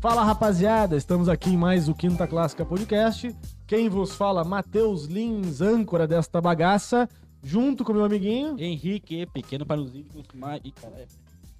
Fala 0.00 0.22
rapaziada, 0.22 0.96
estamos 0.96 1.28
aqui 1.28 1.50
em 1.50 1.56
mais 1.56 1.88
o 1.88 1.94
Quinta 1.94 2.24
Clássica 2.26 2.64
Podcast. 2.64 3.34
Quem 3.66 3.88
vos 3.88 4.14
fala, 4.14 4.44
Matheus 4.44 5.06
Lins, 5.06 5.60
âncora 5.60 6.06
desta 6.06 6.40
bagaça, 6.40 7.08
junto 7.42 7.84
com 7.84 7.92
meu 7.92 8.04
amiguinho. 8.04 8.54
Henrique, 8.58 9.26
pequeno 9.26 9.66
os 9.68 9.94
índios. 9.94 10.24
Mais... 10.34 10.62
Ih, 10.64 10.70
caralho. 10.70 11.08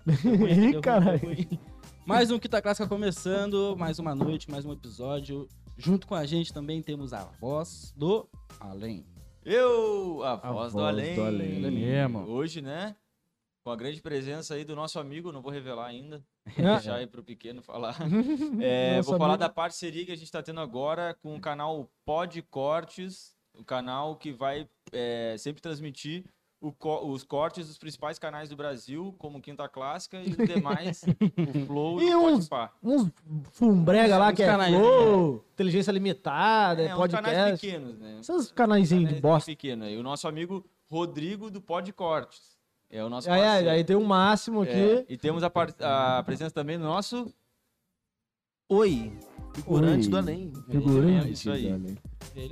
Ih, 0.70 0.80
caralho. 0.80 1.58
Mais 2.06 2.30
um 2.30 2.38
Quinta 2.38 2.62
Clássica 2.62 2.88
começando, 2.88 3.76
mais 3.76 3.98
uma 3.98 4.14
noite, 4.14 4.48
mais 4.48 4.64
um 4.64 4.72
episódio. 4.72 5.48
Junto 5.76 6.06
com 6.06 6.14
a 6.14 6.24
gente 6.24 6.52
também 6.52 6.80
temos 6.80 7.12
a 7.12 7.28
voz 7.40 7.92
do 7.96 8.28
Além. 8.60 9.04
Eu, 9.50 10.22
a, 10.22 10.32
A 10.34 10.52
voz, 10.52 10.72
do 10.74 10.80
além. 10.80 11.14
do 11.14 11.24
além. 11.24 11.58
Mesmo. 11.70 12.18
Hoje, 12.28 12.60
né? 12.60 12.94
Com 13.64 13.70
a 13.70 13.76
grande 13.76 14.00
presença 14.02 14.54
aí 14.54 14.62
do 14.62 14.76
nosso 14.76 14.98
amigo, 14.98 15.32
não 15.32 15.40
vou 15.40 15.50
revelar 15.50 15.86
ainda. 15.86 16.22
Ah. 16.58 16.76
Deixar 16.76 16.96
aí 16.96 17.06
pro 17.06 17.22
pequeno 17.22 17.62
falar. 17.62 17.96
É, 18.60 19.00
vou 19.02 19.16
falar 19.16 19.34
amigo. 19.34 19.40
da 19.40 19.48
parceria 19.48 20.04
que 20.04 20.12
a 20.12 20.16
gente 20.16 20.30
tá 20.30 20.42
tendo 20.42 20.60
agora 20.60 21.14
com 21.22 21.34
o 21.34 21.40
canal 21.40 21.90
Pod 22.04 22.40
Cortes, 22.42 23.34
o 23.54 23.64
canal 23.64 24.16
que 24.16 24.32
vai 24.32 24.68
é, 24.92 25.36
sempre 25.38 25.62
transmitir 25.62 26.24
co- 26.78 27.06
os 27.06 27.22
cortes 27.22 27.66
dos 27.68 27.78
principais 27.78 28.18
canais 28.18 28.48
do 28.48 28.56
Brasil, 28.56 29.14
como 29.18 29.40
Quinta 29.40 29.68
Clássica 29.68 30.20
e 30.20 30.30
os 30.30 30.36
demais, 30.46 31.02
o 31.04 31.66
Flow 31.66 32.00
E 32.02 32.14
o 32.14 32.26
uns-. 32.26 32.48
Uns 32.82 33.10
fumbrega 33.52 34.18
lá 34.18 34.28
Uns 34.30 34.34
que 34.34 34.42
é 34.42 34.46
canais, 34.46 34.74
flow, 34.74 35.44
inteligência 35.54 35.92
limitada, 35.92 36.82
É, 36.82 36.94
uns 36.96 37.10
canais 37.10 37.36
podcast. 37.36 37.66
pequenos, 37.66 37.98
né? 37.98 38.18
Esses 38.20 38.50
canaizinhos 38.52 39.04
de 39.04 39.08
Canais 39.16 39.22
bosta. 39.22 39.50
pequeno. 39.50 39.88
E 39.88 39.96
o 39.96 40.02
nosso 40.02 40.26
amigo 40.26 40.64
Rodrigo 40.90 41.50
do 41.50 41.60
Pod 41.60 41.92
Cortes. 41.92 42.58
É 42.90 43.04
o 43.04 43.08
nosso 43.10 43.30
Aí, 43.30 43.40
aí, 43.40 43.46
parceiro. 43.46 43.70
aí 43.70 43.84
tem 43.84 43.96
um 43.96 44.04
máximo 44.04 44.62
aqui. 44.62 44.72
É, 44.72 45.04
e 45.08 45.16
temos 45.18 45.42
a, 45.44 45.52
a 46.18 46.22
presença 46.22 46.50
também 46.54 46.78
do 46.78 46.84
nosso. 46.84 47.32
Oi, 48.70 49.12
figurante 49.54 50.04
Oi. 50.06 50.10
do 50.10 50.16
além. 50.16 50.52
Figurante. 50.70 51.28
É, 51.28 51.30
isso 51.30 51.50
aí. 51.50 51.96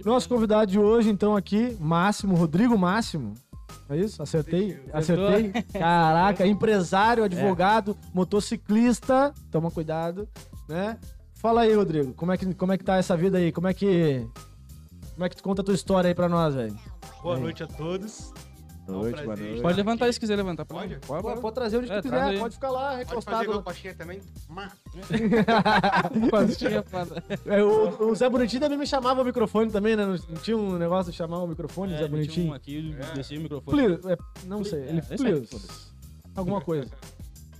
Nosso 0.04 0.28
convidado 0.28 0.70
de 0.70 0.78
hoje, 0.78 1.10
então, 1.10 1.34
aqui, 1.36 1.76
Máximo, 1.80 2.34
Rodrigo 2.36 2.76
Máximo. 2.78 3.34
É 3.88 3.96
isso? 3.96 4.22
Acertei? 4.22 4.80
Acertou. 4.92 5.28
Acertei? 5.28 5.62
Caraca, 5.80 6.46
empresário, 6.46 7.24
advogado, 7.24 7.96
motociclista. 8.12 9.32
Toma 9.50 9.70
cuidado, 9.70 10.28
né? 10.68 10.98
Fala 11.34 11.62
aí, 11.62 11.74
Rodrigo. 11.74 12.12
Como 12.14 12.32
é 12.32 12.36
que, 12.36 12.54
como 12.54 12.72
é 12.72 12.78
que 12.78 12.84
tá 12.84 12.96
essa 12.96 13.16
vida 13.16 13.38
aí? 13.38 13.52
Como 13.52 13.68
é 13.68 13.74
que. 13.74 14.26
Como 15.14 15.24
é 15.24 15.28
que 15.28 15.36
tu 15.36 15.42
conta 15.42 15.62
a 15.62 15.64
tua 15.64 15.74
história 15.74 16.08
aí 16.08 16.14
pra 16.14 16.28
nós, 16.28 16.54
velho? 16.54 16.76
Boa 17.22 17.36
Aí. 17.36 17.42
noite 17.42 17.62
a 17.62 17.66
todos. 17.66 18.32
Noite, 18.88 19.18
É 19.18 19.22
um 19.22 19.24
boa 19.24 19.36
noite. 19.36 19.62
Pode 19.62 19.76
levantar 19.76 20.12
se 20.12 20.20
quiser 20.20 20.36
levantar. 20.36 20.64
Pode? 20.64 20.96
Pode, 21.00 21.22
Pô, 21.22 21.36
pode 21.40 21.54
trazer 21.54 21.78
onde 21.78 21.90
É, 21.90 21.96
tu 22.00 22.02
quiser, 22.04 22.22
aí. 22.22 22.38
pode 22.38 22.54
ficar 22.54 22.70
lá, 22.70 22.80
Pode 22.90 22.96
fazer 22.98 23.08
recostado. 23.10 23.44
igual 23.44 23.62
coxinha 23.62 23.94
também? 23.94 24.20
Pastinha. 26.30 26.84
É, 27.46 27.62
o, 27.62 28.10
o 28.10 28.14
Zé 28.14 28.28
Bonitinho 28.28 28.60
também 28.60 28.78
me 28.78 28.86
chamava 28.86 29.22
o 29.22 29.24
microfone 29.24 29.70
também, 29.70 29.96
né? 29.96 30.04
Não 30.06 30.36
tinha 30.36 30.56
um 30.56 30.78
negócio 30.78 31.10
de 31.10 31.18
chamar 31.18 31.38
o 31.42 31.46
microfone, 31.46 31.94
É, 31.94 31.98
Zé 31.98 32.04
ele 32.04 32.26
tinha 32.28 32.46
um 32.46 32.48
Bonitinho? 32.50 32.54
aqui, 32.54 32.96
É. 33.00 33.14
descia 33.14 33.38
o 33.38 33.42
microfone. 33.42 33.76
Please, 33.76 34.12
é, 34.12 34.16
não 34.46 34.64
sei, 34.64 34.80
ele 34.82 34.98
É, 34.98 35.16
please. 35.16 35.46
foda-se. 35.46 35.92
Alguma 36.34 36.60
coisa. 36.60 36.90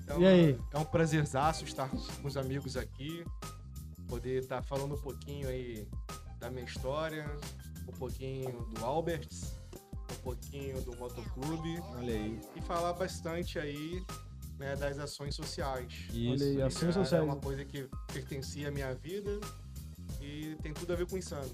É 0.09 0.19
E 0.21 0.27
aí? 0.27 0.59
É 0.73 0.79
um 0.79 0.85
prazerzaço 0.85 1.65
estar 1.65 1.89
com 1.89 2.29
os 2.29 2.37
amigos 2.37 2.77
aqui. 2.77 3.25
Poder 4.09 4.43
estar 4.43 4.63
falando 4.63 4.95
um 4.95 4.99
pouquinho 5.01 5.49
aí 5.49 5.89
da 6.39 6.49
minha 6.51 6.65
história, 6.65 7.29
um 7.89 7.93
pouquinho 7.93 8.67
do 8.79 8.85
Alberts, 8.85 9.53
um 10.13 10.23
pouquinho 10.23 10.81
do 10.83 10.97
motoclube 10.97 11.81
Olha 11.97 12.15
aí. 12.15 12.41
e 12.55 12.61
falar 12.63 12.93
bastante 12.93 13.59
aí 13.59 14.05
né, 14.59 14.77
das 14.77 14.99
ações 14.99 15.35
sociais. 15.35 15.93
Isso. 16.13 16.45
Olha 16.45 16.47
aí, 16.47 16.63
ações 16.63 16.81
cara, 16.81 16.93
sociais. 16.93 17.13
É 17.13 17.27
uma 17.27 17.37
coisa 17.37 17.65
que 17.65 17.89
pertencia 18.13 18.69
à 18.69 18.71
minha 18.71 18.95
vida 18.95 19.39
e 20.21 20.57
tem 20.63 20.73
tudo 20.73 20.93
a 20.93 20.97
ver 20.97 21.07
com 21.07 21.17
Insanos. 21.17 21.53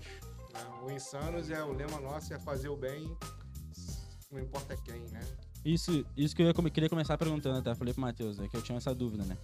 né? 0.52 0.60
O 0.82 0.90
Insanos 0.90 1.50
é 1.50 1.62
o 1.62 1.72
lema 1.72 2.00
nosso, 2.00 2.32
é 2.32 2.38
fazer 2.38 2.68
o 2.68 2.76
bem, 2.76 3.16
não 4.30 4.40
importa 4.40 4.76
quem, 4.76 5.00
né? 5.08 5.20
Isso, 5.64 6.04
isso 6.16 6.34
que 6.34 6.42
eu 6.42 6.46
ia 6.46 6.70
queria 6.70 6.88
começar 6.88 7.16
perguntando, 7.16 7.58
até 7.58 7.74
falei 7.74 7.94
pro 7.94 8.00
Matheus, 8.00 8.36
né, 8.38 8.48
que 8.48 8.56
eu 8.56 8.62
tinha 8.62 8.78
essa 8.78 8.94
dúvida, 8.94 9.24
né? 9.24 9.36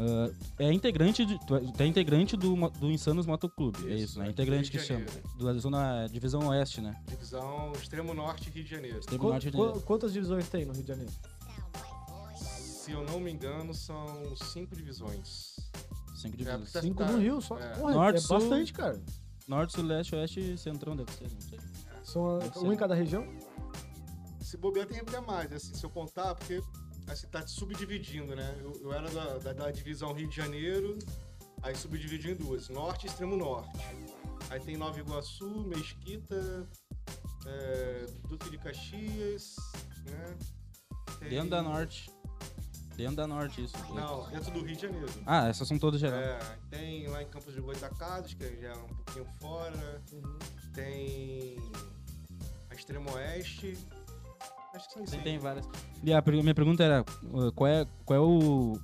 Ah, 0.00 0.30
é 0.60 0.72
integrante, 0.72 1.24
de, 1.26 1.38
tu 1.46 1.56
é, 1.56 1.60
é 1.80 1.86
integrante 1.86 2.36
do, 2.36 2.54
do 2.78 2.88
Insanos 2.90 3.26
Motoclube, 3.26 3.78
é 3.90 3.94
Isso, 3.94 4.04
isso, 4.12 4.18
né? 4.20 4.26
é, 4.26 4.30
Integrante 4.30 4.70
que 4.70 4.76
Rio 4.78 4.86
de 5.04 5.10
chama, 5.10 5.52
da 5.52 5.58
zona 5.58 6.06
Divisão 6.06 6.46
Oeste, 6.48 6.80
né? 6.80 6.94
Divisão 7.08 7.72
Extremo 7.72 8.14
Norte, 8.14 8.48
Rio 8.50 8.62
de 8.62 8.70
Janeiro. 8.70 8.98
Extremo 9.00 9.24
Qu- 9.24 9.28
Norte 9.30 9.50
de 9.50 9.56
qu- 9.56 9.58
Janeiro. 9.64 9.80
quantas 9.82 10.12
divisões 10.12 10.48
tem 10.48 10.64
no 10.64 10.72
Rio 10.72 10.82
de 10.82 10.88
Janeiro? 10.88 11.12
Se 12.36 12.92
eu 12.92 13.04
não 13.04 13.18
me 13.20 13.30
engano, 13.32 13.74
são 13.74 14.06
cinco 14.36 14.74
divisões. 14.76 15.56
Cinco 16.16 16.34
É, 16.34 16.38
divisões. 16.38 16.72
tá- 16.72 16.80
Cinco 16.80 17.04
tá- 17.04 17.10
no 17.12 17.18
Rio 17.18 17.40
só? 17.40 17.58
é. 17.58 17.68
Porra, 17.76 17.92
Norte, 17.94 18.16
é 18.16 18.20
Sul- 18.20 18.38
bastante, 18.38 18.72
cara. 18.72 19.00
Norte, 19.46 19.72
Sul, 19.74 19.84
Leste, 19.84 20.14
Oeste 20.14 20.40
e 20.52 20.58
Centrão 20.58 20.96
deve 20.96 21.10
ser, 21.12 21.28
não 21.32 21.40
sei. 21.40 21.58
São 22.04 22.38
Deve 22.38 22.52
ser. 22.58 22.58
um 22.66 22.72
em 22.72 22.76
cada 22.76 22.94
região? 22.94 23.26
Se 24.40 24.56
bobear, 24.56 24.86
tem 24.86 25.00
até 25.00 25.20
mais. 25.20 25.52
Assim, 25.52 25.74
se 25.74 25.84
eu 25.84 25.90
contar, 25.90 26.34
porque 26.34 26.62
assim, 27.08 27.26
tá 27.28 27.46
subdividindo, 27.46 28.34
né? 28.36 28.56
Eu, 28.60 28.72
eu 28.82 28.92
era 28.92 29.08
da, 29.10 29.38
da, 29.38 29.52
da 29.52 29.70
divisão 29.70 30.12
Rio 30.12 30.28
de 30.28 30.36
Janeiro, 30.36 30.98
aí 31.62 31.74
subdividiu 31.74 32.32
em 32.32 32.36
duas: 32.36 32.68
Norte 32.68 33.06
e 33.06 33.08
Extremo 33.08 33.36
Norte. 33.36 33.78
Aí 34.50 34.60
tem 34.60 34.76
Nova 34.76 34.98
Iguaçu, 34.98 35.64
Mesquita, 35.66 36.66
é, 37.46 38.06
Duque 38.28 38.50
de 38.50 38.58
Caxias, 38.58 39.56
né? 40.06 40.36
Tem- 41.20 41.28
Dentro 41.30 41.50
da 41.50 41.62
Norte. 41.62 42.10
Dentro 42.96 43.14
da 43.16 43.26
Norte, 43.28 43.62
isso. 43.62 43.76
Não, 43.94 44.28
dentro 44.28 44.50
do 44.50 44.60
Rio 44.64 44.74
de 44.74 44.82
Janeiro. 44.82 45.06
Ah, 45.24 45.46
essas 45.48 45.68
são 45.68 45.78
todas 45.78 46.00
geral. 46.00 46.18
É, 46.18 46.38
tem 46.68 47.06
lá 47.06 47.22
em 47.22 47.28
Campos 47.28 47.54
de 47.54 47.60
Goitacazes, 47.60 48.34
que 48.34 48.60
já 48.60 48.70
é 48.70 48.76
um 48.76 48.88
pouquinho 48.88 49.24
fora. 49.40 50.02
Tem 50.74 51.56
a 52.70 52.74
Extremo 52.74 53.12
Oeste. 53.12 53.78
Acho 54.74 54.86
que 54.88 54.92
são 54.94 55.02
isso 55.04 55.18
Tem, 55.22 55.38
várias. 55.38 55.68
E 56.02 56.12
a 56.12 56.22
minha 56.26 56.54
pergunta 56.54 56.82
era, 56.84 57.04
uh, 57.32 57.50
qual 57.52 57.68
é, 57.68 57.86
qual 58.04 58.16
é 58.16 58.20
o... 58.20 58.78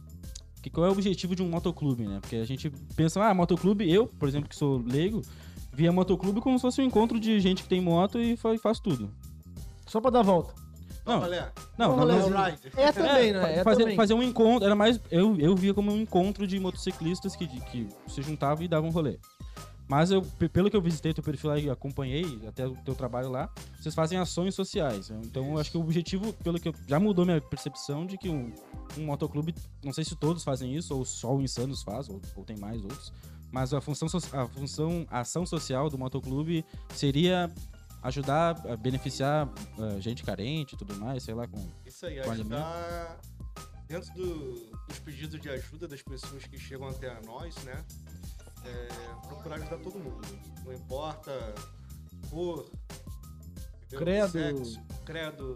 que- 0.63 0.71
Qual 0.71 0.87
é 0.87 0.89
o 0.89 0.93
objetivo 0.93 1.37
de 1.37 1.43
um 1.43 1.49
motoclube, 1.49 2.07
né? 2.07 2.19
Porque 2.21 2.37
a 2.37 2.45
gente 2.45 2.71
pensa, 2.97 3.23
ah, 3.23 3.35
motoclube, 3.35 3.89
eu, 3.91 4.07
por 4.07 4.29
exemplo, 4.29 4.49
que 4.49 4.57
sou 4.57 4.79
leigo, 4.79 5.21
via 5.73 5.93
motoclube 5.93 6.41
como 6.41 6.59
se 6.59 6.63
fosse 6.63 6.81
um 6.81 6.85
encontro 6.85 7.21
de 7.21 7.39
gente 7.41 7.63
que 7.63 7.69
tem 7.69 7.81
moto 7.81 8.19
e 8.19 8.37
fa- 8.37 8.57
faz 8.59 8.81
tudo. 8.81 9.11
Só 9.87 10.01
pra 10.01 10.11
dar 10.11 10.23
volta. 10.23 10.55
Não, 11.07 11.21
Não, 11.21 11.97
Não, 11.99 12.07
não, 12.07 12.31
não. 12.31 12.47
É 12.47 12.91
também, 12.91 13.31
né? 13.33 13.41
fa- 13.43 13.49
É 13.51 13.63
fazer, 13.63 13.83
também. 13.83 13.97
fazer 13.97 14.15
um 14.15 14.23
encontro, 14.23 14.65
era 14.65 14.75
mais. 14.75 14.99
Eu, 15.11 15.37
eu 15.39 15.55
via 15.55 15.75
como 15.75 15.93
um 15.93 16.01
encontro 16.01 16.47
de 16.47 16.59
motociclistas 16.59 17.37
que, 17.37 17.47
que 17.47 17.87
se 18.09 18.23
juntavam 18.23 18.65
e 18.65 18.69
davam 18.69 18.89
um 18.89 18.93
rolê. 18.93 19.19
Mas 19.87 20.11
eu, 20.11 20.23
pe- 20.23 20.49
pelo 20.49 20.71
que 20.71 20.77
eu 20.77 20.81
visitei 20.81 21.13
teu 21.13 21.23
perfil 21.23 21.51
lá 21.51 21.59
e 21.59 21.69
acompanhei 21.69 22.41
até 22.49 22.67
o 22.67 22.75
teu 22.75 22.95
trabalho 22.95 23.31
lá, 23.31 23.51
vocês 23.79 23.95
fazem 23.95 24.19
ações 24.19 24.55
sociais. 24.55 25.11
Então 25.11 25.53
eu 25.53 25.59
acho 25.59 25.71
que 25.71 25.77
o 25.77 25.81
objetivo, 25.81 26.33
pelo 26.33 26.59
que 26.59 26.69
eu, 26.69 26.75
já 26.87 26.99
mudou 26.99 27.25
minha 27.27 27.41
percepção 27.41 28.07
de 28.07 28.17
que 28.17 28.29
um, 28.31 28.51
um 28.99 29.05
motoclube, 29.05 29.55
não 29.85 29.93
sei 29.93 30.03
se 30.05 30.17
todos 30.17 30.43
fazem 30.43 30.75
isso, 30.75 30.97
ou 30.97 31.05
só 31.05 31.35
o 31.37 31.43
Insanos 31.43 31.83
faz, 31.83 32.09
ou, 32.09 32.19
ou 32.35 32.45
tem 32.45 32.57
mais 32.57 32.83
outros. 32.83 33.13
Mas 33.53 33.75
a 33.75 33.81
função, 33.81 34.09
a 34.33 34.49
função, 34.49 35.07
a 35.11 35.21
ação 35.21 35.45
social 35.45 35.91
do 35.91 35.99
motoclube 35.99 36.65
seria 36.95 37.53
ajudar 38.03 38.61
a 38.67 38.77
beneficiar 38.77 39.49
eh, 39.79 40.01
gente 40.01 40.23
carente 40.25 40.75
e 40.75 40.79
tudo 40.79 40.95
mais, 40.97 41.23
sei 41.23 41.35
lá, 41.35 41.47
com 41.47 41.59
Isso 41.87 42.05
aí, 42.07 42.21
Com 42.23 42.31
ajudar 42.33 43.21
dentro 43.87 44.13
do- 44.15 44.71
dos 44.89 44.99
pedidos 44.99 45.41
de 45.41 45.49
ajuda 45.51 45.87
das 45.87 46.03
pessoas 46.03 46.45
que 46.45 46.59
chegam 46.59 46.89
até 46.89 47.19
nós, 47.25 47.55
né? 47.65 47.85
É, 48.65 49.27
procurar 49.29 49.57
ajudar 49.57 49.79
todo 49.79 49.99
mundo. 49.99 50.21
Não 50.65 50.73
importa 50.73 51.55
cor? 52.31 52.71
Credo. 53.91 54.31
sexo, 54.33 54.81
credo. 55.05 55.55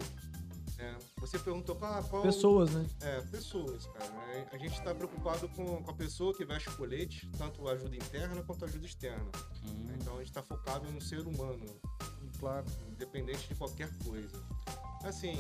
né? 0.77 0.97
Você 1.19 1.39
perguntou 1.41 1.75
qual, 1.75 2.05
qual 2.05 2.23
Pessoas, 2.23 2.71
né? 2.71 2.87
É, 3.01 3.21
pessoas, 3.23 3.87
cara. 3.87 4.15
É, 4.33 4.47
A 4.53 4.59
gente 4.59 4.79
está 4.79 4.95
preocupado 4.95 5.49
com, 5.49 5.83
com 5.83 5.91
a 5.91 5.95
pessoa 5.95 6.33
que 6.37 6.45
veste 6.45 6.69
o 6.69 6.77
colete, 6.77 7.29
tanto 7.37 7.67
ajuda 7.69 7.97
interna 7.97 8.43
quanto 8.45 8.65
ajuda 8.65 8.87
externa. 8.87 9.29
Hum. 9.65 9.87
Então 10.01 10.15
a 10.15 10.19
gente 10.19 10.29
está 10.29 10.43
focado 10.43 10.89
no 10.93 11.01
ser 11.01 11.27
humano, 11.27 11.65
Claro. 12.39 12.65
independente 12.93 13.49
de 13.49 13.55
qualquer 13.57 13.91
coisa. 14.05 14.41
Assim, 15.03 15.35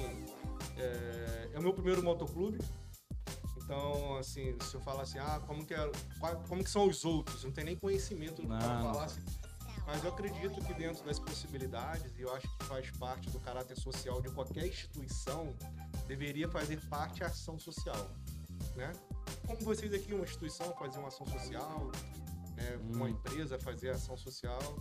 é, 0.76 1.50
é 1.52 1.58
o 1.58 1.62
meu 1.62 1.72
primeiro 1.72 2.02
motoclube. 2.02 2.58
Então, 3.68 4.16
assim, 4.16 4.56
se 4.62 4.74
eu 4.74 4.80
falar 4.80 5.02
assim, 5.02 5.18
ah, 5.18 5.42
como 5.46 5.62
que, 5.62 5.74
é, 5.74 5.90
como 6.48 6.64
que 6.64 6.70
são 6.70 6.88
os 6.88 7.04
outros? 7.04 7.44
Não 7.44 7.52
tem 7.52 7.64
nem 7.64 7.76
conhecimento 7.76 8.36
do 8.36 8.48
que 8.48 8.48
não 8.48 8.60
falar 8.60 9.04
assim. 9.04 9.20
Mas 9.86 10.02
eu 10.02 10.08
acredito 10.10 10.58
que 10.64 10.72
dentro 10.72 11.04
das 11.04 11.18
possibilidades, 11.18 12.10
e 12.18 12.22
eu 12.22 12.34
acho 12.34 12.48
que 12.56 12.64
faz 12.64 12.90
parte 12.92 13.28
do 13.28 13.38
caráter 13.40 13.78
social 13.78 14.22
de 14.22 14.30
qualquer 14.30 14.66
instituição, 14.66 15.54
deveria 16.06 16.48
fazer 16.48 16.80
parte 16.88 17.22
a 17.22 17.26
ação 17.26 17.58
social, 17.58 18.10
né? 18.74 18.90
Como 19.46 19.60
vocês 19.60 19.92
aqui, 19.92 20.14
uma 20.14 20.24
instituição 20.24 20.74
fazer 20.74 20.98
uma 20.98 21.08
ação 21.08 21.26
social, 21.26 21.90
né? 22.56 22.80
uma 22.94 23.04
Hum. 23.04 23.08
empresa 23.08 23.58
fazer 23.58 23.90
ação 23.90 24.16
social, 24.16 24.78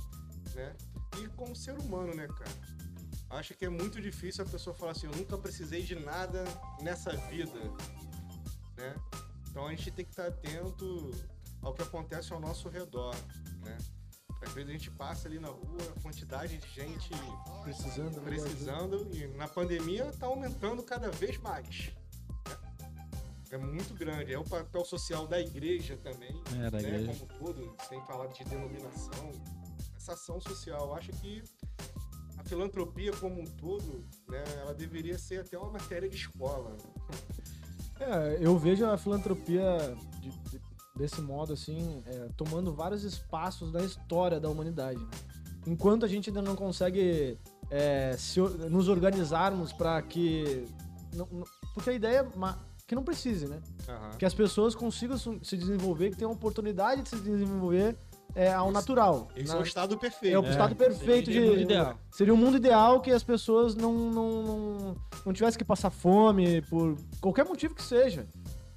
né? 0.55 0.73
E 1.21 1.27
como 1.35 1.53
ser 1.53 1.77
humano, 1.77 2.13
né, 2.15 2.25
cara? 2.27 2.51
Acho 3.31 3.53
que 3.53 3.65
é 3.65 3.69
muito 3.69 3.99
difícil 3.99 4.45
a 4.45 4.47
pessoa 4.47 4.73
falar 4.73 4.93
assim, 4.93 5.07
eu 5.07 5.15
nunca 5.17 5.37
precisei 5.37 5.83
de 5.83 5.95
nada 5.95 6.45
nessa 6.81 7.11
vida, 7.27 7.59
né? 8.77 8.95
Então 9.49 9.65
a 9.67 9.71
gente 9.71 9.91
tem 9.91 10.05
que 10.05 10.11
estar 10.11 10.27
atento 10.27 11.11
ao 11.61 11.73
que 11.73 11.81
acontece 11.81 12.31
ao 12.33 12.39
nosso 12.39 12.69
redor, 12.69 13.15
né? 13.63 13.77
Às 14.41 14.51
vezes 14.53 14.69
a 14.69 14.73
gente 14.73 14.91
passa 14.91 15.27
ali 15.27 15.39
na 15.39 15.47
rua, 15.47 15.77
a 15.97 16.01
quantidade 16.01 16.57
de 16.57 16.67
gente 16.69 17.09
Precisando, 17.63 18.17
né? 18.21 18.23
precisando 18.23 19.09
e 19.11 19.25
na 19.35 19.47
pandemia 19.47 20.05
está 20.09 20.27
aumentando 20.27 20.83
cada 20.83 21.09
vez 21.09 21.37
mais. 21.39 21.91
né? 22.47 22.57
É 23.49 23.57
muito 23.57 23.93
grande. 23.95 24.31
É 24.31 24.37
o 24.37 24.43
papel 24.43 24.85
social 24.85 25.25
da 25.25 25.39
igreja 25.41 25.97
também, 25.97 26.39
É, 26.61 26.69
da 26.69 26.79
né? 26.79 26.87
igreja. 26.87 27.13
como 27.25 27.39
todo, 27.39 27.75
sem 27.89 27.99
falar 28.05 28.27
de 28.27 28.43
denominação. 28.43 29.31
Essa 29.95 30.13
ação 30.13 30.39
social, 30.39 30.87
eu 30.89 30.93
acho 30.93 31.11
que 31.13 31.41
a 32.37 32.43
filantropia 32.43 33.11
como 33.17 33.41
um 33.41 33.45
todo, 33.45 34.05
né, 34.27 34.43
ela 34.61 34.73
deveria 34.73 35.17
ser 35.17 35.39
até 35.41 35.57
uma 35.57 35.71
matéria 35.71 36.07
de 36.07 36.15
escola. 36.15 36.77
É, 37.99 38.37
eu 38.39 38.57
vejo 38.57 38.85
a 38.85 38.97
filantropia 38.97 39.95
de- 40.21 40.29
de- 40.51 40.61
desse 40.95 41.21
modo, 41.21 41.53
assim, 41.53 42.01
é, 42.05 42.29
tomando 42.35 42.73
vários 42.73 43.03
espaços 43.03 43.71
na 43.71 43.81
história 43.81 44.39
da 44.39 44.49
humanidade. 44.49 44.99
né? 44.99 45.07
Enquanto 45.65 46.05
a 46.05 46.07
gente 46.07 46.29
ainda 46.29 46.41
não 46.41 46.55
consegue 46.55 47.37
é, 47.69 48.15
se 48.17 48.39
nos 48.39 48.87
organizarmos 48.87 49.73
para 49.73 50.01
que. 50.01 50.65
não- 51.13 51.27
não- 51.29 51.43
porque 51.73 51.89
a 51.89 51.93
ideia 51.93 52.19
é 52.19 52.55
que 52.87 52.95
não 52.95 53.03
precise, 53.03 53.45
né? 53.47 53.59
Que 54.17 54.23
as 54.25 54.33
pessoas 54.33 54.73
consigam 54.73 55.17
se 55.17 55.57
desenvolver, 55.57 56.11
que 56.11 56.15
tenham 56.15 56.31
a 56.31 56.33
oportunidade 56.33 57.01
de 57.01 57.09
se 57.09 57.17
desenvolver 57.17 57.97
é, 58.37 58.53
ao 58.53 58.71
natural. 58.71 59.27
Esse 59.35 59.51
Na- 59.51 59.57
é 59.57 59.61
o 59.61 59.63
estado 59.63 59.97
perfeito. 59.97 60.35
é 60.35 60.39
o 60.39 60.47
estado 60.49 60.75
perfeito 60.75 61.25
seria 61.25 61.41
o 61.41 61.43
de. 61.43 61.49
mundo 61.49 61.61
ideal. 61.61 61.97
Seria 62.11 62.33
um 62.33 62.37
mundo 62.37 62.57
ideal 62.57 63.01
que 63.01 63.11
as 63.11 63.23
pessoas 63.23 63.75
não, 63.75 63.91
não, 63.93 64.43
não, 64.43 64.95
não 65.25 65.33
tivessem 65.33 65.57
que 65.57 65.65
passar 65.65 65.89
fome 65.89 66.61
por 66.63 66.95
qualquer 67.19 67.43
motivo 67.45 67.73
que 67.73 67.83
seja. 67.83 68.27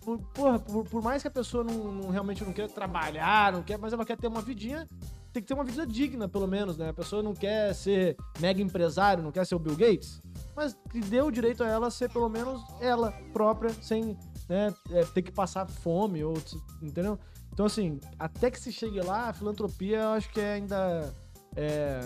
Por, 0.00 0.18
porra, 0.32 0.58
por, 0.58 0.84
por 0.86 1.02
mais 1.02 1.20
que 1.20 1.28
a 1.28 1.30
pessoa 1.30 1.62
não, 1.62 1.92
não- 1.92 2.10
realmente 2.10 2.42
não 2.42 2.52
queira 2.54 2.72
trabalhar, 2.72 3.52
não 3.52 3.62
quer, 3.62 3.78
mas 3.78 3.92
ela 3.92 4.04
quer 4.04 4.16
ter 4.16 4.28
uma 4.28 4.40
vidinha, 4.40 4.88
tem 5.30 5.42
que 5.42 5.46
ter 5.46 5.52
uma 5.54 5.62
vida 5.62 5.86
digna, 5.86 6.26
pelo 6.26 6.46
menos, 6.48 6.78
né? 6.78 6.88
A 6.88 6.94
pessoa 6.94 7.22
não 7.22 7.34
quer 7.34 7.74
ser 7.74 8.16
mega 8.40 8.62
empresário, 8.62 9.22
não 9.22 9.30
quer 9.30 9.44
ser 9.44 9.54
o 9.54 9.58
Bill 9.58 9.76
Gates, 9.76 10.20
mas 10.56 10.74
que 10.90 11.00
dê 11.00 11.20
o 11.20 11.30
direito 11.30 11.62
a 11.62 11.68
ela 11.68 11.90
ser 11.90 12.08
pelo 12.10 12.28
menos 12.30 12.62
ela 12.80 13.12
própria, 13.32 13.70
sem 13.82 14.16
né, 14.48 14.72
é, 14.90 15.04
ter 15.04 15.20
que 15.22 15.30
passar 15.30 15.68
fome, 15.68 16.24
ou, 16.24 16.34
entendeu? 16.82 17.18
Então, 17.60 17.66
assim, 17.66 18.00
até 18.18 18.50
que 18.50 18.58
se 18.58 18.72
chegue 18.72 19.02
lá, 19.02 19.28
a 19.28 19.32
filantropia 19.34 19.98
eu 19.98 20.08
acho 20.12 20.30
que 20.32 20.40
é 20.40 20.54
ainda. 20.54 21.14
É, 21.54 22.00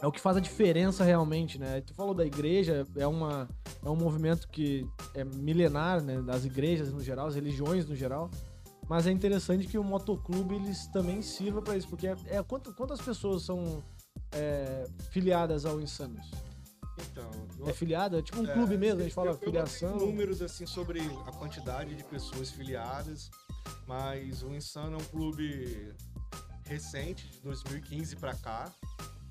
é 0.00 0.06
o 0.06 0.10
que 0.10 0.18
faz 0.18 0.38
a 0.38 0.40
diferença 0.40 1.04
realmente, 1.04 1.58
né? 1.58 1.82
Tu 1.82 1.92
falou 1.92 2.14
da 2.14 2.24
igreja, 2.24 2.86
é, 2.96 3.06
uma, 3.06 3.46
é 3.84 3.90
um 3.90 3.94
movimento 3.94 4.48
que 4.48 4.88
é 5.12 5.24
milenar, 5.24 6.00
né? 6.00 6.22
Das 6.22 6.46
igrejas 6.46 6.90
no 6.90 7.02
geral, 7.02 7.26
as 7.26 7.34
religiões 7.34 7.86
no 7.86 7.94
geral. 7.94 8.30
Mas 8.88 9.06
é 9.06 9.10
interessante 9.10 9.66
que 9.66 9.76
o 9.76 9.84
motoclube 9.84 10.54
eles 10.54 10.86
também 10.86 11.20
sirva 11.20 11.60
para 11.60 11.76
isso, 11.76 11.88
porque 11.88 12.06
é, 12.06 12.16
é 12.28 12.42
quanto- 12.42 12.72
quantas 12.72 13.02
pessoas 13.02 13.42
são 13.42 13.84
é, 14.32 14.86
filiadas 15.10 15.66
ao 15.66 15.78
Insanos? 15.82 16.30
Então, 17.10 17.30
eu 17.58 17.68
É 17.68 17.74
filiada? 17.74 18.20
É 18.20 18.22
tipo 18.22 18.40
um 18.40 18.46
É, 18.48 18.52
clube 18.54 18.78
mesmo, 18.78 19.00
a 19.00 19.02
gente 19.02 19.14
fala 19.14 19.32
eu- 19.32 19.36
filiação. 19.38 19.96
números 19.98 20.40
assim 20.40 20.64
sobre 20.64 21.00
a 21.26 21.32
quantidade 21.32 21.94
de 21.94 22.04
pessoas 22.04 22.50
filiadas, 22.50 23.28
mas 23.86 24.42
o 24.42 24.54
Insano 24.54 24.96
é 24.98 25.00
um 25.00 25.04
clube 25.04 25.92
recente, 26.64 27.26
de 27.28 27.40
2015 27.40 28.16
para 28.16 28.34
cá. 28.34 28.72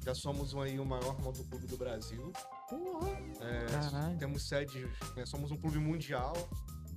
Já 0.03 0.13
somos 0.13 0.53
um, 0.53 0.61
aí 0.61 0.79
o 0.79 0.85
maior 0.85 1.19
motoclube 1.21 1.65
do 1.67 1.77
Brasil. 1.77 2.31
Porra! 2.69 3.09
É, 3.41 4.15
temos 4.17 4.43
sede, 4.47 4.85
né, 5.15 5.25
somos 5.25 5.49
um 5.51 5.57
clube 5.57 5.77
mundial, 5.79 6.33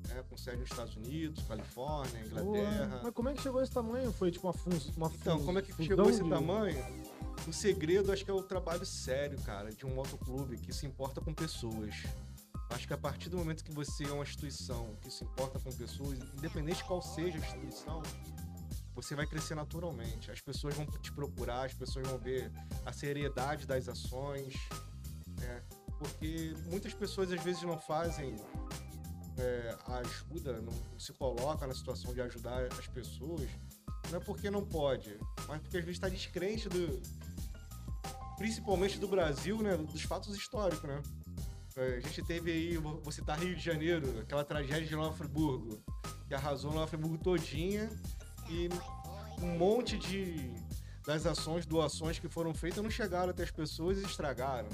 né, 0.08 0.24
com 0.28 0.36
sede 0.36 0.58
nos 0.58 0.70
Estados 0.70 0.96
Unidos, 0.96 1.44
Califórnia, 1.46 2.20
Inglaterra. 2.26 2.86
Porra. 2.88 3.00
Mas 3.04 3.14
como 3.14 3.28
é 3.28 3.34
que 3.34 3.42
chegou 3.42 3.62
esse 3.62 3.72
tamanho? 3.72 4.12
Foi 4.12 4.30
tipo 4.30 4.46
uma 4.46 4.52
fun 4.52 4.70
uma 4.96 5.08
Então, 5.14 5.44
como 5.44 5.58
é 5.58 5.62
que 5.62 5.70
fusão 5.72 5.86
chegou 5.86 6.10
esse 6.10 6.22
de- 6.22 6.28
tamanho? 6.30 6.84
O 7.46 7.52
segredo, 7.52 8.10
acho 8.10 8.24
que 8.24 8.30
é 8.30 8.34
o 8.34 8.42
trabalho 8.42 8.84
sério, 8.84 9.38
cara, 9.42 9.70
de 9.70 9.86
um 9.86 9.94
motoclube 9.94 10.56
que 10.58 10.72
se 10.72 10.84
importa 10.84 11.20
com 11.20 11.32
pessoas. 11.32 11.94
Acho 12.70 12.86
que 12.86 12.92
a 12.92 12.98
partir 12.98 13.28
do 13.28 13.36
momento 13.36 13.64
que 13.64 13.72
você 13.72 14.04
é 14.04 14.12
uma 14.12 14.24
instituição 14.24 14.96
que 15.00 15.10
se 15.10 15.24
importa 15.24 15.58
com 15.58 15.70
pessoas, 15.72 16.18
independente 16.36 16.78
de 16.78 16.84
qual 16.84 17.00
seja 17.00 17.36
a 17.36 17.40
instituição, 17.40 18.02
você 18.94 19.14
vai 19.14 19.26
crescer 19.26 19.54
naturalmente. 19.54 20.30
As 20.30 20.40
pessoas 20.40 20.74
vão 20.74 20.86
te 20.86 21.12
procurar, 21.12 21.66
as 21.66 21.74
pessoas 21.74 22.08
vão 22.08 22.18
ver 22.18 22.50
a 22.84 22.92
seriedade 22.92 23.66
das 23.66 23.88
ações, 23.88 24.54
né? 25.38 25.62
Porque 25.98 26.54
muitas 26.66 26.92
pessoas 26.92 27.30
às 27.30 27.42
vezes 27.42 27.62
não 27.62 27.78
fazem 27.78 28.36
é, 29.38 29.76
a 29.86 29.98
ajuda, 29.98 30.60
não 30.60 30.72
se 30.98 31.12
coloca 31.12 31.66
na 31.66 31.74
situação 31.74 32.12
de 32.12 32.20
ajudar 32.20 32.64
as 32.72 32.86
pessoas, 32.88 33.48
não 34.10 34.18
é 34.18 34.20
porque 34.20 34.50
não 34.50 34.64
pode, 34.64 35.18
mas 35.46 35.60
porque 35.60 35.76
às 35.78 35.84
vezes 35.84 35.96
está 35.96 36.08
descrente 36.08 36.68
do. 36.68 37.00
Principalmente 38.36 38.98
do 38.98 39.08
Brasil, 39.08 39.62
né? 39.62 39.76
Dos 39.76 40.02
fatos 40.02 40.36
históricos, 40.36 40.88
né? 40.88 41.02
É, 41.76 41.96
A 41.96 42.00
gente 42.00 42.22
teve 42.22 42.50
aí, 42.50 42.76
vou 42.76 43.00
vou 43.00 43.12
citar 43.12 43.38
Rio 43.38 43.54
de 43.54 43.62
Janeiro, 43.62 44.20
aquela 44.20 44.44
tragédia 44.44 44.86
de 44.86 44.96
Nova 44.96 45.14
Friburgo, 45.16 45.78
que 46.26 46.34
arrasou 46.34 46.72
Nova 46.72 46.86
Friburgo 46.86 47.18
todinha 47.18 47.90
e 48.48 48.68
um 49.42 49.58
monte 49.58 49.98
de 49.98 50.50
das 51.04 51.24
ações, 51.24 51.64
doações 51.66 52.18
que 52.18 52.28
foram 52.28 52.52
feitas 52.52 52.82
não 52.82 52.90
chegaram 52.90 53.30
até 53.30 53.44
as 53.44 53.50
pessoas 53.50 53.98
e 53.98 54.02
estragaram. 54.04 54.68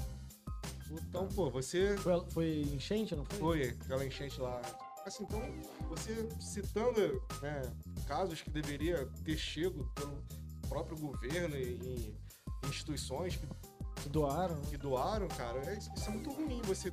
Então, 0.90 1.28
pô, 1.28 1.50
você 1.50 1.96
Foi, 1.98 2.24
foi 2.30 2.60
enchente, 2.72 3.14
não 3.14 3.24
foi? 3.24 3.38
foi 3.38 3.68
aquela 3.68 4.06
enchente 4.06 4.40
lá. 4.40 4.60
Assim, 5.04 5.24
então, 5.24 5.42
você 5.88 6.28
citando 6.40 7.22
né, 7.42 7.62
casos 8.06 8.40
que 8.40 8.48
deveria 8.48 9.06
ter 9.24 9.36
chego 9.36 9.84
pelo 9.94 10.22
próprio 10.68 10.96
governo 10.96 11.56
e, 11.56 12.14
e 12.62 12.68
instituições 12.68 13.36
que, 13.36 13.46
Que 13.96 14.08
doaram. 14.08 14.56
né? 14.56 14.62
que 14.68 14.76
doaram, 14.76 15.28
cara, 15.28 15.58
é, 15.70 15.78
isso 15.78 15.90
é 16.06 16.10
muito 16.10 16.30
ruim. 16.30 16.60
Você 16.64 16.92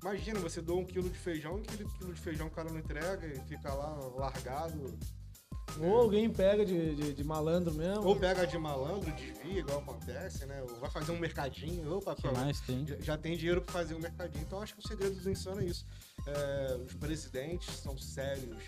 imagina, 0.00 0.40
você 0.40 0.60
doa 0.60 0.78
um 0.78 0.84
quilo 0.84 1.08
de 1.08 1.18
feijão, 1.18 1.56
um 1.56 1.62
quilo, 1.62 1.90
quilo 1.90 2.14
de 2.14 2.20
feijão 2.20 2.46
o 2.46 2.50
cara 2.50 2.70
não 2.70 2.78
entrega 2.78 3.26
e 3.26 3.40
fica 3.40 3.72
lá 3.72 3.94
largado. 4.16 4.98
Ou 5.78 6.00
alguém 6.00 6.28
pega 6.28 6.64
de, 6.64 6.94
de, 6.94 7.14
de 7.14 7.24
malandro 7.24 7.72
mesmo. 7.74 8.04
Ou 8.04 8.16
pega 8.16 8.46
de 8.46 8.58
malandro, 8.58 9.10
desvia, 9.12 9.60
igual 9.60 9.78
acontece, 9.78 10.44
né? 10.46 10.60
Ou 10.62 10.80
vai 10.80 10.90
fazer 10.90 11.12
um 11.12 11.18
mercadinho, 11.18 11.96
opa, 11.96 12.14
que 12.14 12.28
mais 12.28 12.60
tem? 12.60 12.86
já, 12.86 12.96
já 12.98 13.18
tem 13.18 13.36
dinheiro 13.36 13.62
para 13.62 13.72
fazer 13.72 13.94
um 13.94 14.00
mercadinho. 14.00 14.42
Então 14.42 14.60
acho 14.60 14.74
que 14.74 14.80
o 14.80 14.88
segredo 14.88 15.14
do 15.20 15.30
Insano 15.30 15.60
é 15.60 15.64
isso. 15.64 15.86
É, 16.26 16.76
os 16.84 16.94
presidentes 16.94 17.74
são 17.76 17.96
sérios. 17.96 18.62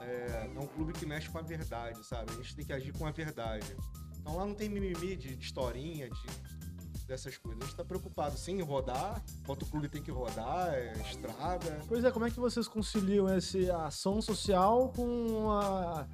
É, 0.00 0.50
é 0.54 0.58
um 0.58 0.66
clube 0.66 0.92
que 0.92 1.04
mexe 1.04 1.28
com 1.28 1.38
a 1.38 1.42
verdade, 1.42 2.04
sabe? 2.06 2.32
A 2.32 2.36
gente 2.36 2.56
tem 2.56 2.64
que 2.64 2.72
agir 2.72 2.92
com 2.92 3.06
a 3.06 3.10
verdade. 3.10 3.76
Então 4.20 4.36
lá 4.36 4.46
não 4.46 4.54
tem 4.54 4.68
mimimi 4.68 5.16
de, 5.16 5.34
de 5.34 5.44
historinha, 5.44 6.08
de 6.08 6.26
dessas 7.10 7.36
coisas. 7.36 7.60
A 7.60 7.66
gente 7.66 7.76
tá 7.76 7.84
preocupado 7.84 8.38
sim 8.38 8.58
em 8.58 8.62
rodar, 8.62 9.22
quanto 9.44 9.64
o 9.64 9.66
clube 9.66 9.88
tem 9.88 10.02
que 10.02 10.10
rodar, 10.10 10.72
é 10.72 10.92
estrada. 11.10 11.80
Pois 11.88 12.04
é, 12.04 12.10
como 12.10 12.24
é 12.24 12.30
que 12.30 12.38
vocês 12.38 12.68
conciliam 12.68 13.28
esse, 13.36 13.70
a 13.70 13.86
ação 13.86 14.22
social 14.22 14.92
com 14.94 15.50
a. 15.50 16.06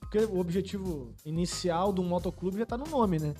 Porque 0.00 0.18
o 0.18 0.38
objetivo 0.38 1.14
inicial 1.24 1.92
do 1.92 2.02
motoclube 2.02 2.58
já 2.58 2.66
tá 2.66 2.76
no 2.76 2.86
nome, 2.86 3.18
né? 3.18 3.34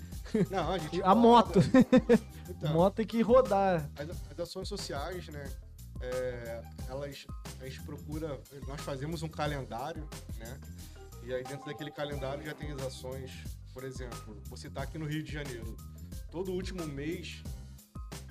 Não, 0.51 0.73
a 0.73 0.79
gente 0.79 1.03
A 1.05 1.09
roda. 1.11 1.21
moto. 1.21 1.61
Então, 2.47 2.75
moto 2.75 2.97
tem 2.97 3.07
que 3.07 3.23
rodar. 3.23 3.91
as, 3.97 4.11
as 4.31 4.39
ações 4.39 4.69
sociais, 4.69 5.29
né? 5.29 5.51
é, 5.99 6.63
elas 6.89 7.27
a 7.61 7.65
gente 7.65 7.83
procura, 7.83 8.39
nós 8.69 8.83
fazemos 8.83 9.23
um 9.23 9.29
calendário, 9.29 10.07
né? 10.37 10.61
E 11.23 11.33
aí 11.33 11.43
dentro 11.43 11.65
daquele 11.65 11.91
calendário 11.91 12.45
já 12.45 12.53
tem 12.55 12.71
as 12.73 12.83
ações, 12.83 13.31
por 13.73 13.83
exemplo, 13.83 14.39
vou 14.45 14.59
citar 14.59 14.85
aqui 14.85 14.99
no 14.99 15.07
Rio 15.07 15.23
de 15.23 15.33
Janeiro. 15.33 15.75
Todo 16.35 16.51
último 16.51 16.85
mês, 16.89 17.45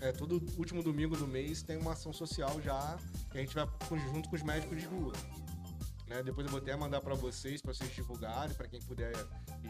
é, 0.01 0.12
todo 0.12 0.43
último 0.57 0.83
domingo 0.83 1.15
do 1.15 1.25
mês 1.25 1.63
tem 1.63 1.77
uma 1.77 1.93
ação 1.93 2.12
social 2.12 2.62
já 2.62 2.98
que 3.31 3.38
a 3.38 3.41
gente 3.41 3.55
vai 3.55 3.65
junto 4.12 4.27
com 4.27 4.36
os 4.36 4.43
médicos 4.43 4.77
de 4.77 4.86
rua. 4.86 5.13
Né? 6.10 6.22
Depois 6.22 6.45
eu 6.45 6.51
vou 6.51 6.60
até 6.60 6.75
mandar 6.75 7.00
para 7.00 7.15
vocês, 7.15 7.62
para 7.62 7.74
vocês 7.74 7.89
divulgarem, 7.95 8.53
para 8.55 8.67
quem 8.67 8.81
puder 8.81 9.13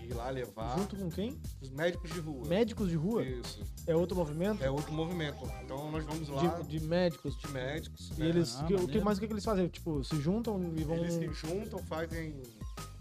ir 0.02 0.16
lá 0.16 0.32
levar. 0.32 0.76
Junto 0.80 0.96
com 0.96 1.12
quem? 1.12 1.40
Os 1.62 1.70
médicos 1.70 2.12
de 2.12 2.20
rua. 2.22 2.48
Médicos 2.48 2.90
de 2.90 2.96
rua? 2.96 3.24
Isso. 3.24 3.62
É 3.86 3.96
outro 3.96 4.16
movimento? 4.18 4.64
É 4.64 4.72
outro 4.72 4.92
movimento. 4.94 5.46
Então 5.64 5.92
nós 5.92 6.04
vamos 6.04 6.28
lá 6.30 6.60
De, 6.62 6.80
de 6.80 6.88
médicos. 6.88 7.38
de 7.38 7.48
médicos. 7.50 8.10
E 8.18 8.22
né? 8.22 8.30
eles. 8.30 8.56
Ah, 8.60 8.64
que- 8.64 8.74
o 8.74 8.88
que 8.88 9.00
mais 9.00 9.20
o 9.20 9.22
que, 9.22 9.28
que 9.28 9.34
eles 9.34 9.46
fazem? 9.46 9.68
Tipo, 9.68 10.04
se 10.04 10.20
juntam 10.20 10.60
e 10.76 10.84
vão. 10.84 10.96
Eles 10.98 11.14
se 11.14 11.32
juntam, 11.34 11.78
fazem 11.84 12.42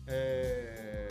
é, 0.07 1.09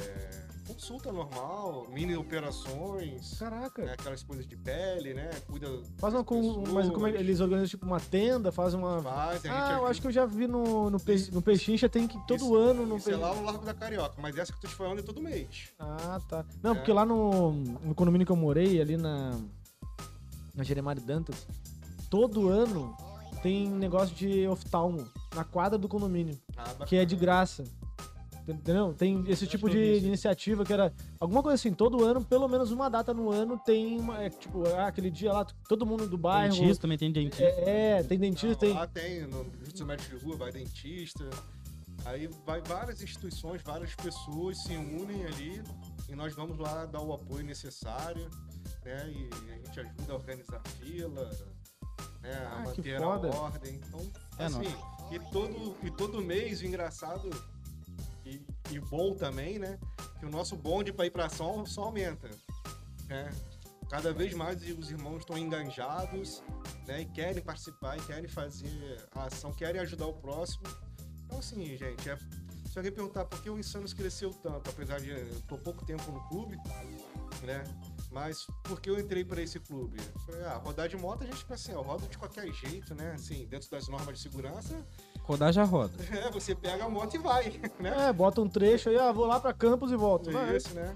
consulta 0.74 1.12
normal, 1.12 1.88
mini 1.92 2.16
operações, 2.16 3.38
Caraca. 3.38 3.84
né, 3.84 3.94
aquelas 3.94 4.24
coisas 4.24 4.46
de 4.48 4.56
pele, 4.56 5.13
né? 5.13 5.30
Cuida. 5.48 5.68
Faz 5.98 6.13
uma. 6.13 6.24
Com, 6.24 6.63
mas 6.72 6.90
como 6.90 7.08
é, 7.08 7.12
eles 7.12 7.40
organizam 7.40 7.68
tipo 7.70 7.86
uma 7.86 8.00
tenda, 8.00 8.51
fazem 8.51 8.80
uma. 8.80 9.01
Fazem, 9.01 9.51
a 9.51 9.68
Ah, 9.68 9.74
eu 9.74 9.88
acho 9.88 10.01
que 10.01 10.08
eu 10.08 10.12
já 10.12 10.25
vi 10.25 10.48
no, 10.48 10.90
no, 10.90 11.00
Pe- 11.00 11.30
no 11.32 11.42
Pechincha, 11.42 11.88
tem 11.90 12.08
que 12.08 12.18
todo 12.28 12.38
Isso- 12.38 12.56
ano 12.56 12.86
no 12.86 12.96
é 12.96 12.98
lá 12.98 13.04
Pechincha. 13.30 13.36
no 13.36 13.44
Largo 13.46 13.66
da 13.66 13.74
Carioca, 13.74 14.16
mas 14.22 14.38
essa 14.38 14.51
que 14.51 14.58
eu 14.58 14.62
tô 14.62 14.68
te 14.68 14.75
falando 14.75 15.00
é 15.00 15.04
todo 15.04 15.22
mês. 15.22 15.70
Ah, 15.80 16.20
tá. 16.28 16.46
Não, 16.63 16.72
É. 16.72 16.75
porque 16.75 16.92
lá 16.94 17.06
no, 17.06 17.51
no 17.51 17.94
condomínio 17.96 18.25
que 18.25 18.32
eu 18.32 18.36
morei, 18.36 18.80
ali 18.82 18.98
na. 18.98 19.38
na 20.56 20.63
Jeremário 20.63 21.01
Dantas, 21.01 21.48
todo 22.10 22.50
ano 22.50 22.96
tem 23.42 23.68
negócio 23.70 24.16
de 24.16 24.48
oftalmo 24.48 25.08
na 25.36 25.44
quadra 25.44 25.78
do 25.78 25.88
condomínio, 25.88 26.38
Ah, 26.58 26.86
que 26.86 26.96
é 26.96 27.06
de 27.06 27.16
graça. 27.16 27.63
Entendeu? 28.48 28.94
Tem 28.94 29.24
esse 29.28 29.46
tipo 29.46 29.70
de 29.70 29.80
isso. 29.80 30.06
iniciativa 30.08 30.66
que 30.66 30.74
era 30.74 30.94
alguma 31.20 31.44
coisa 31.44 31.56
assim, 31.56 31.74
todo 31.74 32.04
ano, 32.04 32.24
pelo 32.24 32.48
menos 32.48 32.72
uma 32.72 32.90
data 32.90 33.14
no 33.14 33.30
ano 33.32 33.58
tem 33.58 34.00
uma, 34.00 34.24
é, 34.24 34.30
tipo, 34.30 34.66
ah, 34.68 34.88
aquele 34.88 35.10
dia 35.12 35.32
lá, 35.32 35.46
todo 35.68 35.86
mundo 35.86 36.08
do 36.08 36.18
bairro. 36.18 36.54
Dentista 36.56 36.82
também 36.82 36.98
tem 36.98 37.12
dentista. 37.12 37.44
É, 37.44 38.00
é, 38.00 38.04
tem 38.04 38.18
Não, 38.18 38.28
dentista, 38.28 38.56
tem. 38.56 38.74
Lá 38.74 38.88
tem, 38.88 39.22
no 39.28 39.46
Jutsu 39.64 39.86
Médico 39.86 40.18
de 40.18 40.26
Rua, 40.26 40.38
vai 40.38 40.52
dentista. 40.52 41.30
Aí 42.06 42.28
vai 42.46 42.62
várias 42.62 43.02
instituições, 43.02 43.62
várias 43.62 43.94
pessoas 43.94 44.58
se 44.64 44.76
unem 44.76 45.24
ali 45.26 45.62
e 46.10 46.16
nós 46.16 46.34
vamos 46.34 46.58
lá 46.58 46.86
dar 46.86 47.02
o 47.02 47.14
apoio 47.14 47.46
necessário, 47.46 48.28
né? 48.84 49.08
E 49.12 49.30
a 49.52 49.56
gente 49.56 49.80
ajuda 49.80 50.14
a 50.14 50.16
organizar 50.16 50.62
a 50.66 50.70
fila, 50.70 51.30
né? 52.22 52.34
A 52.34 52.58
Ah, 52.58 52.72
que 52.72 52.78
manter 52.78 53.02
a 53.02 53.08
ordem. 53.08 53.76
Então, 53.76 54.12
É, 54.40 54.50
não. 54.50 54.62
assim, 54.62 54.76
e 55.12 55.20
todo, 55.32 55.78
e 55.84 55.92
todo 55.92 56.22
mês, 56.22 56.62
o 56.62 56.66
engraçado 56.66 57.30
e, 58.36 58.76
e 58.76 58.80
bom 58.80 59.16
também, 59.16 59.60
né? 59.60 59.80
Que 60.20 60.26
o 60.26 60.30
nosso 60.30 60.56
bonde 60.56 60.94
para 60.94 61.06
ir 61.06 61.12
para 61.12 61.26
ação 61.26 61.66
só 61.66 61.84
aumenta, 61.84 62.30
né? 63.08 63.30
Cada 63.90 64.14
vez 64.14 64.34
mais 64.34 64.62
os 64.78 64.90
irmãos 64.90 65.20
estão 65.20 65.38
enganjados, 65.38 66.42
né? 66.88 67.02
E 67.02 67.06
querem 67.06 67.44
participar, 67.44 67.98
e 67.98 68.02
querem 68.02 68.30
fazer 68.30 69.06
a 69.14 69.26
ação, 69.26 69.52
querem 69.52 69.82
ajudar 69.82 70.06
o 70.08 70.14
próximo. 70.14 70.64
Então, 71.26 71.40
assim, 71.40 71.78
gente, 71.78 72.10
é- 72.10 72.18
se 72.70 72.78
alguém 72.80 72.92
perguntar 72.92 73.26
por 73.26 73.42
que 73.42 73.50
o 73.50 73.60
Insanos 73.60 73.94
cresceu 73.94 74.34
tanto, 74.34 74.70
apesar 74.70 75.00
de 75.02 75.10
eu 75.10 75.42
tô 75.42 75.58
pouco 75.58 75.86
tempo 75.86 76.10
no 76.10 76.22
clube, 76.30 76.56
né? 77.44 77.64
Mas 78.10 78.46
por 78.64 78.80
que 78.80 78.90
eu 78.90 78.98
entrei 79.00 79.26
para 79.26 79.42
esse 79.42 79.60
clube? 79.60 79.98
Foi, 80.26 80.42
ah, 80.44 80.56
rodar 80.56 80.88
de 80.88 80.96
moto 80.96 81.24
a 81.24 81.26
gente, 81.26 81.46
assim, 81.50 81.74
ó, 81.74 81.82
roda 81.82 82.08
de 82.08 82.18
qualquer 82.18 82.50
jeito, 82.54 82.96
né? 82.96 83.14
Assim, 83.14 83.46
dentro 83.46 83.70
das 83.70 83.88
normas 83.90 84.18
de 84.18 84.22
segurança, 84.22 84.86
Rodar 85.24 85.54
já 85.54 85.63
roda. 85.63 85.94
é, 86.16 86.30
você 86.32 86.54
pega 86.56 86.86
a 86.86 86.90
moto 86.90 87.13
e 87.16 87.18
vai, 87.20 87.50
né? 87.80 88.08
É, 88.10 88.13
bota 88.13 88.42
um 88.42 88.50
trecho 88.50 88.90
aí, 88.90 88.98
ah, 88.98 89.12
vou 89.12 89.25
lá 89.25 89.40
pra 89.40 89.54
Campos 89.54 89.92
e 89.92 89.96
volto. 89.96 90.32
Vai. 90.32 90.58
Isso, 90.58 90.74
né? 90.74 90.96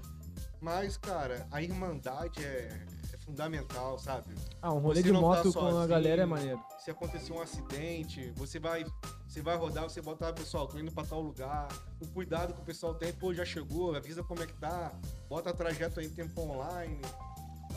Mas, 0.60 0.96
cara, 0.96 1.46
a 1.50 1.62
irmandade 1.62 2.44
é, 2.44 2.84
é 3.12 3.16
fundamental, 3.18 3.98
sabe? 3.98 4.34
Ah, 4.60 4.72
um 4.72 4.78
rolê 4.78 4.96
Você 4.96 5.02
de 5.04 5.12
tá 5.12 5.20
moto 5.20 5.42
com 5.52 5.60
a 5.60 5.70
sozinho. 5.70 5.86
galera 5.88 6.22
é 6.22 6.26
maneiro. 6.26 6.60
Se 6.78 6.90
acontecer 6.90 7.32
um 7.32 7.40
acidente, 7.40 8.32
você 8.36 8.58
vai, 8.58 8.84
você 9.28 9.40
vai 9.42 9.56
rodar, 9.56 9.84
você 9.84 10.00
bota, 10.02 10.28
ah, 10.28 10.32
pessoal, 10.32 10.66
tô 10.66 10.78
indo 10.78 10.90
pra 10.90 11.04
tal 11.04 11.20
lugar. 11.20 11.68
O 12.00 12.06
cuidado 12.08 12.52
que 12.54 12.60
o 12.60 12.64
pessoal 12.64 12.94
tem, 12.94 13.12
pô, 13.12 13.32
já 13.32 13.44
chegou, 13.44 13.94
avisa 13.94 14.22
como 14.24 14.42
é 14.42 14.46
que 14.46 14.54
tá, 14.54 14.92
bota 15.28 15.52
trajeto 15.54 16.00
aí 16.00 16.06
em 16.06 16.10
tempo 16.10 16.40
online. 16.40 17.00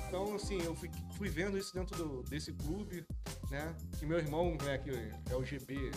Então, 0.08 0.36
assim, 0.36 0.60
eu 0.64 0.74
fui, 0.76 0.90
fui 1.16 1.30
vendo 1.30 1.58
isso 1.58 1.74
dentro 1.74 1.96
do- 1.96 2.24
desse 2.24 2.52
clube, 2.54 3.06
né? 3.52 3.76
Que 4.00 4.06
meu 4.06 4.18
irmão, 4.18 4.58
né, 4.64 4.78
que 4.80 4.90
é 5.32 5.36
o 5.36 5.44
GB, 5.44 5.92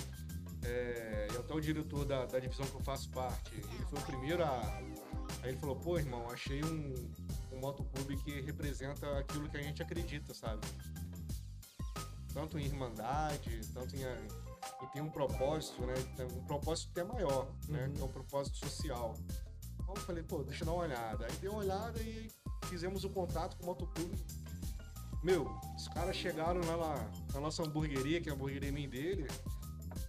é, 0.65 1.29
é 1.33 1.39
até 1.39 1.55
o 1.55 1.61
diretor 1.61 2.05
da, 2.05 2.27
da 2.27 2.39
divisão 2.39 2.67
que 2.67 2.75
eu 2.75 2.81
faço 2.81 3.11
parte. 3.11 3.55
Ele 3.55 3.85
foi 3.89 3.99
o 3.99 4.03
primeiro 4.03 4.45
a. 4.45 4.61
Aí 5.43 5.51
ele 5.51 5.57
falou, 5.59 5.77
pô, 5.77 5.99
irmão, 5.99 6.29
achei 6.31 6.63
um, 6.65 6.95
um 7.53 7.59
motoclube 7.59 8.17
que 8.19 8.41
representa 8.43 9.19
aquilo 9.19 9.49
que 9.49 9.57
a 9.57 9.63
gente 9.63 9.83
acredita, 9.83 10.33
sabe? 10.35 10.67
Tanto 12.33 12.59
em 12.59 12.65
irmandade, 12.65 13.61
tanto 13.75 13.97
em. 13.97 14.03
E 14.03 14.87
tem 14.93 15.03
um 15.03 15.11
propósito, 15.11 15.83
né? 15.85 15.95
Um 16.33 16.45
propósito 16.45 16.91
até 16.91 17.05
maior, 17.05 17.49
né? 17.69 17.87
Uhum. 17.87 17.93
Que 17.93 18.01
é 18.01 18.05
um 18.05 18.09
propósito 18.09 18.59
social. 18.59 19.15
Então 19.81 19.95
eu 19.95 20.01
falei, 20.03 20.23
pô, 20.23 20.43
deixa 20.45 20.63
eu 20.63 20.67
dar 20.67 20.73
uma 20.73 20.85
olhada. 20.85 21.27
Aí 21.27 21.37
dei 21.37 21.51
uma 21.51 21.59
olhada 21.59 22.01
e 22.01 22.31
fizemos 22.69 23.05
o 23.05 23.11
contato 23.11 23.57
com 23.57 23.65
o 23.65 23.67
motoclube. 23.67 24.17
Meu, 25.23 25.45
os 25.77 25.87
caras 25.89 26.17
chegaram 26.17 26.61
lá 26.61 26.77
na, 26.77 27.11
na 27.35 27.41
nossa 27.41 27.63
hamburgueria, 27.63 28.21
que 28.21 28.29
é 28.29 28.33
a 28.33 28.35
hamburgueria 28.35 28.73
minha 28.73 28.89
dele, 28.89 29.27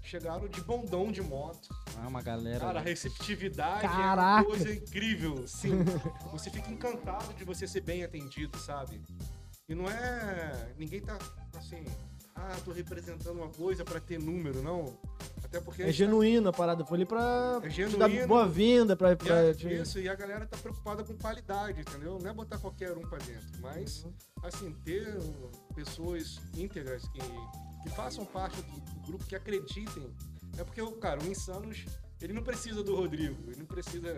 chegaram 0.01 0.47
de 0.47 0.61
bondão 0.61 1.11
de 1.11 1.21
moto. 1.21 1.69
Ah, 1.97 2.07
uma 2.07 2.21
galera. 2.21 2.59
Cara, 2.59 2.79
a 2.79 2.83
receptividade 2.83 3.85
é 3.85 3.89
Caraca! 3.89 4.41
uma 4.41 4.45
coisa 4.45 4.73
incrível. 4.73 5.47
Sim, 5.47 5.83
você 6.31 6.49
fica 6.49 6.69
encantado 6.71 7.33
de 7.33 7.43
você 7.43 7.67
ser 7.67 7.81
bem 7.81 8.03
atendido, 8.03 8.57
sabe? 8.57 9.01
E 9.69 9.73
não 9.75 9.89
é. 9.89 10.73
Ninguém 10.77 11.01
tá 11.01 11.17
assim. 11.57 11.83
Ah, 12.35 12.55
tô 12.65 12.71
representando 12.71 13.37
uma 13.37 13.49
coisa 13.49 13.85
pra 13.85 13.99
ter 13.99 14.19
número, 14.19 14.61
não. 14.63 14.97
Até 15.43 15.61
porque. 15.61 15.83
a 15.83 15.85
É 15.85 15.91
gente 15.91 15.99
tá- 15.99 16.05
genuíno 16.11 16.49
a 16.49 16.53
parada. 16.53 16.83
Foi 16.83 16.97
ali 16.97 17.05
pra 17.05 17.61
É 17.63 17.69
te 17.69 17.85
dar 17.95 18.09
boa-vinda, 18.27 18.95
pra. 18.95 19.15
Pra 19.15 19.53
te- 19.53 19.71
isso, 19.71 19.99
e 19.99 20.09
a 20.09 20.15
galera 20.15 20.45
tá 20.47 20.57
preocupada 20.57 21.03
com 21.03 21.15
qualidade, 21.15 21.79
entendeu? 21.81 22.17
Não 22.19 22.29
é 22.29 22.33
botar 22.33 22.57
qualquer 22.57 22.97
um 22.97 23.01
pra 23.01 23.19
dentro, 23.19 23.47
mas, 23.61 24.03
assim, 24.43 24.71
ter 24.83 25.15
pessoas 25.75 26.39
íntegras 26.57 27.07
que, 27.09 27.19
que 27.83 27.89
façam 27.89 28.25
parte 28.25 28.61
do, 28.61 29.01
grupo, 29.05 29.25
que 29.25 29.35
acreditem. 29.35 30.11
É 30.57 30.63
porque, 30.63 30.81
cara, 30.97 31.21
o 31.21 31.27
Insanos, 31.27 31.85
ele 32.21 32.33
não 32.33 32.43
precisa 32.43 32.83
do 32.83 32.95
Rodrigo, 32.95 33.51
ele 33.51 33.59
não 33.59 33.65
precisa. 33.65 34.17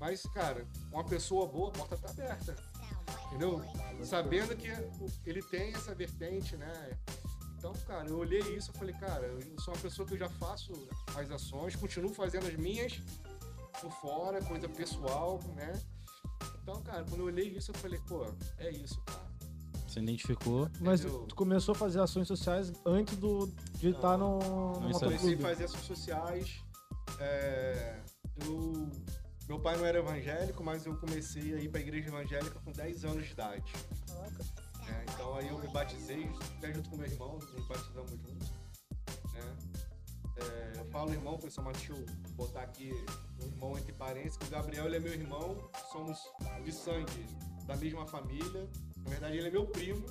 Mas, 0.00 0.22
cara, 0.22 0.66
uma 0.90 1.04
pessoa 1.04 1.46
boa, 1.46 1.68
a 1.68 1.72
porta 1.72 1.96
tá 1.96 2.10
aberta. 2.10 2.56
Entendeu? 3.26 3.62
Sabendo 4.02 4.56
que 4.56 4.68
ele 5.26 5.42
tem 5.42 5.74
essa 5.74 5.94
vertente, 5.94 6.56
né? 6.56 6.98
Então, 7.58 7.72
cara, 7.86 8.08
eu 8.08 8.18
olhei 8.18 8.40
isso 8.54 8.70
e 8.74 8.78
falei, 8.78 8.94
cara, 8.94 9.26
eu 9.26 9.60
sou 9.60 9.74
uma 9.74 9.80
pessoa 9.80 10.06
que 10.06 10.14
eu 10.14 10.18
já 10.18 10.28
faço 10.28 10.72
as 11.16 11.30
ações, 11.30 11.74
continuo 11.74 12.12
fazendo 12.12 12.46
as 12.46 12.54
minhas, 12.56 13.00
por 13.80 13.90
fora, 13.90 14.42
coisa 14.44 14.68
pessoal, 14.68 15.40
né? 15.56 15.72
Então, 16.62 16.82
cara, 16.82 17.04
quando 17.04 17.20
eu 17.20 17.26
olhei 17.26 17.48
isso, 17.48 17.70
eu 17.70 17.74
falei, 17.76 18.00
pô, 18.06 18.26
é 18.58 18.70
isso, 18.70 19.00
cara. 19.02 19.33
Você 19.94 20.00
identificou. 20.00 20.68
Mas 20.80 21.04
entendeu? 21.04 21.20
tu 21.28 21.36
começou 21.36 21.72
a 21.72 21.76
fazer 21.76 22.00
ações 22.00 22.26
sociais 22.26 22.72
antes 22.84 23.16
do, 23.16 23.46
de 23.78 23.90
Não. 23.90 23.96
estar 23.96 24.18
no, 24.18 24.38
Não, 24.40 24.86
aí. 24.86 24.92
Comecei 24.92 25.34
a 25.34 25.38
fazer 25.38 25.64
ações 25.64 25.84
sociais. 25.84 26.64
é, 27.20 28.00
eu, 28.44 28.90
meu 29.46 29.60
pai 29.60 29.76
não 29.76 29.86
era 29.86 29.98
evangélico, 29.98 30.64
mas 30.64 30.84
eu 30.84 30.96
comecei 30.96 31.54
a 31.54 31.60
ir 31.60 31.68
pra 31.68 31.80
igreja 31.80 32.08
evangélica 32.08 32.58
com 32.64 32.72
10 32.72 33.04
anos 33.04 33.24
de 33.24 33.32
idade. 33.32 33.72
É, 34.88 35.04
então 35.14 35.36
aí 35.36 35.48
eu 35.48 35.58
me 35.58 35.68
batizei, 35.68 36.28
até 36.58 36.74
junto 36.74 36.90
com 36.90 36.96
meu 36.96 37.06
irmão, 37.06 37.38
nos 37.38 37.68
batizamos 37.68 38.10
juntos. 38.10 38.52
Né? 39.32 39.56
É, 40.38 40.72
eu 40.80 40.84
falo 40.86 41.12
irmão, 41.12 41.38
foi 41.38 41.50
só 41.50 41.62
mas 41.62 41.76
deixa 41.76 41.92
eu 41.92 42.04
botar 42.32 42.62
aqui 42.62 42.92
um 43.40 43.46
irmão 43.46 43.78
entre 43.78 43.92
parênteses, 43.92 44.36
que 44.36 44.46
o 44.46 44.50
Gabriel 44.50 44.86
ele 44.86 44.96
é 44.96 45.00
meu 45.00 45.12
irmão, 45.12 45.70
somos 45.92 46.18
de 46.64 46.72
sangue 46.72 47.26
da 47.64 47.76
mesma 47.76 48.04
família. 48.06 48.68
Na 49.04 49.10
verdade, 49.10 49.36
ele 49.36 49.48
é 49.48 49.50
meu 49.50 49.66
primo, 49.66 50.04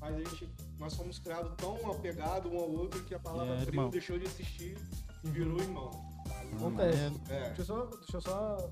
mas 0.00 0.14
a 0.14 0.18
gente, 0.18 0.48
nós 0.78 0.94
fomos 0.94 1.18
criados 1.18 1.52
tão 1.56 1.90
apegados 1.90 2.50
um 2.52 2.56
ao 2.56 2.70
outro 2.70 3.02
que 3.04 3.14
a 3.14 3.18
palavra 3.18 3.54
É, 3.54 3.64
primo 3.64 3.88
deixou 3.90 4.18
de 4.18 4.26
existir 4.26 4.76
e 5.24 5.28
virou 5.28 5.58
irmão. 5.58 5.90
Acontece. 6.56 7.20
É, 7.30 7.48
Deixa 7.48 7.62
eu 7.62 7.64
só. 7.64 7.86
Deixa 7.86 8.16
eu 8.16 8.20
só. 8.20 8.70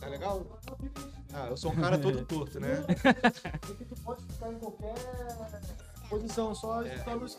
tá 0.00 0.06
legal? 0.08 0.60
Ah, 1.32 1.48
eu 1.48 1.56
sou 1.56 1.72
um 1.72 1.76
cara 1.76 1.98
todo 1.98 2.24
torto, 2.24 2.58
né? 2.60 2.76
Porque 3.60 3.84
tu 3.84 3.94
pode 4.02 4.24
ficar 4.24 4.52
em 4.52 4.58
qualquer 4.58 4.94
posição, 6.06 6.54
só 6.54 6.82
É. 6.82 6.90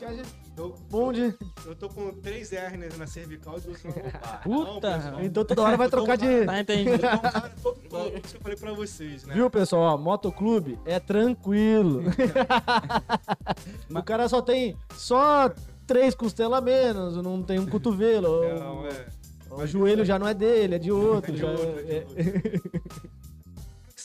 a 0.06 0.14
gente. 0.14 0.30
Eu, 0.58 0.76
Bonde. 0.90 1.36
eu 1.66 1.76
tô 1.76 1.88
com 1.90 2.12
três 2.14 2.52
hérnias 2.52 2.98
na 2.98 3.06
cervical 3.08 3.58
e 3.58 3.62
duas 3.62 3.84
na 3.84 3.92
lombar. 3.92 4.42
Puta! 4.44 4.98
Não, 5.12 5.22
Então 5.24 5.46
toda 5.46 5.62
hora 5.62 5.78
vai 5.78 5.90
tô 5.90 5.98
trocar 5.98 6.18
de. 6.18 6.46
Tá 6.46 6.54
tô 6.64 6.84
um 6.86 6.98
cara 6.98 7.50
todo 7.62 7.80
torto, 7.90 8.18
isso 8.18 8.28
que 8.30 8.38
eu 8.38 8.42
falei 8.42 8.58
pra 8.58 8.74
vocês, 8.74 9.24
né? 9.26 9.34
Viu, 9.34 9.50
pessoal? 9.50 9.94
Ó, 9.94 9.98
motoclube 9.98 10.80
é 10.86 11.00
tranquilo. 11.00 12.04
o 13.90 14.04
cara 14.04 14.28
só 14.28 14.42
tem 14.42 14.76
só 14.96 15.52
três 15.86 16.14
costelas 16.16 16.58
a 16.58 16.62
menos, 16.62 17.18
não 17.18 17.42
tem 17.44 17.60
um 17.60 17.66
cotovelo. 17.66 18.42
Não, 18.60 18.86
é. 18.88 19.06
O 19.50 19.66
joelho 19.66 20.04
já 20.06 20.20
não 20.20 20.28
é 20.28 20.34
dele, 20.34 20.76
é 20.76 20.80
de 20.80 20.92
outro. 20.92 21.32
É 21.32 21.36
de 21.36 21.42
já 21.42 21.50
outro, 21.50 21.80
é 21.80 21.84
de 21.84 21.92
é- 21.96 22.06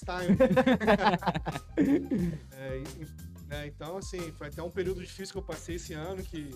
Time. 0.02 0.37
É, 2.57 2.83
né, 3.52 3.66
então, 3.66 3.99
assim, 3.99 4.32
foi 4.32 4.47
até 4.49 4.62
um 4.62 4.71
período 4.71 5.00
difícil 5.02 5.32
que 5.32 5.38
eu 5.38 5.42
passei 5.42 5.76
esse 5.76 5.92
ano 5.92 6.23
que 6.23 6.50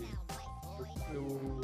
eu, 1.13 1.61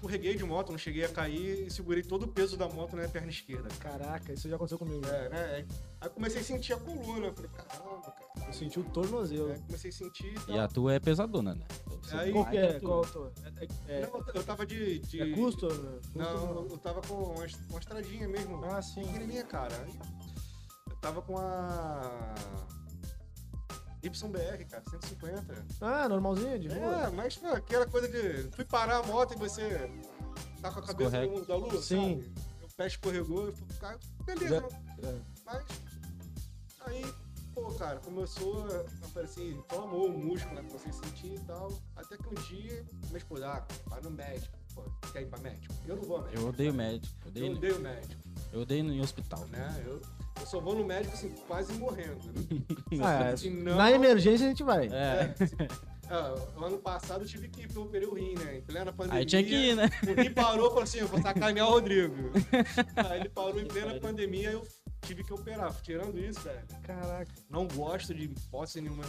escorreguei 0.00 0.34
de 0.34 0.44
moto, 0.44 0.70
não 0.72 0.78
cheguei 0.78 1.04
a 1.04 1.08
cair 1.08 1.66
e 1.66 1.70
segurei 1.70 2.02
todo 2.02 2.24
o 2.24 2.28
peso 2.28 2.56
da 2.56 2.68
moto 2.68 2.92
na 2.92 3.02
minha 3.02 3.08
perna 3.08 3.28
esquerda. 3.30 3.68
Caraca, 3.78 4.32
isso 4.32 4.48
já 4.48 4.56
aconteceu 4.56 4.78
comigo. 4.78 5.06
É, 5.06 5.28
né? 5.28 5.66
Aí 6.00 6.08
comecei 6.10 6.40
a 6.40 6.44
sentir 6.44 6.72
a 6.72 6.78
coluna. 6.78 7.26
Eu 7.26 7.34
falei, 7.34 7.50
caramba, 7.50 8.10
cara. 8.10 8.46
Eu 8.48 8.52
senti 8.52 8.80
o 8.80 8.84
tornozelo. 8.84 9.52
Aí 9.52 9.58
comecei 9.60 9.90
a 9.90 9.92
sentir. 9.92 10.34
E 10.48 10.58
a 10.58 10.66
tua 10.66 10.94
é 10.94 10.98
pesadona, 10.98 11.54
né? 11.54 11.64
Aí- 12.12 12.32
Qual 12.32 12.46
que 12.46 12.56
é? 12.56 12.80
Qual 12.80 13.02
tua? 13.02 13.32
É, 13.86 13.98
é, 13.98 14.06
Não, 14.06 14.24
eu 14.34 14.42
tava 14.42 14.66
de. 14.66 14.98
de... 15.00 15.20
é 15.20 15.30
custo? 15.32 15.68
Custo 15.68 16.02
Não, 16.14 16.66
eu 16.68 16.78
tava 16.78 17.00
com 17.02 17.14
uma, 17.14 17.46
uma 17.68 17.78
estradinha 17.78 18.26
mesmo. 18.26 18.64
Ah, 18.64 18.80
sim. 18.82 19.02
Pequenininha, 19.02 19.44
cara. 19.44 19.86
Eu 20.88 20.96
tava 20.96 21.20
com 21.22 21.38
a. 21.38 22.34
YBR, 24.02 24.64
cara, 24.68 24.82
150. 24.90 25.66
Ah, 25.80 26.08
normalzinho, 26.08 26.58
de 26.58 26.68
boa. 26.68 27.06
É, 27.06 27.10
mas 27.10 27.36
pô, 27.36 27.48
aquela 27.48 27.86
coisa 27.86 28.08
de. 28.08 28.50
Fui 28.54 28.64
parar 28.64 28.98
a 28.98 29.02
moto 29.02 29.34
e 29.34 29.36
você 29.36 29.90
tá 30.62 30.70
com 30.72 30.80
a 30.80 30.82
cabeça 30.82 31.22
Escorrega. 31.22 31.38
no, 31.40 31.44
da 31.46 31.56
lua, 31.56 31.82
Sim. 31.82 32.22
sabe? 32.22 32.34
O 32.62 32.74
pé 32.76 32.86
escorregou 32.86 33.48
e 33.48 33.52
fui, 33.52 33.66
cara, 33.78 33.98
beleza. 34.24 34.60
Já- 35.02 35.08
é. 35.08 35.20
Mas. 35.44 35.64
Aí, 36.86 37.04
pô, 37.54 37.66
cara, 37.74 37.98
começou, 38.00 38.66
falei 39.12 39.28
assim, 39.28 39.50
inflamou 39.58 40.06
o 40.08 40.18
músculo, 40.18 40.54
né, 40.54 40.62
que 40.62 40.72
você 40.72 40.90
sentia 40.92 41.34
e 41.34 41.40
tal. 41.40 41.70
Até 41.94 42.16
que 42.16 42.26
um 42.26 42.34
dia, 42.48 42.84
minha 43.06 43.18
esposa, 43.18 43.48
ah, 43.48 43.66
vai 43.86 44.00
no 44.00 44.10
médico. 44.10 44.58
Pô, 44.74 44.82
quer 45.12 45.22
ir 45.22 45.26
pra 45.26 45.38
médico? 45.40 45.74
Eu 45.86 45.96
não 45.96 46.02
vou 46.04 46.16
a 46.18 46.22
médico. 46.22 46.40
Eu 46.42 46.48
odeio 46.48 46.72
médico. 46.74 47.14
Eu 47.22 47.26
Eu 47.26 47.30
odeio, 47.30 47.56
odeio 47.56 47.80
médico, 47.80 48.22
eu 48.52 48.60
odeio 48.62 48.84
em 48.92 49.00
hospital. 49.00 49.44
né? 49.48 49.82
Eu, 49.86 50.00
eu 50.38 50.46
só 50.46 50.60
vou 50.60 50.74
no 50.74 50.84
médico, 50.84 51.14
assim, 51.14 51.30
quase 51.46 51.72
morrendo. 51.74 52.18
Né? 52.26 53.00
Ah, 53.02 53.36
Se 53.36 53.48
não- 53.50 53.76
na 53.76 53.90
emergência 53.90 54.46
a 54.46 54.48
gente 54.50 54.62
vai. 54.62 54.86
É. 54.88 55.34
Ah, 56.12 56.34
o 56.56 56.64
ano 56.64 56.78
passado 56.78 57.22
eu 57.22 57.28
tive 57.28 57.48
que 57.48 57.60
ir 57.62 57.66
porque 57.66 57.78
eu 57.78 57.82
operei 57.84 58.08
o 58.08 58.14
rim, 58.14 58.34
né? 58.36 58.56
Em 58.56 58.62
plena 58.62 58.92
pandemia. 58.92 59.20
Aí 59.20 59.24
tinha 59.26 59.44
que 59.44 59.54
ir, 59.54 59.76
né? 59.76 59.88
O 60.08 60.20
rim 60.20 60.32
parou 60.32 60.66
e 60.66 60.68
falou 60.70 60.82
assim: 60.82 60.98
eu 60.98 61.06
vou 61.08 61.20
sacanear 61.22 61.68
o 61.68 61.70
Rodrigo. 61.70 62.14
Aí 63.08 63.20
ele 63.20 63.28
parou 63.28 63.60
em 63.60 63.66
plena 63.66 63.94
pandemia 64.00 64.50
eu 64.50 64.66
tive 65.02 65.22
que 65.22 65.32
operar. 65.32 65.72
Tirando 65.82 66.18
isso, 66.18 66.40
velho, 66.40 66.60
Caraca. 66.82 67.30
não 67.48 67.68
gosto 67.68 68.12
de 68.12 68.24
hipótese 68.24 68.80
nenhuma. 68.80 69.04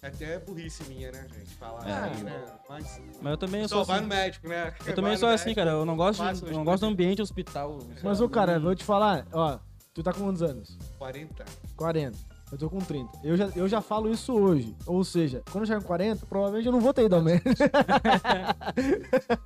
É 0.00 0.08
até 0.08 0.38
burrice 0.38 0.84
minha, 0.84 1.10
né, 1.10 1.26
gente? 1.34 1.54
Falar 1.56 1.88
É. 1.88 2.10
assim, 2.10 2.22
né? 2.24 2.44
Mas 2.68 3.00
Mas 3.22 3.30
eu 3.32 3.36
também 3.38 3.62
só 3.66 3.76
sou 3.76 3.84
vai 3.86 3.96
assim. 3.96 4.02
no 4.04 4.08
médico, 4.14 4.48
né? 4.48 4.74
Eu 4.86 4.94
também 4.94 5.10
Vai 5.12 5.16
sou 5.18 5.28
assim, 5.30 5.44
médico, 5.46 5.60
cara. 5.64 5.70
Eu 5.72 5.84
não 5.84 5.96
gosto, 5.96 6.22
de, 6.34 6.52
não 6.52 6.62
gosto 6.64 6.82
do 6.82 6.86
ambiente 6.86 7.20
hospital. 7.22 7.78
Mas, 8.02 8.20
ô, 8.20 8.28
cara, 8.28 8.60
vou 8.60 8.74
te 8.76 8.84
falar, 8.84 9.26
ó, 9.32 9.58
tu 9.94 10.02
tá 10.02 10.12
com 10.12 10.20
quantos 10.24 10.42
anos? 10.42 10.76
40. 10.98 11.44
40. 11.76 12.34
Eu 12.52 12.58
tô 12.58 12.68
com 12.70 12.78
30. 12.78 13.10
Eu 13.24 13.36
já, 13.36 13.48
eu 13.56 13.66
já 13.68 13.80
falo 13.80 14.08
isso 14.12 14.32
hoje. 14.32 14.76
Ou 14.86 15.02
seja, 15.02 15.42
quando 15.50 15.62
eu 15.64 15.66
chegar 15.66 15.80
com 15.80 15.86
40, 15.88 16.26
provavelmente 16.26 16.66
eu 16.66 16.72
não 16.72 16.80
vou 16.80 16.92
ter 16.94 17.04
ido 17.06 17.16
ao 17.16 17.22
médico. 17.22 17.48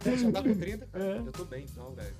Você 0.00 0.32
tá 0.32 0.42
com 0.42 0.54
30, 0.54 0.86
cara? 0.86 1.04
Eu 1.24 1.32
tô 1.32 1.44
bem, 1.46 1.64
então, 1.70 1.90
velho. 1.94 2.14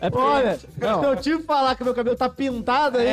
É 0.00 0.08
porque- 0.10 0.24
Olha, 0.24 0.58
Não. 0.78 1.00
se 1.00 1.06
eu 1.06 1.16
te 1.38 1.42
falar 1.44 1.74
que 1.74 1.84
meu 1.84 1.94
cabelo 1.94 2.16
tá 2.16 2.28
pintado 2.30 2.96
aí. 2.98 3.08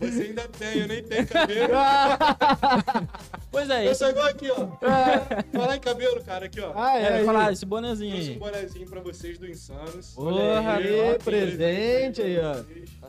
Você 0.00 0.22
ainda 0.22 0.42
tem, 0.48 0.78
eu 0.80 0.88
nem 0.88 1.02
tenho 1.02 1.26
cabelo. 1.26 1.74
Pois 3.54 3.70
é, 3.70 3.86
Eu 3.86 3.90
esse, 3.92 3.98
sou 4.00 4.08
igual 4.10 4.26
aqui, 4.26 4.50
ó. 4.50 4.66
Falar 5.56 5.76
em 5.76 5.80
cabelo, 5.80 6.22
cara, 6.24 6.46
aqui, 6.46 6.60
ó. 6.60 6.72
Ah, 6.74 6.98
é, 6.98 7.20
é. 7.20 7.24
falar, 7.24 7.46
aí. 7.46 7.52
esse 7.52 7.64
bonezinho 7.64 8.10
Trouxe 8.12 8.30
um 8.30 8.32
aí. 8.32 8.38
bonezinho 8.38 8.86
pra 8.90 9.00
vocês 9.00 9.38
do 9.38 9.48
Insanos. 9.48 10.10
Porra, 10.14 10.72
aí, 10.74 11.14
ó, 11.14 11.18
presente 11.22 12.20
aí, 12.22 12.36
ó. 12.38 12.56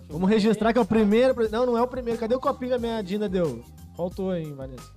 Vamos 0.07 0.29
registrar 0.29 0.71
que 0.71 0.77
é 0.77 0.81
o 0.81 0.85
primeiro. 0.85 1.33
Não, 1.49 1.65
não 1.65 1.77
é 1.77 1.81
o 1.81 1.87
primeiro. 1.87 2.19
Cadê 2.19 2.35
o 2.35 2.39
copinho 2.39 2.69
que 2.69 2.75
a 2.75 2.79
minha 2.79 3.01
Dina 3.01 3.27
deu? 3.27 3.63
Faltou, 3.97 4.35
hein, 4.35 4.53
Vanessa? 4.53 4.91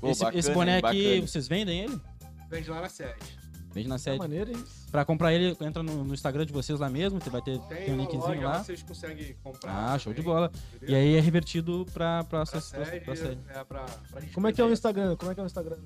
Pô, 0.00 0.08
Esse, 0.10 0.20
bacana, 0.24 0.38
esse 0.38 0.50
boné 0.52 0.78
aqui, 0.78 0.82
bacana. 1.04 1.26
vocês 1.26 1.48
vendem 1.48 1.80
ele? 1.84 2.00
Vende 2.48 2.70
lá 2.70 2.80
na 2.80 2.88
sede. 2.88 3.37
Vende 3.78 3.88
na 3.88 3.94
É 3.94 3.98
sede. 3.98 4.18
maneiro, 4.18 4.50
hein? 4.50 4.64
Pra 4.90 5.04
comprar 5.04 5.32
ele, 5.32 5.56
entra 5.60 5.82
no, 5.82 6.04
no 6.04 6.14
Instagram 6.14 6.44
de 6.46 6.52
vocês 6.52 6.78
lá 6.80 6.88
mesmo, 6.90 7.20
você 7.20 7.30
vai 7.30 7.40
ter 7.42 7.58
Tem, 7.60 7.84
tem 7.86 7.94
um 7.94 7.98
linkzinho 7.98 8.22
loja 8.22 8.40
lá. 8.48 8.62
vocês 8.64 8.82
conseguem 8.82 9.36
comprar. 9.42 9.94
Ah, 9.94 9.98
show 9.98 10.12
de 10.12 10.22
bola. 10.22 10.50
entendeu? 10.74 10.88
E 10.90 10.94
aí 11.00 11.14
é 11.16 11.20
revertido 11.20 11.86
pra, 11.92 12.24
pra, 12.24 12.44
pra 12.44 12.60
sede, 12.60 13.00
pra 13.00 13.16
sede. 13.16 13.38
é 13.48 13.64
pra, 13.64 13.84
pra 14.10 14.20
gente 14.20 14.32
Como 14.34 14.46
é 14.46 14.52
que 14.52 14.60
é 14.60 14.64
o. 14.64 14.70
Instagram? 14.72 15.16
Como 15.16 15.30
é 15.30 15.34
que 15.34 15.40
é 15.40 15.42
o 15.42 15.46
Instagram? 15.46 15.76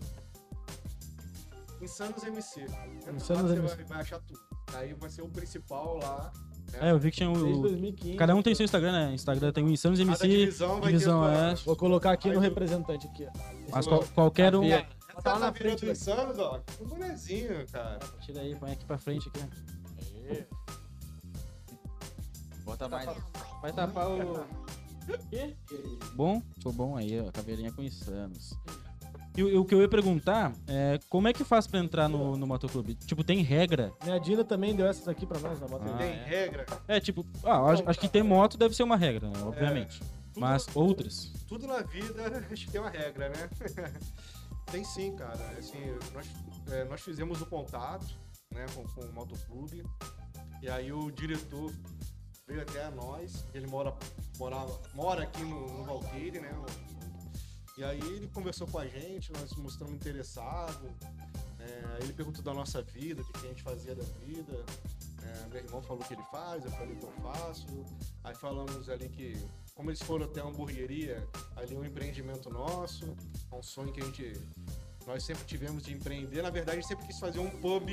Insanos 1.80 2.22
MC. 2.24 2.64
Insanos 3.14 3.50
lá, 3.50 3.56
MC. 3.56 3.74
Vai, 3.76 3.84
vai 3.84 4.00
achar 4.00 4.20
tudo. 4.20 4.38
Aí 4.74 4.94
vai 4.94 5.10
ser 5.10 5.22
o 5.22 5.28
principal 5.28 5.98
lá. 6.00 6.32
né? 6.72 6.78
É, 6.80 6.90
eu 6.92 6.98
vi 6.98 7.10
que 7.10 7.16
tinha 7.18 7.30
o. 7.30 7.62
2015. 7.62 8.16
Cada 8.16 8.34
um 8.36 8.42
tem 8.42 8.54
seu 8.54 8.64
Instagram, 8.64 8.92
né? 8.92 9.14
Instagram 9.14 9.52
tem 9.52 9.64
o 9.64 9.68
Insanos 9.70 9.98
MC, 9.98 10.28
divisão 10.28 10.80
vai 10.80 10.92
Divisão 10.92 11.22
ter 11.24 11.34
é. 11.34 11.54
Vou 11.64 11.76
colocar 11.76 12.12
aqui 12.12 12.28
Aí 12.28 12.34
no 12.34 12.40
tu- 12.40 12.44
representante 12.44 13.06
aqui. 13.08 13.26
Mas 13.70 13.86
qual- 13.86 14.04
qualquer 14.14 14.54
um. 14.54 14.62
Essa 15.12 15.22
tá 15.22 15.32
lá 15.34 15.38
na 15.38 15.52
frente, 15.52 15.80
do 15.80 15.86
né? 15.86 15.92
Insanos, 15.92 16.38
ó. 16.38 16.60
Um 16.80 16.86
bonezinho, 16.86 17.66
cara. 17.70 17.98
Tira 18.20 18.40
aí, 18.40 18.56
põe 18.56 18.72
aqui 18.72 18.84
pra 18.84 18.98
frente 18.98 19.28
aqui. 19.28 20.46
Bota 22.64 22.88
mais. 22.88 23.08
Vai 23.60 23.72
tapar 23.72 24.08
o. 24.08 24.44
Bom? 26.14 26.40
Ficou 26.56 26.72
bom 26.72 26.96
aí, 26.96 27.20
ó. 27.20 27.30
Caveirinha 27.30 27.72
com 27.72 27.82
insanos. 27.82 28.54
E 29.36 29.42
o, 29.42 29.62
o 29.62 29.64
que 29.64 29.74
eu 29.74 29.80
ia 29.80 29.88
perguntar 29.88 30.52
é 30.66 30.98
como 31.08 31.26
é 31.26 31.32
que 31.32 31.42
faz 31.42 31.66
pra 31.66 31.80
entrar 31.80 32.08
no, 32.08 32.36
no 32.36 32.46
motoclube? 32.46 32.94
Tipo, 32.94 33.24
tem 33.24 33.42
regra? 33.42 33.92
Minha 34.04 34.18
Dina 34.20 34.44
também 34.44 34.74
deu 34.76 34.86
essas 34.86 35.08
aqui 35.08 35.26
pra 35.26 35.38
nós, 35.40 35.58
na 35.58 35.66
aí. 35.66 35.90
Ah, 35.94 35.96
Tem 35.96 36.10
é? 36.10 36.24
regra. 36.24 36.66
É, 36.86 37.00
tipo, 37.00 37.26
ah, 37.42 37.60
acho, 37.70 37.82
acho 37.86 37.98
que 37.98 38.08
ter 38.08 38.22
moto 38.22 38.58
deve 38.58 38.74
ser 38.76 38.82
uma 38.82 38.96
regra, 38.96 39.28
né? 39.28 39.38
Obviamente. 39.42 40.00
Tudo- 40.00 40.40
Mas 40.40 40.66
outras. 40.74 41.32
Tudo 41.48 41.66
na 41.66 41.80
vida 41.82 42.22
acho 42.52 42.66
que 42.66 42.72
tem 42.72 42.80
uma 42.80 42.90
regra, 42.90 43.30
né? 43.30 43.50
tem 44.66 44.84
sim, 44.84 45.14
cara. 45.16 45.58
Assim, 45.58 45.80
nós, 46.12 46.26
é, 46.70 46.84
nós 46.84 47.00
fizemos 47.00 47.40
o 47.40 47.46
contato 47.46 48.06
né, 48.52 48.66
com, 48.74 48.84
com 48.84 49.00
o 49.00 49.12
motoclube. 49.12 49.82
E 50.62 50.68
aí 50.68 50.92
o 50.92 51.10
diretor 51.10 51.72
veio 52.46 52.62
até 52.62 52.84
a 52.84 52.90
nós. 52.90 53.44
Ele 53.54 53.66
mora, 53.66 53.96
morava, 54.38 54.80
mora 54.94 55.24
aqui 55.24 55.42
no, 55.42 55.78
no 55.78 55.84
Valqueire, 55.84 56.40
né? 56.40 56.52
E 57.76 57.84
aí 57.84 58.00
ele 58.00 58.28
conversou 58.28 58.66
com 58.66 58.78
a 58.78 58.86
gente, 58.86 59.32
nós 59.32 59.52
mostramos 59.54 59.94
interessado. 59.94 60.94
É, 61.58 62.02
ele 62.02 62.12
perguntou 62.12 62.42
da 62.42 62.52
nossa 62.52 62.82
vida, 62.82 63.22
do 63.22 63.32
que 63.32 63.46
a 63.46 63.48
gente 63.48 63.62
fazia 63.62 63.94
da 63.94 64.04
vida. 64.20 64.64
É, 65.22 65.48
meu 65.48 65.64
irmão 65.64 65.82
falou 65.82 66.02
o 66.02 66.06
que 66.06 66.14
ele 66.14 66.22
faz, 66.30 66.64
eu 66.64 66.70
falei 66.72 66.94
o 66.94 66.98
que 66.98 67.04
eu 67.04 67.12
faço. 67.22 67.66
Aí 68.24 68.34
falamos 68.34 68.88
ali 68.88 69.08
que, 69.08 69.36
como 69.74 69.90
eles 69.90 70.02
foram 70.02 70.26
até 70.26 70.40
a 70.40 70.44
hamburgueria, 70.44 71.26
ali 71.56 71.74
é 71.74 71.78
um 71.78 71.84
empreendimento 71.84 72.50
nosso, 72.50 73.04
é 73.50 73.54
um 73.54 73.62
sonho 73.62 73.92
que 73.92 74.00
a 74.00 74.04
gente. 74.04 74.32
Nós 75.06 75.24
sempre 75.24 75.44
tivemos 75.44 75.82
de 75.82 75.92
empreender. 75.92 76.42
Na 76.42 76.50
verdade, 76.50 76.78
a 76.78 76.80
gente 76.80 76.88
sempre 76.88 77.06
quis 77.06 77.18
fazer 77.18 77.40
um 77.40 77.50
pub 77.50 77.88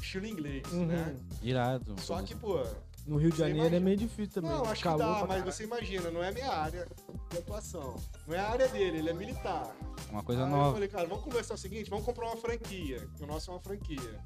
estilo 0.00 0.26
inglês, 0.26 0.62
Uhum. 0.72 0.86
né? 0.86 1.14
Irado. 1.42 1.94
Só 2.00 2.20
que, 2.22 2.34
pô, 2.34 2.64
No 3.04 3.16
Rio 3.16 3.32
de 3.32 3.38
Janeiro 3.38 3.58
é 3.58 3.66
imagina- 3.66 3.84
meio 3.84 3.96
difícil 3.96 4.32
também. 4.32 4.50
não, 4.52 4.64
acho 4.64 4.74
que 4.76 4.82
Calor 4.84 4.98
dá, 4.98 5.04
pra 5.06 5.18
mas 5.20 5.28
caralho. 5.28 5.52
você 5.52 5.64
imagina, 5.64 6.10
não 6.12 6.22
é 6.22 6.30
minha 6.30 6.50
área 6.52 6.86
de 7.30 7.38
atuação. 7.38 7.96
Não 8.28 8.34
é 8.34 8.38
a 8.38 8.48
área 8.48 8.68
dele, 8.68 8.98
ele 8.98 9.10
é 9.10 9.12
militar. 9.12 9.74
Uma 10.08 10.22
coisa 10.22 10.44
Aí 10.44 10.50
eu 10.50 10.56
nova. 10.56 10.72
falei, 10.74 10.88
cara, 10.88 11.08
vamos 11.08 11.24
conversar 11.24 11.54
o 11.54 11.58
seguinte, 11.58 11.90
vamos 11.90 12.04
comprar 12.04 12.26
uma 12.26 12.36
franquia, 12.36 13.00
que 13.16 13.24
o 13.24 13.26
nosso 13.26 13.50
é 13.50 13.54
uma 13.54 13.60
franquia. 13.60 14.20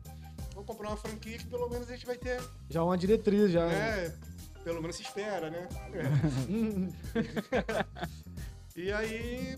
Vamos 0.52 0.66
comprar 0.66 0.88
uma 0.88 0.96
franquia 0.98 1.38
que 1.38 1.46
pelo 1.46 1.68
menos 1.70 1.88
a 1.88 1.92
gente 1.94 2.04
vai 2.04 2.18
ter, 2.18 2.38
Já 2.68 2.84
uma 2.84 2.98
diretriz, 2.98 3.50
já. 3.50 3.66
né? 3.66 4.14
Pelo 4.66 4.81
menos 4.83 4.96
se 4.96 5.02
espera, 5.02 5.48
né? 5.48 5.68
Hum, 6.50 6.90
E 8.74 8.90
aí 8.90 9.57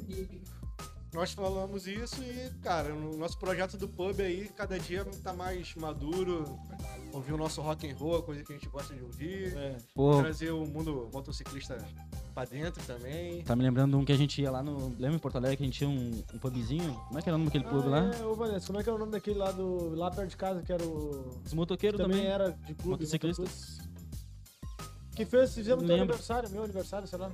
nós 1.15 1.33
falamos 1.33 1.87
isso 1.87 2.23
e, 2.23 2.51
cara, 2.63 2.95
o 2.95 3.17
nosso 3.17 3.39
projeto 3.39 3.79
do 3.79 3.89
pub 3.89 4.21
aí 4.21 4.51
cada 4.55 4.79
dia 4.79 5.07
tá 5.25 5.33
mais 5.33 5.75
maduro. 5.77 6.45
Ouvir 7.11 7.33
o 7.33 7.39
nosso 7.39 7.63
rock 7.63 7.91
and 7.91 7.97
roll, 7.97 8.23
coisa 8.23 8.45
que 8.45 8.53
a 8.53 8.57
gente 8.57 8.69
gosta 8.69 8.95
de 8.95 9.03
ouvir. 9.03 9.57
é. 9.57 9.77
Pô, 9.95 10.19
Trazer 10.21 10.51
o 10.51 10.67
mundo 10.67 11.09
motociclista 11.11 11.79
pra 12.35 12.45
dentro 12.45 12.81
também. 12.85 13.43
tá 13.43 13.57
me 13.57 13.63
lembrando 13.65 13.97
um 13.99 14.05
que 14.05 14.13
a 14.13 14.17
gente 14.17 14.43
ia 14.43 14.51
lá 14.51 14.63
no. 14.63 14.91
Lembra 14.91 15.15
em 15.17 15.19
Porto 15.19 15.37
Alegre 15.37 15.57
que 15.57 15.63
a 15.63 15.67
gente 15.67 15.79
tinha 15.79 15.89
um, 15.91 16.23
um 16.35 16.39
pubzinho? 16.39 16.93
Como 17.09 17.19
é 17.19 17.23
que 17.23 17.29
era 17.31 17.35
o 17.35 17.39
nome 17.39 17.51
daquele 17.51 17.65
pub 17.65 17.87
Ah, 17.87 17.89
lá? 17.89 18.15
É, 18.15 18.25
ô 18.25 18.35
Vanessa, 18.35 18.67
como 18.67 18.79
é 18.79 18.85
que 18.85 18.91
é 18.91 18.93
o 18.93 18.99
nome 18.99 19.11
daquele 19.11 19.39
lá 19.39 19.51
do. 19.51 19.95
lá 19.97 20.11
perto 20.11 20.29
de 20.29 20.37
casa, 20.37 20.63
que 20.63 20.71
era 20.73 20.85
o. 20.85 21.41
Os 21.45 21.55
motoqueiros 21.55 21.99
também, 21.99 22.19
também. 22.19 22.31
era 22.31 22.51
de 22.51 22.75
clube. 22.75 22.91
Motociclistas. 22.91 23.78
Que 25.19 25.25
fez, 25.25 25.53
fizemos 25.53 25.85
teu 25.85 25.97
aniversário, 25.97 26.49
meu 26.49 26.63
aniversário, 26.63 27.09
sei 27.09 27.19
lá. 27.19 27.29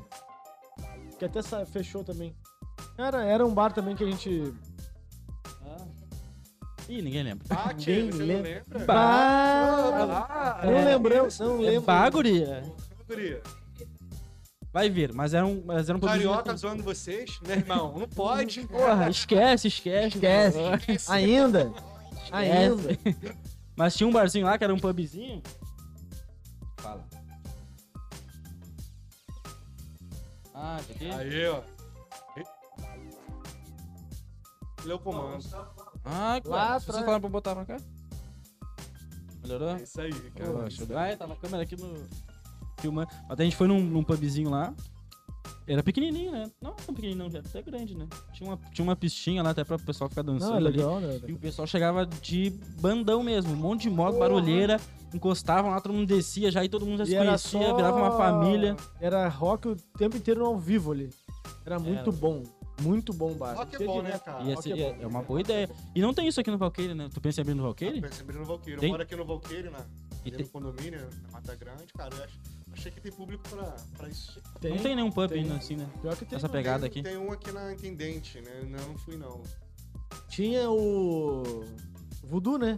Que 1.18 1.26
até 1.26 1.42
fechou 1.66 2.02
também. 2.02 2.34
Era, 2.96 3.22
era 3.22 3.44
um 3.44 3.52
bar 3.52 3.74
também 3.74 3.94
que 3.94 4.02
a 4.02 4.06
gente. 4.06 4.54
Ah. 5.66 5.84
Ih, 6.88 7.02
ninguém 7.02 7.22
lembra. 7.22 7.44
Ah, 7.50 7.74
tia, 7.74 7.96
Ninguém 7.96 8.10
você 8.10 8.18
não 8.20 8.26
lembra. 8.26 8.62
lembra? 8.70 8.86
Bah! 8.86 10.60
não 10.64 10.72
é. 10.72 10.84
lembramos, 10.84 11.38
não 11.38 11.56
É 11.58 11.70
lembro. 11.72 11.82
baguria. 11.82 12.64
Guria, 13.06 13.42
Vai 14.72 14.88
ver, 14.88 15.12
mas 15.12 15.34
era 15.34 15.44
um, 15.44 15.62
mas 15.66 15.86
era 15.90 15.98
um. 15.98 16.00
Carioca 16.00 16.56
zoando 16.56 16.82
vocês, 16.82 17.38
meu 17.46 17.54
irmão, 17.54 17.98
não 17.98 18.08
pode. 18.08 18.62
Porra, 18.66 19.10
esquece, 19.10 19.68
esquece. 19.68 20.16
Esquece. 20.16 21.12
Ainda? 21.12 21.70
Ainda. 22.32 22.98
Mas 23.76 23.94
tinha 23.94 24.08
um 24.08 24.12
barzinho 24.12 24.46
lá 24.46 24.56
que 24.56 24.64
era 24.64 24.72
um 24.72 24.78
pubzinho. 24.78 25.42
Ah, 30.66 30.78
isso 30.80 30.92
aqui? 30.92 31.10
Aí, 31.10 31.46
ó. 31.48 31.60
Ele 34.82 34.92
é 34.92 34.94
o 34.94 34.98
comando. 34.98 35.44
Ah, 36.04 36.40
claro. 36.42 36.80
Vocês 36.80 36.96
falaram 36.98 37.20
pra 37.20 37.28
botar 37.30 37.54
pra 37.54 37.64
cá? 37.66 37.76
Melhorou? 39.42 39.76
É 39.76 39.82
isso 39.82 40.00
aí, 40.00 40.10
cara. 40.30 40.50
Pô, 40.52 40.70
show 40.70 40.86
de- 40.86 40.94
Ah, 40.94 41.06
é, 41.08 41.16
tava 41.16 41.34
a 41.34 41.36
câmera 41.36 41.62
aqui 41.62 41.76
no. 41.76 42.06
Filmando. 42.78 43.10
Até 43.28 43.42
a 43.42 43.46
gente 43.46 43.56
foi 43.56 43.66
num, 43.68 43.80
num 43.80 44.02
pubzinho 44.02 44.48
lá. 44.50 44.74
Era 45.66 45.82
pequenininho, 45.82 46.30
né? 46.32 46.50
Não 46.60 46.72
tão 46.74 46.94
pequenininho, 46.94 47.24
não, 47.24 47.30
já 47.30 47.38
era 47.38 47.48
até 47.48 47.62
grande, 47.62 47.94
né? 47.96 48.06
Tinha 48.32 48.50
uma, 48.50 48.58
tinha 48.72 48.82
uma 48.84 48.94
pistinha 48.96 49.42
lá 49.42 49.50
até 49.50 49.64
pra 49.64 49.76
o 49.76 49.80
pessoal 49.82 50.10
ficar 50.10 50.22
dançando 50.22 50.50
Não, 50.50 50.54
é 50.56 50.58
ali. 50.68 50.76
legal, 50.76 51.00
né? 51.00 51.20
E 51.26 51.32
o 51.32 51.38
pessoal 51.38 51.66
chegava 51.66 52.04
de 52.06 52.50
bandão 52.80 53.22
mesmo, 53.22 53.52
um 53.52 53.56
monte 53.56 53.82
de 53.82 53.90
moto, 53.90 54.18
barulheira, 54.18 54.78
encostavam 55.14 55.70
lá, 55.70 55.80
todo 55.80 55.94
mundo 55.94 56.06
descia 56.06 56.50
já 56.50 56.62
e 56.64 56.68
todo 56.68 56.84
mundo 56.84 56.98
já 56.98 57.06
se 57.06 57.14
E 57.14 57.16
conhecia, 57.16 57.60
só- 57.68 57.76
virava 57.76 57.96
uma 57.96 58.10
família. 58.16 58.76
Era 59.00 59.26
rock 59.28 59.68
o 59.68 59.76
tempo 59.96 60.16
inteiro 60.16 60.44
ao 60.44 60.58
vivo 60.58 60.92
ali. 60.92 61.08
Era 61.64 61.78
muito 61.78 62.10
Era. 62.10 62.12
bom. 62.12 62.42
Muito 62.82 63.12
bom 63.14 63.30
o 63.30 63.34
bar. 63.36 63.54
Rock 63.56 63.76
é 63.76 63.86
bom, 63.86 64.02
né, 64.02 64.18
cara? 64.18 64.42
Ia 64.42 64.56
rock 64.56 64.62
ser- 64.68 64.76
é 64.78 64.82
é, 64.82 64.92
bom. 64.94 65.02
é 65.02 65.06
uma 65.06 65.22
boa 65.22 65.40
ideia. 65.40 65.70
E 65.94 66.00
não 66.02 66.12
tem 66.12 66.26
isso 66.26 66.40
aqui 66.40 66.50
no 66.50 66.58
Valqueire, 66.58 66.92
né? 66.92 67.08
Tu 67.14 67.20
pensa 67.20 67.40
em 67.40 67.42
abrir 67.42 67.54
no 67.54 67.62
Valqueire? 67.62 68.00
Pensa 68.00 68.22
abrir 68.22 68.36
no 68.36 68.44
Valqueiro. 68.44 68.80
Tem? 68.80 68.88
Eu 68.88 68.92
moro 68.92 69.02
aqui 69.04 69.14
no 69.16 69.24
Valqueiro, 69.24 69.70
na, 69.70 69.78
E 69.78 70.28
ali 70.28 70.30
tem- 70.32 70.44
no 70.44 70.50
condomínio, 70.50 71.00
na 71.22 71.30
Mata 71.30 71.54
Grande, 71.54 71.84
cara. 71.96 72.12
Eu 72.16 72.24
acho, 72.24 72.34
Achei 72.76 72.90
que 72.90 73.00
tem 73.00 73.12
público 73.12 73.42
pra, 73.48 73.74
pra 73.96 74.08
isso. 74.08 74.40
Não 74.62 74.76
tem 74.78 74.96
nenhum 74.96 75.10
pub 75.10 75.28
tem. 75.28 75.42
ainda 75.42 75.54
assim, 75.54 75.76
né? 75.76 75.88
Pior 76.02 76.16
que 76.16 76.24
tem. 76.24 76.36
Essa 76.36 76.48
pegada 76.48 76.80
tem, 76.80 76.88
aqui. 76.88 77.02
Tem 77.02 77.16
um 77.16 77.30
aqui 77.32 77.50
na 77.52 77.72
Intendente, 77.72 78.40
né? 78.40 78.62
Não, 78.68 78.88
não 78.88 78.98
fui 78.98 79.16
não. 79.16 79.42
Tinha 80.28 80.68
o. 80.70 81.64
Voodoo, 82.24 82.58
né? 82.58 82.76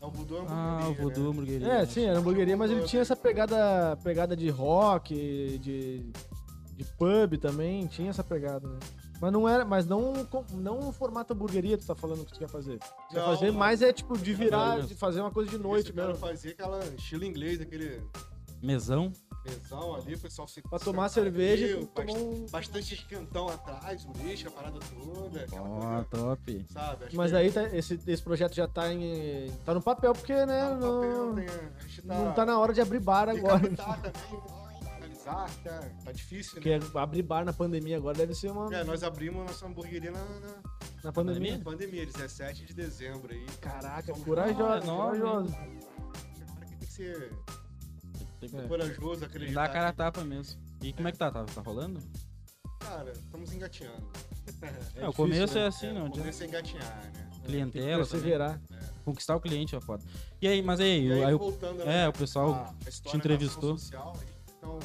É 0.00 0.06
o 0.06 0.10
Voodoo 0.10 0.44
Ah, 0.48 0.78
o 0.80 0.92
Hamburgueria, 0.92 1.02
Voodoo 1.02 1.22
né? 1.24 1.30
Hamburgueria. 1.30 1.72
É, 1.72 1.86
sim, 1.86 2.04
era 2.04 2.18
hamburgueria, 2.18 2.56
mas 2.56 2.70
ele 2.70 2.80
Pub. 2.80 2.88
tinha 2.88 3.02
essa 3.02 3.16
pegada, 3.16 3.96
pegada 4.02 4.36
de 4.36 4.48
rock, 4.50 5.58
de, 5.58 6.10
de 6.76 6.84
pub 6.98 7.36
também, 7.38 7.86
tinha 7.86 8.10
essa 8.10 8.24
pegada, 8.24 8.68
né? 8.68 8.78
Mas 9.20 9.32
não 9.32 9.48
era, 9.48 9.64
mas 9.64 9.86
não, 9.86 10.12
não 10.52 10.92
formato 10.92 11.32
hamburgueria 11.32 11.78
tu 11.78 11.86
tá 11.86 11.94
falando 11.94 12.24
que 12.24 12.32
tu 12.32 12.38
quer 12.38 12.48
fazer. 12.48 12.78
Tu 12.78 12.86
quer 13.10 13.20
Não, 13.20 13.26
fazer 13.26 13.50
não. 13.50 13.58
mais 13.58 13.80
é 13.80 13.92
tipo 13.92 14.18
de 14.18 14.34
virar, 14.34 14.80
de 14.82 14.94
fazer 14.94 15.20
uma 15.20 15.30
coisa 15.30 15.50
de 15.50 15.58
noite 15.58 15.92
mesmo. 15.92 16.14
fazia 16.16 16.50
aquela 16.52 16.84
estilo 16.96 17.24
inglês, 17.24 17.60
aquele 17.60 18.02
Mesão. 18.62 19.12
Mesão 19.44 19.94
ali, 19.94 20.14
o 20.14 20.18
pessoal 20.18 20.48
se 20.48 20.62
Pra 20.62 20.78
tomar 20.78 21.08
cerveja 21.08 21.66
ali, 21.76 21.86
tomar 21.86 22.06
bast- 22.06 22.18
um... 22.24 22.46
Bastante 22.50 22.94
esquentão 22.94 23.48
atrás, 23.48 24.04
o 24.04 24.12
lixo, 24.22 24.48
a 24.48 24.50
parada 24.50 24.78
toda. 24.80 25.46
Ó, 25.52 25.78
coisa, 25.80 26.04
top. 26.10 26.66
sabe? 26.72 27.04
Mas 27.12 27.30
que 27.30 27.36
aí 27.36 27.52
tá- 27.52 27.76
esse, 27.76 28.00
esse 28.06 28.22
projeto 28.22 28.54
já 28.54 28.66
tá 28.66 28.92
em. 28.92 29.50
tá 29.64 29.74
no 29.74 29.82
papel, 29.82 30.12
porque, 30.12 30.34
né? 30.46 30.60
tá 30.68 30.74
no 30.74 30.80
papel, 30.80 31.26
não, 31.26 31.34
tem 31.34 31.46
a 31.46 31.82
gente 31.82 32.02
tá, 32.02 32.14
não 32.14 32.32
tá 32.32 32.46
na 32.46 32.58
hora 32.58 32.72
de 32.72 32.80
abrir 32.80 33.00
bar 33.00 33.26
tem 33.26 33.34
que 33.34 33.40
agora. 33.46 33.60
também, 33.60 33.76
né? 33.76 34.94
analisar, 34.96 35.50
tá, 35.62 35.90
tá 36.04 36.12
difícil, 36.12 36.52
Porque 36.54 36.78
né? 36.78 36.86
abrir 36.94 37.22
bar 37.22 37.44
na 37.44 37.52
pandemia 37.52 37.96
agora 37.96 38.16
deve 38.16 38.34
ser 38.34 38.50
uma. 38.50 38.74
É, 38.74 38.82
nós 38.84 39.02
abrimos 39.02 39.42
a 39.42 39.44
nossa 39.44 39.66
hamburgueria 39.66 40.10
na, 40.10 40.18
na- 40.24 40.62
na 41.02 41.12
pandemia. 41.12 41.58
na 41.58 41.64
pandemia, 41.64 42.06
17 42.06 42.64
de 42.64 42.72
dezembro 42.74 43.32
aí. 43.32 43.44
Caraca, 43.60 44.12
corajoso, 44.14 44.60
enorme, 44.84 45.20
corajoso. 45.20 45.54
Agora 45.54 46.66
que 46.66 46.66
tem 46.66 46.78
que 46.78 46.86
ser 46.86 47.32
Tem 48.50 48.60
que 48.60 48.66
É. 48.66 48.68
corajoso, 48.68 49.20
Dá 49.20 49.26
acreditar. 49.26 49.64
a 49.64 49.68
cara 49.68 49.88
a 49.88 49.92
tapa 49.92 50.24
mesmo. 50.24 50.60
E 50.82 50.92
como 50.92 51.08
é 51.08 51.12
que 51.12 51.18
tá? 51.18 51.30
Tá, 51.30 51.44
tá 51.44 51.60
rolando? 51.62 52.00
Cara, 52.80 53.10
estamos 53.12 53.52
engatinhando. 53.52 54.06
É, 54.94 55.08
o 55.08 55.08
difícil, 55.08 55.12
começo 55.14 55.54
né? 55.54 55.60
é 55.62 55.66
assim, 55.66 55.86
é, 55.86 55.92
não 55.94 56.06
o 56.06 56.10
começo 56.10 56.42
é 56.42 56.46
engatinhar, 56.46 57.12
né? 57.14 57.30
Que 57.32 57.40
Clientela 57.46 57.96
perseverar. 58.06 58.60
Conquistar 59.04 59.36
o 59.36 59.40
cliente 59.40 59.74
é 59.74 59.80
foda. 59.80 60.04
E 60.40 60.46
aí, 60.46 60.62
mas 60.62 60.80
aí, 60.80 61.06
E 61.06 61.12
aí, 61.12 61.24
aí 61.24 61.34
o- 61.34 61.38
voltando 61.38 61.82
é, 61.82 62.04
a- 62.04 62.08
o 62.10 62.12
pessoal 62.12 62.52
a- 62.52 62.74
a 62.84 62.88
história 62.88 63.10
te 63.10 63.16
entrevistou. 63.16 63.78
Social, 63.78 64.14
aí, 64.20 64.26
então, 64.58 64.78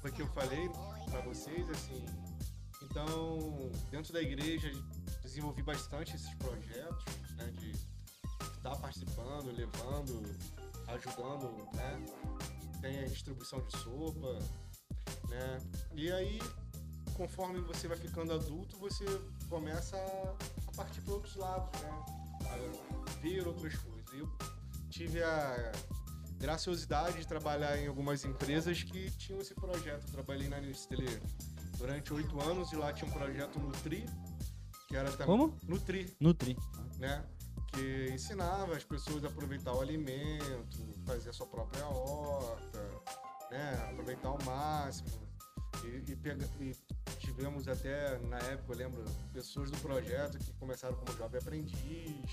foi 0.00 0.10
o 0.10 0.14
que 0.14 0.22
eu 0.22 0.26
falei 0.28 0.68
pra 1.10 1.20
vocês, 1.22 1.68
assim. 1.68 2.06
Então, 2.84 3.70
dentro 3.90 4.12
da 4.12 4.22
igreja, 4.22 4.70
desenvolvi 5.22 5.62
bastante 5.62 6.14
esses 6.14 6.32
projetos, 6.36 7.04
né? 7.36 7.52
De 7.58 7.70
estar 8.56 8.76
participando, 8.76 9.50
levando, 9.52 10.22
ajudando, 10.88 11.50
né? 11.74 12.04
Tem 12.80 12.98
a 13.00 13.06
distribuição 13.06 13.60
de 13.66 13.76
sopa, 13.78 14.38
né? 15.28 15.60
E 15.94 16.10
aí, 16.10 16.38
conforme 17.14 17.60
você 17.60 17.86
vai 17.86 17.96
ficando 17.96 18.32
adulto, 18.32 18.76
você 18.78 19.04
começa 19.48 19.96
a, 19.96 20.72
partir 20.76 21.00
para 21.02 21.14
outros 21.14 21.36
lados, 21.36 21.80
né? 21.80 21.90
A 22.46 23.20
ver 23.20 23.46
outras 23.46 23.74
coisas. 23.76 24.12
Eu 24.12 24.28
tive 24.88 25.22
a 25.22 25.72
graciosidade 26.38 27.18
de 27.18 27.26
trabalhar 27.26 27.78
em 27.78 27.86
algumas 27.86 28.24
empresas 28.24 28.82
que 28.82 29.10
tinham 29.12 29.40
esse 29.40 29.54
projeto. 29.54 30.06
Eu 30.06 30.12
trabalhei 30.12 30.48
na 30.48 30.60
Nestlé 30.60 31.20
durante 31.76 32.12
oito 32.14 32.40
anos 32.40 32.72
e 32.72 32.76
lá 32.76 32.92
tinha 32.92 33.10
um 33.10 33.12
projeto 33.12 33.58
Nutri, 33.58 34.06
que 34.88 34.96
era 34.96 35.10
também... 35.12 35.26
Como? 35.26 35.56
Nutri, 35.62 36.16
Nutri. 36.18 36.56
né? 36.98 37.24
Que 37.72 38.10
ensinava 38.12 38.76
as 38.76 38.84
pessoas 38.84 39.24
a 39.24 39.28
aproveitar 39.28 39.72
o 39.74 39.80
alimento, 39.80 40.78
fazer 41.06 41.30
a 41.30 41.32
sua 41.32 41.46
própria 41.46 41.86
horta, 41.86 42.80
né? 43.50 43.88
Aproveitar 43.90 44.28
ao 44.28 44.38
máximo. 44.44 45.08
E, 45.84 46.10
e 46.12 46.16
pega- 46.16 46.48
e 46.60 46.74
tivemos 47.18 47.68
até, 47.68 48.18
na 48.18 48.38
época, 48.38 48.72
eu 48.72 48.76
lembro, 48.76 49.04
pessoas 49.32 49.70
do 49.70 49.78
projeto 49.78 50.36
que 50.38 50.52
começaram 50.54 50.96
como 50.96 51.16
jovem 51.16 51.40
aprendiz. 51.40 52.30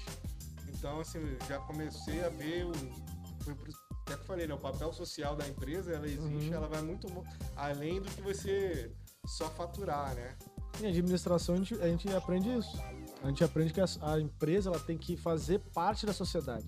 Então, 0.70 1.00
assim, 1.00 1.20
já 1.48 1.60
comecei 1.60 2.24
a 2.26 2.30
ver 2.30 2.66
o. 2.66 2.72
Foi 3.44 3.56
até 4.02 4.18
que 4.18 4.26
falei, 4.26 4.48
né? 4.48 4.54
O 4.54 4.58
papel 4.60 4.92
social 4.92 5.36
da 5.36 5.48
empresa, 5.48 5.94
ela 5.94 6.06
existe, 6.08 6.50
Uhum. 6.50 6.54
ela 6.54 6.68
vai 6.68 6.82
muito 6.82 7.08
além 7.56 8.02
do 8.02 8.10
que 8.10 8.22
você 8.22 8.92
só 9.26 9.50
faturar, 9.52 10.14
né? 10.16 10.36
Em 10.82 10.88
administração 10.88 11.56
a 11.56 11.58
gente, 11.58 11.74
a 11.76 11.88
gente 11.88 12.10
aprende 12.14 12.50
isso. 12.58 12.78
A 13.24 13.28
gente 13.28 13.44
aprende 13.44 13.74
que 13.74 13.82
a, 13.82 13.86
a 14.02 14.20
empresa 14.20 14.70
ela 14.70 14.80
tem 14.80 14.98
que 14.98 15.18
fazer 15.18 15.60
parte 15.74 16.06
da 16.06 16.14
sociedade. 16.14 16.66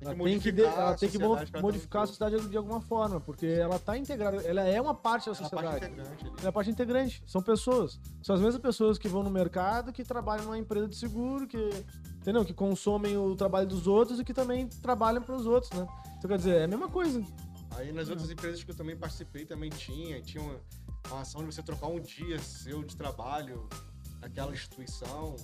Ela 0.00 0.14
tem 0.14 0.38
que, 0.38 0.60
ela 0.60 0.90
a 0.90 0.94
tem 0.94 1.08
que 1.08 1.18
mo- 1.18 1.24
sociedade 1.30 1.50
que 1.50 1.56
ela 1.56 1.62
modificar 1.62 2.02
a 2.02 2.06
sociedade 2.06 2.48
de 2.48 2.56
alguma 2.56 2.80
forma, 2.80 3.20
porque 3.20 3.46
ela 3.46 3.76
está 3.76 3.98
integrada, 3.98 4.36
ela 4.42 4.60
é 4.62 4.80
uma 4.80 4.94
parte 4.94 5.28
da 5.28 5.34
todo. 5.34 5.44
É 5.44 5.48
uma 5.48 5.62
parte 5.62 5.80
sociedade. 5.80 6.00
integrante. 6.00 6.40
Ela 6.40 6.48
é 6.48 6.52
parte 6.52 6.70
integrante. 6.70 7.22
São 7.26 7.42
pessoas. 7.42 7.98
São 8.22 8.36
as 8.36 8.40
mesmas 8.40 8.62
pessoas 8.62 8.96
que 8.96 9.08
vão 9.08 9.24
no 9.24 9.30
mercado, 9.30 9.92
que 9.92 10.04
trabalham 10.04 10.44
numa 10.44 10.58
empresa 10.58 10.86
de 10.86 10.94
seguro, 10.94 11.48
que, 11.48 11.58
entendeu? 12.20 12.44
que 12.44 12.54
consomem 12.54 13.16
o 13.16 13.34
trabalho 13.34 13.66
dos 13.66 13.88
outros 13.88 14.20
e 14.20 14.24
que 14.24 14.32
também 14.32 14.68
trabalham 14.68 15.20
para 15.20 15.34
os 15.34 15.46
outros, 15.46 15.72
né? 15.72 15.84
Então, 16.16 16.28
quer 16.28 16.36
dizer, 16.36 16.60
é 16.60 16.64
a 16.64 16.68
mesma 16.68 16.88
coisa. 16.88 17.20
Aí 17.72 17.92
nas 17.92 18.08
outras 18.08 18.30
empresas 18.30 18.62
que 18.62 18.70
eu 18.70 18.76
também 18.76 18.96
participei 18.96 19.44
também 19.46 19.70
tinha, 19.70 20.20
tinha 20.22 20.42
uma, 20.42 20.60
uma 21.10 21.20
ação 21.22 21.40
de 21.40 21.52
você 21.52 21.62
trocar 21.62 21.88
um 21.88 22.00
dia 22.00 22.38
seu 22.38 22.84
de 22.84 22.96
trabalho 22.96 23.68
naquela 24.20 24.52
instituição, 24.52 25.36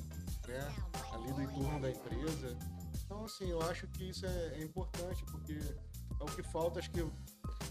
né? 0.47 0.75
Ali 1.13 1.33
do 1.33 1.43
entorno 1.43 1.81
da 1.81 1.91
empresa. 1.91 2.57
Então, 3.05 3.25
assim, 3.25 3.49
eu 3.51 3.61
acho 3.63 3.87
que 3.89 4.09
isso 4.11 4.27
é, 4.27 4.59
é 4.59 4.63
importante, 4.65 5.23
porque 5.25 5.53
é 5.53 6.23
o 6.23 6.27
que 6.27 6.43
falta, 6.43 6.79
acho 6.79 6.91
que, 6.91 7.05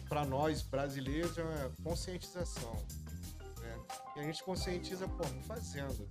para 0.08 0.26
nós 0.26 0.62
brasileiros, 0.62 1.38
é 1.38 1.72
conscientização. 1.84 2.74
Né? 3.60 3.80
E 4.16 4.20
a 4.20 4.24
gente 4.24 4.44
conscientiza 4.44 5.08
como? 5.08 5.42
Fazendo. 5.44 6.08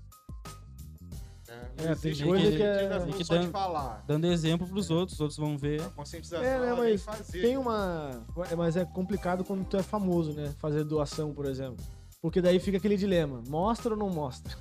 Né? 1.47 1.71
Não 1.79 1.85
É, 1.91 1.95
tem 1.95 2.17
coisa 2.27 2.51
que 2.51 2.63
é- 2.63 2.73
conscientização 2.73 3.05
tem 3.07 3.15
que 3.19 3.25
só 3.25 3.37
de 3.37 3.45
dan- 3.47 3.51
falar. 3.53 4.05
Dando 4.07 4.27
exemplo 4.27 4.67
pros 4.67 4.91
outros, 4.91 5.15
os 5.15 5.21
outros 5.21 5.39
vão 5.39 5.57
ver. 5.57 5.83
A 5.83 5.91
conscientização 5.91 6.45
É, 6.45 6.59
né, 6.61 6.73
mas 6.75 7.03
fazer. 7.03 7.41
Tem 7.43 7.57
uma. 7.57 8.25
é, 8.51 8.57
Mas 8.57 8.77
é 8.77 8.85
complicado 8.85 9.45
quando 9.45 9.65
tu 9.65 9.77
é 9.77 9.83
famoso, 9.83 10.33
né? 10.33 10.53
Fazer 10.59 10.85
doação, 10.85 11.33
por 11.33 11.45
exemplo. 11.47 11.85
Porque 12.21 12.41
daí 12.41 12.59
fica 12.59 12.79
aquele 12.79 12.97
dilema: 12.97 13.43
mostra 13.49 13.93
ou 13.93 13.99
não 13.99 14.09
mostra? 14.11 14.57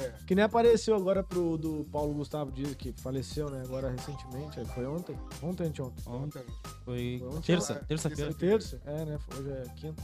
É. 0.00 0.12
Que 0.26 0.34
nem 0.34 0.44
apareceu 0.44 0.94
agora 0.94 1.22
pro 1.22 1.56
do 1.58 1.84
Paulo 1.90 2.14
Gustavo 2.14 2.52
Dias, 2.52 2.74
que 2.74 2.92
faleceu, 2.92 3.50
né? 3.50 3.62
Agora 3.64 3.90
recentemente. 3.90 4.64
Foi 4.74 4.86
ontem? 4.86 5.16
Ontem, 5.42 5.66
anteontem. 5.66 6.04
Ontem, 6.06 6.38
Ontem. 6.40 6.42
foi 6.84 7.16
Foi 7.18 7.28
ontem, 7.28 7.40
terça, 7.42 7.72
lá, 7.74 7.80
terça-feira. 7.80 8.30
Foi 8.32 8.40
terça? 8.40 8.80
É, 8.84 9.04
né? 9.04 9.18
Hoje 9.36 9.50
é 9.50 9.62
quinta. 9.76 10.02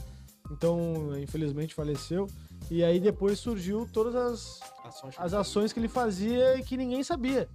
Então, 0.51 1.17
infelizmente, 1.17 1.73
faleceu. 1.73 2.27
E 2.69 2.83
aí 2.83 2.99
depois 2.99 3.39
surgiu 3.39 3.87
todas 3.91 4.15
as, 4.15 4.59
Ações 4.83 5.15
as 5.17 5.33
ações 5.33 5.73
que 5.73 5.79
ele 5.79 5.87
fazia 5.87 6.57
e 6.57 6.63
que 6.63 6.75
ninguém 6.77 7.03
sabia. 7.03 7.47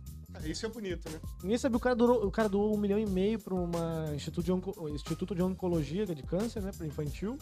Isso 0.45 0.65
é 0.65 0.69
bonito, 0.69 1.09
né? 1.11 1.21
Ninguém 1.43 1.59
sabia. 1.59 1.77
O 1.77 1.81
cara, 1.81 1.95
doou, 1.97 2.25
o 2.27 2.31
cara 2.31 2.49
doou 2.49 2.73
um 2.75 2.79
milhão 2.79 2.99
e 2.99 3.07
meio 3.07 3.39
para 3.39 3.55
uma 3.55 4.13
instituto 4.15 4.45
de, 4.45 4.53
onco- 4.53 4.89
Instituto 4.89 5.35
de 5.35 5.43
Oncologia 5.43 6.05
é 6.05 6.15
de 6.15 6.23
Câncer, 6.23 6.63
né? 6.63 6.71
Para 6.77 6.87
infantil. 6.87 7.37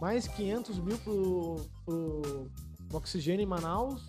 Mais 0.00 0.26
500 0.28 0.78
mil 0.78 0.98
pro, 0.98 1.60
pro 1.84 2.50
oxigênio 2.92 3.42
em 3.42 3.46
Manaus. 3.46 4.02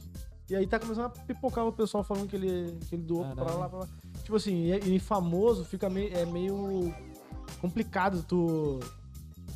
E 0.49 0.55
aí 0.55 0.67
tá 0.67 0.79
começando 0.79 1.05
a 1.05 1.09
pipocar 1.09 1.65
o 1.65 1.71
pessoal 1.73 2.03
falando 2.03 2.27
que 2.29 2.35
ele, 2.35 2.77
que 2.87 2.95
ele 2.95 3.03
doou 3.03 3.25
pra 3.33 3.43
lá, 3.55 3.67
pra 3.69 3.79
lá. 3.79 3.87
Tipo 4.23 4.35
assim, 4.35 4.71
e, 4.71 4.95
e 4.95 4.99
famoso 4.99 5.65
fica 5.65 5.89
meio, 5.89 6.15
é 6.15 6.23
meio 6.25 6.93
complicado 7.59 8.23
tu, 8.23 8.79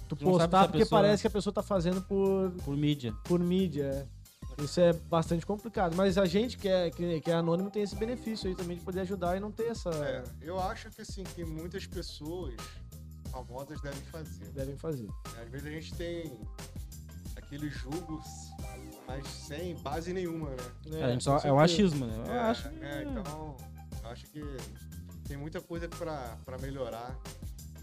tu 0.07 0.17
não 0.21 0.31
postar 0.31 0.63
porque 0.65 0.79
pessoa- 0.79 1.01
parece 1.01 1.21
que 1.21 1.27
a 1.27 1.31
pessoa 1.31 1.53
tá 1.53 1.61
fazendo 1.61 2.01
por, 2.01 2.51
Por 2.65 2.75
mídia. 2.75 3.13
por 3.23 3.39
mídia. 3.39 4.07
é. 4.15 4.19
Isso 4.63 4.81
é 4.81 4.91
bastante 4.91 5.45
complicado. 5.45 5.95
Mas 5.95 6.17
a 6.17 6.25
gente 6.25 6.57
que 6.57 6.67
é, 6.67 6.89
que, 6.91 7.21
que 7.21 7.31
é 7.31 7.33
anônimo 7.35 7.69
tem 7.71 7.81
esse 7.83 7.95
benefício 7.95 8.49
aí 8.49 8.55
também 8.55 8.75
de 8.77 8.83
poder 8.83 8.99
ajudar 9.01 9.37
e 9.37 9.39
não 9.39 9.51
ter 9.53 9.67
essa. 9.67 9.89
É, 9.91 10.21
eu 10.41 10.59
acho 10.59 10.89
que 10.89 11.01
assim, 11.01 11.23
que 11.23 11.45
muitas 11.45 11.87
pessoas 11.87 12.55
famosas 13.31 13.79
devem 13.79 14.01
fazer. 14.11 14.45
Devem 14.51 14.75
fazer. 14.75 15.07
Às 15.41 15.49
vezes 15.49 15.65
a 15.65 15.69
gente 15.71 15.93
tem 15.95 16.33
aqueles 17.37 17.73
julgos, 17.73 18.25
mas 19.09 19.25
sem 19.27 19.75
base 19.77 20.13
nenhuma, 20.13 20.51
né? 20.51 20.57
É, 20.99 21.03
a 21.05 21.11
gente 21.11 21.23
só, 21.23 21.33
é 21.33 21.35
o 21.37 21.39
certeza. 21.41 21.61
achismo, 21.63 22.05
né? 22.05 22.23
Eu 22.27 22.31
é, 22.33 22.39
acho. 22.41 22.67
é, 22.67 23.03
então, 23.03 23.57
eu 24.03 24.09
acho 24.09 24.25
que 24.27 24.43
tem 25.27 25.35
muita 25.35 25.59
coisa 25.59 25.89
pra, 25.89 26.37
pra 26.45 26.57
melhorar 26.59 27.17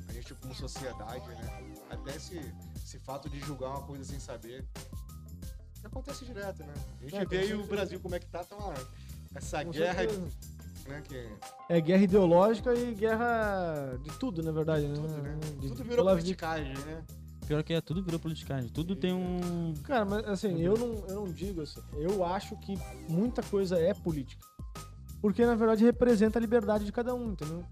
a 0.08 0.12
gente 0.12 0.32
como 0.34 0.54
sociedade, 0.54 1.26
né? 1.28 1.74
Até 1.90 2.14
esse, 2.14 2.40
esse 2.76 3.00
fato 3.00 3.28
de 3.28 3.40
julgar 3.40 3.70
uma 3.70 3.82
coisa 3.82 4.04
sem 4.04 4.20
saber. 4.20 4.64
Acontece 5.82 6.24
direto, 6.24 6.62
né? 6.64 6.74
A 7.00 7.02
gente 7.04 7.16
É, 7.16 7.24
vê 7.24 7.38
aí 7.38 7.54
o. 7.54 7.64
Brasil 7.66 7.98
como 8.00 8.14
é 8.14 8.18
que 8.20 8.26
tá, 8.26 8.44
tá 8.44 8.56
uma, 8.56 8.74
essa 9.34 9.64
Com 9.64 9.70
guerra, 9.72 10.02
né? 10.86 11.02
Que 11.08 11.28
É 11.68 11.80
guerra 11.80 12.02
ideológica 12.04 12.72
e 12.74 12.94
guerra 12.94 13.98
de 14.02 14.10
tudo, 14.18 14.42
na 14.42 14.52
verdade, 14.52 14.86
tudo, 14.94 15.08
né? 15.08 15.30
né? 15.30 15.38
De- 15.60 15.68
Tudo 15.68 15.84
virou 15.84 16.04
politicagem, 16.06 16.72
né? 16.86 17.04
Pior 17.46 17.62
que 17.62 17.72
é, 17.72 17.80
tudo 17.80 18.02
virou 18.02 18.18
politicagem. 18.18 18.68
Tudo 18.68 18.96
tem 18.96 19.12
um. 19.12 19.72
Cara, 19.84 20.04
mas 20.04 20.26
assim, 20.26 20.60
eu 20.60 20.76
não, 20.76 21.06
eu 21.06 21.14
não 21.14 21.24
digo 21.32 21.62
assim. 21.62 21.80
Eu 21.92 22.24
acho 22.24 22.56
que 22.56 22.76
muita 23.08 23.42
coisa 23.42 23.78
é 23.78 23.94
política. 23.94 24.44
Porque, 25.20 25.46
na 25.46 25.54
verdade, 25.54 25.84
representa 25.84 26.38
a 26.38 26.40
liberdade 26.40 26.84
de 26.84 26.92
cada 26.92 27.14
um, 27.14 27.32
entendeu? 27.32 27.64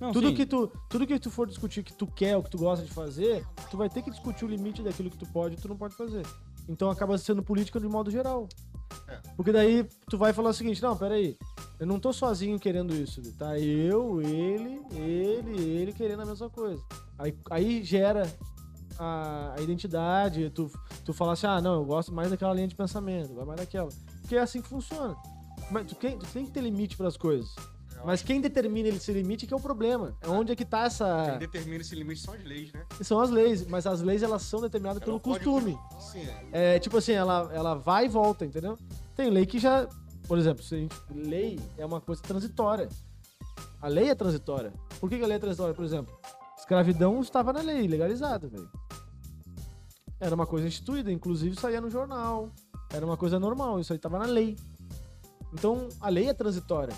Não, 0.00 0.12
tudo 0.12 0.28
sim. 0.28 0.34
que 0.34 0.46
tu, 0.46 0.70
tudo 0.88 1.06
que 1.06 1.18
tu 1.18 1.30
for 1.30 1.46
discutir 1.46 1.82
que 1.82 1.92
tu 1.92 2.06
quer, 2.06 2.36
o 2.36 2.42
que 2.42 2.50
tu 2.50 2.58
gosta 2.58 2.84
de 2.84 2.92
fazer, 2.92 3.44
tu 3.70 3.76
vai 3.76 3.88
ter 3.88 4.02
que 4.02 4.10
discutir 4.10 4.44
o 4.44 4.48
limite 4.48 4.82
daquilo 4.82 5.10
que 5.10 5.18
tu 5.18 5.26
pode 5.26 5.56
e 5.56 5.58
tu 5.58 5.68
não 5.68 5.76
pode 5.76 5.94
fazer. 5.96 6.24
Então 6.68 6.90
acaba 6.90 7.18
sendo 7.18 7.42
política 7.42 7.80
de 7.80 7.88
modo 7.88 8.10
geral. 8.10 8.48
É. 9.08 9.18
Porque 9.36 9.50
daí 9.50 9.88
tu 10.08 10.16
vai 10.16 10.32
falar 10.32 10.50
o 10.50 10.54
seguinte, 10.54 10.80
não, 10.82 10.96
peraí, 10.96 11.36
eu 11.78 11.86
não 11.86 11.98
tô 12.00 12.12
sozinho 12.12 12.58
querendo 12.58 12.94
isso, 12.94 13.20
tá? 13.38 13.58
Eu, 13.58 14.20
ele, 14.20 14.80
ele, 14.92 15.60
ele 15.62 15.92
querendo 15.92 16.22
a 16.22 16.26
mesma 16.26 16.50
coisa. 16.50 16.82
Aí, 17.18 17.36
aí 17.50 17.82
gera 17.84 18.30
a, 18.98 19.54
a 19.56 19.62
identidade, 19.62 20.50
tu, 20.50 20.70
tu 21.04 21.12
fala 21.12 21.32
assim, 21.34 21.46
ah, 21.46 21.60
não, 21.60 21.74
eu 21.76 21.84
gosto 21.84 22.12
mais 22.12 22.30
daquela 22.30 22.52
linha 22.54 22.68
de 22.68 22.74
pensamento, 22.74 23.34
vai 23.34 23.44
mais 23.44 23.60
daquela. 23.60 23.88
Porque 24.20 24.36
é 24.36 24.40
assim 24.40 24.60
que 24.60 24.68
funciona. 24.68 25.16
Mas 25.70 25.86
tu, 25.86 25.94
tem- 25.94 26.18
tu 26.18 26.26
tem 26.26 26.44
que 26.46 26.50
ter 26.50 26.60
limite 26.60 26.96
para 26.96 27.08
as 27.08 27.16
coisas. 27.16 27.54
Mas 28.04 28.22
quem 28.22 28.40
determina 28.40 28.88
esse 28.90 29.12
limite 29.12 29.44
que 29.44 29.52
é 29.52 29.56
o 29.56 29.60
problema. 29.60 30.16
É 30.22 30.28
onde 30.28 30.52
é 30.52 30.56
que 30.56 30.64
tá 30.64 30.78
Quem 30.78 30.86
essa. 30.86 31.36
determina 31.36 31.80
esse 31.80 31.96
limite 31.96 32.20
são 32.20 32.32
as 32.32 32.44
leis, 32.44 32.72
né? 32.72 32.86
São 33.02 33.20
as 33.20 33.28
leis, 33.28 33.66
mas 33.66 33.86
as 33.88 34.00
leis 34.00 34.22
elas 34.22 34.42
são 34.42 34.60
determinadas 34.60 35.02
Ela 35.02 35.06
pelo 35.06 35.18
pode- 35.20 35.44
costume. 35.44 35.76
Sim, 35.98 36.22
é. 36.52 36.76
É 36.76 36.78
tipo 36.78 36.96
assim, 36.96 37.12
ela, 37.12 37.50
ela 37.52 37.74
vai 37.74 38.04
e 38.06 38.08
volta, 38.08 38.46
entendeu? 38.46 38.78
Tem 39.16 39.28
lei 39.30 39.44
que 39.46 39.58
já. 39.58 39.88
Por 40.28 40.38
exemplo, 40.38 40.62
se 40.62 40.88
lei 41.10 41.58
é 41.78 41.84
uma 41.86 42.00
coisa 42.00 42.22
transitória. 42.22 42.88
A 43.80 43.88
lei 43.88 44.10
é 44.10 44.14
transitória. 44.14 44.72
Por 45.00 45.08
que, 45.08 45.16
que 45.18 45.24
a 45.24 45.26
lei 45.26 45.36
é 45.36 45.40
transitória? 45.40 45.74
Por 45.74 45.84
exemplo, 45.84 46.16
escravidão 46.58 47.20
estava 47.20 47.52
na 47.52 47.60
lei, 47.62 47.88
legalizada, 47.88 48.46
velho. 48.46 48.70
Era 50.20 50.34
uma 50.34 50.46
coisa 50.46 50.66
instituída, 50.66 51.10
inclusive 51.10 51.58
saía 51.58 51.80
no 51.80 51.88
jornal. 51.90 52.50
Era 52.92 53.06
uma 53.06 53.16
coisa 53.16 53.38
normal, 53.40 53.80
isso 53.80 53.92
aí 53.92 53.96
estava 53.96 54.18
na 54.18 54.26
lei. 54.26 54.56
Então, 55.52 55.88
a 56.00 56.08
lei 56.10 56.28
é 56.28 56.34
transitória. 56.34 56.92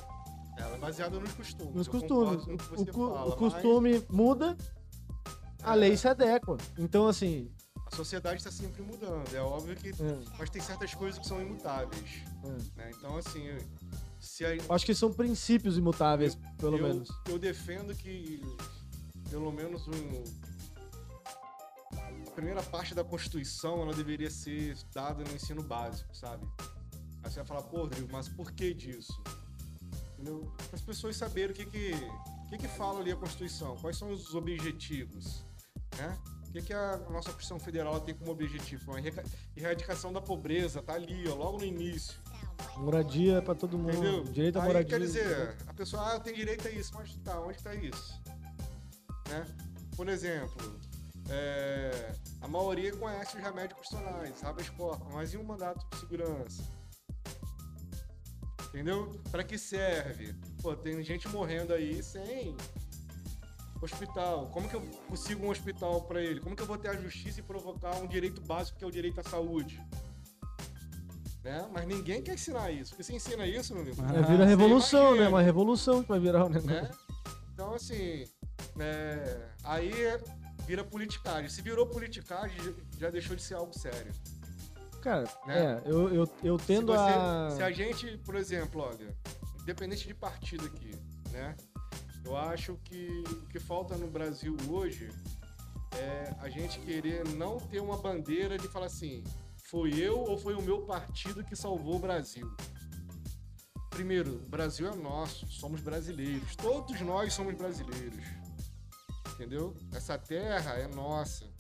Ela 0.59 0.75
é 0.77 0.79
baseada 0.79 1.19
nos 1.21 1.33
costumes. 1.33 1.75
Nos 1.75 1.89
costumes. 1.89 2.45
com 2.45 3.01
O, 3.03 3.07
o 3.07 3.15
fala, 3.15 3.27
o 3.27 3.29
mas 3.29 3.35
costume 3.39 4.05
muda, 4.11 4.57
a 5.63 5.75
É. 5.75 5.77
lei 5.77 5.97
se 5.97 6.09
adequa. 6.09 6.57
Então, 6.79 7.07
assim. 7.07 7.49
A 7.93 7.97
sociedade 7.97 8.37
está 8.37 8.51
sempre 8.51 8.83
mudando. 8.83 9.35
É 9.35 9.41
óbvio 9.41 9.75
que. 9.77 9.91
é, 9.91 9.95
Mas 10.39 10.51
tem 10.51 10.63
certas 10.63 10.95
coisas 10.95 11.19
que 11.19 11.27
são 11.27 11.41
imutáveis. 11.41 12.23
é. 12.45 12.79
né? 12.79 12.91
Então, 12.97 13.17
assim, 13.17 13.49
se 14.21 14.45
a, 14.45 14.55
Eu 14.55 14.65
Acho 14.73 14.87
que 14.87 14.95
são 14.95 15.13
princípios 15.13 15.77
imutáveis, 15.77 16.39
pelo 16.59 16.77
eu, 16.77 16.83
menos. 16.83 17.09
Eu 17.29 17.39
defendo 17.39 17.95
que 17.95 18.43
pelo 19.31 19.53
menos 19.53 19.87
um, 19.87 20.25
a 21.97 22.31
primeira 22.33 22.63
parte 22.65 22.95
da 22.95 23.05
Constituição 23.05 23.81
ela 23.81 23.95
deveria 23.95 24.31
ser 24.31 24.77
dada 24.93 25.23
no 25.23 25.33
ensino 25.35 25.63
básico, 25.63 26.15
sabe? 26.15 26.47
Aí 27.23 27.31
você 27.31 27.37
vai 27.37 27.47
falar, 27.47 27.63
pô, 27.63 27.79
Rodrigo, 27.79 28.09
mas 28.11 28.29
por 28.29 28.51
que 28.51 28.75
disso? 28.75 29.23
Entendeu? 30.15 30.53
Para 30.57 30.77
as 30.77 30.83
pessoas 30.83 31.17
saberem 31.17 31.53
o 31.53 31.55
que 31.55 31.65
que, 31.65 31.93
o 31.95 32.49
que 32.49 32.59
que 32.59 32.69
fala 32.69 33.01
ali 33.01 33.13
a 33.13 33.17
Constituição, 33.17 33.77
quais 33.77 33.97
são 33.97 34.11
os 34.11 34.35
objetivos, 34.35 35.45
né? 35.97 36.19
O 36.51 36.53
que, 36.53 36.63
que 36.63 36.73
a 36.73 36.97
nossa 37.11 37.31
Constituição 37.31 37.61
Federal 37.61 38.01
tem 38.01 38.13
como 38.13 38.33
objetivo? 38.33 38.93
A 38.93 38.99
erradica- 38.99 39.25
erradicação 39.57 40.13
da 40.13 40.21
pobreza, 40.21 40.83
tá 40.83 40.95
ali, 40.95 41.29
ó, 41.29 41.35
logo 41.37 41.59
no 41.59 41.65
início. 41.65 42.19
Moradia 42.77 43.41
pra 43.41 43.55
todo 43.55 43.79
mundo. 43.79 43.93
Entendeu? 43.93 44.25
Direito 44.25 44.59
à 44.59 44.63
Aí, 44.63 44.67
moradia. 44.67 44.99
quer 44.99 45.05
dizer, 45.05 45.57
a 45.69 45.73
pessoa, 45.73 46.11
ah, 46.11 46.15
eu 46.15 46.21
tenho 46.21 46.35
direito 46.35 46.67
a 46.67 46.71
isso, 46.73 46.91
mas 46.93 47.15
tá, 47.19 47.41
onde 47.41 47.63
tá 47.63 47.73
isso? 47.73 48.21
Né? 49.29 49.47
Por 49.97 50.09
exemplo, 50.09 50.81
é, 51.29 52.13
a 52.41 52.49
maioria 52.49 52.97
conhece 52.97 53.37
os 53.37 53.43
remédios 53.45 53.75
constitucionais, 53.79 54.43
habeas 54.43 54.69
corpus, 54.71 55.07
mas 55.15 55.33
e 55.33 55.37
um 55.37 55.45
mandato 55.45 55.87
de 55.89 56.01
segurança? 56.01 56.65
Entendeu? 58.69 59.21
Pra 59.31 59.45
que 59.45 59.57
serve? 59.57 60.35
Pô, 60.61 60.75
tem 60.75 61.01
gente 61.05 61.29
morrendo 61.29 61.73
aí 61.73 62.03
sem 62.03 62.57
hospital. 63.87 64.47
Como 64.53 64.69
que 64.69 64.75
eu 64.77 64.81
consigo 65.09 65.45
um 65.47 65.51
hospital 65.51 66.03
pra 66.03 66.21
ele? 66.23 66.41
Como 66.41 66.55
que 66.57 66.63
eu 66.63 66.67
vou 66.67 66.77
ter 66.79 66.89
a 66.89 66.95
justiça 66.97 67.41
e 67.41 67.43
provocar 67.43 67.97
um 67.97 68.07
direito 68.07 68.41
básico 68.41 68.79
que 68.79 68.85
é 68.85 68.87
o 68.87 68.91
direito 68.91 69.21
à 69.21 69.23
saúde? 69.25 69.81
Né? 71.43 71.67
Mas 71.73 71.87
ninguém 71.87 72.23
quer 72.23 72.35
ensinar 72.35 72.71
isso. 72.71 72.91
Porque 72.91 73.03
se 73.05 73.15
ensina 73.15 73.47
isso, 73.47 73.73
meu 73.73 73.83
amigo, 73.83 73.97
Ah, 74.03 74.19
É, 74.19 74.23
vira 74.23 74.45
revolução, 74.45 75.17
né? 75.17 75.27
Uma 75.29 75.41
revolução 75.41 76.03
que 76.03 76.09
vai 76.09 76.21
virar 76.21 76.45
o 76.45 76.49
negócio. 76.51 76.71
né? 76.83 76.91
Então, 77.55 77.75
assim, 77.75 78.25
é, 78.79 79.49
aí 79.65 79.91
vira 80.67 80.85
politicagem. 80.85 81.49
Se 81.49 81.63
virou 81.63 81.87
politicagem, 81.87 82.59
já 82.99 83.09
deixou 83.11 83.35
de 83.35 83.43
ser 83.43 83.55
algo 83.55 83.73
sério. 83.79 84.13
Cara, 85.01 85.25
Né? 85.47 85.81
é, 85.87 85.91
eu, 85.91 86.15
eu, 86.15 86.31
eu 86.45 86.59
tendo 86.59 86.93
se, 86.93 86.99
você- 86.99 87.11
a. 87.11 87.51
se 87.57 87.63
a 87.63 87.71
gente, 87.71 88.19
por 88.19 88.35
exemplo, 88.35 88.83
olha, 88.83 89.17
independente 89.63 90.07
de 90.07 90.13
partido 90.13 90.67
aqui, 90.67 90.91
né? 91.31 91.57
Eu 92.25 92.37
acho 92.37 92.77
que 92.85 93.25
o 93.31 93.47
que 93.47 93.59
falta 93.59 93.97
no 93.97 94.09
Brasil 94.09 94.57
hoje 94.69 95.11
é 95.93 96.35
a 96.39 96.49
gente 96.49 96.79
querer 96.81 97.27
não 97.29 97.59
ter 97.59 97.81
uma 97.81 97.97
bandeira 97.97 98.57
de 98.57 98.69
falar 98.69 98.87
assim, 98.87 99.25
foi 99.71 99.91
eu 99.95 100.19
ou 100.19 100.39
foi 100.39 100.55
o 100.55 100.63
meu 100.63 100.83
partido 100.83 101.45
que 101.45 101.57
salvou 101.57 101.97
o 101.97 101.99
Brasil. 101.99 102.51
Primeiro, 103.91 104.37
o 104.37 104.49
Brasil 104.49 104.89
é 104.89 104.95
nosso, 104.95 105.47
somos 105.51 105.81
brasileiros. 105.81 106.57
Todos 106.57 107.01
nós 107.01 107.33
somos 107.33 107.55
brasileiros. 107.55 108.25
Entendeu? 109.35 109.77
Essa 109.93 110.17
terra 110.17 110.75
é 110.75 110.87
nossa. 110.89 111.51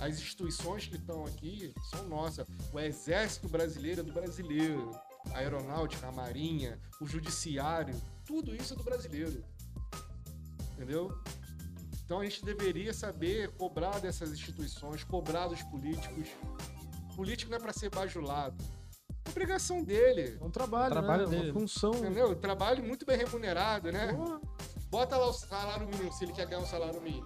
As 0.00 0.14
instituições 0.14 0.86
que 0.86 0.96
estão 0.96 1.24
aqui 1.24 1.72
são 1.90 2.08
nossas. 2.08 2.46
O 2.72 2.78
exército 2.78 3.48
brasileiro 3.48 4.00
é 4.00 4.04
do 4.04 4.12
brasileiro. 4.12 4.90
A 5.32 5.38
aeronáutica, 5.38 6.06
a 6.06 6.12
marinha, 6.12 6.78
o 7.00 7.06
judiciário, 7.06 7.94
tudo 8.24 8.54
isso 8.54 8.74
é 8.74 8.76
do 8.76 8.82
brasileiro. 8.82 9.44
Entendeu? 10.72 11.16
Então 12.04 12.20
a 12.20 12.24
gente 12.24 12.44
deveria 12.44 12.92
saber 12.92 13.50
cobrar 13.52 13.98
dessas 13.98 14.32
instituições, 14.32 15.04
cobrar 15.04 15.48
dos 15.48 15.62
políticos. 15.62 16.28
político 17.16 17.50
não 17.50 17.58
é 17.58 17.60
para 17.60 17.72
ser 17.72 17.90
bajulado. 17.90 18.62
É 19.24 19.30
obrigação 19.30 19.82
dele. 19.82 20.36
É 20.40 20.44
um 20.44 20.50
trabalho, 20.50 20.92
Trabalho 20.92 21.28
né? 21.28 21.36
dele. 21.36 21.50
Uma 21.50 21.60
função. 21.60 21.94
Entendeu? 21.94 22.36
Trabalho 22.36 22.84
muito 22.84 23.06
bem 23.06 23.16
remunerado, 23.16 23.90
né? 23.90 24.12
Porra. 24.12 24.40
Bota 24.90 25.16
lá 25.16 25.28
o 25.28 25.32
salário 25.32 25.88
mínimo 25.88 26.12
se 26.12 26.24
ele 26.24 26.32
quer 26.32 26.46
ganhar 26.46 26.60
um 26.62 26.66
salário 26.66 27.00
mínimo. 27.00 27.24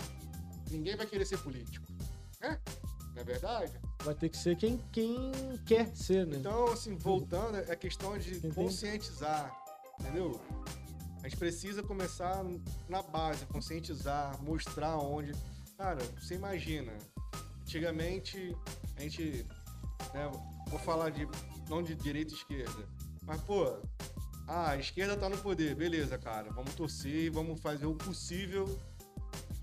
Ninguém 0.71 0.97
vai 0.97 1.07
querer 1.07 1.27
ser 1.27 1.39
político. 1.39 1.87
Né? 2.41 2.59
Não 3.15 3.23
é 3.23 3.25
verdade? 3.25 3.73
Vai 4.05 4.15
ter 4.15 4.29
que 4.29 4.37
ser 4.37 4.57
quem, 4.57 4.79
quem 4.93 5.33
quer 5.67 5.95
ser, 5.95 6.27
né? 6.27 6.37
Então, 6.37 6.69
assim, 6.73 6.97
voltando, 6.97 7.59
é 7.59 7.75
questão 7.75 8.17
de 8.17 8.37
Entendi. 8.37 8.55
conscientizar, 8.55 9.53
entendeu? 10.01 10.41
A 11.29 11.31
gente 11.31 11.41
precisa 11.41 11.83
começar 11.83 12.43
na 12.88 13.03
base, 13.03 13.45
conscientizar, 13.45 14.43
mostrar 14.43 14.97
onde. 14.97 15.35
Cara, 15.77 16.03
você 16.19 16.37
imagina, 16.37 16.91
antigamente 17.61 18.57
a 18.97 19.03
gente. 19.03 19.45
né, 20.14 20.31
vou 20.69 20.79
falar 20.79 21.11
de. 21.11 21.29
não 21.69 21.83
de 21.83 21.95
direita 21.95 22.33
e 22.33 22.35
esquerda. 22.35 22.88
Mas, 23.27 23.43
pô, 23.43 23.79
ah, 24.47 24.71
a 24.71 24.79
esquerda 24.79 25.19
tá 25.19 25.29
no 25.29 25.37
poder, 25.37 25.75
beleza, 25.75 26.17
cara. 26.17 26.51
Vamos 26.51 26.75
torcer 26.75 27.25
e 27.25 27.29
vamos 27.29 27.61
fazer 27.61 27.85
o 27.85 27.95
possível 27.95 28.64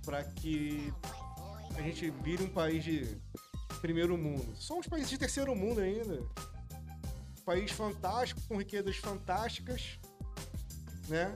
para 0.06 0.23
que 0.23 0.93
a 1.75 1.82
gente 1.82 2.12
vire 2.12 2.43
um 2.43 2.49
país 2.49 2.84
de 2.84 3.17
primeiro 3.82 4.15
mundo. 4.15 4.56
Somos 4.56 4.86
países 4.86 5.10
de 5.10 5.17
terceiro 5.17 5.56
mundo 5.56 5.82
ainda. 5.82 6.21
País 7.43 7.71
fantástico, 7.71 8.39
com 8.47 8.56
riquezas 8.56 8.97
fantásticas, 8.97 9.99
né? 11.08 11.36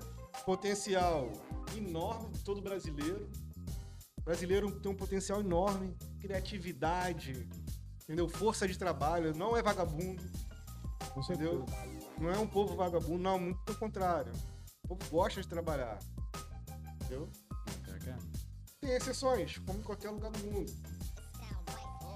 Potencial 0.49 1.31
enorme 1.77 2.31
de 2.31 2.39
todo 2.39 2.59
brasileiro. 2.59 3.29
O 4.17 4.21
brasileiro 4.23 4.71
tem 4.79 4.91
um 4.91 4.95
potencial 4.95 5.41
enorme, 5.41 5.95
criatividade, 6.19 7.47
entendeu? 8.01 8.27
Força 8.27 8.67
de 8.67 8.75
trabalho, 8.75 9.37
não 9.37 9.55
é 9.55 9.61
vagabundo, 9.61 10.23
Com 11.13 11.21
certeza. 11.21 11.51
entendeu? 11.51 11.65
Não 12.17 12.31
é 12.31 12.39
um 12.39 12.47
povo 12.47 12.75
vagabundo, 12.75 13.19
não, 13.19 13.37
muito 13.37 13.59
pelo 13.63 13.77
contrário. 13.77 14.33
O 14.85 14.95
povo 14.95 15.11
gosta 15.11 15.39
de 15.39 15.47
trabalhar, 15.47 15.99
entendeu? 16.95 17.29
Tem 18.81 18.89
exceções, 18.89 19.59
como 19.59 19.77
em 19.77 19.83
qualquer 19.83 20.09
lugar 20.09 20.31
do 20.31 20.39
mundo. 20.51 20.73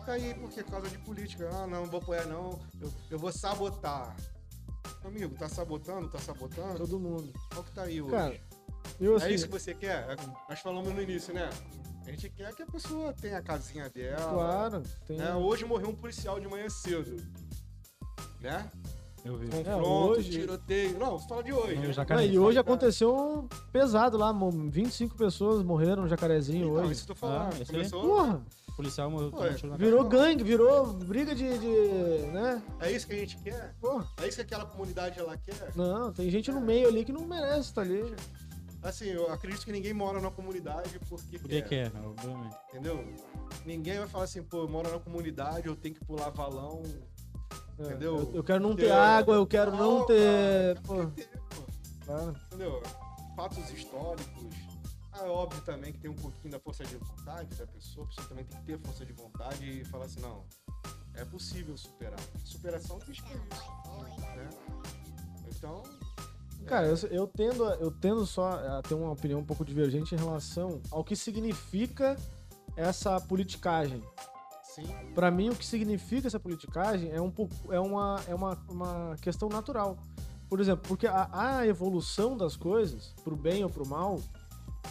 Tá 0.07 0.13
aí 0.13 0.33
porque 0.33 0.63
causa 0.63 0.89
de 0.89 0.97
política. 0.97 1.51
Ah, 1.53 1.67
não, 1.67 1.81
não 1.83 1.85
vou 1.85 2.01
apoiar 2.01 2.25
não, 2.25 2.59
eu, 2.81 2.91
eu 3.11 3.19
vou 3.19 3.31
sabotar. 3.31 4.15
Amigo, 5.05 5.35
tá 5.35 5.49
sabotando, 5.49 6.07
tá 6.09 6.17
sabotando? 6.19 6.77
Todo 6.77 6.99
mundo. 6.99 7.31
Qual 7.53 7.63
que 7.63 7.71
tá 7.71 7.83
aí 7.83 8.01
hoje? 8.01 8.11
Cara, 8.11 8.39
eu 8.99 9.15
assim. 9.15 9.25
é 9.27 9.31
isso 9.33 9.45
que 9.47 9.51
você 9.51 9.73
quer? 9.73 10.09
É, 10.09 10.15
Nós 10.49 10.59
falamos 10.59 10.93
no 10.93 11.01
início, 11.01 11.33
né? 11.33 11.49
A 12.05 12.09
gente 12.11 12.29
quer 12.29 12.53
que 12.53 12.63
a 12.63 12.65
pessoa 12.67 13.13
tenha 13.13 13.37
a 13.37 13.41
casinha 13.41 13.89
dela. 13.89 14.31
Claro, 14.33 14.83
tem. 15.05 15.17
Né? 15.17 15.33
Hoje 15.35 15.65
morreu 15.65 15.89
um 15.89 15.95
policial 15.95 16.39
de 16.39 16.47
manhã 16.47 16.69
cedo. 16.69 17.15
Né? 18.41 18.69
Eu 19.23 19.37
vi. 19.37 19.47
Confronto, 19.47 20.19
hoje- 20.19 20.31
tiroteio. 20.31 20.97
Não, 20.99 21.17
você 21.17 21.27
fala 21.27 21.43
de 21.43 21.53
hoje. 21.53 21.75
Não, 21.79 21.93
Jacarezinho. 21.93 22.33
e 22.33 22.39
hoje 22.39 22.59
aconteceu 22.59 23.15
um 23.15 23.47
pesado 23.71 24.17
lá, 24.17 24.33
mo- 24.33 24.51
25 24.69 25.15
pessoas 25.15 25.63
morreram 25.63 26.03
no 26.03 26.09
Jacarezinho 26.09 26.67
Então, 26.69 26.83
hoje. 26.83 26.91
isso 26.93 27.05
que 27.05 27.11
eu 27.11 27.15
tô 27.15 27.19
falando. 27.21 27.53
Ah? 27.61 27.65
Começou... 27.65 28.01
Porra, 28.01 28.41
O 28.73 28.75
policial 28.75 29.09
morreu 29.11 29.29
Pô, 29.29 29.37
tomou 29.37 29.51
um 29.51 29.55
tiro 29.55 29.67
na 29.69 29.77
virou 29.77 30.03
gangue, 30.05 30.43
virou 30.43 30.87
briga 30.93 31.35
de, 31.35 31.57
de, 31.59 32.25
né? 32.31 32.61
É 32.79 32.91
isso 32.91 33.05
que 33.05 33.13
a 33.13 33.17
gente 33.17 33.37
quer? 33.37 33.75
Porra, 33.79 34.07
É 34.17 34.27
isso 34.27 34.37
que 34.37 34.41
aquela 34.41 34.65
comunidade 34.65 35.19
ela 35.19 35.37
quer? 35.37 35.71
não, 35.75 36.11
tem 36.11 36.29
gente 36.31 36.51
no 36.51 36.59
meio 36.59 36.87
ali 36.87 37.05
que 37.05 37.11
não 37.11 37.21
merece 37.21 37.69
estar 37.69 37.81
ali. 37.81 38.15
Assim, 38.81 39.05
eu 39.05 39.31
acredito 39.31 39.63
que 39.63 39.71
ninguém 39.71 39.93
mora 39.93 40.19
numa 40.19 40.31
comunidade 40.31 40.99
porque 41.07 41.37
Porque 41.37 41.61
quer, 41.61 41.91
quer, 41.91 41.99
obviamente. 42.03 42.55
entendeu? 42.69 43.05
Ninguém 43.65 43.99
vai 43.99 44.07
falar 44.07 44.23
assim, 44.25 44.41
pô, 44.43 44.63
eu 44.63 44.67
moro 44.67 44.91
na 44.91 44.99
comunidade, 44.99 45.67
eu 45.67 45.75
tenho 45.75 45.93
que 45.95 46.03
pular 46.03 46.29
valão, 46.31 46.81
É, 47.79 47.83
entendeu? 47.83 48.17
Eu, 48.17 48.31
eu 48.37 48.43
quero 48.43 48.59
não 48.61 48.75
ter 48.75 48.87
É. 48.87 48.91
água, 48.91 49.35
eu 49.35 49.45
quero 49.47 49.71
não 49.71 49.99
Não, 49.99 50.05
ter. 50.07 50.75
cara, 50.75 50.81
Pô, 50.87 51.07
que 51.11 51.21
ter, 51.23 51.29
pô. 51.55 51.65
claro. 52.05 52.35
entendeu? 52.47 52.83
Fatos 53.35 53.69
históricos. 53.69 54.72
Ah, 55.13 55.25
é 55.25 55.29
óbvio 55.29 55.61
também 55.63 55.93
que 55.93 55.99
tem 55.99 56.09
um 56.09 56.15
pouquinho 56.15 56.51
da 56.51 56.59
força 56.59 56.83
de 56.83 56.95
vontade 56.97 57.55
da 57.55 57.67
pessoa, 57.67 58.05
a 58.05 58.07
pessoa 58.09 58.27
também 58.27 58.45
tem 58.45 58.59
que 58.59 58.65
ter 58.65 58.79
força 58.79 59.05
de 59.05 59.13
vontade 59.13 59.63
e 59.81 59.85
falar 59.85 60.05
assim, 60.05 60.19
não, 60.21 60.43
é 61.13 61.23
possível 61.25 61.77
superar. 61.77 62.19
Superação 62.43 62.97
tem 62.99 63.13
que 63.13 63.21
né? 64.35 64.49
Então, 65.47 65.83
Cara, 66.65 66.87
eu, 66.87 66.95
eu 67.09 67.27
tendo, 67.27 67.65
a- 67.65 67.75
eu 67.75 67.91
tendo 67.91 68.25
só 68.25 68.51
a 68.77 68.81
ter 68.81 68.93
uma 68.95 69.11
opinião 69.11 69.39
um 69.41 69.45
pouco 69.45 69.65
divergente 69.65 70.15
em 70.15 70.17
relação 70.17 70.81
ao 70.89 71.03
que 71.03 71.15
significa 71.15 72.17
essa 72.75 73.19
politicagem. 73.19 74.01
sim, 74.63 74.83
Pra 75.13 75.29
mim, 75.29 75.49
o 75.49 75.55
que 75.55 75.65
significa 75.65 76.25
essa 76.27 76.39
politicagem 76.39 77.11
é 77.11 77.19
um 77.21 77.29
pouco, 77.29 77.53
é 77.71 77.79
uma, 77.79 78.19
é 78.27 78.33
uma, 78.33 78.55
uma 78.69 79.15
questão 79.21 79.49
natural. 79.49 79.97
Por 80.49 80.59
exemplo, 80.61 80.87
porque 80.87 81.05
a, 81.05 81.29
a 81.33 81.67
evolução 81.67 82.37
das 82.37 82.55
coisas, 82.55 83.13
pro 83.23 83.35
bem 83.35 83.63
ou 83.63 83.69
pro 83.69 83.85
mal, 83.87 84.19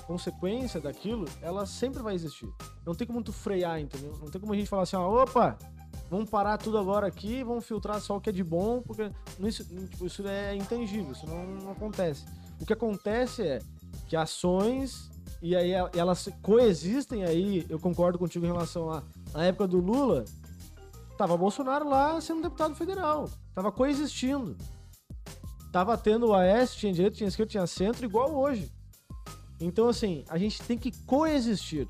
consequência 0.06 0.80
daquilo, 0.80 1.26
ela 1.40 1.66
sempre 1.66 2.02
vai 2.02 2.14
existir. 2.14 2.48
Não 2.84 2.94
tem 2.94 3.06
como 3.06 3.22
tu 3.22 3.32
frear, 3.32 3.80
entendeu? 3.80 4.16
Não 4.20 4.28
tem 4.30 4.40
como 4.40 4.52
a 4.52 4.56
gente 4.56 4.68
falar 4.68 4.82
assim, 4.82 4.96
opa, 4.96 5.56
vamos 6.10 6.28
parar 6.28 6.58
tudo 6.58 6.78
agora 6.78 7.06
aqui, 7.06 7.42
vamos 7.42 7.64
filtrar 7.64 8.00
só 8.00 8.16
o 8.16 8.20
que 8.20 8.30
é 8.30 8.32
de 8.32 8.42
bom, 8.44 8.82
porque 8.82 9.10
não- 9.38 9.48
isso, 9.48 9.64
tipo, 9.64 10.06
isso 10.06 10.26
é 10.26 10.54
intangível, 10.56 11.12
isso 11.12 11.26
não, 11.26 11.44
não 11.46 11.72
acontece. 11.72 12.24
O 12.60 12.66
que 12.66 12.72
acontece 12.72 13.42
é 13.42 13.58
que 14.08 14.16
ações 14.16 15.10
e 15.40 15.56
aí 15.56 15.72
el- 15.72 15.90
elas 15.94 16.28
coexistem 16.42 17.24
aí, 17.24 17.66
eu 17.68 17.78
concordo 17.78 18.18
contigo 18.18 18.44
em 18.44 18.48
relação 18.52 18.90
a 18.90 19.02
na 19.32 19.44
época 19.44 19.66
do 19.66 19.78
Lula, 19.78 20.24
tava 21.16 21.36
Bolsonaro 21.36 21.88
lá 21.88 22.20
sendo 22.20 22.42
deputado 22.42 22.74
federal, 22.74 23.28
tava 23.54 23.72
coexistindo. 23.72 24.56
Tava 25.72 25.96
tendo 25.96 26.28
o 26.28 26.34
AS, 26.34 26.74
tinha 26.74 26.92
direita, 26.92 27.16
tinha 27.16 27.28
esquerda, 27.28 27.50
tinha 27.50 27.66
centro, 27.66 28.04
igual 28.04 28.30
hoje. 28.34 28.70
Então, 29.60 29.88
assim, 29.88 30.24
a 30.28 30.38
gente 30.38 30.60
tem 30.62 30.76
que 30.76 30.90
coexistir. 31.06 31.88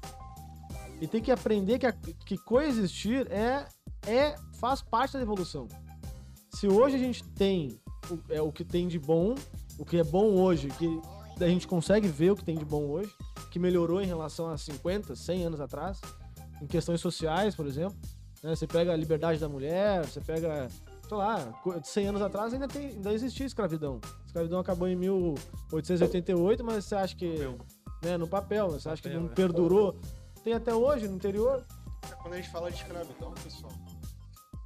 E 1.00 1.06
tem 1.06 1.20
que 1.20 1.30
aprender 1.32 1.78
que, 1.78 1.86
a- 1.86 1.92
que 1.92 2.36
coexistir 2.38 3.26
é, 3.30 3.66
é 4.06 4.36
faz 4.60 4.82
parte 4.82 5.14
da 5.14 5.20
evolução. 5.22 5.66
Se 6.54 6.68
hoje 6.68 6.96
a 6.96 6.98
gente 6.98 7.24
tem 7.24 7.80
o, 8.10 8.18
é, 8.32 8.40
o 8.40 8.52
que 8.52 8.64
tem 8.64 8.86
de 8.86 8.98
bom, 8.98 9.34
o 9.78 9.84
que 9.84 9.96
é 9.96 10.04
bom 10.04 10.34
hoje, 10.34 10.68
que 10.78 11.00
a 11.42 11.48
gente 11.48 11.66
consegue 11.66 12.06
ver 12.06 12.30
o 12.32 12.36
que 12.36 12.44
tem 12.44 12.56
de 12.56 12.64
bom 12.64 12.84
hoje, 12.84 13.10
que 13.50 13.58
melhorou 13.58 14.00
em 14.00 14.06
relação 14.06 14.48
a 14.48 14.56
50, 14.56 15.16
100 15.16 15.44
anos 15.44 15.60
atrás, 15.60 16.00
em 16.60 16.66
questões 16.66 17.00
sociais, 17.00 17.54
por 17.56 17.66
exemplo. 17.66 17.96
né? 18.42 18.54
Você 18.54 18.66
pega 18.66 18.92
a 18.92 18.96
liberdade 18.96 19.40
da 19.40 19.48
mulher, 19.48 20.04
você 20.06 20.20
pega, 20.20 20.68
sei 21.12 21.18
lá, 21.18 21.52
co- 21.62 21.78
100 21.84 22.06
anos 22.08 22.22
atrás 22.22 22.54
ainda, 22.54 22.66
tem, 22.66 22.86
ainda 22.88 23.12
existia 23.12 23.44
escravidão. 23.44 24.00
A 24.22 24.26
escravidão 24.26 24.58
acabou 24.58 24.88
em 24.88 24.96
1888, 24.96 26.64
mas 26.64 26.86
você 26.86 26.94
acha 26.94 27.14
que. 27.14 27.36
Né, 28.02 28.16
no 28.16 28.26
papel, 28.26 28.70
você 28.70 28.88
acha 28.88 29.00
que 29.02 29.08
Papel, 29.08 29.20
não 29.24 29.30
é. 29.30 29.34
perdurou? 29.34 29.94
Tem 30.42 30.54
até 30.54 30.74
hoje 30.74 31.06
no 31.06 31.14
interior. 31.14 31.64
quando 32.22 32.34
a 32.34 32.36
gente 32.38 32.50
fala 32.50 32.70
de 32.70 32.78
escravidão, 32.78 33.32
pessoal, 33.44 33.72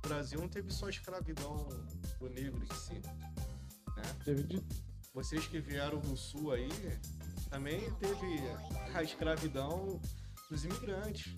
o 0.05 0.09
Brasil 0.09 0.41
não 0.41 0.49
teve 0.49 0.71
só 0.73 0.89
escravidão 0.89 1.69
do 2.21 2.31
negro 2.31 2.63
em 2.65 2.75
si. 2.75 3.03
Teve 4.25 4.43
de- 4.45 4.63
Vocês 5.13 5.47
que 5.49 5.59
vieram 5.61 5.99
do 5.99 6.17
sul 6.17 6.53
aí, 6.53 6.69
também 7.51 7.91
teve 7.95 8.41
a 8.95 9.03
escravidão 9.03 10.01
dos 10.51 10.65
imigrantes. 10.65 11.35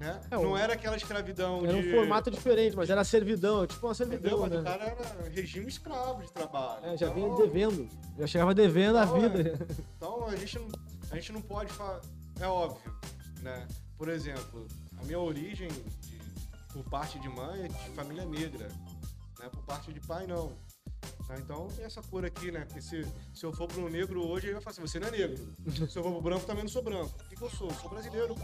Né? 0.00 0.20
É, 0.30 0.34
não 0.36 0.56
era 0.56 0.72
aquela 0.72 0.96
escravidão 0.96 1.64
Era 1.64 1.76
um 1.76 1.82
de... 1.82 1.90
formato 1.92 2.30
diferente, 2.30 2.74
mas 2.76 2.90
era 2.90 3.04
servidão, 3.04 3.64
tipo 3.66 3.86
uma 3.86 3.92
Entendeu? 3.92 4.08
servidão, 4.18 4.40
Mas 4.40 4.52
o 4.52 4.56
né? 4.62 4.62
cara 4.70 4.84
era 4.84 5.28
regime 5.30 5.68
escravo 5.68 6.22
de 6.22 6.32
trabalho. 6.32 6.84
É, 6.86 6.96
já 6.96 7.08
vinha 7.10 7.26
Então- 7.28 7.38
devendo. 7.38 7.88
Já 8.18 8.26
chegava 8.26 8.54
devendo 8.54 8.98
a 8.98 9.06
Não, 9.06 9.20
vida. 9.20 9.54
Então 9.96 10.26
a 10.26 10.34
gente 10.36 10.58
não, 10.58 10.68
a 11.10 11.14
gente 11.14 11.32
não 11.32 11.40
pode 11.42 11.72
falar. 11.72 12.00
É 12.40 12.46
óbvio, 12.46 12.92
né? 13.40 13.66
Por 13.96 14.08
exemplo, 14.08 14.66
a 15.00 15.04
minha 15.04 15.20
origem 15.20 15.68
de- 15.68 16.20
por 16.72 16.82
parte 16.90 17.18
de 17.20 17.28
mãe 17.28 17.64
é 17.64 17.68
de 17.68 17.90
família 17.90 18.24
negra, 18.24 18.66
né? 19.38 19.48
Por 19.50 19.62
parte 19.64 19.92
de 19.92 20.00
pai 20.00 20.26
não. 20.26 20.52
Tá? 21.26 21.38
Então 21.38 21.68
tem 21.68 21.84
essa 21.84 22.02
cor 22.02 22.24
aqui, 22.24 22.50
né? 22.50 22.64
Porque 22.64 22.80
se, 22.80 23.06
se 23.34 23.44
eu 23.44 23.52
for 23.52 23.70
um 23.78 23.88
negro 23.88 24.26
hoje, 24.26 24.46
ele 24.46 24.54
vai 24.54 24.62
falar 24.62 24.72
assim, 24.72 24.80
você 24.82 25.00
não 25.00 25.08
é 25.08 25.10
negro. 25.10 25.54
Se 25.88 25.98
eu 25.98 26.02
for 26.02 26.12
pro 26.12 26.20
branco, 26.20 26.46
também 26.46 26.62
não 26.62 26.70
sou 26.70 26.82
branco. 26.82 27.14
O 27.24 27.28
que, 27.28 27.36
que 27.36 27.42
eu 27.42 27.50
sou? 27.50 27.68
Eu 27.68 27.74
sou 27.74 27.90
brasileiro. 27.90 28.34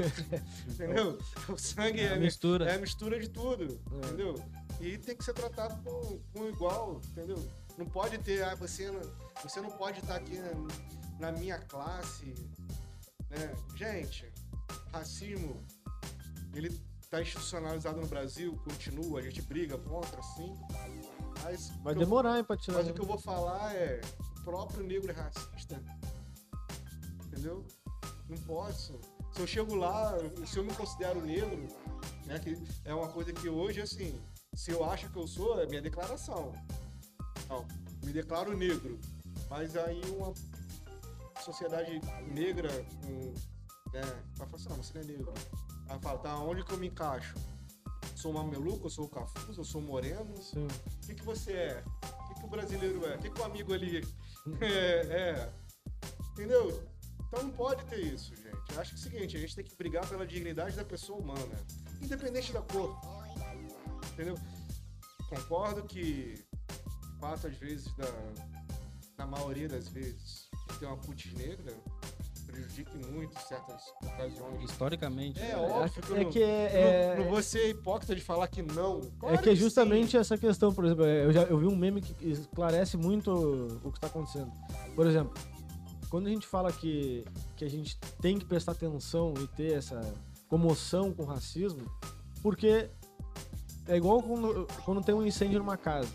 Entendeu? 0.68 1.18
O 1.48 1.58
sangue 1.58 2.00
é, 2.00 2.18
mistura. 2.18 2.70
é 2.70 2.76
a 2.76 2.78
mistura 2.78 3.18
de 3.20 3.28
tudo, 3.28 3.80
entendeu? 3.92 4.34
E 4.80 4.98
tem 4.98 5.16
que 5.16 5.24
ser 5.24 5.34
tratado 5.34 5.80
com, 5.82 6.20
com 6.32 6.48
igual, 6.48 7.00
entendeu? 7.10 7.38
Não 7.76 7.86
pode 7.86 8.18
ter, 8.18 8.42
ah, 8.44 8.54
você 8.54 8.90
não, 8.90 9.00
você 9.42 9.60
não 9.60 9.70
pode 9.70 10.00
estar 10.00 10.16
aqui 10.16 10.38
na, 10.38 11.30
na 11.30 11.38
minha 11.38 11.58
classe, 11.58 12.34
né? 13.30 13.54
Gente, 13.76 14.30
racismo, 14.92 15.64
ele 16.54 16.70
tá 17.10 17.20
institucionalizado 17.20 18.00
no 18.00 18.06
Brasil, 18.06 18.58
continua, 18.64 19.20
a 19.20 19.22
gente 19.22 19.42
briga 19.42 19.76
contra, 19.78 20.22
sim. 20.22 20.56
Mas 21.42 21.68
Vai 21.82 21.94
eu- 21.94 21.98
demorar, 21.98 22.38
hein, 22.38 22.44
pra 22.44 22.56
tirar. 22.56 22.78
mas 22.78 22.88
o 22.88 22.94
que 22.94 23.00
eu 23.00 23.06
vou 23.06 23.18
falar 23.18 23.74
é 23.74 24.00
o 24.38 24.44
próprio 24.44 24.84
negro 24.84 25.10
é 25.10 25.14
racista. 25.14 25.82
Entendeu? 27.26 27.64
Não 28.28 28.38
posso. 28.38 28.98
Se 29.32 29.40
eu 29.40 29.46
chego 29.46 29.74
lá, 29.74 30.14
se 30.46 30.58
eu 30.58 30.64
me 30.64 30.72
considero 30.74 31.20
negro, 31.24 31.66
né, 32.26 32.38
que 32.38 32.56
é 32.84 32.94
uma 32.94 33.08
coisa 33.08 33.32
que 33.32 33.48
hoje, 33.48 33.80
assim, 33.80 34.20
se 34.54 34.70
eu 34.70 34.84
acho 34.84 35.08
que 35.10 35.16
eu 35.18 35.26
sou, 35.26 35.60
é 35.60 35.66
minha 35.66 35.80
declaração. 35.82 36.52
Não, 37.48 37.66
me 38.04 38.12
declaro 38.12 38.56
negro. 38.56 38.98
Mas 39.48 39.76
aí 39.76 40.00
uma 40.16 40.32
sociedade 41.42 42.00
negra, 42.30 42.68
com, 43.02 43.32
né, 43.92 44.02
vai 44.36 44.46
falar 44.48 44.54
assim, 44.56 44.68
não, 44.68 44.76
você 44.76 44.94
não 44.94 45.00
é 45.02 45.04
negro. 45.04 45.34
Aí 45.88 45.98
fala, 46.00 46.18
tá, 46.18 46.36
onde 46.38 46.64
que 46.64 46.72
eu 46.72 46.78
me 46.78 46.88
encaixo? 46.88 47.34
Sou 48.22 48.32
mameluco, 48.32 48.86
eu 48.86 48.90
sou 48.90 49.08
cafuso, 49.08 49.62
eu 49.62 49.64
sou 49.64 49.80
moreno, 49.80 50.40
Sim. 50.40 50.68
o 50.68 51.06
que, 51.08 51.12
que 51.12 51.24
você 51.24 51.54
é? 51.54 51.84
O 52.04 52.28
que, 52.28 52.34
que 52.38 52.44
o 52.44 52.48
brasileiro 52.48 53.04
é? 53.04 53.16
O 53.16 53.18
que, 53.18 53.28
que 53.28 53.40
o 53.40 53.44
amigo 53.44 53.74
ali 53.74 53.98
é, 54.62 54.68
é? 55.10 55.52
Entendeu? 56.30 56.88
Então 57.26 57.42
não 57.42 57.50
pode 57.50 57.84
ter 57.86 57.98
isso, 57.98 58.32
gente. 58.36 58.72
Eu 58.72 58.80
acho 58.80 58.94
que 58.94 58.96
é 58.96 59.00
o 59.00 59.02
seguinte, 59.02 59.36
a 59.36 59.40
gente 59.40 59.56
tem 59.56 59.64
que 59.64 59.74
brigar 59.74 60.08
pela 60.08 60.24
dignidade 60.24 60.76
da 60.76 60.84
pessoa 60.84 61.18
humana, 61.18 61.66
independente 62.00 62.52
da 62.52 62.62
cor. 62.62 62.96
Entendeu? 64.12 64.38
Concordo 65.28 65.82
que 65.82 66.44
fato, 67.18 67.48
às 67.48 67.56
vezes, 67.56 67.92
da, 67.96 68.06
na 69.18 69.26
maioria 69.26 69.68
das 69.68 69.88
vezes, 69.88 70.48
ter 70.78 70.86
uma 70.86 70.96
putz 70.96 71.32
negra 71.32 71.74
prejudique 72.52 72.96
muito 73.10 73.36
em 73.36 73.40
certas 73.40 73.82
ocasiões. 74.04 74.70
Historicamente. 74.70 75.40
É 75.40 75.48
né? 75.48 75.56
óbvio 75.56 76.02
que 76.02 76.10
eu 76.10 76.16
É 76.16 76.24
não, 76.24 76.30
que 76.30 76.42
é, 76.42 77.14
não, 77.16 77.24
não 77.24 77.30
vou 77.30 77.42
ser 77.42 77.70
hipócrita 77.70 78.14
de 78.14 78.20
falar 78.20 78.46
que 78.48 78.62
não. 78.62 79.00
Claro 79.18 79.34
É 79.34 79.38
que 79.38 79.48
é 79.50 79.54
sim. 79.54 79.60
justamente 79.60 80.16
essa 80.16 80.36
questão, 80.36 80.72
por 80.72 80.84
exemplo, 80.84 81.04
eu, 81.04 81.32
já, 81.32 81.42
eu 81.42 81.58
vi 81.58 81.66
um 81.66 81.74
meme 81.74 82.02
que 82.02 82.14
esclarece 82.28 82.96
muito 82.96 83.30
o 83.82 83.90
que 83.90 83.96
está 83.96 84.06
acontecendo. 84.06 84.52
Por 84.94 85.06
exemplo, 85.06 85.32
quando 86.10 86.26
a 86.26 86.30
gente 86.30 86.46
fala 86.46 86.70
que, 86.70 87.24
que 87.56 87.64
a 87.64 87.70
gente 87.70 87.98
tem 88.20 88.38
que 88.38 88.44
prestar 88.44 88.72
atenção 88.72 89.32
e 89.40 89.46
ter 89.48 89.72
essa 89.72 90.00
comoção 90.48 91.12
com 91.12 91.22
o 91.22 91.26
racismo, 91.26 91.90
porque 92.42 92.90
é 93.88 93.96
igual 93.96 94.22
quando, 94.22 94.66
quando 94.84 95.02
tem 95.02 95.14
um 95.14 95.24
incêndio 95.26 95.58
numa 95.58 95.76
casa. 95.76 96.08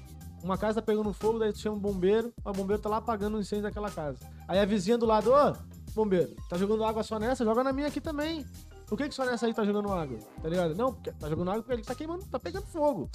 Uma 0.43 0.55
casa 0.55 0.75
tá 0.75 0.85
pegando 0.85 1.11
fogo, 1.11 1.39
daí 1.39 1.51
tu 1.51 1.57
chama 1.57 1.77
um 1.77 1.79
bombeiro, 1.79 2.31
o 2.45 2.53
bombeiro 2.53 2.79
tá 2.79 2.87
lá 2.87 2.97
apagando 2.97 3.37
o 3.37 3.39
incêndio 3.39 3.63
daquela 3.63 3.89
casa. 3.89 4.19
Aí 4.47 4.59
a 4.59 4.65
vizinha 4.65 4.95
do 4.97 5.05
lado, 5.05 5.31
ô, 5.31 5.53
bombeiro, 5.97 6.33
tá 6.49 6.57
jogando 6.57 6.83
água 6.85 7.03
só 7.03 7.19
nessa? 7.19 7.43
Joga 7.43 7.63
na 7.63 7.73
minha 7.73 7.87
aqui 7.87 7.99
também. 7.99 8.45
Por 8.87 8.97
que, 8.97 9.09
que 9.09 9.15
só 9.15 9.25
nessa 9.25 9.45
aí 9.47 9.53
tá 9.53 9.65
jogando 9.65 9.91
água? 9.91 10.17
Tá 10.41 10.47
ligado? 10.47 10.73
Não, 10.75 10.93
porque 10.93 11.11
tá 11.11 11.27
jogando 11.27 11.49
água 11.49 11.61
porque 11.61 11.73
ele 11.73 11.81
tá 11.83 11.93
queimando, 11.93 12.23
tá 12.25 12.39
pegando 12.39 12.65
fogo. 12.67 13.09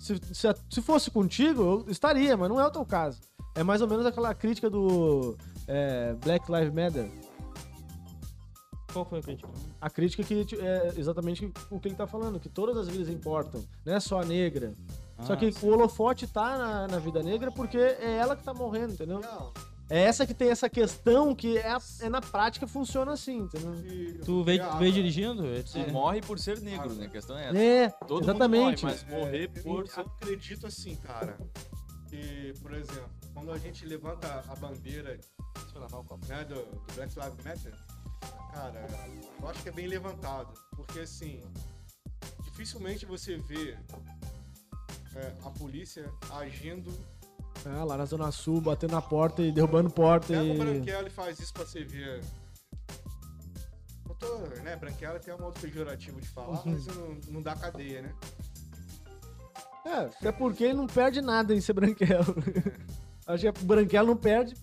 Se, 0.00 0.20
se, 0.32 0.48
se 0.68 0.82
fosse 0.82 1.10
contigo, 1.12 1.62
eu 1.62 1.84
estaria, 1.88 2.36
mas 2.36 2.48
não 2.48 2.58
é 2.60 2.66
o 2.66 2.70
teu 2.72 2.84
caso. 2.84 3.20
É 3.54 3.62
mais 3.62 3.80
ou 3.80 3.86
menos 3.86 4.04
aquela 4.04 4.34
crítica 4.34 4.68
do 4.68 5.36
é, 5.68 6.14
Black 6.24 6.50
Lives 6.50 6.72
Matter. 6.74 7.08
Qual 8.92 9.04
foi 9.04 9.20
a 9.20 9.22
crítica? 9.22 9.48
A 9.80 9.88
crítica 9.88 10.22
que 10.22 10.46
é 10.60 10.92
exatamente 10.96 11.50
o 11.70 11.80
que 11.80 11.88
ele 11.88 11.94
tá 11.94 12.06
falando, 12.06 12.38
que 12.38 12.48
todas 12.48 12.76
as 12.76 12.88
vidas 12.88 13.08
importam, 13.08 13.64
não 13.86 13.94
é 13.94 14.00
só 14.00 14.20
a 14.20 14.24
negra. 14.24 14.74
Só 15.22 15.32
Ah, 15.34 15.36
que 15.36 15.50
sim. 15.52 15.66
o 15.66 15.70
holofote 15.70 16.26
tá 16.26 16.58
na, 16.58 16.88
na 16.88 16.98
vida 16.98 17.22
negra 17.22 17.50
porque 17.52 17.78
é 17.78 18.16
ela 18.16 18.34
que 18.36 18.42
tá 18.42 18.52
morrendo, 18.52 18.92
entendeu? 18.94 19.20
Não, 19.20 19.52
É 19.90 20.00
essa 20.04 20.26
que 20.26 20.32
tem 20.32 20.48
essa 20.50 20.70
questão 20.70 21.34
que 21.34 21.58
é, 21.58 21.76
é 22.00 22.08
na 22.08 22.20
prática 22.20 22.66
funciona 22.66 23.12
assim, 23.12 23.38
entendeu? 23.40 23.74
e- 23.84 24.18
Tu 24.24 24.42
veio, 24.42 24.62
veio 24.78 24.90
tá. 24.90 24.96
dirigindo? 24.96 25.44
É, 25.46 25.62
E 25.88 25.92
morre 25.92 26.20
por 26.22 26.38
ser 26.38 26.60
negro, 26.60 26.94
né? 26.94 27.06
A 27.06 27.08
questão 27.10 27.36
é 27.36 27.48
essa. 27.48 27.58
É, 27.58 27.90
Todo 28.06 28.22
exatamente. 28.24 28.84
mundo 28.86 28.92
morre, 28.94 29.04
mas 29.06 29.18
morrer 29.18 29.50
É, 29.54 29.60
por 29.62 29.84
eu 29.86 30.02
acredito 30.02 30.66
assim, 30.66 30.96
cara. 30.96 31.36
que, 32.08 32.54
por 32.62 32.72
exemplo, 32.74 33.10
quando 33.34 33.52
a 33.52 33.58
gente 33.58 33.84
levanta 33.84 34.44
a 34.48 34.54
bandeira 34.56 35.18
Deixa 35.54 35.76
eu 35.76 35.80
lavar 35.82 36.00
o 36.00 36.04
copo. 36.04 36.26
né, 36.26 36.44
do, 36.44 36.54
do 36.54 36.92
Black 36.94 37.14
Lives 37.18 37.44
Matter, 37.44 37.74
cara, 38.52 38.86
eu 39.40 39.48
acho 39.48 39.62
que 39.62 39.68
é 39.68 39.72
bem 39.72 39.86
levantado. 39.86 40.52
Porque 40.74 41.00
assim, 41.00 41.40
dificilmente 42.44 43.04
você 43.04 43.36
vê 43.36 43.76
é, 45.16 45.34
a 45.44 45.50
polícia 45.50 46.10
agindo. 46.30 46.90
É, 47.64 47.84
lá 47.84 47.96
na 47.96 48.04
Zona 48.04 48.30
Sul, 48.32 48.60
batendo 48.60 48.92
na 48.92 49.02
porta 49.02 49.40
e 49.42 49.52
derrubando 49.52 49.88
porta 49.90 50.28
Pega 50.28 50.42
o 50.42 50.46
e... 50.54 50.58
Branquela 50.58 51.06
e 51.06 51.10
faz 51.10 51.38
isso 51.38 51.52
pra 51.52 51.64
ver. 51.64 52.24
Eu 54.08 54.14
tô, 54.16 54.36
né, 54.62 54.76
Branquela 54.76 55.18
tem 55.20 55.32
um 55.34 55.38
modo 55.38 55.60
pejorativo 55.60 56.20
de 56.20 56.28
falar, 56.28 56.64
Uhum. 56.66 56.72
mas 56.72 56.86
não, 56.86 57.14
não 57.28 57.42
dá 57.42 57.54
cadeia, 57.54 58.02
né? 58.02 58.14
É, 59.84 59.92
até 59.92 60.32
porque 60.32 60.64
ele 60.64 60.74
não 60.74 60.86
perde 60.86 61.20
nada 61.20 61.54
em 61.54 61.60
ser 61.60 61.72
branquelo. 61.72 62.34
Acho 63.26 63.52
que 63.52 63.62
o 63.62 63.64
branquelo 63.66 64.08
não 64.08 64.16
perde. 64.16 64.54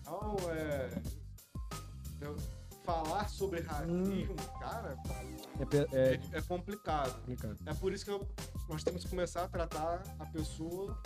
Então, 0.00 0.36
é. 0.50 1.02
eu- 2.20 2.36
falar 2.84 3.28
sobre 3.28 3.60
racismo, 3.60 4.34
cara, 4.58 4.96
É, 5.60 5.96
é, 5.96 6.14
é 6.14 6.20
é 6.38 6.40
complicado. 6.42 7.14
complicado. 7.20 7.56
É 7.66 7.74
por 7.74 7.92
isso 7.92 8.02
que 8.04 8.10
eu- 8.10 8.26
nós 8.66 8.82
temos 8.82 9.04
que 9.04 9.10
começar 9.10 9.44
a 9.44 9.48
tratar 9.48 10.02
a 10.18 10.24
pessoa 10.24 10.98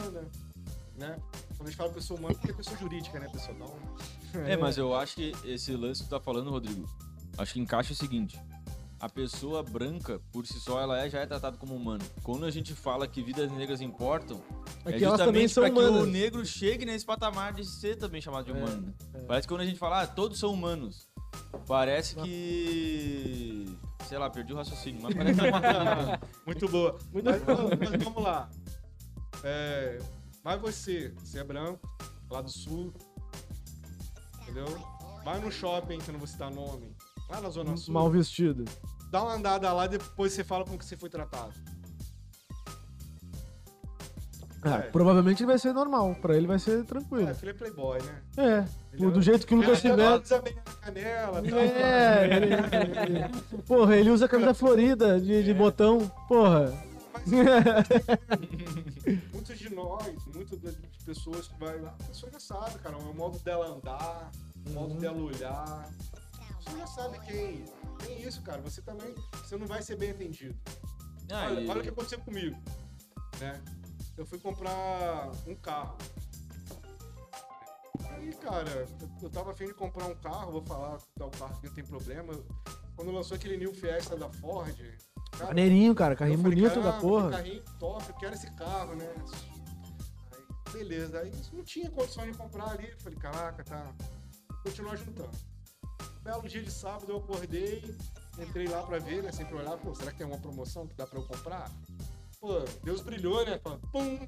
humana, 0.00 0.28
né? 0.96 1.16
Quando 1.56 1.68
a 1.68 1.70
gente 1.70 1.76
fala 1.76 1.90
pessoa 1.90 2.18
humana, 2.18 2.34
porque 2.34 2.50
é 2.50 2.54
pessoa 2.54 2.76
jurídica, 2.78 3.18
né, 3.18 3.28
pessoal? 3.28 3.56
Então, 3.56 4.42
É, 4.46 4.56
mas 4.56 4.78
eu 4.78 4.94
acho 4.94 5.16
que 5.16 5.32
esse 5.44 5.72
lance 5.72 6.02
que 6.02 6.08
tu 6.08 6.10
tá 6.10 6.20
falando, 6.20 6.50
Rodrigo, 6.50 6.88
acho 7.36 7.52
que 7.52 7.60
encaixa 7.60 7.92
o 7.92 7.96
seguinte. 7.96 8.38
A 8.98 9.08
pessoa 9.08 9.62
branca, 9.62 10.20
por 10.30 10.46
si 10.46 10.60
só, 10.60 10.78
ela 10.78 11.02
é, 11.02 11.08
já 11.08 11.20
é 11.20 11.26
tratada 11.26 11.56
como 11.56 11.74
humana. 11.74 12.04
Quando 12.22 12.44
a 12.44 12.50
gente 12.50 12.74
fala 12.74 13.08
que 13.08 13.22
vidas 13.22 13.50
negras 13.50 13.80
importam, 13.80 14.42
É 14.84 14.90
é, 14.90 14.92
que 14.92 14.98
justamente 15.00 15.54
pra 15.54 15.70
que 15.70 15.78
o 15.78 16.04
negro 16.04 16.44
chegue 16.44 16.84
nesse 16.84 17.06
patamar 17.06 17.54
de 17.54 17.64
ser 17.64 17.96
também 17.96 18.20
chamado 18.20 18.44
de 18.44 18.52
humano. 18.52 18.82
né? 18.82 18.92
é. 19.14 19.18
Parece 19.22 19.48
que 19.48 19.54
quando 19.54 19.62
a 19.62 19.66
gente 19.66 19.78
fala, 19.78 20.02
ah, 20.02 20.06
todos 20.06 20.38
são 20.38 20.52
humanos, 20.52 21.08
parece 21.66 22.14
que... 22.16 23.74
Sei 24.06 24.18
lá, 24.18 24.28
perdi 24.28 24.52
o 24.52 24.56
raciocínio, 24.56 25.00
mas 25.02 25.14
parece 25.14 25.40
uma... 25.40 26.20
muito 26.44 26.68
boa. 26.68 26.98
Mas, 27.12 27.24
mas 27.90 28.02
vamos 28.02 28.22
lá. 28.22 28.50
É, 29.44 29.98
vai 30.44 30.58
você, 30.58 31.12
você 31.22 31.38
é 31.38 31.44
branco, 31.44 31.80
lá 32.30 32.40
do 32.42 32.50
sul, 32.50 32.92
entendeu? 34.42 34.66
Vai 35.24 35.38
no 35.40 35.50
shopping, 35.50 35.98
que 35.98 36.08
eu 36.08 36.12
não 36.12 36.18
vou 36.18 36.28
citar 36.28 36.50
nome, 36.50 36.94
lá 37.28 37.40
na 37.40 37.50
Zona 37.50 37.76
Sul. 37.76 37.92
Mal 37.94 38.10
vestido. 38.10 38.64
Dá 39.10 39.22
uma 39.22 39.34
andada 39.34 39.72
lá, 39.72 39.86
depois 39.86 40.32
você 40.32 40.44
fala 40.44 40.64
como 40.64 40.78
que 40.78 40.84
você 40.84 40.96
foi 40.96 41.08
tratado. 41.10 41.52
Ah, 44.62 44.76
É. 44.76 44.78
Provavelmente 44.90 45.40
ele 45.42 45.46
vai 45.46 45.58
ser 45.58 45.72
normal. 45.72 46.14
Pra 46.20 46.36
ele 46.36 46.46
vai 46.46 46.58
ser 46.58 46.80
É, 46.80 46.82
tranquilo. 46.84 47.34
filho 47.34 47.50
é 47.50 47.54
playboy, 47.54 47.98
né? 48.02 48.22
É. 48.36 48.64
Ele 48.92 49.06
é- 49.06 49.10
do 49.10 49.22
jeito 49.22 49.46
que 49.46 49.54
o 49.54 49.56
Lucas 49.56 49.82
Ele 49.82 49.94
tiver. 49.94 50.20
usa 50.20 50.42
canela, 50.82 51.42
tá? 51.42 51.56
É, 51.56 52.24
ele, 52.36 52.54
ele- 52.54 53.62
Porra, 53.66 53.96
ele 53.96 54.10
usa 54.10 54.28
camisa 54.28 54.52
florida 54.54 55.18
de, 55.18 55.42
de 55.42 55.54
botão. 55.54 56.06
Porra. 56.28 56.72
muitos 59.32 59.58
de 59.58 59.74
nós, 59.74 60.24
muitas 60.34 60.58
das 60.60 60.74
pessoas 61.04 61.48
que 61.48 61.58
vai 61.58 61.78
lá, 61.80 61.90
a 62.00 62.04
pessoa 62.04 62.30
já 62.32 62.40
sabe, 62.40 62.78
cara, 62.78 62.96
o 62.96 63.14
modo 63.14 63.38
dela 63.40 63.66
andar, 63.68 64.30
o 64.66 64.70
modo 64.70 64.94
dela 64.94 65.18
olhar. 65.20 65.90
Você 66.60 66.78
já 66.78 66.86
sabe 66.86 67.18
quem. 67.20 67.64
Tem 67.98 68.22
isso, 68.22 68.42
cara. 68.42 68.60
Você 68.62 68.82
também. 68.82 69.14
Você 69.32 69.56
não 69.56 69.66
vai 69.66 69.82
ser 69.82 69.96
bem 69.96 70.10
atendido. 70.10 70.56
Ah, 71.32 71.46
olha, 71.46 71.60
e- 71.60 71.68
olha 71.68 71.80
o 71.80 71.82
que 71.82 71.88
aconteceu 71.88 72.20
comigo. 72.20 72.56
Né? 73.40 73.60
Eu 74.16 74.26
fui 74.26 74.38
comprar 74.38 75.30
um 75.46 75.54
carro. 75.54 75.96
Aí, 78.10 78.32
cara, 78.34 78.86
eu- 79.00 79.10
eu 79.22 79.30
tava 79.30 79.52
afim 79.52 79.66
de 79.66 79.74
comprar 79.74 80.06
um 80.06 80.14
carro, 80.16 80.52
vou 80.52 80.62
falar 80.62 80.98
tal 81.16 81.30
carro 81.30 81.58
que 81.60 81.66
não 81.68 81.74
tem 81.74 81.84
problema. 81.84 82.34
Quando 82.94 83.10
lançou 83.10 83.36
aquele 83.36 83.56
New 83.56 83.72
Fiesta 83.72 84.14
da 84.16 84.28
Ford, 84.28 84.76
cara, 85.30 85.46
Maneirinho, 85.46 85.94
cara. 85.94 86.16
Carrinho 86.16 86.38
falei, 86.38 86.56
bonito 86.56 86.74
"Caramba, 86.74 86.92
da 86.92 86.98
porra. 87.00 87.30
Carrinho 87.30 87.62
top, 87.78 88.04
eu 88.08 88.14
quero 88.16 88.34
esse 88.34 88.50
carro, 88.52 88.94
né? 88.94 89.14
Aí, 90.32 90.72
beleza, 90.72 91.18
aí 91.20 91.32
não 91.52 91.62
tinha 91.64 91.90
condição 91.90 92.24
de 92.30 92.36
comprar 92.36 92.70
ali. 92.70 92.92
Falei, 92.98 93.18
caraca, 93.18 93.64
tá. 93.64 93.92
Vou 94.48 94.58
continuar 94.64 94.96
juntando. 94.96 95.30
Belo 96.22 96.46
dia 96.48 96.62
de 96.62 96.70
sábado 96.70 97.10
eu 97.10 97.16
acordei, 97.16 97.96
entrei 98.38 98.68
lá 98.68 98.82
pra 98.82 98.98
ver, 98.98 99.22
né? 99.22 99.32
Sempre 99.32 99.54
olhar, 99.54 99.76
pô, 99.78 99.94
será 99.94 100.12
que 100.12 100.18
tem 100.18 100.26
uma 100.26 100.38
promoção 100.38 100.86
que 100.86 100.94
dá 100.94 101.06
pra 101.06 101.18
eu 101.18 101.24
comprar? 101.24 101.70
Pô, 102.40 102.60
Deus 102.84 103.00
brilhou, 103.00 103.44
né? 103.46 103.58
Pum! 103.90 104.18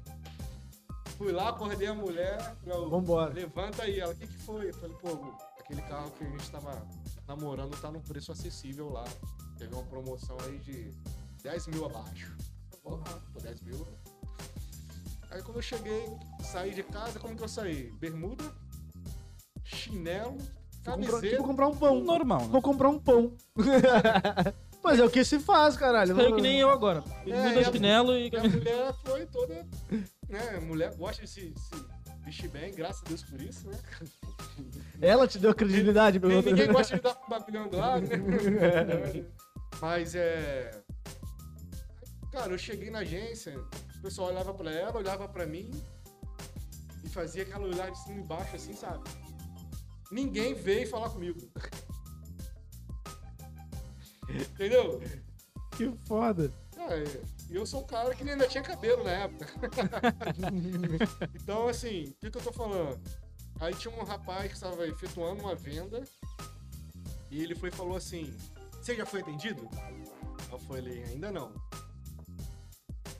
Fui 1.17 1.31
lá, 1.31 1.49
acordei 1.49 1.87
a 1.87 1.93
mulher, 1.93 2.37
falei, 2.63 2.77
"Ô, 2.79 2.89
Vambora. 2.89 3.31
levanta 3.33 3.83
aí. 3.83 3.99
Ela, 3.99 4.13
o 4.13 4.15
que 4.15 4.25
que 4.25 4.37
foi? 4.39 4.69
Eu 4.69 4.73
falei, 4.73 4.95
pô, 4.97 5.09
aquele 5.59 5.81
carro 5.83 6.09
que 6.11 6.23
a 6.23 6.27
gente 6.29 6.49
tava 6.49 6.87
namorando 7.27 7.79
tá 7.79 7.91
num 7.91 8.01
preço 8.01 8.31
acessível 8.31 8.89
lá. 8.89 9.03
Teve 9.57 9.73
uma 9.73 9.83
promoção 9.83 10.37
aí 10.45 10.57
de 10.59 10.91
10 11.43 11.67
mil 11.67 11.85
abaixo. 11.85 12.35
Porra, 12.81 13.21
pô, 13.33 13.39
10 13.39 13.61
mil. 13.61 13.87
Aí 15.31 15.41
quando 15.41 15.57
eu 15.57 15.61
cheguei, 15.63 16.05
saí 16.43 16.73
de 16.73 16.83
casa, 16.83 17.19
como 17.19 17.35
que 17.35 17.43
eu 17.43 17.47
saí? 17.47 17.91
Bermuda, 17.99 18.43
chinelo, 19.63 20.37
Vou 20.37 20.95
comprar, 20.95 21.11
camiseta. 21.11 21.27
tipo 21.29 21.43
comprar 21.43 21.67
um 21.67 21.75
pão. 21.75 22.03
Normal, 22.03 22.41
né? 22.41 22.47
Vou 22.51 22.61
comprar 22.61 22.89
um 22.89 22.99
pão. 22.99 23.33
Mas 24.83 24.99
é 24.99 25.05
o 25.05 25.09
que 25.09 25.23
se 25.23 25.39
faz, 25.39 25.77
caralho. 25.77 26.13
Caiu 26.13 26.35
que 26.35 26.41
nem 26.41 26.59
eu 26.59 26.69
agora. 26.69 27.01
É, 27.25 27.47
muda 27.47 27.61
e 27.61 27.65
a- 27.65 27.71
chinelo 27.71 28.17
e... 28.17 28.29
A 28.35 28.43
mulher 28.43 28.93
foi 29.05 29.25
toda. 29.27 29.65
Né, 30.27 30.59
mulher 30.59 30.93
gosta 30.97 31.21
de 31.23 31.29
se, 31.29 31.53
se 31.57 31.85
vestir 32.23 32.49
bem, 32.49 32.73
graças 32.73 33.03
a 33.03 33.07
Deus 33.07 33.23
por 33.23 33.41
isso, 33.41 33.67
né? 33.67 33.77
Ela 35.01 35.27
te 35.27 35.37
deu 35.37 35.53
credibilidade, 35.53 36.19
Ninguém, 36.19 36.41
pelo 36.41 36.55
ninguém 36.55 36.71
gosta 36.71 36.95
de 36.95 37.01
dar 37.01 37.19
bagulhando 37.29 37.77
lá, 37.77 37.99
né? 37.99 38.07
Mas 39.81 40.15
é. 40.15 40.71
Cara, 42.31 42.51
eu 42.51 42.57
cheguei 42.57 42.89
na 42.89 42.99
agência, 42.99 43.59
o 43.59 44.01
pessoal 44.01 44.29
olhava 44.29 44.53
pra 44.53 44.71
ela, 44.71 44.97
olhava 44.97 45.27
pra 45.27 45.45
mim 45.45 45.69
e 47.03 47.09
fazia 47.09 47.43
aquela 47.43 47.65
olhar 47.65 47.91
de 47.91 47.99
cima 47.99 48.19
e 48.19 48.23
embaixo, 48.23 48.55
assim, 48.55 48.73
sabe? 48.73 49.03
Ninguém 50.11 50.53
veio 50.53 50.89
falar 50.89 51.09
comigo. 51.09 51.39
Entendeu? 54.29 55.01
Que 55.75 55.91
foda. 56.07 56.51
Ah, 56.77 56.89
E 57.49 57.55
eu 57.55 57.65
sou 57.65 57.81
um 57.81 57.85
cara 57.85 58.15
que 58.15 58.27
ainda 58.27 58.47
tinha 58.47 58.63
cabelo 58.63 59.03
na 59.03 59.11
época. 59.11 59.47
então, 61.35 61.67
assim, 61.67 62.05
o 62.05 62.13
que, 62.15 62.31
que 62.31 62.37
eu 62.37 62.41
tô 62.41 62.51
falando? 62.51 62.99
Aí 63.59 63.73
tinha 63.75 63.93
um 63.93 64.03
rapaz 64.03 64.47
que 64.47 64.53
estava 64.55 64.87
efetuando 64.87 65.41
uma 65.43 65.55
venda 65.55 66.03
e 67.29 67.41
ele 67.41 67.55
foi 67.55 67.69
e 67.69 67.71
falou 67.71 67.95
assim: 67.95 68.33
Você 68.73 68.95
já 68.95 69.05
foi 69.05 69.21
atendido? 69.21 69.69
Eu 70.51 70.59
falei: 70.59 71.03
Ainda 71.03 71.31
não. 71.31 71.53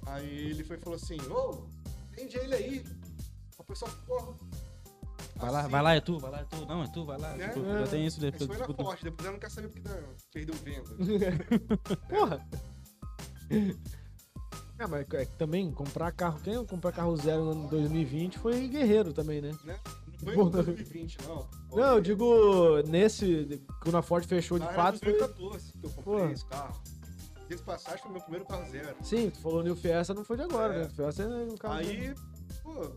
Aí 0.05 0.49
ele 0.49 0.63
foi 0.63 0.78
falou 0.78 0.95
assim: 0.95 1.17
Ô, 1.30 1.67
atende 2.11 2.38
ele 2.38 2.55
aí. 2.55 2.86
O 3.57 3.63
pessoal 3.63 3.91
ficou. 3.91 4.38
Vai 5.36 5.51
lá, 5.51 5.59
assim. 5.61 5.69
vai 5.69 5.82
lá, 5.82 5.95
é 5.95 6.01
tu, 6.01 6.19
vai 6.19 6.32
lá, 6.32 6.39
é 6.39 6.43
tu. 6.43 6.65
Não, 6.65 6.84
é 6.84 6.88
tu, 6.88 7.05
vai 7.05 7.17
lá. 7.17 7.36
Né? 7.36 7.47
Tipo, 7.47 7.65
já 7.65 7.88
tem 7.88 8.05
isso. 8.05 8.17
Isso 8.26 8.32
Depois, 8.32 8.59
foi 8.59 8.67
na 8.67 8.84
Forte, 8.84 9.03
depois 9.03 9.26
ela 9.26 9.34
não 9.34 9.39
quer 9.39 9.51
saber 9.51 9.67
porque 9.69 9.82
dá- 9.82 10.03
perdeu 10.32 10.55
venda. 10.55 10.89
Porra. 12.09 12.47
É, 14.80 14.88
mas 14.88 15.05
é 15.13 15.26
também 15.38 15.71
comprar 15.71 16.11
carro, 16.11 16.39
quem 16.43 16.65
comprar 16.65 16.91
carro 16.91 17.15
zero 17.15 17.43
no 17.45 17.51
ano 17.51 17.67
2020 17.69 18.39
foi 18.39 18.67
guerreiro 18.67 19.13
também, 19.13 19.39
né? 19.41 19.51
né? 19.63 19.80
Não 20.21 20.34
foi 20.34 20.43
em 20.45 20.49
2020, 20.49 21.17
não. 21.28 21.47
Não, 21.74 21.95
eu 21.95 22.01
digo 22.01 22.82
nesse, 22.88 23.61
quando 23.82 23.97
a 23.97 24.01
Ford 24.03 24.24
fechou 24.26 24.59
de 24.59 24.65
Ah, 24.65 24.71
era 24.71 24.76
fato, 24.76 24.99
foi... 24.99 25.11
2014 25.17 25.71
que 25.74 25.86
eu 25.86 25.89
comprei 25.89 26.03
Porra. 26.19 26.32
esse 26.32 26.45
carro. 26.45 26.82
Esse 27.49 27.63
passagem 27.63 28.01
foi 28.03 28.11
meu 28.11 28.21
primeiro 28.21 28.45
carro 28.45 28.69
zero. 28.71 28.95
Sim, 29.01 29.30
tu 29.32 29.39
falou 29.39 29.63
New 29.63 29.76
Fiesta, 29.76 30.13
não 30.13 30.24
foi 30.24 30.38
de 30.38 30.43
agora, 30.43 30.76
É. 30.76 30.84
né? 30.84 30.89
Fiesta 30.89 31.24
é 31.24 31.28
um 31.28 31.57
carro 31.57 31.84
zero. 31.84 31.89
Aí, 31.89 32.15
pô, 32.63 32.91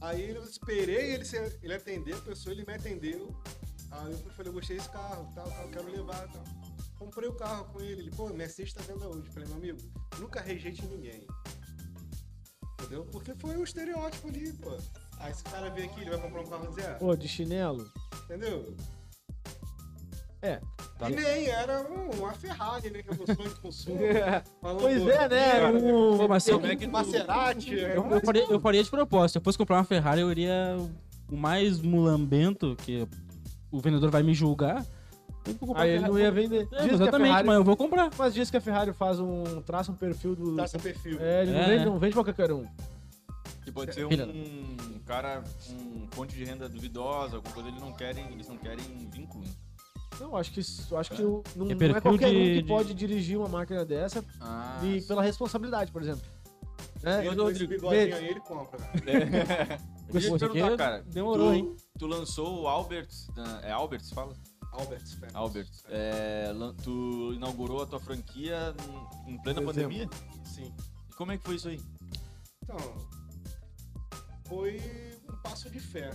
aí 0.00 0.30
eu 0.30 0.42
esperei 0.44 1.12
ele, 1.14 1.24
ser, 1.24 1.58
ele 1.62 1.74
atender 1.74 2.14
a 2.14 2.18
pessoa, 2.20 2.52
ele 2.52 2.64
me 2.66 2.74
atendeu. 2.74 3.34
Aí 3.92 4.10
eu 4.12 4.18
falei, 4.32 4.50
eu 4.50 4.54
gostei 4.54 4.76
desse 4.76 4.88
carro, 4.90 5.30
tal, 5.34 5.48
tal, 5.48 5.68
quero 5.68 5.90
levar, 5.90 6.28
tal. 6.28 6.42
Comprei 7.02 7.28
o 7.28 7.32
carro 7.32 7.64
com 7.64 7.80
ele, 7.80 8.02
ele, 8.02 8.10
pô, 8.12 8.28
minha 8.28 8.48
sexta 8.48 8.80
venda 8.82 9.08
hoje. 9.08 9.28
Falei, 9.30 9.48
meu 9.48 9.56
amigo, 9.56 9.78
nunca 10.20 10.40
rejeite 10.40 10.86
ninguém. 10.86 11.26
Entendeu? 12.74 13.04
Porque 13.10 13.34
foi 13.34 13.56
um 13.56 13.64
estereótipo 13.64 14.28
ali, 14.28 14.52
pô. 14.52 14.70
Aí 15.18 15.32
esse 15.32 15.42
cara 15.42 15.68
veio 15.70 15.86
aqui, 15.90 16.00
ele 16.00 16.10
vai 16.10 16.20
comprar 16.20 16.42
um 16.42 16.46
carro 16.46 16.72
zero, 16.72 16.98
Pô, 17.00 17.16
de 17.16 17.26
chinelo. 17.26 17.90
entendeu? 18.24 18.76
É. 20.42 20.60
Tá. 20.96 21.10
E 21.10 21.14
nem 21.16 21.48
era 21.48 21.82
um- 21.90 22.10
uma 22.20 22.32
Ferrari, 22.34 22.90
né? 22.90 23.02
Que 23.02 23.10
é 23.10 23.12
o 23.12 23.34
sonho 23.34 23.48
de 23.48 23.60
consumo. 23.60 23.98
Uma 24.62 24.74
pois 24.76 25.06
é, 25.06 25.28
né? 25.28 25.66
Um... 25.66 26.18
Pô, 26.18 26.28
mas 26.28 26.46
um 26.48 26.52
como 26.52 26.66
é 26.66 26.76
que 26.76 26.86
Maserati. 26.86 27.74
Eu, 27.74 28.10
eu, 28.10 28.20
faria, 28.20 28.44
eu 28.48 28.60
faria 28.60 28.82
de 28.84 28.90
propósito. 28.90 29.32
Se 29.32 29.38
eu 29.38 29.42
fosse 29.42 29.58
comprar 29.58 29.76
uma 29.78 29.84
Ferrari, 29.84 30.20
eu 30.20 30.30
iria 30.30 30.76
o 31.28 31.36
mais 31.36 31.80
mulambento, 31.80 32.76
que 32.76 33.06
o 33.70 33.80
vendedor 33.80 34.10
vai 34.10 34.22
me 34.22 34.34
julgar. 34.34 34.84
Eu 35.44 35.76
Aí 35.76 35.90
ele 35.90 36.06
não 36.06 36.18
ia 36.18 36.30
vender. 36.30 36.68
É, 36.72 36.82
Diz 36.82 36.92
exatamente, 36.92 37.28
Ferrari- 37.28 37.46
mas 37.46 37.56
eu 37.56 37.64
vou 37.64 37.76
comprar. 37.76 38.10
Mas 38.16 38.32
diz 38.34 38.50
que 38.50 38.56
a 38.56 38.60
Ferrari 38.60 38.92
faz 38.92 39.18
um. 39.18 39.60
traça 39.62 39.90
um 39.90 39.94
perfil 39.96 40.36
do. 40.36 40.54
Traça 40.54 40.78
perfil. 40.78 41.18
É, 41.20 41.42
ele 41.42 41.52
não, 41.52 41.58
É, 41.60 41.66
vende, 41.66 41.78
né? 41.78 41.84
não 41.86 41.98
vende 41.98 42.14
pra 42.14 42.24
qualquer 42.24 42.52
um. 42.52 42.66
Que 43.64 43.70
pode 43.72 43.94
ser 43.94 44.06
Filha 44.08 44.26
um 44.26 44.98
cara 45.06 45.42
com 45.66 46.06
fonte 46.12 46.34
de 46.36 46.44
renda 46.44 46.68
duvidosa, 46.68 47.36
alguma 47.36 47.54
coisa, 47.54 47.68
eles 47.68 47.80
não 47.80 47.92
querem, 47.92 48.26
eles 48.32 48.48
não 48.48 48.56
querem 48.56 48.84
vínculo. 49.12 49.44
Não, 50.20 50.36
acho 50.36 50.52
que, 50.52 50.60
acho 50.60 51.10
que 51.12 51.22
o- 51.22 51.42
não, 51.56 51.70
É 51.70 51.74
não 51.74 51.96
é 51.96 52.00
qualquer 52.00 52.28
um 52.28 52.30
de- 52.30 52.36
que 52.56 52.62
de- 52.62 52.68
pode 52.68 52.94
dirigir 52.94 53.38
uma 53.38 53.48
máquina 53.48 53.84
dessa 53.84 54.24
Ah, 54.40 54.78
e 54.84 55.00
pela 55.02 55.22
responsabilidade, 55.22 55.90
por 55.90 56.02
exemplo. 56.02 56.22
É, 57.02 57.22
com 57.22 57.32
esse 57.32 57.40
Rodrigo, 57.40 57.72
bigodinho 57.72 58.16
aí, 58.16 58.28
ele 58.28 58.40
compra. 58.40 58.78
né? 59.04 59.78
Deixa 60.12 60.28
eu 60.28 60.38
te 60.38 60.48
perguntar, 60.48 60.76
cara. 60.76 61.02
Demorou, 61.06 61.48
tu, 61.50 61.54
hein? 61.54 61.76
Tu 61.98 62.06
lançou 62.06 62.62
o 62.62 62.68
Albert, 62.68 63.08
é 63.62 63.72
Albert, 63.72 64.02
fala? 64.14 64.34
Albert 64.72 65.06
Spence. 65.06 65.36
Albert. 65.36 65.70
É, 65.88 66.50
tu 66.82 67.32
inaugurou 67.34 67.82
a 67.82 67.86
tua 67.86 68.00
franquia 68.00 68.74
em 69.26 69.38
plena 69.42 69.60
Dezembro. 69.60 69.66
pandemia? 69.66 70.08
Sim. 70.44 70.74
E 71.10 71.12
como 71.14 71.32
é 71.32 71.38
que 71.38 71.44
foi 71.44 71.56
isso 71.56 71.68
aí? 71.68 71.80
Então, 72.62 72.78
foi 74.46 74.80
um 75.28 75.36
passo 75.42 75.70
de 75.70 75.80
fé. 75.80 76.10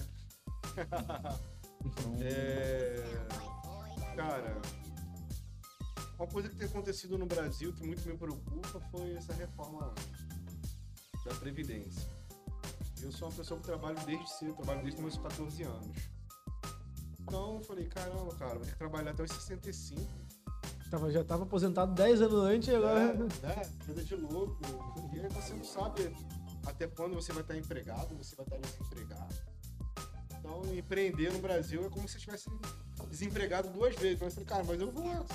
É, 2.20 3.03
cara, 4.16 4.62
uma 6.18 6.28
coisa 6.28 6.49
que 6.49 6.55
tem 6.55 6.68
acontecido 6.68 7.18
no 7.18 7.26
Brasil 7.28 7.72
que 7.72 7.86
muito 7.86 8.05
me 8.10 8.18
preocupa 8.18 8.80
foi 8.91 9.16
essa 9.16 9.32
reforma 9.34 9.93
da 11.24 11.34
Previdência. 11.36 12.10
Eu 13.01 13.12
sou 13.12 13.30
uma 13.30 13.36
pessoa 13.36 13.60
que 13.60 13.66
trabalho 13.68 13.97
desde 14.05 14.30
cedo, 14.32 14.55
trabalho 14.55 14.82
desde 14.82 14.99
meus 14.99 15.18
14 15.18 15.64
anos. 15.64 15.97
Então 17.28 17.56
eu 17.56 17.62
falei, 17.62 17.86
caramba, 17.86 18.34
cara, 18.36 18.56
vou 18.56 18.64
ter 18.64 18.72
que 18.72 18.78
trabalhar 18.78 19.12
até 19.12 19.22
os 19.22 19.32
65. 19.32 20.02
tava, 20.90 21.12
já 21.12 21.24
tava 21.26 21.44
aposentado 21.44 21.94
10 21.94 22.22
anos 22.22 22.44
antes 22.46 22.70
e 22.70 22.76
agora. 22.76 23.02
É, 23.02 23.14
né? 23.46 23.70
Coisa 23.86 24.04
de 24.04 24.16
louco. 24.16 24.58
E 25.14 25.20
aí 25.20 25.28
você 25.28 25.54
não 25.54 25.66
sabe 25.66 26.16
até 26.66 26.88
quando 26.88 27.16
você 27.16 27.34
vai 27.34 27.42
estar 27.42 27.58
empregado, 27.58 28.16
você 28.16 28.34
vai 28.34 28.46
estar 28.46 28.58
desempregado. 28.58 29.36
Então, 30.40 30.74
empreender 30.74 31.34
no 31.34 31.40
Brasil 31.40 31.86
é 31.86 31.90
como 31.90 32.08
se 32.08 32.14
você 32.14 32.18
estivesse 32.20 32.50
desempregado 33.10 33.70
duas 33.72 33.94
vezes. 33.96 34.20
Mas 34.22 34.38
eu 34.38 34.46
falei, 34.46 34.48
cara, 34.48 34.64
mas 34.64 34.80
eu 34.80 34.90
vou. 34.90 35.26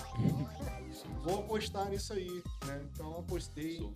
Vou 1.23 1.41
apostar 1.41 1.91
nisso 1.91 2.15
aí. 2.15 2.43
Né? 2.67 2.89
Então, 2.91 3.19
apostei, 3.19 3.87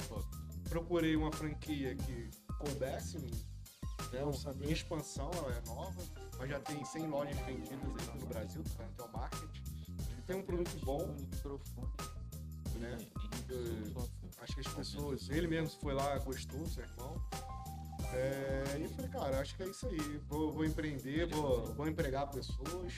procurei 0.68 1.16
uma 1.16 1.32
franquia 1.32 1.94
que 1.94 2.30
coubesse 2.58 3.18
né, 3.18 4.22
em 4.62 4.70
expansão, 4.70 5.30
ela 5.32 5.52
é 5.52 5.62
nova, 5.66 6.02
mas 6.38 6.50
já 6.50 6.60
tem 6.60 6.84
100 6.84 7.06
lojas 7.08 7.36
vendidas 7.40 8.08
aí 8.08 8.20
no 8.20 8.26
Brasil, 8.26 8.62
tá? 8.76 8.84
Então, 8.94 9.08
marketing. 9.12 9.62
Tem 10.26 10.36
um 10.36 10.42
produto 10.42 10.76
bom, 10.84 11.14
né? 12.78 12.98
Eu- 13.48 14.08
acho 14.40 14.54
que 14.54 14.60
as 14.60 14.74
pessoas, 14.74 15.28
ele 15.30 15.46
mesmo 15.46 15.70
foi 15.80 15.94
lá, 15.94 16.18
gostou, 16.18 16.66
seu 16.66 16.82
irmão. 16.84 17.20
É, 18.12 18.76
e 18.78 18.82
eu 18.84 18.90
falei, 18.90 19.10
cara, 19.10 19.40
acho 19.40 19.56
que 19.56 19.62
é 19.62 19.68
isso 19.68 19.86
aí. 19.86 20.20
Vou, 20.28 20.52
vou 20.52 20.64
empreender, 20.64 21.26
vou, 21.26 21.66
vou 21.74 21.88
empregar 21.88 22.30
pessoas. 22.30 22.92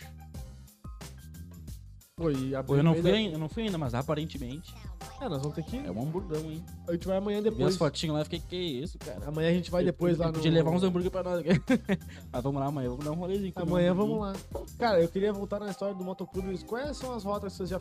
Pô, 2.19 2.31
e 2.33 2.53
a 2.55 2.65
Pô, 2.65 2.75
eu 2.77 2.83
não 2.83 2.95
fui 2.97 3.11
ainda. 3.13 3.37
eu 3.37 3.39
não 3.39 3.49
fui 3.49 3.63
ainda, 3.63 3.79
mas 3.79 3.95
aparentemente 3.95 4.75
É, 5.21 5.29
nós 5.29 5.41
vamos 5.41 5.55
ter 5.55 5.63
que. 5.63 5.77
é 5.79 5.89
um 5.91 6.03
hamburgão, 6.03 6.41
hein? 6.51 6.65
A 6.89 6.93
gente 6.93 7.07
vai 7.07 7.17
amanhã 7.17 7.41
Vi 7.41 7.49
as 7.49 7.55
depois. 7.55 7.77
fotinhas 7.77 8.15
lá 8.17 8.23
e 8.23 8.25
fiquei, 8.25 8.41
que 8.41 8.57
isso, 8.57 8.99
cara? 8.99 9.29
Amanhã 9.29 9.51
a 9.51 9.53
gente 9.53 9.71
vai 9.71 9.85
depois 9.85 10.15
Eu- 10.15 10.19
lá 10.21 10.25
eu 10.27 10.29
no. 10.31 10.35
Podia 10.35 10.51
levar 10.51 10.71
uns 10.73 10.83
hambúrguer 10.83 11.13
pra 11.13 11.23
nós. 11.23 11.43
mas 12.33 12.43
vamos 12.43 12.61
lá 12.61 12.67
amanhã, 12.67 12.89
vamos 12.91 13.05
dar 13.05 13.13
um 13.13 13.15
rolezinho. 13.15 13.53
comer 13.53 13.65
um 13.65 13.69
Amanhã 13.71 13.95
vamos 13.95 14.19
lá. 14.21 14.33
Cara, 14.79 15.01
eu 15.01 15.09
queria 15.09 15.33
voltar 15.33 15.61
na 15.61 15.71
história 15.71 15.95
do 15.95 16.03
motoclube. 16.05 16.59
Quais 16.65 16.97
são 16.97 17.15
as 17.15 17.23
rotas 17.23 17.53
que 17.53 17.59
vocês 17.59 17.69
já 17.71 17.81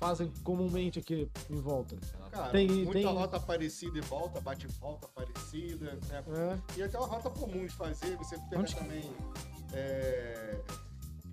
fazem 0.00 0.32
comumente 0.42 0.98
aqui 0.98 1.28
em 1.48 1.60
volta? 1.60 1.96
Cara, 2.32 2.50
Tem- 2.50 2.68
muita 2.68 2.92
tem- 2.92 3.04
rota 3.06 3.38
parecida 3.38 3.96
e 3.98 4.00
volta, 4.00 4.40
bate 4.40 4.66
e 4.66 4.70
volta 4.80 5.06
parecida. 5.14 5.96
Né? 6.08 6.24
É. 6.76 6.78
E 6.78 6.82
até 6.82 6.98
uma 6.98 7.06
rota 7.06 7.30
comum 7.30 7.64
de 7.64 7.72
fazer, 7.72 8.16
você 8.16 8.36
pega 8.50 8.58
Onde 8.60 8.74
que- 8.74 8.80
também 8.80 9.04
é, 9.72 10.58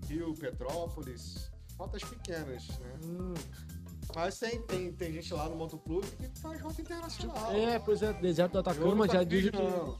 Rio, 0.07 0.33
Petrópolis, 0.35 1.51
rotas 1.77 2.03
pequenas, 2.03 2.67
né? 2.79 2.93
Hum. 3.03 3.33
Mas 4.15 4.37
tem, 4.37 4.61
tem, 4.63 4.91
tem 4.93 5.13
gente 5.13 5.33
lá 5.33 5.49
no 5.49 5.55
motoclube 5.55 6.07
que 6.07 6.39
faz 6.39 6.61
rota 6.61 6.81
internacional. 6.81 7.51
É, 7.53 7.79
pois 7.79 8.01
é, 8.03 8.13
deserto 8.13 8.53
do 8.53 8.59
Atacama 8.59 9.07
já 9.07 9.23
diz 9.23 9.49
que. 9.49 9.57
não. 9.57 9.97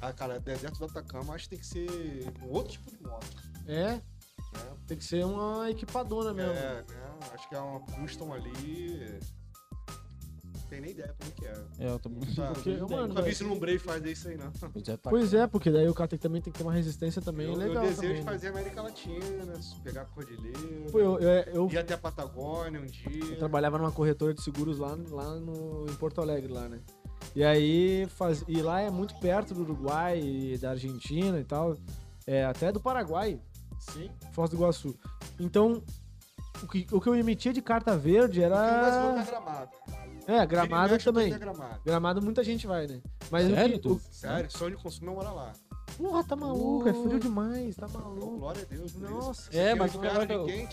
Ah, 0.00 0.12
cara, 0.12 0.40
deserto 0.40 0.78
do 0.78 0.84
Atacama 0.86 1.34
acho 1.34 1.44
que 1.44 1.50
tem 1.50 1.58
que 1.60 1.66
ser 1.66 2.32
um 2.42 2.50
outro 2.50 2.72
tipo 2.72 2.90
de 2.90 3.02
moto. 3.02 3.26
É, 3.66 3.92
Né? 3.92 4.02
tem 4.86 4.98
que 4.98 5.04
ser 5.04 5.24
uma 5.24 5.70
equipadona 5.70 6.34
mesmo. 6.34 6.52
É, 6.52 6.82
né? 6.82 6.84
Acho 7.32 7.48
que 7.48 7.54
é 7.54 7.60
uma 7.60 7.80
custom 7.80 8.32
ali. 8.34 9.18
Tem 10.72 10.80
nem 10.80 10.92
ideia 10.92 11.14
como 11.20 11.30
que 11.32 11.44
é. 11.44 11.52
É, 11.80 11.88
eu 11.90 11.98
tô 11.98 12.08
Sabe? 12.34 12.54
Porque, 12.54 12.70
Nunca 12.78 12.96
mano, 12.96 13.22
vi 13.22 13.34
se 13.34 13.44
Brave 13.44 13.78
fazer 13.78 14.10
isso 14.10 14.28
aí, 14.28 14.38
não. 14.38 14.50
Pois 14.72 14.88
é, 14.88 14.96
tá. 14.96 15.10
Pois 15.10 15.34
é, 15.34 15.46
porque 15.46 15.70
daí 15.70 15.86
o 15.86 15.92
cara 15.92 16.08
tem, 16.08 16.18
também 16.18 16.40
tem 16.40 16.50
que 16.50 16.58
ter 16.58 16.64
uma 16.64 16.72
resistência 16.72 17.20
também 17.20 17.46
eu, 17.46 17.54
legal. 17.54 17.84
eu 17.84 17.90
desejo 17.90 18.00
também, 18.00 18.16
né? 18.16 18.22
fazer 18.22 18.48
América 18.48 18.80
Latina, 18.80 19.60
pegar 19.84 20.00
a 20.00 20.04
Cordilheira, 20.06 20.90
Pô, 20.90 20.98
eu, 20.98 21.18
eu, 21.20 21.28
eu- 21.52 21.68
ir 21.70 21.76
até 21.76 21.92
a 21.92 21.98
Patagônia 21.98 22.80
um 22.80 22.86
dia. 22.86 23.22
eu 23.22 23.38
trabalhava 23.38 23.76
numa 23.76 23.92
corretora 23.92 24.32
de 24.32 24.40
seguros 24.40 24.78
lá, 24.78 24.96
lá 25.10 25.34
no, 25.34 25.84
em 25.90 25.94
Porto 25.96 26.22
Alegre, 26.22 26.50
lá, 26.50 26.66
né? 26.70 26.80
E 27.36 27.44
aí, 27.44 28.06
faz, 28.06 28.42
e 28.48 28.62
lá 28.62 28.80
é 28.80 28.88
muito 28.88 29.14
perto 29.16 29.52
do 29.52 29.60
Uruguai 29.60 30.18
e 30.20 30.56
da 30.56 30.70
Argentina 30.70 31.38
e 31.38 31.44
tal. 31.44 31.76
É, 32.26 32.46
até 32.46 32.72
do 32.72 32.80
Paraguai, 32.80 33.38
Sim. 33.78 34.10
Foz 34.32 34.48
do 34.48 34.56
Iguaçu. 34.56 34.98
Então, 35.38 35.82
o 36.62 36.68
que, 36.68 36.86
o 36.92 37.00
que 37.00 37.08
eu 37.08 37.14
emitia 37.16 37.52
de 37.52 37.60
carta 37.60 37.96
verde 37.96 38.40
O 38.40 38.42
que 38.42 38.46
eu 38.46 38.56
mais 38.56 38.96
vou 38.96 39.10
era. 39.10 39.22
Gramado. 39.24 39.70
É, 40.26 40.46
Gramado 40.46 40.96
também. 40.98 41.32
a 41.32 41.38
Gramado. 41.38 41.80
Gramado 41.84 42.22
muita 42.22 42.44
gente 42.44 42.66
vai, 42.66 42.86
né? 42.86 43.00
Mas 43.30 43.46
o 43.46 43.54
Sério, 43.54 43.74
que- 43.74 43.80
tu? 43.80 43.92
o- 43.94 44.00
Sério, 44.10 44.50
sonho 44.50 44.76
de 44.76 44.82
consumo 44.82 45.10
é 45.10 45.14
morar 45.14 45.32
lá. 45.32 45.52
Porra, 45.98 46.24
tá 46.24 46.34
maluco, 46.36 46.88
é 46.88 46.94
frio 46.94 47.18
demais, 47.20 47.76
tá 47.76 47.86
Oh, 47.92 47.98
maluco. 47.98 48.38
glória 48.38 48.62
a 48.62 48.64
Deus. 48.64 48.94
Nossa. 48.94 49.50
É, 49.56 49.70
aqui 49.70 49.78
mas 49.78 49.94
o 49.94 49.98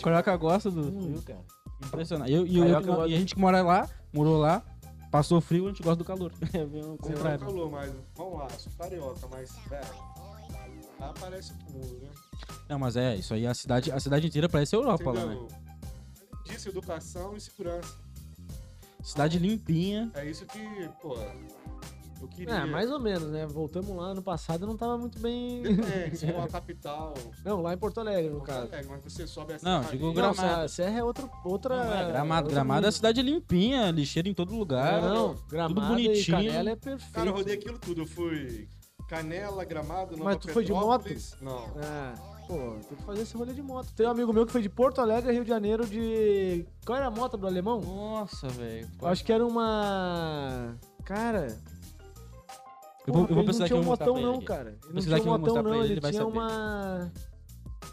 Carioca 0.02 0.36
gosta 0.36 0.70
do 0.70 0.80
Hum. 0.82 1.02
frio, 1.02 1.22
cara. 1.22 1.44
Impressionante. 1.84 2.32
Eu, 2.32 2.46
e 2.46 2.56
eu, 2.58 2.64
eu- 2.66 3.06
e 3.08 3.14
a 3.14 3.18
gente 3.18 3.34
que 3.34 3.40
mora 3.40 3.60
lá, 3.62 3.88
morou 4.12 4.38
lá, 4.38 4.62
passou 5.10 5.40
frio, 5.40 5.66
a 5.66 5.68
gente 5.68 5.82
gosta 5.82 5.96
do 5.96 6.04
calor. 6.04 6.32
É 6.54 6.62
o 6.64 6.96
contrário. 6.96 7.44
falou, 7.44 7.70
mas 7.70 7.92
vamos 8.14 8.38
lá, 8.38 8.48
sou 8.50 8.72
carioca, 8.78 9.26
mas, 9.30 9.50
velho, 9.68 9.86
lá 10.98 11.12
parece 11.18 11.52
mundo, 11.70 12.00
né? 12.02 12.10
Não, 12.68 12.78
mas 12.78 12.96
é, 12.96 13.16
isso 13.16 13.34
aí, 13.34 13.46
a 13.46 13.52
cidade, 13.54 13.90
a 13.90 13.98
cidade 14.00 14.26
inteira 14.26 14.48
parece 14.48 14.74
Europa 14.76 15.10
lá, 15.12 15.26
né? 15.26 15.34
Entendeu? 15.34 15.48
Disso, 16.44 16.68
educação 16.68 17.36
e 17.36 17.40
segurança. 17.40 17.94
Cidade 19.02 19.38
limpinha. 19.38 20.10
É 20.14 20.24
isso 20.28 20.44
que, 20.46 20.88
pô, 21.00 21.16
eu 22.20 22.28
queria. 22.28 22.54
É, 22.54 22.66
mais 22.66 22.90
ou 22.90 23.00
menos, 23.00 23.30
né? 23.30 23.46
Voltamos 23.46 23.96
lá 23.96 24.12
no 24.12 24.22
passado 24.22 24.66
não 24.66 24.76
tava 24.76 24.98
muito 24.98 25.18
bem. 25.18 25.62
Depende, 25.62 26.16
se 26.16 26.26
for 26.26 26.36
uma 26.36 26.48
capital, 26.48 27.14
Não, 27.44 27.62
lá 27.62 27.72
em 27.72 27.78
Porto 27.78 28.00
Alegre, 28.00 28.28
no 28.28 28.36
Porto 28.36 28.46
caso. 28.46 28.66
Alegre, 28.66 28.90
mas 28.90 29.04
você 29.04 29.26
sobe 29.26 29.54
a 29.54 29.58
Não, 29.62 29.82
digo 29.84 30.06
ali, 30.06 30.14
Gramado. 30.14 30.60
Não, 30.60 30.68
Serra 30.68 30.98
é 30.98 31.04
outro, 31.04 31.30
outra. 31.44 31.84
Não, 31.84 31.94
é, 31.94 32.08
gramado, 32.08 32.42
outro 32.42 32.54
gramado 32.54 32.86
é 32.86 32.88
a 32.88 32.92
cidade 32.92 33.22
limpinha, 33.22 33.90
lixeira 33.90 34.28
em 34.28 34.34
todo 34.34 34.54
lugar. 34.54 35.00
Não, 35.00 35.28
não, 35.28 35.34
gramado 35.48 35.80
bonitinho. 35.80 36.14
e 36.14 36.26
Canela 36.26 36.70
é 36.70 36.76
perfeito. 36.76 37.12
Cara, 37.12 37.28
eu 37.30 37.34
rodei 37.34 37.54
aquilo 37.54 37.78
tudo. 37.78 38.02
Eu 38.02 38.06
fui 38.06 38.68
Canela, 39.08 39.64
Gramado, 39.64 40.12
Nova 40.16 40.24
Mas 40.30 40.36
tu 40.36 40.52
foi 40.52 40.64
de 40.64 40.72
moto? 40.72 41.08
Não. 41.40 41.64
Ah, 41.82 42.14
pô, 42.50 42.74
tem 42.88 42.96
que 42.98 43.04
fazer 43.04 43.22
esse 43.22 43.36
rolê 43.36 43.52
de 43.52 43.62
moto. 43.62 43.92
Tem 43.94 44.06
um 44.06 44.10
amigo 44.10 44.32
meu 44.32 44.44
que 44.44 44.52
foi 44.52 44.62
de 44.62 44.68
Porto 44.68 45.00
Alegre, 45.00 45.32
Rio 45.32 45.44
de 45.44 45.48
Janeiro, 45.50 45.86
de. 45.86 46.66
Qual 46.84 46.96
era 46.96 47.06
a 47.06 47.10
moto 47.10 47.36
do 47.36 47.46
alemão? 47.46 47.80
Nossa, 47.80 48.48
velho. 48.48 48.88
Eu 49.00 49.08
acho 49.08 49.24
que 49.24 49.32
era 49.32 49.46
uma. 49.46 50.76
Cara. 51.04 51.56
Eu 53.06 53.14
vou, 53.14 53.22
eu 53.22 53.28
vou 53.28 53.36
ele 53.38 53.44
precisar 53.44 53.60
não 53.60 53.66
aqui 53.66 53.74
tinha 53.74 53.80
um 53.80 53.84
motão, 53.84 54.20
não, 54.20 54.34
aqui. 54.36 54.44
cara. 54.44 54.70
Ele 54.84 54.94
não 54.94 55.02
tinha 55.02 55.16
aqui 55.16 55.28
um 55.28 55.32
eu 55.32 55.38
vou 55.38 55.38
motão, 55.38 55.54
mostrar 55.54 55.62
pra 55.62 55.70
não. 55.72 55.76
ele, 55.78 55.84
Ele, 55.86 55.92
ele 55.94 56.00
vai 56.00 56.10
tinha 56.10 56.22
saber. 56.22 56.38
uma. 56.38 57.12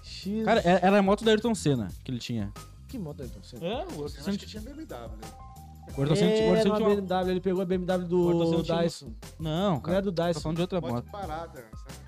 X. 0.03 0.45
Cara, 0.45 0.61
era 0.61 0.87
era 0.87 0.99
a 0.99 1.01
moto 1.01 1.23
do 1.23 1.29
Ayrton 1.29 1.55
Senna 1.55 1.87
que 2.03 2.11
ele 2.11 2.19
tinha. 2.19 2.51
Que 2.87 2.97
moto 2.97 3.21
é 3.21 3.25
então? 3.25 3.41
Você? 3.43 3.55
É, 3.57 3.85
o 3.95 4.05
acho 4.05 4.37
que 4.37 4.45
tinha 4.45 4.61
BMW. 4.61 4.85
O 5.95 6.01
Ayrton 6.01 6.15
Senna 6.15 6.31
tinha- 6.35 6.51
Ayrton 6.53 6.63
Senna 6.63 6.77
uma 6.79 6.95
BMW, 6.95 7.31
ele 7.31 7.41
pegou 7.41 7.61
a 7.61 7.65
BMW 7.65 7.91
Ayrton 7.93 8.51
do 8.51 8.65
Senna 8.65 8.81
Dyson. 8.83 9.13
Não, 9.39 9.69
Não 9.71 9.77
é 9.77 9.81
cara. 9.81 10.01
do 10.01 10.11
Dyson. 10.11 10.39
falando 10.41 10.55
de 10.57 10.61
outra 10.61 10.81
Moto 10.81 10.93
moto. 10.93 11.11
parada, 11.11 11.65
sabe? 11.73 12.06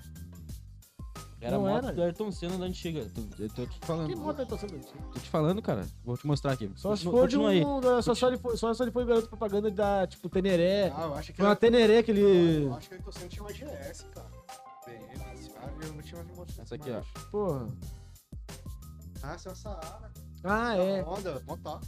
Era 1.40 1.56
a 1.56 1.58
Não 1.58 1.66
moto 1.66 1.84
era? 1.86 1.92
do 1.94 2.02
Ayrton 2.02 2.30
Senna 2.30 2.58
da 2.58 2.66
antiga. 2.66 3.06
Tô- 3.14 3.42
Eu 3.42 3.48
tô 3.48 3.66
te 3.66 3.78
falando. 3.80 4.08
Que 4.10 4.14
moto 4.16 4.40
é 4.40 4.42
então? 4.44 4.58
Você 4.58 4.66
não- 4.66 4.80
Tô 5.10 5.18
te 5.20 5.30
falando, 5.30 5.62
cara. 5.62 5.86
Vou 6.04 6.16
te 6.18 6.26
mostrar 6.26 6.52
aqui. 6.52 6.70
Só 6.76 6.94
se 6.94 7.04
for 7.04 7.12
de 7.26 7.36
continua 7.36 7.50
aí. 7.50 7.64
um. 7.64 7.80
da- 7.80 8.02
Só, 8.02 8.14
só, 8.14 8.28
ele 8.28 8.36
foi, 8.36 8.56
só 8.58 8.74
se 8.74 8.82
ele 8.82 8.90
foi 8.90 9.06
garoto 9.06 9.26
propaganda 9.28 9.70
da, 9.70 10.06
tipo, 10.06 10.28
Teneré. 10.28 10.92
Ah, 10.94 11.04
eu 11.04 11.14
acho 11.14 11.30
que 11.32 11.36
Foi 11.38 11.46
uma 11.46 11.52
era- 11.52 11.58
Teneré 11.60 12.02
que 12.02 12.10
ele. 12.10 12.64
Eu 12.66 12.74
acho 12.74 12.88
que 12.88 12.94
ele 12.94 13.02
tô 13.02 13.10
sendo 13.12 13.28
tinha 13.30 13.42
uma 13.42 13.52
GS, 13.52 14.04
cara. 14.14 14.28
BM, 14.86 15.48
cara, 15.54 15.72
eu 15.82 15.92
não 15.94 16.02
tinha 16.02 16.20
uma 16.20 16.34
moto 16.34 16.52
Essa 16.60 16.74
aqui, 16.74 16.90
ó. 16.90 16.94
mais. 16.94 17.06
Porra. 17.30 17.66
Ah, 19.22 19.32
essa 19.34 19.48
é 19.48 19.50
uma 19.50 19.56
Saara. 19.56 20.12
Ah, 20.44 20.76
é. 20.76 21.00
Honda, 21.02 21.42
motor. 21.46 21.80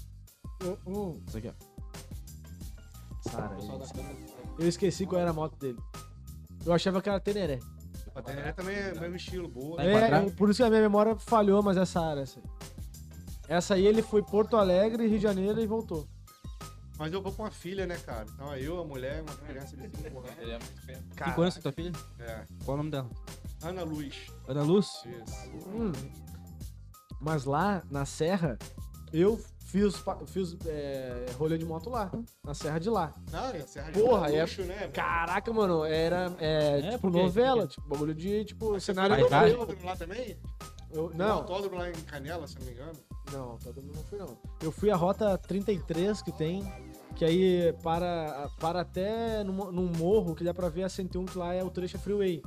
Um- 0.86 0.90
um. 1.11 1.22
Essa 1.28 1.38
aqui, 1.38 1.48
ó. 1.48 1.72
Da 3.30 3.48
câmera. 3.48 4.16
Eu 4.59 4.68
esqueci 4.68 5.07
qual 5.07 5.20
era 5.20 5.30
a 5.30 5.34
moto 5.34 5.57
dele. 5.59 5.78
Eu 6.64 6.72
achava 6.72 7.00
que 7.03 7.09
era 7.09 7.20
Teneré. 7.20 7.59
A 8.14 8.22
Teneré 8.22 8.52
também 8.52 8.76
é 8.76 8.92
o 8.92 9.00
mesmo 9.00 9.16
estilo, 9.16 9.48
boa. 9.48 9.82
É, 9.82 10.30
por 10.30 10.50
isso 10.50 10.58
que 10.58 10.66
a 10.66 10.70
minha 10.70 10.82
memória 10.82 11.16
falhou, 11.16 11.62
mas 11.62 11.76
é 11.76 11.82
essa 11.82 12.00
aí. 12.00 12.24
Essa 13.48 13.74
aí 13.74 13.86
ele 13.86 14.02
foi 14.02 14.22
Porto 14.22 14.56
Alegre, 14.56 15.06
Rio 15.06 15.18
de 15.18 15.22
Janeiro 15.22 15.60
e 15.60 15.66
voltou. 15.66 16.06
Mas 16.98 17.12
eu 17.12 17.22
vou 17.22 17.32
com 17.32 17.44
a 17.44 17.50
filha, 17.50 17.86
né, 17.86 17.96
cara? 17.96 18.26
Então 18.34 18.54
eu, 18.56 18.80
a 18.80 18.84
mulher, 18.84 19.22
uma 19.22 19.34
criança 19.34 19.76
de 19.76 19.88
5 19.96 20.18
anos. 20.18 20.30
Ele 20.38 20.52
é 20.52 20.58
muito 20.58 20.82
feio. 20.82 20.98
Cinco 21.24 21.42
anos 21.42 21.56
tua 21.56 21.72
filha? 21.72 21.92
É. 22.20 22.44
Qual 22.64 22.74
o 22.74 22.78
nome 22.78 22.90
dela? 22.90 23.10
Ana 23.62 23.82
Luz. 23.82 24.26
Ana 24.46 24.62
Luz? 24.62 24.86
Isso. 25.04 25.68
Hum. 25.68 25.92
Mas 27.20 27.44
lá 27.44 27.82
na 27.90 28.04
Serra, 28.04 28.58
eu 29.12 29.40
fiz, 29.72 29.94
fiz 30.26 30.56
é, 30.66 31.26
rolê 31.38 31.56
de 31.56 31.64
moto 31.64 31.88
lá, 31.88 32.10
na 32.44 32.52
Serra 32.54 32.78
de 32.78 32.90
lá. 32.90 33.14
Ah, 33.32 33.50
é 33.56 33.60
Serra 33.66 33.90
de 33.90 33.98
Porra, 33.98 34.30
é- 34.30 34.46
né? 34.66 34.88
Caraca, 34.92 35.50
mano, 35.52 35.84
era 35.84 36.30
é, 36.38 36.78
É, 36.78 36.90
tipo 36.92 37.00
por 37.00 37.12
quê? 37.12 37.22
novela, 37.22 37.66
tipo 37.66 37.88
bagulho 37.88 38.14
de 38.14 38.44
tipo 38.44 38.78
cenário 38.78 39.16
foi 39.16 39.24
do 39.24 39.30
na 39.30 39.38
filme. 39.40 39.54
autódromo 39.54 39.86
lá 39.86 39.96
também? 39.96 40.36
Eu- 40.92 41.08
No 41.08 41.16
Não, 41.16 41.32
autódromo 41.36 41.76
lá 41.76 41.88
em 41.88 41.92
Canela, 41.94 42.46
se 42.46 42.58
não 42.58 42.66
me 42.66 42.72
engano. 42.72 42.92
não, 43.32 43.58
mundo 43.82 43.96
não 43.96 44.02
fui 44.04 44.18
não. 44.18 44.38
Eu 44.62 44.70
fui 44.70 44.90
a 44.90 44.96
rota 44.96 45.38
33 45.38 46.20
que 46.20 46.30
tem, 46.32 46.62
que 47.16 47.24
aí 47.24 47.72
para, 47.82 48.50
para 48.60 48.82
até 48.82 49.42
num, 49.42 49.72
num 49.72 49.90
morro 49.96 50.34
que 50.34 50.44
dá 50.44 50.52
pra 50.52 50.68
ver 50.68 50.82
a 50.84 50.88
101 50.90 51.24
que 51.24 51.38
lá 51.38 51.54
é 51.54 51.64
o 51.64 51.70
trecho 51.70 51.98
freeway. 51.98 52.42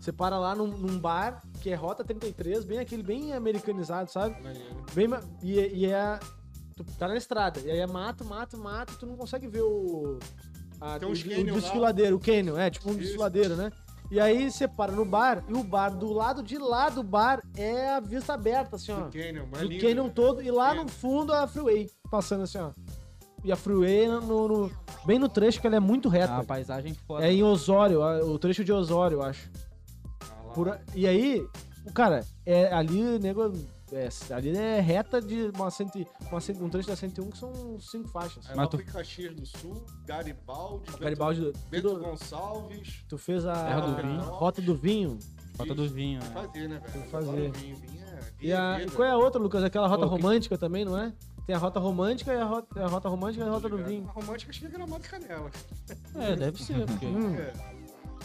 Você 0.00 0.12
para 0.12 0.36
lá 0.38 0.54
num, 0.54 0.66
num 0.66 0.98
bar 0.98 1.42
que 1.60 1.70
é 1.70 1.74
rota 1.74 2.04
33, 2.04 2.64
bem 2.64 2.78
aquele 2.78 3.02
bem 3.04 3.32
americanizado, 3.32 4.10
sabe? 4.10 4.36
Bem, 4.94 5.08
e, 5.42 5.58
é- 5.60 5.68
e 5.72 5.86
é. 5.86 6.18
Tu 6.76 6.84
tá 6.98 7.08
na 7.08 7.16
estrada, 7.16 7.58
e 7.60 7.70
aí 7.70 7.78
é 7.78 7.86
mato, 7.86 8.22
mato, 8.22 8.58
mato, 8.58 8.98
tu 9.00 9.06
não 9.06 9.16
consegue 9.16 9.48
ver 9.48 9.62
o. 9.62 10.18
a- 10.78 10.98
Tem 10.98 11.08
o, 11.08 11.12
uns 11.12 11.22
o 11.24 11.54
desfiladeiro, 11.58 12.16
o 12.16 12.20
canyon, 12.20 12.58
é, 12.58 12.68
tipo 12.68 12.86
um 12.90 12.92
Isso. 12.92 13.00
desfiladeiro, 13.00 13.56
né? 13.56 13.72
E 14.10 14.20
aí 14.20 14.50
você 14.50 14.68
para 14.68 14.92
no 14.92 15.02
bar, 15.02 15.42
e 15.48 15.54
o 15.54 15.64
bar, 15.64 15.88
do 15.96 16.12
lado 16.12 16.42
de 16.42 16.58
lá 16.58 16.90
do 16.90 17.02
bar, 17.02 17.40
é 17.56 17.88
a 17.88 17.98
vista 18.00 18.34
aberta, 18.34 18.76
assim, 18.76 18.92
ó. 18.92 19.00
Do 19.06 19.10
Canyon, 19.10 19.46
mas 19.50 19.62
Do 19.62 19.68
lindo, 19.68 19.82
canyon 19.86 20.04
né? 20.04 20.12
todo, 20.14 20.42
e 20.42 20.50
lá 20.50 20.72
É. 20.72 20.74
no 20.74 20.86
fundo 20.86 21.32
a 21.32 21.46
freeway, 21.48 21.90
passando 22.10 22.42
assim, 22.42 22.58
ó. 22.58 22.70
E 23.42 23.50
a 23.50 23.56
freeway 23.56 24.06
no, 24.06 24.20
no- 24.20 24.48
no- 24.66 24.70
bem 25.06 25.18
no 25.18 25.30
trecho 25.30 25.58
que 25.62 25.66
ela 25.66 25.76
é 25.76 25.80
muito 25.80 26.08
Ah, 26.08 26.12
reta. 26.12 26.36
a 26.36 26.44
paisagem 26.44 26.92
foda. 27.06 27.26
é 27.26 27.32
em 27.32 27.42
Osório, 27.42 28.02
o 28.02 28.38
trecho 28.38 28.62
de 28.62 28.70
Osório, 28.72 29.16
eu 29.16 29.22
acho. 29.22 29.50
Ah. 30.20 30.52
Por 30.54 30.78
e 30.94 31.06
aí, 31.08 31.42
o 31.86 31.92
cara, 31.92 32.22
é, 32.44 32.70
ali, 32.70 33.18
nego, 33.18 33.50
é, 33.92 34.08
ali 34.34 34.56
é 34.56 34.80
reta 34.80 35.20
de 35.20 35.50
uma 35.54 35.70
cento, 35.70 36.04
uma 36.30 36.40
cento- 36.40 36.64
um 36.64 36.68
trecho 36.68 36.88
da 36.88 36.96
101 36.96 37.30
que 37.30 37.38
são 37.38 37.78
cinco 37.80 38.08
faixas. 38.08 38.48
Aí 38.50 38.56
Mas 38.56 38.68
tu- 38.68 38.76
foi 38.78 38.84
Caxias 38.86 39.34
do 39.34 39.46
Sul, 39.46 39.84
Garibaldi, 40.06 40.90
Bento- 40.90 40.98
Garibaldi, 41.00 41.52
Bento 41.70 41.88
tudo- 41.88 42.00
Gonçalves. 42.04 43.04
tu 43.08 43.16
fez 43.18 43.46
a, 43.46 43.52
Terra 43.54 43.80
do 43.80 43.92
a 43.96 44.02
vinho. 44.02 44.20
rota 44.22 44.62
do 44.62 44.74
vinho. 44.74 45.18
Rota 45.58 45.74
do 45.74 45.88
vinho, 45.88 46.20
Tem 46.20 46.28
que 46.30 46.34
né? 46.34 46.42
fazer, 46.46 46.68
né, 46.68 46.78
velho? 46.80 46.92
Tem 46.92 47.02
que 47.02 47.08
fazer. 47.08 47.50
Vinho, 47.52 47.76
vinho 47.76 48.04
é 48.04 48.20
E, 48.40 48.52
a, 48.52 48.82
e 48.82 48.90
qual 48.90 49.08
é 49.08 49.10
a 49.12 49.16
outra, 49.16 49.40
Lucas? 49.40 49.64
Aquela 49.64 49.86
rota 49.88 50.06
Pô, 50.06 50.14
que- 50.14 50.22
romântica 50.22 50.58
também, 50.58 50.84
não 50.84 50.98
é? 50.98 51.12
Tem 51.46 51.54
a 51.54 51.58
rota 51.58 51.78
romântica 51.80 52.34
e 52.34 52.36
a 52.40 52.44
rota, 52.44 52.84
a 52.84 52.88
rota 52.88 53.08
romântica 53.08 53.44
e 53.44 53.48
a 53.48 53.50
rota 53.52 53.68
do 53.68 53.78
vinho. 53.78 54.06
A 54.08 54.12
romântica 54.12 54.50
acho 54.50 54.60
que 54.60 54.66
é 54.66 54.68
Gramado 54.68 55.04
e 55.04 55.08
Canela. 55.08 55.50
É, 56.16 56.34
deve 56.36 56.62
ser, 56.62 56.84
porque... 56.86 57.06
Hum, 57.06 57.34
É. 57.36 57.52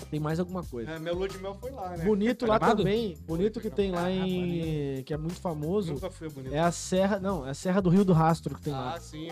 tem 0.06 0.20
mais 0.20 0.40
alguma 0.40 0.64
coisa. 0.64 0.92
É, 0.92 1.00
meu 1.00 1.16
lua 1.16 1.28
de 1.28 1.38
mel 1.38 1.56
foi 1.60 1.72
lá, 1.72 1.90
né? 1.98 2.04
Bonito 2.06 2.46
lá 2.46 2.58
Gramado? 2.58 2.84
também. 2.84 3.18
Bonito 3.28 3.60
que 3.60 3.70
tem 3.70 3.92
lá 3.92 4.10
em. 4.12 5.04
que 5.04 5.14
é 5.14 5.18
muito 5.18 5.40
famoso. 5.40 5.94
Nunca 5.94 6.10
foi 6.10 6.30
bonito. 6.30 6.54
É 6.54 6.60
a 6.60 6.72
Serra. 6.72 7.20
Não, 7.20 7.46
é 7.46 7.52
a 7.52 7.54
Serra 7.54 7.82
do 7.82 7.90
Rio 7.90 8.04
do 8.06 8.14
Rastro 8.14 8.56
que 8.56 8.62
tem 8.62 8.74
lá. 8.74 8.96
Ah, 8.96 9.00
sim. 9.00 9.30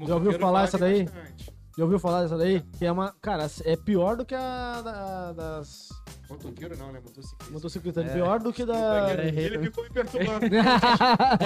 Os 0.00 0.08
Já 0.08 0.14
ouviu 0.14 0.38
falar 0.38 0.64
essa 0.64 0.78
daí? 0.78 1.04
bastante. 1.04 1.52
Já 1.76 1.84
ouviu 1.84 1.98
falar 1.98 2.22
dessa 2.22 2.36
daí? 2.36 2.60
Que 2.78 2.84
é 2.84 2.92
uma. 2.92 3.12
Cara, 3.20 3.50
é 3.64 3.76
pior 3.76 4.14
do 4.16 4.26
que 4.26 4.34
a 4.34 4.82
da- 4.82 5.32
das. 5.32 5.88
Motoqueiro 6.28 6.76
não, 6.76 6.92
né? 6.92 7.00
Motociclista. 7.00 7.50
Motocicleta. 7.52 8.00
É. 8.02 8.04
É. 8.04 8.12
pior 8.12 8.40
do 8.40 8.52
que 8.52 8.64
da. 8.66 9.10
Ele 9.14 9.58
ficou 9.58 9.84
me 9.84 9.90
perturbando. 9.90 10.40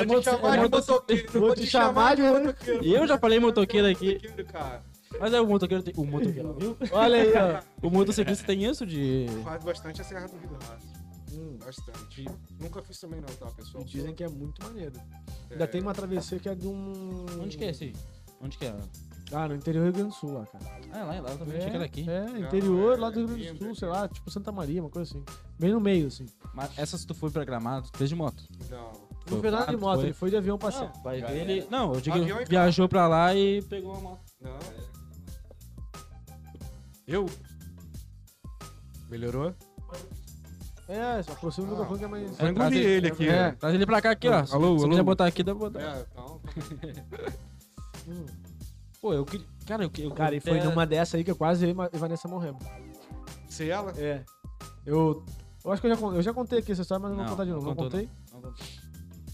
Vou 0.07 0.21
te 0.21 0.25
chamar 0.25 0.57
de 0.57 0.69
motoqueiro. 0.69 1.41
Vou 1.41 1.55
te 1.55 1.67
chamar 1.67 2.17
de 2.17 2.23
motoqueiro. 2.23 2.85
E 2.85 2.95
eu 2.95 3.07
já 3.07 3.17
falei 3.19 3.39
motoqueiro 3.39 3.87
aqui. 3.87 4.15
Motoqueiro, 4.15 4.45
cara. 4.47 4.83
Mas 5.21 5.33
é 5.33 5.41
o 5.41 5.47
motoqueiro 5.47 5.83
tem... 5.83 5.95
O 5.97 6.05
motoqueiro, 6.05 6.55
viu? 6.55 6.77
Olha 6.93 7.23
aí, 7.23 7.33
ó. 7.37 7.87
O 7.87 7.91
motociclista 7.91 8.47
tem 8.47 8.65
isso 8.65 8.87
de... 8.87 9.27
Faz 9.45 9.63
bastante 9.65 10.01
a 10.01 10.05
Serra 10.05 10.27
do 10.29 10.37
Rio 10.39 10.49
do 10.49 10.55
Rastro. 10.55 10.97
Hum, 11.33 11.59
Bastante. 11.65 12.25
Nunca 12.61 12.83
fiz 12.83 12.99
também 12.99 13.21
não, 13.21 13.29
tá, 13.29 13.47
pessoal? 13.51 13.83
e 13.85 13.87
dizem 13.87 14.15
que 14.15 14.25
é 14.25 14.29
muito 14.29 14.63
maneiro. 14.65 14.95
É, 15.51 15.53
Ainda 15.55 15.67
tem 15.67 15.83
uma 15.83 15.93
travessia 15.93 16.39
que 16.39 16.49
é 16.49 16.55
de 16.55 16.67
um. 16.67 17.27
Onde 17.43 17.59
que 17.59 17.65
é 17.65 17.71
esse? 17.71 17.93
Onde 18.41 18.57
que 18.57 18.65
é? 18.65 18.75
Ah, 19.33 19.49
no 19.49 19.55
interior 19.55 19.81
do 19.83 19.85
Rio 19.87 19.93
Grande 19.93 20.09
do 20.11 20.15
Sul, 20.15 20.33
lá, 20.33 20.47
cara. 20.47 20.65
Ah, 20.93 21.05
lá, 21.05 21.21
lá 21.21 21.31
eu 21.31 21.39
também 21.39 21.59
achei 21.59 21.71
que 21.71 21.77
era 21.77 21.85
aqui. 21.85 22.09
É, 22.09 22.39
interior 22.39 22.97
é, 22.97 23.01
lá 23.01 23.11
do 23.11 23.27
Rio 23.27 23.35
é 23.35 23.39
Grande 23.39 23.53
do 23.53 23.59
Sul, 23.59 23.71
é 23.71 23.75
sei 23.75 23.89
lá, 23.89 24.09
tipo 24.09 24.31
Santa 24.31 24.53
Maria, 24.53 24.81
uma 24.81 24.89
coisa 24.89 25.11
assim. 25.11 25.25
Bem 25.59 25.73
no 25.73 25.81
meio, 25.81 26.07
assim. 26.07 26.27
Mas 26.55 26.79
essa 26.79 26.97
se 26.97 27.07
tu 27.07 27.15
foi 27.15 27.31
pra 27.31 27.45
Gramado, 27.45 27.91
tu 27.91 27.99
fez 27.99 28.09
de 28.09 28.17
moto. 28.17 28.43
Não. 28.71 29.07
Não 29.29 29.41
Foi 29.41 29.41
fez 29.41 29.53
nada 29.53 29.67
de 29.73 29.77
moto, 29.77 29.97
foi? 29.97 30.05
ele 30.05 30.13
foi 30.13 30.31
de 30.31 30.37
avião 30.37 30.57
passear. 30.57 30.93
Não, 31.05 31.13
ele... 31.13 31.67
Não, 31.69 31.93
eu 31.95 32.01
digo, 32.01 32.17
Avião 32.17 32.39
viajou 32.49 32.89
pra 32.89 33.09
lá 33.09 33.35
e 33.35 33.61
pegou 33.63 33.93
a 33.97 34.01
moto. 34.01 34.21
Não. 34.41 34.57
Eu? 37.07 37.27
Melhorou? 39.09 39.55
É, 40.89 41.23
só 41.23 41.33
aproxima 41.33 41.67
o 41.67 41.71
Ah. 41.71 41.73
microfone 41.73 41.99
que 41.99 42.05
é 42.05 42.09
mais. 42.09 42.37
Vou 42.37 42.47
É, 42.49 42.53
trazer- 42.53 42.77
ele 42.79 43.07
aqui. 43.09 43.29
É. 43.29 43.53
Traz 43.53 43.75
ele 43.75 43.87
pra 43.87 44.01
cá 44.03 44.11
aqui, 44.11 44.29
ó. 44.29 44.45
Se- 44.45 44.55
Alô, 44.55 44.77
Se 44.79 44.85
alô. 44.85 44.91
quiser 44.91 45.03
botar 45.03 45.27
aqui, 45.27 45.43
dá 45.43 45.55
pra 45.55 45.69
botar. 45.69 45.81
É, 45.81 46.07
então. 46.13 46.41
Hum. 48.09 48.27
Pô, 49.01 49.13
eu 49.13 49.25
queria... 49.25 49.47
Cara, 49.67 49.85
eu, 49.85 49.91
eu 49.99 50.11
Cara, 50.13 50.35
e 50.37 50.41
foi 50.41 50.59
até- 50.59 50.69
numa 50.69 50.87
dessa 50.87 51.17
aí 51.17 51.25
que 51.25 51.31
eu 51.31 51.37
quase 51.37 51.65
eu 51.67 51.71
e 51.71 51.75
Ma- 51.75 51.91
e 51.93 51.99
Vanessa 51.99 52.29
morremos. 52.29 52.63
Se 53.49 53.69
ela? 53.69 53.93
É. 53.97 54.25
Eu. 54.85 55.25
Eu 55.65 55.73
acho 55.73 55.81
que 55.83 55.89
eu 55.89 55.95
já, 55.95 56.01
con- 56.01 56.15
eu 56.15 56.23
já 56.23 56.33
contei 56.33 56.61
aqui 56.61 56.71
essa 56.73 56.83
história, 56.83 57.03
mas 57.03 57.11
não, 57.11 57.17
vou 57.17 57.25
Não, 57.25 57.31
contar 57.33 57.45
de 57.45 57.51
não 57.51 57.57
novo. 57.57 57.69
Não 57.69 57.77
contou, 57.77 57.91
contei? 57.91 58.09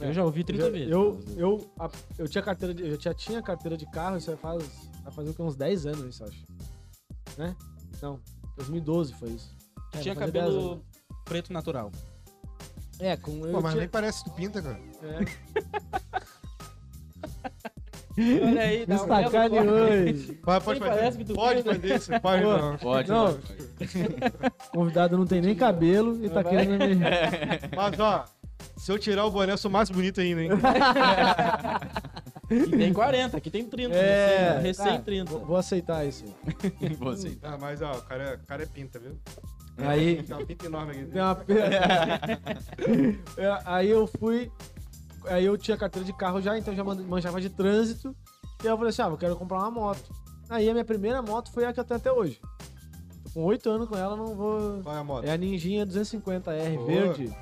Eu 0.01 0.13
já 0.13 0.25
ouvi 0.25 0.43
30 0.43 0.65
eu, 0.65 0.73
vezes. 0.73 0.91
Eu, 0.91 1.21
eu, 1.37 1.71
a- 1.79 1.91
eu 2.19 2.27
tinha 2.29 2.43
carteira 2.43 2.73
de. 2.75 2.83
Eu 2.89 2.99
já 3.01 3.13
tinha 3.15 3.43
carteira 3.43 3.77
de 3.77 3.85
carro, 3.91 4.17
isso 4.17 4.35
faz. 4.39 4.65
Vai 5.05 5.13
fazer 5.13 5.31
o 5.31 5.35
quê? 5.35 5.43
uns 5.43 5.55
10 5.57 5.85
anos, 5.87 6.07
isso, 6.15 6.23
eu 6.23 6.29
acho. 6.29 6.45
Né? 7.37 7.57
Não. 8.01 8.21
2012 8.57 9.15
foi 9.15 9.31
isso. 9.31 9.57
É, 9.95 9.99
tinha 9.99 10.15
vai 10.15 10.27
fazer 10.27 10.33
10 10.33 10.45
cabelo 10.45 10.85
preto 11.25 11.53
natural. 11.53 11.91
É, 12.99 13.17
com. 13.17 13.33
Eu 13.47 13.53
Pô, 13.53 13.61
mas 13.61 13.73
tinha, 13.73 13.81
nem 13.81 13.89
parece 13.89 14.23
que 14.23 14.31
tu 14.31 14.37
pinta, 14.37 14.63
cara. 14.63 14.79
é, 15.03 15.25
Olha 18.45 18.61
aí, 18.61 18.87
me 18.87 18.99
sacaneou 18.99 19.75
hoje. 19.75 20.35
Pode, 20.45 20.65
pode 20.65 20.81
fazer. 20.81 21.35
Pode 21.35 21.63
fazer 21.63 21.97
isso? 21.97 22.21
Pode 22.21 22.43
Pô. 22.43 22.49
não. 22.59 22.77
Pode, 22.77 23.09
Não. 23.09 23.33
pode, 23.33 23.39
pode. 23.79 24.53
Convidado 24.71 25.17
não 25.17 25.27
tem 25.27 25.41
nem 25.41 25.55
cabelo 25.55 26.23
e 26.23 26.29
tá 26.29 26.43
Vai. 26.43 26.53
querendo 26.53 26.79
me. 26.79 26.95
Mas, 27.75 27.99
ó, 27.99 28.27
se 28.77 28.93
eu 28.93 28.99
tirar 28.99 29.25
o 29.25 29.31
boné, 29.31 29.53
eu 29.53 29.59
sou 29.59 29.71
mais 29.71 29.89
bonito 29.89 30.21
ainda, 30.21 30.43
hein? 30.43 30.51
E 32.53 32.77
tem 32.77 32.93
40, 32.93 33.37
aqui 33.37 33.51
tem 33.51 33.65
30. 33.65 33.95
É, 33.95 34.59
recém, 34.61 34.85
tá, 34.85 34.91
recém 34.91 35.03
30. 35.03 35.31
Vou, 35.31 35.41
vou 35.47 35.57
aceitar 35.57 36.05
isso. 36.07 36.25
aí. 36.83 36.95
Você. 36.97 37.39
Ah, 37.43 37.57
mas, 37.61 37.81
ó, 37.83 37.93
o 37.93 38.03
cara, 38.03 38.39
o 38.43 38.47
cara 38.47 38.63
é 38.63 38.67
pinta, 38.67 38.99
viu? 38.99 39.17
Aí. 39.79 40.23
Tem 40.23 40.37
uma 40.37 40.45
pinta 40.47 40.67
enorme 40.67 40.93
aqui. 40.93 41.05
Tem 41.07 41.23
uma 41.23 41.35
pe- 41.35 41.55
É, 43.37 43.59
aí 43.65 43.89
eu 43.91 44.07
fui. 44.07 44.51
Aí 45.27 45.45
eu 45.45 45.57
tinha 45.57 45.77
carteira 45.77 46.05
de 46.05 46.13
carro 46.13 46.41
já, 46.41 46.59
então 46.59 46.75
já 46.75 46.83
man- 46.85 47.03
manjava 47.07 47.41
de 47.41 47.49
trânsito. 47.49 48.15
E 48.63 48.67
aí 48.67 48.73
eu 48.73 48.77
falei 48.77 48.91
assim: 48.91 49.03
ah, 49.03 49.07
eu 49.07 49.17
quero 49.17 49.37
comprar 49.37 49.59
uma 49.59 49.71
moto. 49.71 50.13
Aí 50.49 50.69
a 50.69 50.73
minha 50.73 50.85
primeira 50.85 51.23
moto 51.23 51.51
foi 51.53 51.65
a 51.65 51.73
que 51.73 51.81
eu 51.81 51.85
tenho 51.85 51.99
até 51.99 52.13
hoje. 52.13 52.41
Tô 53.25 53.31
com 53.31 53.45
oito 53.45 53.71
anos 53.71 53.89
com 53.89 53.97
ela, 53.97 54.17
não 54.17 54.35
vou. 54.35 54.81
Qual 54.83 54.95
é 54.95 54.99
a 54.99 55.05
moto? 55.05 55.25
É 55.25 55.33
a 55.33 55.37
Ninjinha 55.37 55.87
250R, 55.87 56.75
Boa. 56.77 56.87
verde. 56.87 57.33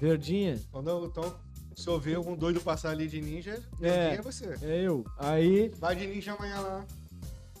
Verdinha. 0.00 0.58
Quando, 0.70 1.06
então, 1.06 1.34
se 1.78 1.88
eu 1.88 1.98
ver 1.98 2.16
algum 2.16 2.34
doido 2.36 2.60
passar 2.60 2.90
ali 2.90 3.06
de 3.06 3.20
ninja, 3.20 3.62
É. 3.80 3.88
é, 3.88 4.14
é 4.14 4.22
você. 4.22 4.58
É 4.62 4.82
eu. 4.82 5.04
Aí. 5.16 5.68
Vai 5.78 5.94
de 5.94 6.06
ninja 6.08 6.32
amanhã 6.32 6.58
lá. 6.60 6.84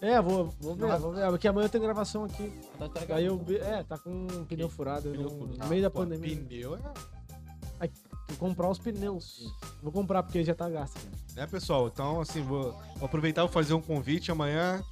É, 0.00 0.20
vou, 0.20 0.52
vou 0.60 0.74
ver, 0.74 0.96
vou 0.98 1.12
ver. 1.12 1.28
Porque 1.28 1.46
amanhã 1.46 1.66
eu 1.66 1.70
tenho 1.70 1.84
gravação 1.84 2.24
aqui. 2.24 2.52
Tá, 2.78 2.88
tá, 2.88 3.14
Aí 3.14 3.26
eu. 3.26 3.40
É, 3.62 3.82
tá 3.84 3.96
com 3.96 4.10
um 4.10 4.44
pneu 4.44 4.68
furado 4.68 5.10
Pneu 5.10 5.30
no, 5.30 5.46
no 5.46 5.66
meio 5.68 5.82
da 5.82 5.90
Pô, 5.90 6.00
pandemia. 6.00 6.36
Pneu 6.36 6.76
é. 6.76 6.80
Vou 8.28 8.36
comprar 8.36 8.68
os 8.68 8.78
pneus. 8.78 9.52
Vou 9.82 9.92
comprar 9.92 10.22
porque 10.22 10.44
já 10.44 10.54
tá 10.54 10.68
gasto. 10.68 10.94
Cara. 10.94 11.16
Né, 11.36 11.46
pessoal? 11.46 11.86
Então, 11.86 12.20
assim, 12.20 12.42
vou, 12.42 12.72
vou 12.96 13.06
aproveitar 13.06 13.42
e 13.42 13.44
vou 13.44 13.52
fazer 13.52 13.72
um 13.74 13.80
convite 13.80 14.30
amanhã, 14.30 14.82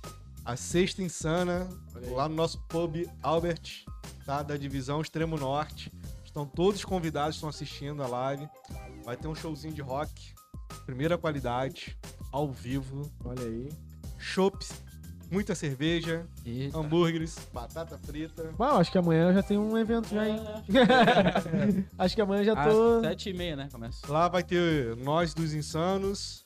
a 0.44 0.56
Sexta 0.56 1.02
Insana, 1.02 1.68
aí. 1.94 2.08
lá 2.10 2.28
no 2.28 2.34
nosso 2.34 2.58
pub 2.68 3.06
Albert, 3.22 3.84
tá? 4.24 4.42
Da 4.42 4.56
divisão 4.56 5.00
Extremo 5.00 5.36
Norte. 5.36 5.92
Estão 6.24 6.46
todos 6.46 6.84
convidados, 6.84 7.36
estão 7.36 7.48
assistindo 7.48 8.02
a 8.02 8.06
live. 8.06 8.48
Vai 9.06 9.16
ter 9.16 9.28
um 9.28 9.36
showzinho 9.36 9.72
de 9.72 9.80
rock, 9.80 10.34
primeira 10.84 11.16
qualidade, 11.16 11.96
ao 12.32 12.50
vivo, 12.50 13.08
Olha 13.24 13.44
aí. 13.44 13.68
chopps, 14.18 14.72
muita 15.30 15.54
cerveja, 15.54 16.26
Eita. 16.44 16.76
hambúrgueres, 16.76 17.38
batata 17.52 17.96
frita. 17.98 18.52
Bom, 18.58 18.64
acho 18.64 18.90
que 18.90 18.98
amanhã 18.98 19.28
eu 19.28 19.34
já 19.34 19.44
tenho 19.44 19.60
um 19.60 19.78
evento 19.78 20.08
já, 20.08 20.28
hein? 20.28 20.40
acho 21.96 22.16
que 22.16 22.20
amanhã 22.20 22.40
eu 22.40 22.46
já 22.46 22.64
tô. 22.64 22.96
Às 22.96 23.02
7 23.02 23.30
e 23.30 23.32
meia, 23.32 23.54
né? 23.54 23.68
Começa. 23.70 24.12
Lá 24.12 24.26
vai 24.26 24.42
ter 24.42 24.96
nós 24.96 25.32
dos 25.32 25.54
Insanos, 25.54 26.44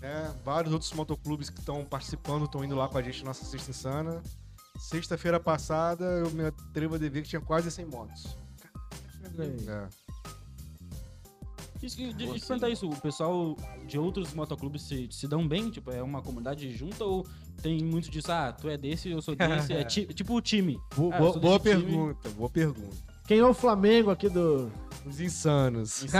né? 0.00 0.34
Vários 0.44 0.72
outros 0.72 0.92
motoclubes 0.94 1.48
que 1.48 1.60
estão 1.60 1.84
participando, 1.84 2.46
estão 2.46 2.64
indo 2.64 2.74
lá 2.74 2.88
com 2.88 2.98
a 2.98 3.02
gente 3.02 3.20
na 3.20 3.26
nossa 3.28 3.44
Sexta 3.44 3.70
Insana. 3.70 4.20
Sexta-feira 4.80 5.38
passada, 5.38 6.04
eu 6.04 6.28
me 6.32 6.46
atrevo 6.46 6.96
a 6.96 6.98
dever 6.98 7.22
que 7.22 7.28
tinha 7.28 7.40
quase 7.40 7.70
100 7.70 7.86
motos. 7.86 8.36
É. 9.68 10.03
Isso, 11.84 11.96
de, 11.96 12.12
de 12.14 12.26
Você. 12.26 12.46
perguntar 12.46 12.68
isso, 12.70 12.88
o 12.88 12.96
pessoal 13.00 13.56
de 13.86 13.98
outros 13.98 14.32
motoclubes 14.34 14.82
se, 14.82 15.06
se 15.10 15.28
dão 15.28 15.46
bem? 15.46 15.70
Tipo, 15.70 15.90
é 15.90 16.02
uma 16.02 16.22
comunidade 16.22 16.70
junta 16.74 17.04
ou 17.04 17.26
tem 17.62 17.82
muito 17.84 18.10
disso? 18.10 18.30
Ah, 18.32 18.52
tu 18.52 18.68
é 18.68 18.76
desse, 18.76 19.10
eu 19.10 19.20
sou 19.20 19.34
desse. 19.36 19.72
é 19.72 19.84
ti- 19.84 20.06
tipo 20.14 20.34
o 20.34 20.40
time. 20.40 20.78
Boa, 20.96 21.14
Ah, 21.14 21.18
eu 21.22 21.40
boa 21.40 21.58
time. 21.58 21.74
pergunta, 21.82 22.28
boa 22.30 22.48
pergunta. 22.50 22.96
Quem 23.26 23.38
é 23.38 23.44
o 23.44 23.54
Flamengo 23.54 24.10
aqui 24.10 24.28
do. 24.28 24.70
Os 25.06 25.20
insanos. 25.20 26.04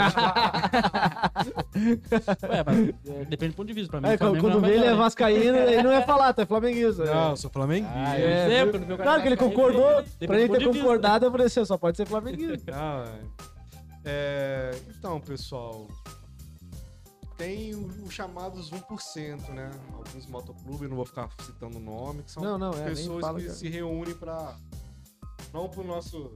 Ué, 2.49 2.63
mas, 2.65 2.89
é, 3.15 3.25
depende 3.25 3.53
do 3.53 3.55
ponto 3.55 3.67
de 3.67 3.73
vista. 3.73 3.89
Pra 3.91 4.01
mim, 4.01 4.07
É, 4.09 4.17
quando 4.17 4.39
não 4.49 4.61
vê 4.61 4.75
ele 4.75 4.85
é 4.85 4.93
vascaíno, 4.95 5.57
ele 5.57 5.83
não 5.83 5.91
ia 5.91 6.01
falar, 6.03 6.33
tu 6.33 6.41
é 6.41 6.45
flamenguista. 6.45 7.05
Não, 7.05 7.29
eu 7.31 7.37
sou 7.37 7.49
flamenguista. 7.49 7.93
Ah, 7.95 8.19
É, 8.19 8.61
eu 8.61 8.97
Claro 8.97 9.21
que 9.21 9.27
ele 9.27 9.37
concordou. 9.37 10.01
depende 10.03 10.27
Pra 10.27 10.39
ele 10.39 10.49
ter 10.57 10.65
concordado, 10.65 11.25
eu 11.25 11.31
falei 11.31 11.47
assim, 11.47 11.65
só 11.65 11.77
pode 11.77 11.97
ser 11.97 12.05
flamenguista. 12.05 12.71
Não, 12.71 13.05
é. 14.05 14.71
Então, 14.89 15.19
pessoal, 15.19 15.87
tem 17.37 17.75
os 17.75 18.13
chamados 18.13 18.71
1%, 18.71 19.49
né? 19.49 19.69
Alguns 19.93 20.25
motoclubes, 20.27 20.89
não 20.89 20.95
vou 20.95 21.05
ficar 21.05 21.29
citando 21.41 21.77
o 21.77 21.81
nome, 21.81 22.23
que 22.23 22.31
são 22.31 22.43
Não, 22.43 22.57
não, 22.57 22.71
é, 22.73 22.85
pessoas 22.85 23.21
fala, 23.21 23.39
que 23.39 23.45
cara. 23.45 23.57
se 23.57 23.67
reúnem 23.67 24.15
para 24.15 24.57
não 25.53 25.69
pro 25.69 25.83
nosso 25.83 26.35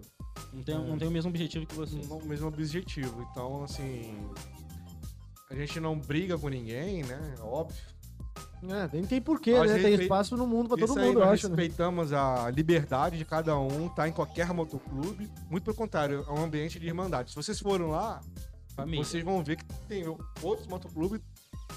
Não 0.53 0.63
tem, 0.63 0.75
não 0.75 0.97
tem 0.97 1.07
o 1.07 1.11
mesmo 1.11 1.29
objetivo 1.29 1.65
que 1.65 1.75
você. 1.75 1.95
não, 2.07 2.19
mesmo 2.21 2.47
objetivo. 2.47 3.21
Então, 3.31 3.63
assim, 3.63 4.29
a 5.49 5.55
gente 5.55 5.79
não 5.79 5.97
briga 5.97 6.37
com 6.37 6.49
ninguém, 6.49 7.03
né? 7.03 7.35
Óbvio. 7.41 7.81
É, 8.61 8.89
nem 8.91 9.05
tem 9.05 9.21
porquê, 9.21 9.53
Nós 9.57 9.71
né? 9.71 9.77
Tem 9.77 9.85
respe- 9.91 10.03
espaço 10.03 10.35
no 10.35 10.45
mundo 10.45 10.67
pra 10.69 10.77
Isso 10.77 10.87
todo 10.87 10.99
aí, 10.99 11.07
mundo, 11.07 11.19
eu 11.19 11.25
nós 11.25 11.33
acho. 11.39 11.47
né? 11.49 11.55
respeitamos 11.55 12.11
a 12.11 12.49
liberdade 12.51 13.17
de 13.17 13.23
cada 13.25 13.57
um, 13.57 13.87
tá 13.89 14.07
em 14.07 14.11
qualquer 14.11 14.51
motoclube. 14.53 15.31
Muito 15.49 15.63
pelo 15.63 15.75
contrário, 15.77 16.25
é 16.27 16.31
um 16.31 16.43
ambiente 16.43 16.77
de 16.79 16.85
irmandade. 16.87 17.29
Se 17.29 17.35
vocês 17.35 17.57
foram 17.59 17.87
lá, 17.87 18.21
Família. 18.75 19.03
vocês 19.03 19.23
vão 19.23 19.41
ver 19.43 19.55
que 19.57 19.65
tem 19.87 20.03
outros 20.41 20.67
motoclubes, 20.67 21.21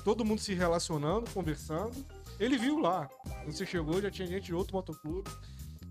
todo 0.04 0.24
mundo 0.24 0.40
se 0.40 0.54
relacionando, 0.54 1.30
conversando. 1.30 2.04
Ele 2.40 2.58
viu 2.58 2.80
lá. 2.80 3.08
Quando 3.44 3.52
você 3.52 3.64
chegou, 3.64 4.00
já 4.02 4.10
tinha 4.10 4.26
gente 4.26 4.46
de 4.46 4.54
outro 4.54 4.74
motoclube, 4.74 5.30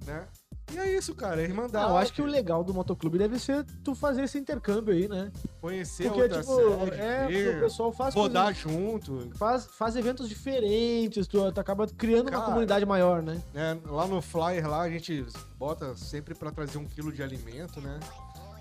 né? 0.05 0.27
E 0.73 0.77
é 0.79 0.97
isso, 0.97 1.13
cara, 1.13 1.41
é 1.41 1.43
irmandade. 1.43 1.85
Ah, 1.85 1.89
eu 1.89 1.97
acho 1.97 2.13
que 2.13 2.21
o 2.21 2.25
legal 2.25 2.63
do 2.63 2.73
motoclube 2.73 3.17
deve 3.17 3.37
ser 3.39 3.65
tu 3.83 3.93
fazer 3.93 4.23
esse 4.23 4.37
intercâmbio 4.37 4.93
aí, 4.93 5.07
né? 5.07 5.31
Conhecer 5.59 6.05
Porque, 6.07 6.21
outra 6.21 6.39
tipo, 6.41 6.55
sede, 6.55 7.01
é, 7.01 7.27
ver, 7.27 7.57
o 7.57 7.59
pessoal 7.61 7.91
faz 7.91 8.15
rodar 8.15 8.45
coisas- 8.53 8.61
junto. 8.61 9.29
faz, 9.35 9.65
faz 9.65 9.95
eventos 9.95 10.29
diferentes, 10.29 11.27
tu, 11.27 11.51
tu 11.51 11.59
acaba 11.59 11.85
criando 11.87 12.27
uma 12.29 12.31
Cara, 12.39 12.45
comunidade 12.45 12.85
maior, 12.85 13.21
né? 13.21 13.41
né? 13.53 13.77
Lá 13.85 14.07
no 14.07 14.21
flyer 14.21 14.67
lá 14.69 14.81
a 14.83 14.89
gente 14.89 15.25
bota 15.57 15.95
sempre 15.95 16.33
pra 16.33 16.51
trazer 16.51 16.77
um 16.77 16.85
quilo 16.85 17.11
de 17.11 17.21
alimento, 17.21 17.81
né? 17.81 17.99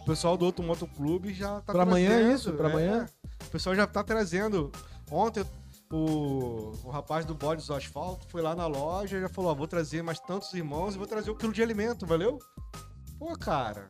O 0.03 0.05
pessoal 0.05 0.37
do 0.37 0.45
outro 0.47 0.65
motoclube 0.65 1.33
já 1.33 1.61
tá 1.61 1.73
Pra 1.73 1.83
amanhã 1.85 2.11
é 2.11 2.19
trazendo, 2.19 2.35
isso? 2.35 2.53
Pra 2.55 2.69
é. 2.69 2.73
amanhã? 2.73 3.09
O 3.47 3.51
pessoal 3.51 3.75
já 3.77 3.87
tá 3.87 4.03
trazendo. 4.03 4.73
Ontem 5.11 5.45
o, 5.91 6.73
o 6.85 6.91
rapaz 6.91 7.25
do 7.25 7.35
bode 7.35 7.67
do 7.67 7.75
asfalto 7.75 8.27
foi 8.29 8.41
lá 8.43 8.55
na 8.55 8.67
loja 8.67 9.19
e 9.19 9.21
já 9.21 9.29
falou: 9.29 9.51
ó, 9.51 9.55
vou 9.55 9.67
trazer 9.67 10.03
mais 10.03 10.21
tantos 10.21 10.53
irmãos 10.55 10.95
e 10.95 10.99
vou 10.99 11.07
trazer 11.07 11.31
um 11.31 11.37
quilo 11.37 11.53
de 11.53 11.63
alimento, 11.63 12.07
valeu? 12.07 12.39
Pô, 13.19 13.37
cara. 13.37 13.89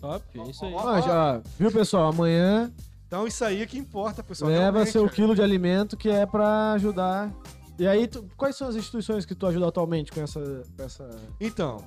Top, 0.00 0.24
é 0.40 0.42
isso 0.50 0.64
aí. 0.64 0.72
Ó, 0.74 0.88
Ah, 0.88 1.00
já, 1.00 1.42
viu, 1.58 1.72
pessoal? 1.72 2.08
Amanhã 2.08 2.72
Então 3.06 3.26
isso 3.26 3.44
aí 3.44 3.62
é 3.62 3.66
que 3.66 3.76
importa, 3.78 4.22
pessoal. 4.22 4.50
leva 4.50 4.86
seu 4.86 5.06
é. 5.06 5.08
quilo 5.08 5.34
de 5.34 5.42
alimento 5.42 5.96
que 5.96 6.08
é 6.08 6.24
pra 6.24 6.72
ajudar. 6.72 7.32
E 7.78 7.86
aí, 7.86 8.06
tu- 8.08 8.28
quais 8.36 8.56
são 8.56 8.68
as 8.68 8.74
instituições 8.76 9.24
que 9.24 9.34
tu 9.34 9.46
ajuda 9.46 9.68
atualmente 9.68 10.10
com 10.12 10.20
essa. 10.20 10.40
Com 10.76 10.82
essa... 10.82 11.08
Então, 11.40 11.84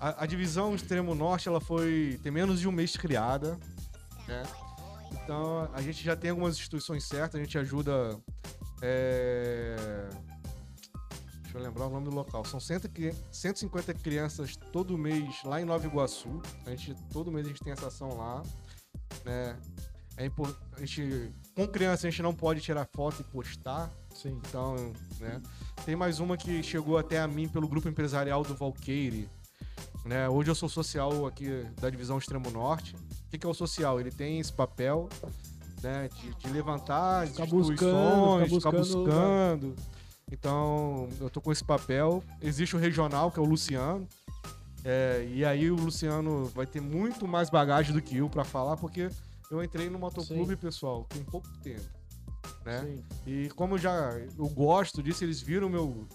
a, 0.00 0.24
a 0.24 0.26
divisão 0.26 0.74
Extremo 0.74 1.14
Norte, 1.14 1.48
ela 1.48 1.60
foi. 1.60 2.18
tem 2.22 2.30
menos 2.32 2.60
de 2.60 2.68
um 2.68 2.72
mês 2.72 2.96
criada, 2.96 3.58
né? 4.28 4.42
Então, 5.22 5.68
a 5.72 5.80
gente 5.82 6.02
já 6.04 6.14
tem 6.16 6.30
algumas 6.30 6.54
instituições 6.56 7.04
certas, 7.04 7.40
a 7.40 7.44
gente 7.44 7.56
ajuda. 7.58 8.18
É, 8.84 10.08
Deixa 11.42 11.58
eu 11.58 11.62
lembrar 11.62 11.86
o 11.86 11.90
nome 11.90 12.04
do 12.08 12.14
local. 12.14 12.44
São 12.44 12.58
100 12.60 12.80
cri- 12.80 13.14
150 13.30 13.94
crianças 13.94 14.56
todo 14.72 14.98
mês 14.98 15.36
lá 15.44 15.60
em 15.60 15.64
Nova 15.64 15.86
Iguaçu. 15.86 16.42
A 16.66 16.70
gente, 16.70 16.94
todo 17.12 17.30
mês 17.30 17.46
a 17.46 17.48
gente 17.48 17.62
tem 17.62 17.72
essa 17.72 17.86
ação 17.86 18.16
lá. 18.16 18.42
Né? 19.24 19.56
É 20.16 20.26
impor- 20.26 20.54
a 20.76 20.80
gente, 20.80 21.32
com 21.54 21.66
criança 21.66 22.06
a 22.06 22.10
gente 22.10 22.22
não 22.22 22.34
pode 22.34 22.60
tirar 22.60 22.88
foto 22.92 23.20
e 23.20 23.24
postar. 23.24 23.90
Sim. 24.14 24.40
Então, 24.48 24.92
né? 25.20 25.40
Tem 25.84 25.94
mais 25.96 26.18
uma 26.20 26.36
que 26.36 26.62
chegou 26.62 26.98
até 26.98 27.20
a 27.20 27.26
mim 27.28 27.48
pelo 27.48 27.68
grupo 27.68 27.88
empresarial 27.88 28.42
do 28.42 28.54
Valqueire. 28.54 29.28
Né? 30.04 30.28
Hoje 30.28 30.50
eu 30.50 30.54
sou 30.54 30.68
social 30.68 31.24
aqui 31.26 31.48
da 31.80 31.88
divisão 31.88 32.18
Extremo 32.18 32.50
Norte. 32.50 32.94
O 32.96 33.38
que 33.38 33.46
é 33.46 33.48
o 33.48 33.54
social? 33.54 33.98
Ele 34.00 34.10
tem 34.10 34.38
esse 34.40 34.52
papel 34.52 35.08
né, 35.84 36.08
de, 36.08 36.34
de 36.34 36.48
levantar 36.50 37.26
Ficar 37.28 37.44
instituições, 37.44 37.78
buscando, 37.80 38.44
ficar 38.44 38.56
ficar 38.56 38.70
buscando- 38.72 39.04
buscando. 39.04 39.76
Então, 40.32 41.08
eu 41.20 41.28
tô 41.30 41.40
com 41.40 41.52
esse 41.52 41.62
papel. 41.62 42.24
Existe 42.42 42.74
o 42.74 42.78
regional, 42.78 43.30
que 43.30 43.38
é 43.38 43.42
o 43.42 43.44
Luciano. 43.44 44.08
É, 44.84 45.26
e 45.30 45.44
aí 45.44 45.70
o 45.70 45.76
Luciano 45.76 46.46
vai 46.46 46.66
ter 46.66 46.80
muito 46.80 47.28
mais 47.28 47.48
bagagem 47.50 47.92
do 47.92 48.02
que 48.02 48.16
eu 48.16 48.28
pra 48.28 48.44
falar, 48.44 48.76
porque 48.76 49.08
eu 49.50 49.62
entrei 49.62 49.88
no 49.88 49.98
motoclube, 49.98 50.56
pessoal, 50.56 51.04
tem 51.08 51.22
pouco 51.22 51.48
tempo. 51.62 51.84
Né? 52.64 52.80
Sim. 52.80 53.04
E 53.26 53.48
como 53.50 53.74
eu 53.74 53.78
já 53.78 54.10
eu 54.38 54.48
gosto 54.48 55.02
disso, 55.02 55.22
eles 55.24 55.40
viram 55.40 55.68
meu 55.68 56.06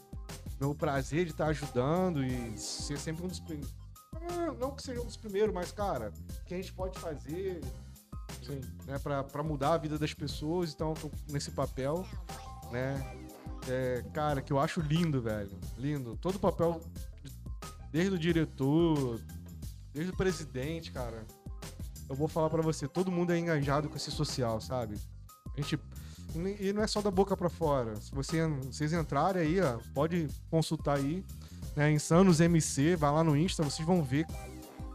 meu 0.59 0.75
prazer 0.75 1.25
de 1.25 1.31
estar 1.31 1.45
ajudando 1.47 2.23
e 2.23 2.57
ser 2.57 2.99
sempre 2.99 3.23
um 3.23 3.27
dos 3.27 3.39
primeiros. 3.39 3.73
Não 4.59 4.71
que 4.71 4.83
seja 4.83 4.99
um 5.01 5.05
dos 5.05 5.15
primeiros, 5.15 5.53
mas, 5.53 5.71
cara, 5.71 6.11
o 6.41 6.45
que 6.45 6.53
a 6.53 6.57
gente 6.57 6.73
pode 6.73 6.99
fazer 6.99 7.61
Sim. 8.45 8.61
né, 8.85 8.97
pra 8.99 9.43
mudar 9.43 9.73
a 9.73 9.77
vida 9.77 9.97
das 9.97 10.13
pessoas, 10.13 10.73
então 10.73 10.93
tô 10.93 11.11
nesse 11.29 11.51
papel, 11.51 12.05
né? 12.71 13.17
É, 13.67 14.03
cara, 14.13 14.41
que 14.41 14.51
eu 14.51 14.59
acho 14.59 14.81
lindo, 14.81 15.21
velho. 15.21 15.51
Lindo. 15.77 16.17
Todo 16.17 16.39
papel, 16.39 16.81
desde 17.91 18.15
o 18.15 18.19
diretor, 18.19 19.19
desde 19.93 20.11
o 20.11 20.15
presidente, 20.15 20.91
cara. 20.91 21.25
Eu 22.09 22.15
vou 22.15 22.27
falar 22.27 22.49
pra 22.49 22.61
você, 22.61 22.87
todo 22.87 23.11
mundo 23.11 23.31
é 23.31 23.37
engajado 23.37 23.87
com 23.87 23.95
esse 23.95 24.09
social, 24.09 24.59
sabe? 24.59 24.97
A 25.55 25.61
gente. 25.61 25.79
E 26.59 26.71
não 26.73 26.81
é 26.83 26.87
só 26.87 27.01
da 27.01 27.11
boca 27.11 27.35
pra 27.35 27.49
fora. 27.49 27.95
Se 27.97 28.11
você, 28.11 28.47
vocês 28.47 28.93
entrarem 28.93 29.41
aí, 29.41 29.61
ó, 29.61 29.79
pode 29.93 30.27
consultar 30.49 30.97
aí, 30.97 31.23
né? 31.75 31.91
Insanos 31.91 32.39
MC, 32.39 32.95
vai 32.95 33.11
lá 33.11 33.23
no 33.23 33.35
Insta, 33.35 33.63
vocês 33.63 33.85
vão 33.85 34.03
ver. 34.03 34.25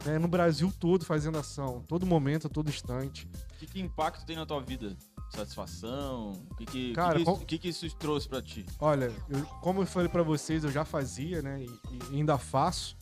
Né, 0.04 0.18
no 0.18 0.28
Brasil 0.28 0.70
todo 0.78 1.04
fazendo 1.04 1.38
ação, 1.38 1.82
todo 1.88 2.04
momento, 2.04 2.48
todo 2.48 2.68
instante. 2.68 3.26
O 3.54 3.58
que, 3.58 3.66
que 3.66 3.80
impacto 3.80 4.26
tem 4.26 4.36
na 4.36 4.44
tua 4.44 4.60
vida? 4.60 4.94
Satisfação? 5.30 6.32
O 6.50 6.54
que, 6.56 6.66
que, 6.66 6.92
Cara, 6.92 7.14
que, 7.14 7.18
que, 7.20 7.24
com- 7.24 7.32
isso, 7.32 7.42
o 7.42 7.46
que, 7.46 7.68
isso 7.68 7.96
trouxe 7.96 8.28
pra 8.28 8.42
ti? 8.42 8.66
Olha, 8.78 9.10
eu- 9.30 9.46
como 9.62 9.80
eu 9.82 9.86
falei 9.86 10.08
pra 10.08 10.22
vocês, 10.22 10.62
eu 10.62 10.70
já 10.70 10.84
fazia, 10.84 11.40
né? 11.40 11.62
E, 11.64 11.66
e 12.12 12.16
ainda 12.16 12.36
faço 12.36 12.96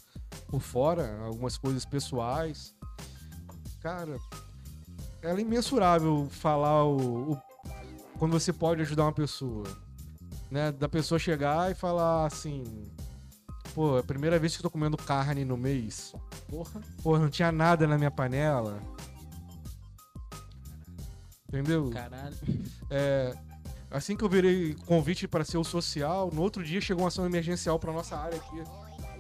por 0.46 0.61
fora 0.61 1.18
algumas 1.24 1.57
coisas 1.59 1.84
pessoais. 1.84 2.72
Cara, 3.80 4.16
é 5.22 5.34
imensurável 5.40 6.28
falar 6.30 6.84
o, 6.84 7.32
o- 7.32 7.42
quando 8.16 8.32
você 8.32 8.53
pode 8.53 8.80
ajudar 8.82 9.03
uma 9.05 9.12
pessoa, 9.12 9.64
né? 10.50 10.70
Da 10.70 10.88
pessoa 10.88 11.18
chegar 11.18 11.72
e 11.72 11.74
falar 11.74 12.26
assim, 12.26 12.62
pô, 13.74 13.96
é 13.96 14.00
a 14.00 14.04
primeira 14.04 14.38
vez 14.38 14.54
que 14.54 14.60
eu 14.60 14.62
tô 14.64 14.70
comendo 14.70 14.96
carne 14.96 15.44
no 15.44 15.56
mês. 15.56 16.14
Porra. 16.48 16.80
Pô, 17.02 17.18
não 17.18 17.28
tinha 17.28 17.50
nada 17.50 17.86
na 17.86 17.98
minha 17.98 18.10
panela. 18.10 18.80
Entendeu? 21.48 21.90
Caralho. 21.90 22.36
É, 22.90 23.34
assim 23.90 24.16
que 24.16 24.24
eu 24.24 24.28
virei 24.28 24.74
convite 24.86 25.28
para 25.28 25.44
ser 25.44 25.58
o 25.58 25.64
social, 25.64 26.30
no 26.32 26.40
outro 26.40 26.64
dia 26.64 26.80
chegou 26.80 27.02
uma 27.02 27.08
ação 27.08 27.26
emergencial 27.26 27.78
para 27.78 27.92
nossa 27.92 28.16
área 28.16 28.38
aqui, 28.38 28.62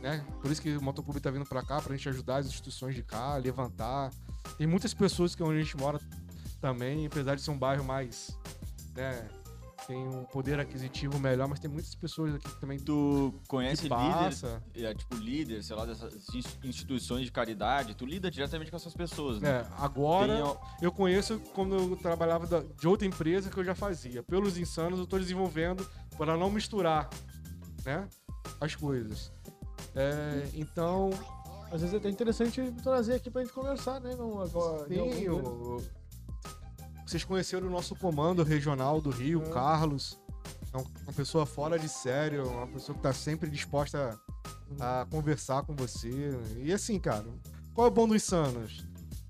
né? 0.00 0.24
Por 0.40 0.50
isso 0.50 0.62
que 0.62 0.76
o 0.76 0.82
motoclube 0.82 1.20
tá 1.20 1.30
vindo 1.30 1.44
para 1.44 1.62
cá 1.62 1.80
pra 1.80 1.94
gente 1.94 2.08
ajudar 2.08 2.36
as 2.38 2.46
instituições 2.46 2.94
de 2.94 3.02
cá, 3.02 3.36
levantar. 3.36 4.10
Tem 4.56 4.66
muitas 4.66 4.94
pessoas 4.94 5.34
que 5.34 5.42
onde 5.42 5.58
a 5.58 5.62
gente 5.62 5.76
mora 5.76 6.00
também, 6.60 7.06
apesar 7.06 7.34
de 7.34 7.42
ser 7.42 7.50
um 7.50 7.58
bairro 7.58 7.84
mais, 7.84 8.38
né, 8.94 9.28
tem 9.86 9.96
um 10.08 10.24
poder 10.24 10.58
aquisitivo 10.60 11.18
melhor, 11.18 11.48
mas 11.48 11.58
tem 11.60 11.70
muitas 11.70 11.94
pessoas 11.94 12.34
aqui 12.34 12.48
que 12.48 12.60
também 12.60 12.78
Tu 12.78 13.34
conhece 13.48 13.82
que 13.82 13.88
líder, 13.88 13.96
passa. 14.30 14.62
é, 14.74 14.94
tipo 14.94 15.16
líder, 15.16 15.62
sei 15.62 15.74
lá, 15.76 15.84
dessas 15.84 16.28
ins- 16.34 16.58
instituições 16.62 17.24
de 17.24 17.32
caridade, 17.32 17.94
tu 17.94 18.06
lida 18.06 18.30
diretamente 18.30 18.70
com 18.70 18.76
essas 18.76 18.94
pessoas, 18.94 19.40
né? 19.40 19.48
É, 19.60 19.66
agora 19.78 20.34
Tem, 20.42 20.56
eu 20.82 20.92
conheço 20.92 21.38
quando 21.54 21.74
eu 21.76 21.96
trabalhava 21.96 22.46
da- 22.46 22.60
de 22.62 22.86
outra 22.88 23.06
empresa 23.06 23.50
que 23.50 23.56
eu 23.58 23.64
já 23.64 23.74
fazia. 23.74 24.22
Pelos 24.22 24.56
insanos 24.56 24.98
eu 24.98 25.06
tô 25.06 25.18
desenvolvendo 25.18 25.86
para 26.16 26.36
não 26.36 26.50
misturar, 26.50 27.08
né, 27.84 28.08
as 28.60 28.74
coisas. 28.74 29.32
É, 29.94 30.48
então, 30.54 31.10
Às 31.70 31.80
vezes 31.80 31.94
é 31.94 31.96
até 31.96 32.10
interessante 32.10 32.60
trazer 32.82 33.14
aqui 33.14 33.30
pra 33.30 33.42
gente 33.42 33.54
conversar, 33.54 33.98
né? 33.98 34.14
Não, 34.14 34.40
agora, 34.42 34.86
sim, 34.86 34.98
momento. 35.28 35.82
Vocês 37.12 37.24
conheceram 37.24 37.66
o 37.66 37.70
nosso 37.70 37.94
comando 37.94 38.42
regional 38.42 38.98
do 38.98 39.10
Rio, 39.10 39.42
É. 39.42 39.50
Carlos. 39.50 40.18
É 40.72 40.78
um- 40.78 40.86
uma 41.04 41.12
pessoa 41.12 41.44
fora 41.44 41.78
de 41.78 41.86
sério, 41.86 42.48
uma 42.48 42.66
pessoa 42.66 42.96
que 42.96 43.02
tá 43.02 43.12
sempre 43.12 43.50
disposta 43.50 44.18
a 44.80 45.06
conversar 45.10 45.62
com 45.64 45.76
você. 45.76 46.10
E 46.56 46.72
assim, 46.72 46.98
cara, 46.98 47.26
qual 47.74 47.86
é 47.86 47.90
o 47.90 47.92
bom 47.92 48.08
dos 48.08 48.16
insanos? 48.16 48.82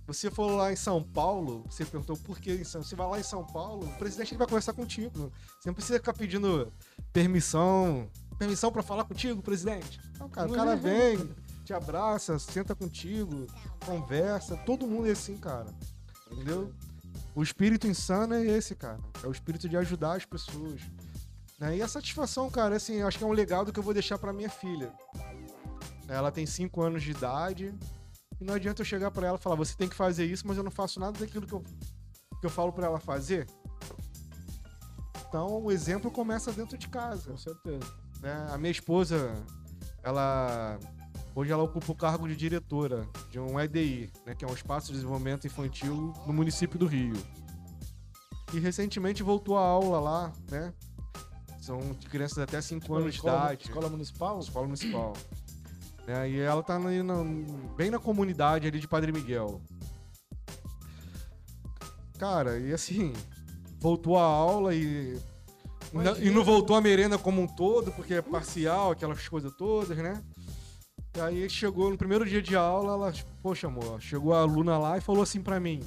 Você 0.06 0.30
for 0.30 0.46
lá 0.52 0.72
em 0.72 0.76
São 0.76 1.02
Paulo, 1.02 1.64
você 1.68 1.84
perguntou 1.84 2.16
por 2.18 2.38
que 2.38 2.52
em 2.52 2.62
São 2.64 2.84
Você 2.84 2.94
vai 2.94 3.08
lá 3.08 3.18
em 3.18 3.22
São 3.24 3.44
Paulo, 3.44 3.84
o 3.88 3.98
presidente 3.98 4.36
vai 4.36 4.46
conversar 4.46 4.74
contigo. 4.74 5.32
Você 5.60 5.68
não 5.68 5.74
precisa 5.74 5.98
ficar 5.98 6.12
pedindo 6.12 6.72
permissão. 7.12 8.08
Permissão 8.38 8.70
pra 8.70 8.82
falar 8.82 9.04
contigo, 9.04 9.42
presidente? 9.42 10.00
Não, 10.20 10.28
cara, 10.28 10.48
o 10.48 10.54
cara 10.54 10.76
vem, 10.76 11.18
te 11.64 11.72
abraça, 11.74 12.38
senta 12.38 12.76
contigo, 12.76 13.48
conversa. 13.84 14.56
Todo 14.58 14.86
mundo 14.86 15.08
é 15.08 15.10
assim, 15.12 15.36
cara. 15.36 15.66
Entendeu? 16.30 16.72
O 17.34 17.42
espírito 17.42 17.86
insano 17.86 18.34
é 18.34 18.44
esse, 18.44 18.74
cara. 18.74 18.98
É 19.22 19.26
o 19.26 19.32
espírito 19.32 19.68
de 19.68 19.76
ajudar 19.76 20.16
as 20.16 20.24
pessoas. 20.24 20.80
Né? 21.58 21.78
E 21.78 21.82
a 21.82 21.88
satisfação, 21.88 22.50
cara, 22.50 22.76
assim, 22.76 22.96
eu 22.96 23.06
acho 23.08 23.18
que 23.18 23.24
é 23.24 23.26
um 23.26 23.32
legado 23.32 23.72
que 23.72 23.78
eu 23.78 23.82
vou 23.82 23.94
deixar 23.94 24.18
pra 24.18 24.32
minha 24.32 24.50
filha. 24.50 24.92
Ela 26.08 26.30
tem 26.30 26.44
5 26.44 26.82
anos 26.82 27.02
de 27.02 27.12
idade. 27.12 27.74
E 28.40 28.44
não 28.44 28.54
adianta 28.54 28.82
eu 28.82 28.86
chegar 28.86 29.10
pra 29.10 29.28
ela 29.28 29.38
e 29.38 29.40
falar, 29.40 29.56
você 29.56 29.74
tem 29.74 29.88
que 29.88 29.94
fazer 29.94 30.26
isso, 30.26 30.46
mas 30.46 30.56
eu 30.56 30.64
não 30.64 30.70
faço 30.70 30.98
nada 31.00 31.18
daquilo 31.18 31.46
que 31.46 31.52
eu, 31.52 31.62
que 32.40 32.46
eu 32.46 32.50
falo 32.50 32.72
pra 32.72 32.86
ela 32.86 32.98
fazer. 32.98 33.46
Então 35.28 35.62
o 35.62 35.72
exemplo 35.72 36.10
começa 36.10 36.52
dentro 36.52 36.76
de 36.76 36.88
casa. 36.88 37.30
Com 37.30 37.38
certeza. 37.38 37.86
né? 38.20 38.48
A 38.50 38.58
minha 38.58 38.70
esposa, 38.70 39.32
ela 40.02 40.78
hoje 41.34 41.50
ela 41.52 41.62
ocupa 41.62 41.92
o 41.92 41.94
cargo 41.94 42.26
de 42.28 42.36
diretora 42.36 43.06
de 43.30 43.38
um 43.38 43.58
EDI, 43.58 44.10
né, 44.26 44.34
que 44.34 44.44
é 44.44 44.48
um 44.48 44.54
espaço 44.54 44.88
de 44.88 44.94
desenvolvimento 44.94 45.46
infantil 45.46 46.12
no 46.26 46.32
município 46.32 46.78
do 46.78 46.86
Rio. 46.86 47.14
E 48.54 48.58
recentemente 48.60 49.22
voltou 49.22 49.56
a 49.56 49.62
aula 49.62 49.98
lá, 49.98 50.32
né? 50.50 50.72
São 51.60 51.78
de 51.98 52.06
crianças 52.08 52.38
até 52.38 52.60
5 52.60 52.92
anos 52.94 53.12
de 53.12 53.16
escola, 53.16 53.36
idade. 53.46 53.62
Escola 53.64 53.88
municipal? 53.88 54.38
Escola 54.40 54.66
municipal. 54.66 55.12
Né, 56.06 56.28
E 56.30 56.40
ela 56.40 56.62
tá 56.62 56.78
na- 56.78 56.90
bem 57.76 57.88
na 57.90 57.98
comunidade 57.98 58.66
ali 58.66 58.78
de 58.80 58.88
Padre 58.88 59.12
Miguel. 59.12 59.62
Cara, 62.18 62.58
e 62.58 62.72
assim, 62.72 63.12
voltou 63.80 64.16
a 64.18 64.22
aula 64.24 64.74
e. 64.74 65.18
não- 65.92 66.16
e 66.18 66.30
não 66.30 66.44
voltou 66.44 66.76
a 66.76 66.80
merenda 66.80 67.18
como 67.18 67.40
um 67.42 67.46
todo, 67.46 67.90
porque 67.92 68.14
é 68.14 68.22
parcial, 68.22 68.90
aquelas 68.92 69.28
coisas 69.28 69.52
todas, 69.56 69.96
né? 69.98 70.22
E 71.14 71.20
aí 71.20 71.50
chegou 71.50 71.90
no 71.90 71.98
primeiro 71.98 72.24
dia 72.24 72.40
de 72.40 72.56
aula, 72.56 72.92
ela, 72.94 73.12
poxa, 73.42 73.66
amor, 73.66 74.00
chegou 74.00 74.32
a 74.34 74.40
aluna 74.40 74.78
lá 74.78 74.96
e 74.96 75.00
falou 75.00 75.22
assim 75.22 75.42
pra 75.42 75.60
mim. 75.60 75.80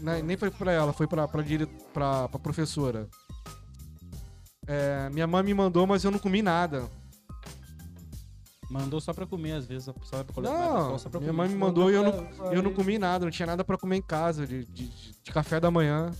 Né, 0.00 0.20
nem 0.22 0.36
foi 0.36 0.50
pra 0.50 0.72
ela, 0.72 0.92
foi 0.92 1.06
pra, 1.06 1.26
pra, 1.28 1.42
dire... 1.42 1.66
pra, 1.92 2.28
pra 2.28 2.38
professora. 2.40 3.08
É, 4.66 5.08
minha 5.10 5.26
mãe 5.26 5.42
me 5.42 5.54
mandou, 5.54 5.86
mas 5.86 6.04
eu 6.04 6.10
não 6.10 6.18
comi 6.18 6.42
nada. 6.42 6.84
Mandou 8.70 9.00
só 9.00 9.12
pra 9.12 9.26
comer, 9.26 9.52
às 9.52 9.66
vezes, 9.66 9.84
só 10.02 10.22
pra 10.22 10.32
coletar 10.34 10.54
Não, 10.58 10.98
só 10.98 11.08
pra 11.08 11.18
minha 11.20 11.32
comer. 11.32 11.42
mãe 11.44 11.48
me 11.48 11.56
mandou 11.56 11.90
e 11.90 11.94
eu 11.94 12.04
não, 12.04 12.12
pra- 12.26 12.52
eu 12.54 12.62
não 12.62 12.72
comi 12.72 12.98
nada, 12.98 13.24
não 13.24 13.30
tinha 13.32 13.46
nada 13.46 13.64
pra 13.64 13.76
comer 13.78 13.96
em 13.96 14.02
casa, 14.02 14.46
de, 14.46 14.64
de, 14.66 14.88
de- 14.88 15.12
de 15.24 15.32
café 15.32 15.58
da 15.58 15.70
manhã. 15.70 16.10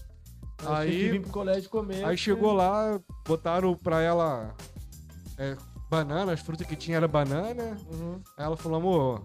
Que 0.58 0.66
Aí, 0.66 1.20
pro 1.20 1.30
colégio 1.30 1.70
comer. 1.70 2.04
aí 2.04 2.16
chegou 2.18 2.52
lá, 2.52 3.00
botaram 3.26 3.74
pra 3.76 4.00
ela 4.02 4.52
é, 5.38 5.56
banana, 5.90 6.32
as 6.32 6.40
frutas 6.40 6.66
que 6.66 6.76
tinha 6.76 6.96
era 6.96 7.08
banana. 7.08 7.76
Uhum. 7.92 8.20
Aí 8.36 8.44
ela 8.44 8.56
falou, 8.56 8.78
amor, 8.78 9.22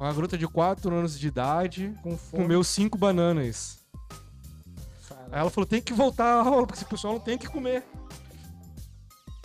uma 0.00 0.12
garota 0.12 0.38
de 0.38 0.48
4 0.48 0.92
anos 0.94 1.18
de 1.18 1.28
idade 1.28 1.94
Com 2.02 2.16
comeu 2.30 2.64
cinco 2.64 2.96
bananas. 2.96 3.78
Cara. 5.08 5.28
Aí 5.30 5.40
ela 5.40 5.50
falou, 5.50 5.66
tem 5.66 5.82
que 5.82 5.92
voltar 5.92 6.24
à 6.24 6.42
aula, 6.42 6.66
porque 6.66 6.78
esse 6.80 6.88
pessoal 6.88 7.12
não 7.14 7.20
tem 7.20 7.36
que 7.36 7.46
comer. 7.46 7.84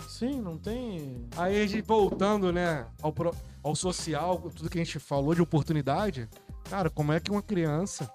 Sim, 0.08 0.40
não 0.40 0.58
tem. 0.58 1.28
Aí 1.36 1.62
a 1.62 1.68
gente 1.68 1.82
voltando, 1.86 2.54
né, 2.54 2.86
ao, 3.02 3.12
pro- 3.12 3.36
ao 3.62 3.76
social, 3.76 4.40
tudo 4.56 4.70
que 4.70 4.80
a 4.80 4.84
gente 4.84 5.00
falou 5.00 5.36
de 5.36 5.42
oportunidade, 5.42 6.30
cara, 6.70 6.90
como 6.90 7.12
é 7.12 7.20
que 7.20 7.30
uma 7.32 7.42
criança, 7.42 8.10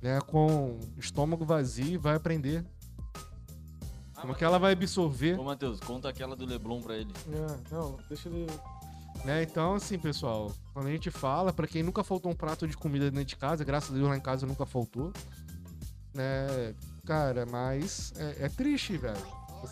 né, 0.00 0.20
com 0.20 0.78
estômago 0.96 1.44
vazio 1.44 1.98
vai 2.00 2.14
aprender? 2.14 2.64
Como 4.20 4.32
é 4.32 4.36
que 4.36 4.44
ela 4.44 4.58
vai 4.58 4.72
absorver? 4.72 5.38
Ô, 5.38 5.44
Matheus, 5.44 5.80
conta 5.80 6.08
aquela 6.08 6.34
do 6.34 6.46
Leblon 6.46 6.80
pra 6.80 6.96
ele. 6.96 7.12
É, 7.32 7.74
não, 7.74 7.98
deixa 8.08 8.28
ele. 8.28 8.46
Né? 9.24 9.42
Então, 9.42 9.74
assim, 9.74 9.98
pessoal, 9.98 10.52
quando 10.72 10.86
a 10.86 10.90
gente 10.90 11.10
fala, 11.10 11.52
pra 11.52 11.66
quem 11.66 11.82
nunca 11.82 12.04
faltou 12.04 12.30
um 12.30 12.34
prato 12.34 12.66
de 12.66 12.76
comida 12.76 13.10
dentro 13.10 13.26
de 13.26 13.36
casa, 13.36 13.64
graças 13.64 13.90
a 13.90 13.94
Deus 13.94 14.08
lá 14.08 14.16
em 14.16 14.20
casa 14.20 14.46
nunca 14.46 14.64
faltou, 14.64 15.12
né, 16.14 16.74
cara, 17.04 17.44
mas 17.46 18.12
é, 18.16 18.44
é 18.44 18.48
triste, 18.48 18.96
velho. 18.96 19.16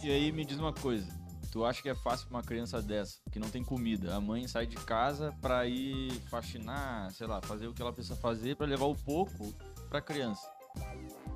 E 0.03 0.11
aí 0.11 0.33
me 0.33 0.45
diz 0.45 0.59
uma 0.59 0.73
coisa. 0.73 1.07
Tu 1.53 1.65
acha 1.65 1.81
que 1.81 1.89
é 1.89 1.95
fácil 1.95 2.27
pra 2.27 2.39
uma 2.39 2.43
criança 2.43 2.83
dessa, 2.83 3.19
que 3.31 3.39
não 3.39 3.49
tem 3.49 3.63
comida? 3.63 4.17
A 4.17 4.21
mãe 4.21 4.49
sai 4.49 4.67
de 4.67 4.75
casa 4.75 5.33
pra 5.41 5.65
ir 5.67 6.11
faxinar, 6.29 7.13
sei 7.13 7.29
lá, 7.29 7.41
fazer 7.41 7.69
o 7.69 7.73
que 7.73 7.81
ela 7.81 7.93
precisa 7.93 8.17
fazer 8.17 8.57
pra 8.57 8.67
levar 8.67 8.87
o 8.87 8.97
pouco 8.97 9.55
pra 9.89 10.01
criança. 10.01 10.51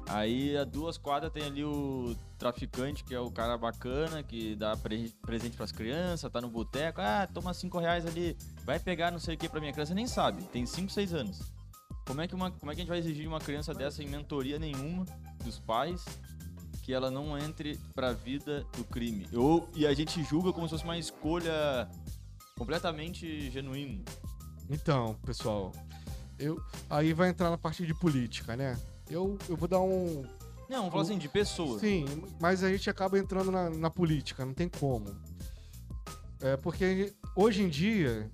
Aí 0.09 0.57
a 0.57 0.65
duas 0.65 0.97
quadras 0.97 1.31
tem 1.31 1.43
ali 1.45 1.63
o 1.63 2.17
traficante, 2.39 3.05
que 3.05 3.15
é 3.15 3.21
o 3.21 3.31
cara 3.31 3.59
bacana, 3.59 4.23
que 4.23 4.57
dá 4.57 4.77
pre- 4.77 5.13
presente 5.21 5.57
pras 5.57 5.71
crianças, 5.71 6.31
tá 6.33 6.41
no 6.41 6.49
boteco, 6.49 7.01
ah, 7.01 7.29
toma 7.33 7.53
cinco 7.53 7.79
reais 7.79 8.07
ali, 8.07 8.37
vai 8.65 8.79
pegar 8.81 9.11
não 9.11 9.19
sei 9.19 9.35
o 9.35 9.39
que 9.39 9.49
pra 9.49 9.61
minha 9.61 9.73
criança, 9.73 9.95
nem 9.95 10.07
sabe, 10.07 10.43
tem 10.45 10.65
cinco, 10.65 10.91
seis 10.91 11.13
anos. 11.13 11.41
Como 12.07 12.23
é, 12.23 12.27
que 12.27 12.35
uma, 12.35 12.51
como 12.51 12.73
é 12.73 12.75
que 12.75 12.81
a 12.81 12.85
gente 12.85 12.89
vai 12.89 12.99
exigir 12.99 13.23
de 13.23 13.29
uma 13.29 13.39
criança 13.39 13.75
dessa 13.75 14.03
em 14.03 14.09
mentoria 14.09 14.59
nenhuma 14.59 15.05
dos 15.45 15.59
pais 15.59 16.03
que 16.83 16.95
ela 16.95 17.11
não 17.11 17.37
entre 17.37 17.79
pra 17.95 18.15
vida 18.15 18.65
do 18.79 18.85
crime? 18.85 19.29
Ou, 19.35 19.69
e 19.75 19.87
a 19.87 19.93
gente 19.93 20.25
julga 20.25 20.51
como 20.55 20.67
se 20.67 20.71
fosse 20.71 20.85
uma 20.85 20.97
escolha 20.97 21.87
completamente 22.57 23.51
genuína. 23.51 24.03
Então, 24.71 25.17
pessoal, 25.27 25.71
eu 26.39 26.59
aí 26.89 27.13
vai 27.13 27.29
entrar 27.29 27.51
na 27.51 27.59
parte 27.59 27.85
de 27.85 27.93
política, 27.93 28.57
né? 28.57 28.75
Eu, 29.11 29.39
eu 29.49 29.57
vou 29.57 29.67
dar 29.69 29.81
um, 29.81 30.23
Não, 30.69 30.79
vamos 30.79 30.91
falar 30.91 31.03
assim, 31.03 31.19
de 31.19 31.29
pessoa. 31.29 31.79
Sim, 31.79 32.05
mas 32.41 32.63
a 32.63 32.71
gente 32.71 32.91
acaba 32.91 33.19
entrando 33.19 33.51
na, 33.51 33.71
na 33.71 33.91
política, 33.91 34.45
não 34.45 34.55
tem 34.55 34.69
como. 34.69 35.07
É 36.41 36.57
porque 36.57 37.15
hoje 37.35 37.63
em 37.63 37.69
dia, 37.69 38.31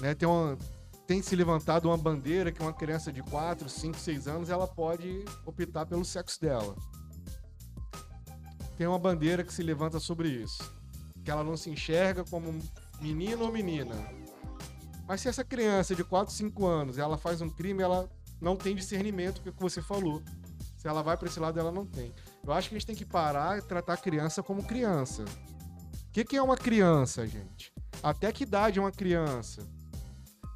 né, 0.00 0.14
tem, 0.14 0.28
uma, 0.28 0.56
tem 1.06 1.22
se 1.22 1.34
levantado 1.34 1.86
uma 1.86 1.96
bandeira 1.96 2.52
que 2.52 2.60
uma 2.62 2.72
criança 2.72 3.12
de 3.12 3.22
4, 3.22 3.68
5, 3.68 3.98
6 3.98 4.28
anos 4.28 4.50
ela 4.50 4.66
pode 4.66 5.24
optar 5.44 5.86
pelo 5.86 6.04
sexo 6.04 6.40
dela. 6.40 6.76
Tem 8.76 8.86
uma 8.86 8.98
bandeira 8.98 9.42
que 9.42 9.52
se 9.52 9.62
levanta 9.62 9.98
sobre 9.98 10.28
isso. 10.28 10.62
Que 11.24 11.30
ela 11.30 11.42
não 11.42 11.56
se 11.56 11.68
enxerga 11.68 12.22
como 12.24 12.56
menino 13.00 13.44
ou 13.44 13.52
menina. 13.52 13.94
Mas 15.06 15.22
se 15.22 15.28
essa 15.28 15.42
criança 15.42 15.96
de 15.96 16.04
4, 16.04 16.32
5 16.32 16.66
anos 16.66 16.98
ela 16.98 17.18
faz 17.18 17.40
um 17.40 17.48
crime, 17.48 17.82
ela 17.82 18.08
não 18.40 18.56
tem 18.56 18.74
discernimento, 18.74 19.40
que 19.40 19.48
é 19.48 19.50
o 19.50 19.54
que 19.54 19.62
você 19.62 19.82
falou. 19.82 20.22
Se 20.76 20.86
ela 20.86 21.02
vai 21.02 21.16
para 21.16 21.28
esse 21.28 21.40
lado, 21.40 21.58
ela 21.58 21.72
não 21.72 21.84
tem. 21.84 22.14
Eu 22.44 22.52
acho 22.52 22.68
que 22.68 22.76
a 22.76 22.78
gente 22.78 22.86
tem 22.86 22.96
que 22.96 23.04
parar 23.04 23.58
e 23.58 23.62
tratar 23.62 23.94
a 23.94 23.96
criança 23.96 24.42
como 24.42 24.62
criança. 24.62 25.24
O 25.24 26.12
que, 26.12 26.24
que 26.24 26.36
é 26.36 26.42
uma 26.42 26.56
criança, 26.56 27.26
gente? 27.26 27.72
Até 28.02 28.30
que 28.32 28.44
idade 28.44 28.78
é 28.78 28.82
uma 28.82 28.92
criança? 28.92 29.66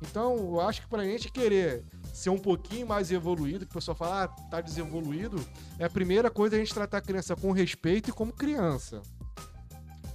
Então, 0.00 0.36
eu 0.36 0.60
acho 0.60 0.82
que 0.82 0.88
pra 0.88 1.04
gente 1.04 1.30
querer 1.30 1.84
ser 2.12 2.30
um 2.30 2.38
pouquinho 2.38 2.86
mais 2.86 3.10
evoluído, 3.10 3.64
que 3.64 3.72
o 3.72 3.74
pessoal 3.74 3.96
fala, 3.96 4.24
ah, 4.24 4.28
tá 4.28 4.60
desenvoluído, 4.60 5.44
é 5.78 5.84
a 5.84 5.90
primeira 5.90 6.30
coisa 6.30 6.56
a 6.56 6.58
gente 6.58 6.74
tratar 6.74 6.98
a 6.98 7.02
criança 7.02 7.34
com 7.34 7.52
respeito 7.52 8.10
e 8.10 8.12
como 8.12 8.32
criança. 8.32 9.00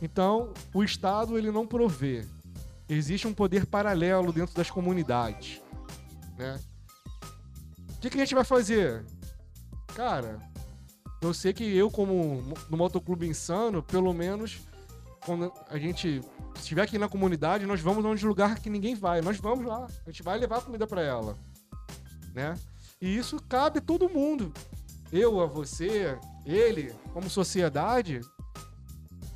Então, 0.01 0.53
o 0.73 0.83
Estado, 0.83 1.37
ele 1.37 1.51
não 1.51 1.65
provê. 1.65 2.25
Existe 2.87 3.27
um 3.27 3.33
poder 3.33 3.65
paralelo 3.65 4.31
dentro 4.31 4.55
das 4.55 4.69
comunidades, 4.69 5.61
né? 6.37 6.59
O 7.97 7.99
que, 7.99 8.09
que 8.09 8.17
a 8.17 8.19
gente 8.19 8.35
vai 8.35 8.43
fazer? 8.43 9.03
Cara, 9.95 10.39
eu 11.21 11.33
sei 11.33 11.51
que 11.53 11.63
eu, 11.75 11.89
como 11.89 12.41
mo- 12.41 12.55
no 12.69 12.77
motoclube 12.77 13.27
insano, 13.27 13.81
pelo 13.81 14.13
menos 14.13 14.59
quando 15.25 15.51
a 15.69 15.77
gente 15.77 16.21
estiver 16.55 16.83
aqui 16.83 16.97
na 16.97 17.09
comunidade, 17.09 17.65
nós 17.65 17.81
vamos 17.81 18.05
onde 18.05 18.25
lugar 18.25 18.59
que 18.59 18.69
ninguém 18.69 18.95
vai. 18.95 19.21
Nós 19.21 19.37
vamos 19.37 19.65
lá. 19.65 19.87
A 20.05 20.09
gente 20.09 20.23
vai 20.23 20.37
levar 20.37 20.61
comida 20.61 20.85
pra 20.87 21.01
ela. 21.01 21.35
Né? 22.33 22.57
E 23.01 23.17
isso 23.17 23.41
cabe 23.49 23.79
a 23.79 23.81
todo 23.81 24.09
mundo. 24.09 24.53
Eu, 25.11 25.41
a 25.41 25.45
você, 25.45 26.17
ele, 26.45 26.93
como 27.13 27.29
sociedade, 27.29 28.21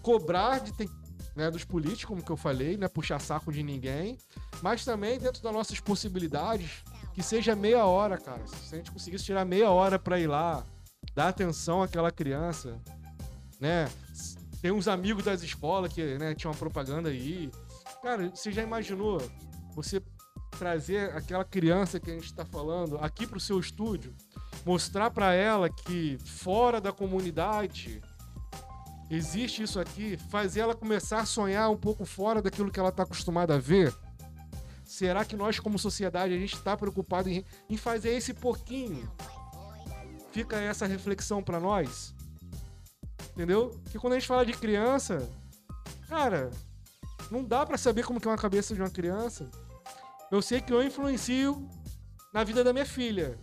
cobrar 0.01 0.59
de 0.59 0.73
ter- 0.73 0.89
né, 1.35 1.49
dos 1.49 1.63
políticos, 1.63 2.05
como 2.05 2.21
que 2.23 2.31
eu 2.31 2.37
falei, 2.37 2.77
né, 2.77 2.87
puxar 2.87 3.19
saco 3.19 3.51
de 3.51 3.63
ninguém, 3.63 4.17
mas 4.61 4.83
também 4.83 5.17
dentro 5.17 5.41
das 5.41 5.53
nossas 5.53 5.79
possibilidades, 5.79 6.83
que 7.13 7.21
seja 7.21 7.55
meia 7.55 7.85
hora, 7.85 8.17
cara. 8.17 8.45
Se 8.47 8.75
a 8.75 8.77
gente 8.77 8.91
conseguisse 8.91 9.25
tirar 9.25 9.45
meia 9.45 9.69
hora 9.69 9.99
pra 9.99 10.19
ir 10.19 10.27
lá, 10.27 10.63
dar 11.13 11.29
atenção 11.29 11.81
àquela 11.81 12.11
criança, 12.11 12.79
né? 13.59 13.89
Tem 14.61 14.71
uns 14.71 14.87
amigos 14.87 15.23
das 15.23 15.41
escolas 15.41 15.91
que, 15.91 16.17
né, 16.17 16.35
tinha 16.35 16.49
uma 16.51 16.57
propaganda 16.57 17.09
aí. 17.09 17.49
Cara, 18.01 18.29
você 18.29 18.51
já 18.51 18.61
imaginou 18.61 19.21
você 19.73 20.01
trazer 20.57 21.15
aquela 21.15 21.43
criança 21.43 21.99
que 21.99 22.11
a 22.11 22.13
gente 22.13 22.33
tá 22.33 22.45
falando 22.45 22.97
aqui 22.99 23.25
pro 23.25 23.39
seu 23.39 23.59
estúdio, 23.59 24.13
mostrar 24.65 25.09
pra 25.09 25.33
ela 25.33 25.69
que 25.69 26.17
fora 26.23 26.79
da 26.79 26.91
comunidade 26.91 28.01
existe 29.09 29.63
isso 29.63 29.79
aqui, 29.79 30.17
fazer 30.29 30.61
ela 30.61 30.75
começar 30.75 31.19
a 31.19 31.25
sonhar 31.25 31.69
um 31.69 31.77
pouco 31.77 32.05
fora 32.05 32.41
daquilo 32.41 32.71
que 32.71 32.79
ela 32.79 32.91
tá 32.91 33.03
acostumada 33.03 33.55
a 33.55 33.59
ver? 33.59 33.93
Será 34.91 35.23
que 35.23 35.37
nós, 35.37 35.57
como 35.57 35.79
sociedade, 35.79 36.33
a 36.33 36.37
gente 36.37 36.53
está 36.53 36.75
preocupado 36.75 37.29
em, 37.29 37.45
em 37.69 37.77
fazer 37.77 38.09
esse 38.09 38.33
pouquinho? 38.33 39.09
Fica 40.33 40.57
essa 40.57 40.85
reflexão 40.85 41.41
para 41.41 41.61
nós. 41.61 42.13
Entendeu? 43.31 43.69
Porque 43.83 43.97
quando 43.97 44.13
a 44.13 44.19
gente 44.19 44.27
fala 44.27 44.45
de 44.45 44.51
criança, 44.51 45.29
cara, 46.09 46.51
não 47.31 47.41
dá 47.41 47.65
para 47.65 47.77
saber 47.77 48.03
como 48.03 48.19
que 48.19 48.27
é 48.27 48.31
uma 48.31 48.37
cabeça 48.37 48.75
de 48.75 48.81
uma 48.81 48.89
criança. 48.89 49.49
Eu 50.29 50.41
sei 50.41 50.59
que 50.59 50.73
eu 50.73 50.83
influencio 50.83 51.69
na 52.33 52.43
vida 52.43 52.61
da 52.61 52.73
minha 52.73 52.85
filha. 52.85 53.39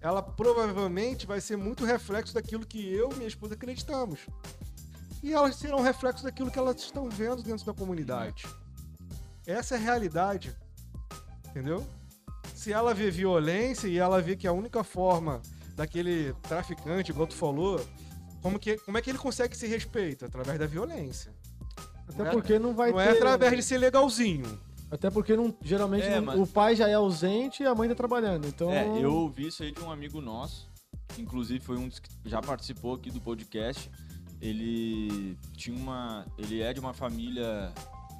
Ela 0.00 0.22
provavelmente 0.22 1.26
vai 1.26 1.42
ser 1.42 1.58
muito 1.58 1.84
reflexo 1.84 2.32
daquilo 2.32 2.64
que 2.64 2.90
eu 2.90 3.12
e 3.12 3.16
minha 3.16 3.28
esposa 3.28 3.52
acreditamos. 3.52 4.20
E 5.22 5.34
elas 5.34 5.56
serão 5.56 5.82
reflexo 5.82 6.24
daquilo 6.24 6.50
que 6.50 6.58
elas 6.58 6.80
estão 6.80 7.06
vendo 7.10 7.42
dentro 7.42 7.66
da 7.66 7.74
comunidade. 7.74 8.46
Essa 9.46 9.74
é 9.74 9.78
a 9.78 9.80
realidade. 9.80 10.56
Entendeu? 11.50 11.86
Se 12.54 12.72
ela 12.72 12.92
vê 12.94 13.10
violência 13.10 13.86
e 13.86 13.98
ela 13.98 14.20
vê 14.20 14.34
que 14.36 14.46
a 14.46 14.52
única 14.52 14.82
forma 14.82 15.40
daquele 15.74 16.32
traficante, 16.42 17.10
igual 17.12 17.26
tu 17.26 17.34
falou, 17.36 17.80
como, 18.42 18.58
que, 18.58 18.76
como 18.78 18.96
é 18.98 19.02
que 19.02 19.10
ele 19.10 19.18
consegue 19.18 19.56
se 19.56 19.66
respeito? 19.66 20.24
Através 20.24 20.58
da 20.58 20.66
violência. 20.66 21.32
Até 22.08 22.18
Não 22.18 22.26
é- 22.26 22.30
porque 22.32 22.58
não 22.58 22.74
vai 22.74 22.90
não 22.90 22.98
ter. 22.98 23.04
é 23.04 23.10
através 23.10 23.54
de 23.56 23.62
ser 23.62 23.78
legalzinho. 23.78 24.60
Até 24.90 25.10
porque 25.10 25.36
não, 25.36 25.54
geralmente 25.62 26.04
É, 26.06 26.16
não- 26.16 26.26
mas- 26.26 26.40
o 26.40 26.46
pai 26.46 26.76
já 26.76 26.88
é 26.88 26.94
ausente 26.94 27.62
e 27.62 27.66
a 27.66 27.74
mãe 27.74 27.88
tá 27.88 27.94
trabalhando. 27.94 28.46
Então. 28.46 28.70
É, 28.70 28.86
eu 29.02 29.12
ouvi 29.12 29.48
isso 29.48 29.62
aí 29.62 29.72
de 29.72 29.80
um 29.82 29.90
amigo 29.90 30.20
nosso, 30.20 30.70
que 31.08 31.20
inclusive 31.20 31.58
foi 31.64 31.76
um 31.76 31.88
dos 31.88 31.98
que 31.98 32.08
já 32.24 32.40
participou 32.40 32.94
aqui 32.94 33.10
do 33.10 33.20
podcast. 33.20 33.90
Ele 34.40 35.36
tinha 35.56 35.76
uma. 35.76 36.24
Ele 36.38 36.60
é 36.62 36.72
de 36.72 36.78
uma 36.78 36.94
família 36.94 37.72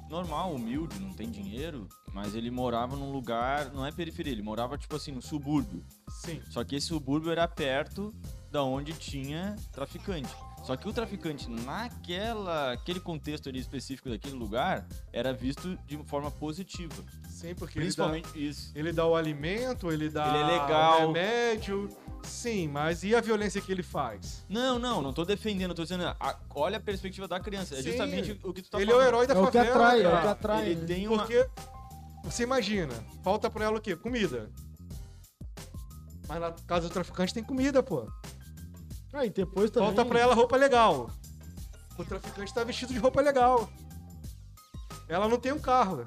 normal, 0.09 0.53
humilde, 0.53 0.99
não 0.99 1.13
tem 1.13 1.29
dinheiro, 1.29 1.87
mas 2.13 2.35
ele 2.35 2.49
morava 2.49 2.95
num 2.95 3.11
lugar, 3.11 3.71
não 3.73 3.85
é 3.85 3.91
periferia, 3.91 4.31
ele 4.31 4.41
morava 4.41 4.77
tipo 4.77 4.95
assim, 4.95 5.11
no 5.11 5.21
subúrbio. 5.21 5.83
Sim. 6.09 6.41
Só 6.49 6.63
que 6.63 6.75
esse 6.75 6.87
subúrbio 6.87 7.31
era 7.31 7.47
perto 7.47 8.13
da 8.51 8.63
onde 8.63 8.93
tinha 8.93 9.55
traficante. 9.71 10.33
Só 10.63 10.75
que 10.75 10.87
o 10.87 10.93
traficante, 10.93 11.49
naquela 11.49 12.73
aquele 12.73 12.99
contexto 12.99 13.47
ali 13.47 13.59
específico 13.59 14.09
daquele 14.09 14.35
lugar, 14.35 14.87
era 15.13 15.33
visto 15.33 15.77
de 15.85 15.97
forma 16.05 16.31
positiva. 16.31 16.95
Sim, 17.37 17.53
porque 17.53 17.77
ele 17.77 17.85
dá, 17.85 18.07
Principalmente 18.09 18.47
isso. 18.47 18.71
ele 18.73 18.91
dá 18.91 19.05
o 19.05 19.15
alimento, 19.15 19.91
ele 19.91 20.09
dá 20.09 20.27
Ele 20.27 20.37
é 20.39 20.45
legal. 20.59 21.03
o 21.03 21.07
remédio. 21.13 21.87
Sim, 22.23 22.67
mas 22.67 23.03
e 23.03 23.15
a 23.15 23.21
violência 23.21 23.61
que 23.61 23.71
ele 23.71 23.83
faz? 23.83 24.43
Não, 24.49 24.79
não, 24.79 25.03
não 25.03 25.13
tô 25.13 25.23
defendendo, 25.23 25.75
tô 25.75 25.83
dizendo, 25.83 26.03
a- 26.19 26.39
olha 26.55 26.77
a 26.77 26.79
perspectiva 26.79 27.27
da 27.27 27.39
criança. 27.39 27.75
É 27.75 27.77
Sim, 27.83 27.89
justamente 27.91 28.39
o 28.43 28.51
que 28.51 28.63
tu 28.63 28.71
tá 28.71 28.81
ele 28.81 28.89
é 28.89 28.93
o 28.95 28.97
falando. 28.97 29.07
herói 29.07 29.27
da 29.27 29.35
É 29.35 29.37
o 29.37 29.45
que 29.45 29.51
favela. 29.57 29.69
atrai, 29.75 30.01
é 30.03 30.07
o 30.07 30.21
que 30.21 30.27
atrai. 30.27 30.69
Ele 30.69 30.85
tem 30.87 31.07
uma. 31.07 31.17
Porque 31.19 31.47
você 32.23 32.41
imagina, 32.41 32.93
falta 33.23 33.51
pra 33.51 33.65
ela 33.65 33.77
o 33.77 33.81
quê? 33.81 33.95
Comida. 33.95 34.49
Mas 36.27 36.41
na 36.41 36.51
casa 36.65 36.87
do 36.89 36.91
traficante 36.93 37.33
tem 37.35 37.43
comida, 37.43 37.83
pô. 37.83 38.07
Ah, 39.13 39.25
e 39.25 39.29
depois 39.29 39.69
também. 39.69 39.87
Falta 39.93 40.03
pra 40.09 40.19
ela 40.19 40.33
roupa 40.33 40.57
legal. 40.57 41.09
O 41.99 42.03
traficante 42.03 42.51
tá 42.53 42.63
vestido 42.63 42.91
de 42.93 42.99
roupa 42.99 43.21
legal. 43.21 43.69
Ela 45.07 45.27
não 45.27 45.37
tem 45.39 45.51
um 45.53 45.59
carro. 45.59 46.03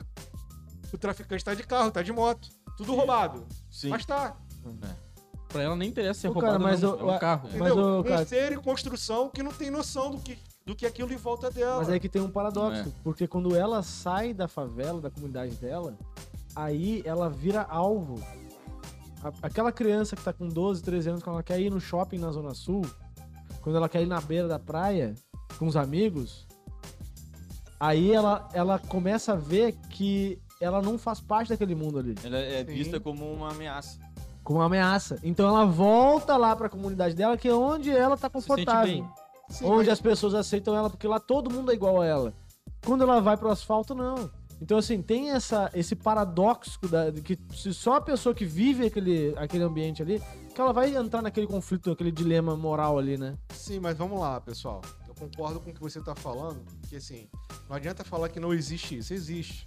O 0.92 0.98
traficante 0.98 1.44
tá 1.44 1.54
de 1.54 1.62
carro, 1.62 1.90
tá 1.90 2.02
de 2.02 2.12
moto. 2.12 2.48
Tudo 2.76 2.94
roubado. 2.94 3.46
Sim. 3.70 3.88
Mas 3.90 4.04
tá. 4.04 4.36
Pra 5.48 5.62
ela 5.62 5.76
nem 5.76 5.88
interessa 5.88 6.20
ser 6.20 6.28
Ô, 6.28 6.32
roubado 6.32 6.58
cara, 6.58 6.64
mas 6.70 6.80
não, 6.80 6.98
eu- 6.98 7.10
é 7.10 7.16
um 7.16 7.18
carro. 7.18 7.48
Mas, 7.52 7.54
Entendeu? 7.54 7.76
ô, 7.84 8.00
um 8.00 8.02
cara- 8.04 8.24
ser 8.26 8.52
em 8.52 8.60
construção 8.60 9.28
que 9.30 9.42
não 9.42 9.52
tem 9.52 9.70
noção 9.70 10.10
do 10.10 10.18
que, 10.18 10.38
do 10.64 10.74
que 10.76 10.86
aquilo 10.86 11.12
em 11.12 11.16
volta 11.16 11.50
dela. 11.50 11.78
Mas 11.78 11.88
é 11.88 11.98
que 11.98 12.08
tem 12.08 12.22
um 12.22 12.30
paradoxo, 12.30 12.88
É. 12.88 12.92
porque 13.02 13.26
quando 13.26 13.54
ela 13.56 13.82
sai 13.82 14.32
da 14.32 14.46
favela, 14.46 15.00
da 15.00 15.10
comunidade 15.10 15.54
dela, 15.56 15.96
aí 16.54 17.02
ela 17.04 17.28
vira 17.28 17.62
alvo. 17.62 18.22
Aquela 19.42 19.70
criança 19.72 20.16
que 20.16 20.22
tá 20.22 20.32
com 20.32 20.48
12, 20.48 20.82
13 20.82 21.10
anos, 21.10 21.22
quando 21.22 21.34
ela 21.34 21.42
quer 21.42 21.60
ir 21.60 21.70
no 21.70 21.80
shopping 21.80 22.18
na 22.18 22.30
Zona 22.32 22.54
Sul, 22.54 22.82
quando 23.60 23.76
ela 23.76 23.88
quer 23.88 24.02
ir 24.02 24.06
na 24.06 24.20
beira 24.20 24.48
da 24.48 24.58
praia 24.58 25.14
com 25.58 25.66
os 25.66 25.76
amigos, 25.76 26.46
aí 27.78 28.12
ela, 28.12 28.48
ela 28.52 28.78
começa 28.78 29.32
a 29.32 29.36
ver 29.36 29.72
que 29.90 30.40
ela 30.60 30.82
não 30.82 30.98
faz 30.98 31.20
parte 31.20 31.48
daquele 31.48 31.74
mundo 31.74 31.98
ali, 31.98 32.14
Ela 32.22 32.38
é 32.38 32.58
Sim. 32.64 32.72
vista 32.74 33.00
como 33.00 33.32
uma 33.32 33.50
ameaça. 33.50 33.98
como 34.44 34.58
uma 34.58 34.66
ameaça. 34.66 35.18
Então 35.22 35.48
ela 35.48 35.64
volta 35.64 36.36
lá 36.36 36.54
pra 36.56 36.68
comunidade 36.68 37.14
dela, 37.14 37.36
que 37.36 37.48
é 37.48 37.54
onde 37.54 37.90
ela 37.90 38.16
tá 38.16 38.28
sente 38.28 38.46
confortável. 38.46 38.92
bem. 38.92 39.08
Sim, 39.48 39.64
onde 39.64 39.76
mas- 39.88 39.88
as 39.90 40.00
pessoas 40.00 40.34
aceitam 40.34 40.74
ela, 40.76 40.90
porque 40.90 41.06
lá 41.08 41.18
todo 41.20 41.50
mundo 41.50 41.70
é 41.70 41.74
igual 41.74 42.00
a 42.00 42.06
ela. 42.06 42.34
Quando 42.84 43.02
ela 43.02 43.20
vai 43.20 43.36
pro 43.36 43.50
asfalto, 43.50 43.94
não. 43.94 44.30
Então, 44.62 44.76
assim, 44.76 45.00
tem 45.00 45.30
essa, 45.30 45.70
esse 45.72 45.96
paradoxo 45.96 46.78
da, 46.82 47.08
de 47.10 47.22
que 47.22 47.38
se 47.54 47.72
só 47.72 47.94
a 47.94 48.00
pessoa 48.00 48.34
que 48.34 48.44
vive 48.44 48.86
aquele, 48.86 49.32
aquele 49.38 49.64
ambiente 49.64 50.02
ali, 50.02 50.20
que 50.54 50.60
ela 50.60 50.72
vai 50.72 50.94
entrar 50.94 51.22
naquele 51.22 51.46
conflito, 51.46 51.88
naquele 51.90 52.12
dilema 52.12 52.54
moral 52.56 52.98
ali, 52.98 53.16
né? 53.16 53.36
Sim, 53.54 53.80
mas 53.80 53.96
vamos 53.96 54.20
lá, 54.20 54.38
pessoal. 54.40 54.82
Eu 55.08 55.14
concordo 55.14 55.60
com 55.60 55.70
o 55.70 55.74
que 55.74 55.80
você 55.80 56.00
tá 56.02 56.14
falando, 56.14 56.60
que 56.88 56.96
assim, 56.96 57.26
não 57.68 57.76
adianta 57.76 58.04
falar 58.04 58.28
que 58.28 58.38
não 58.38 58.52
existe 58.52 58.98
isso, 58.98 59.14
existe. 59.14 59.64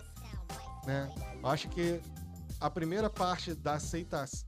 Né? 0.86 1.12
Eu 1.42 1.50
acho 1.50 1.70
que 1.70 2.00
a 2.60 2.70
primeira 2.70 3.10
parte 3.10 3.54
da 3.54 3.74
aceitação, 3.74 4.46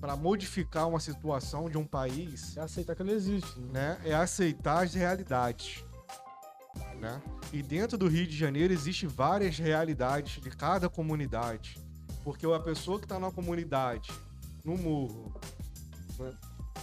para 0.00 0.14
modificar 0.16 0.88
uma 0.88 1.00
situação 1.00 1.70
de 1.70 1.78
um 1.78 1.84
país, 1.86 2.56
É 2.56 2.60
aceitar 2.60 2.94
que 2.94 3.02
ela 3.02 3.12
existe. 3.12 3.58
né? 3.60 3.98
né, 4.02 4.10
é 4.10 4.14
aceitar 4.14 4.84
as 4.84 4.94
realidades. 4.94 5.84
Né? 7.00 7.22
E 7.52 7.62
dentro 7.62 7.96
do 7.96 8.08
Rio 8.08 8.26
de 8.26 8.36
Janeiro 8.36 8.72
existe 8.72 9.06
várias 9.06 9.58
realidades 9.58 10.40
de 10.42 10.50
cada 10.50 10.88
comunidade. 10.88 11.78
Porque 12.22 12.46
a 12.46 12.60
pessoa 12.60 12.98
que 12.98 13.04
está 13.04 13.18
na 13.18 13.30
comunidade, 13.30 14.10
no 14.64 14.76
morro, 14.76 15.32
né, 16.18 16.34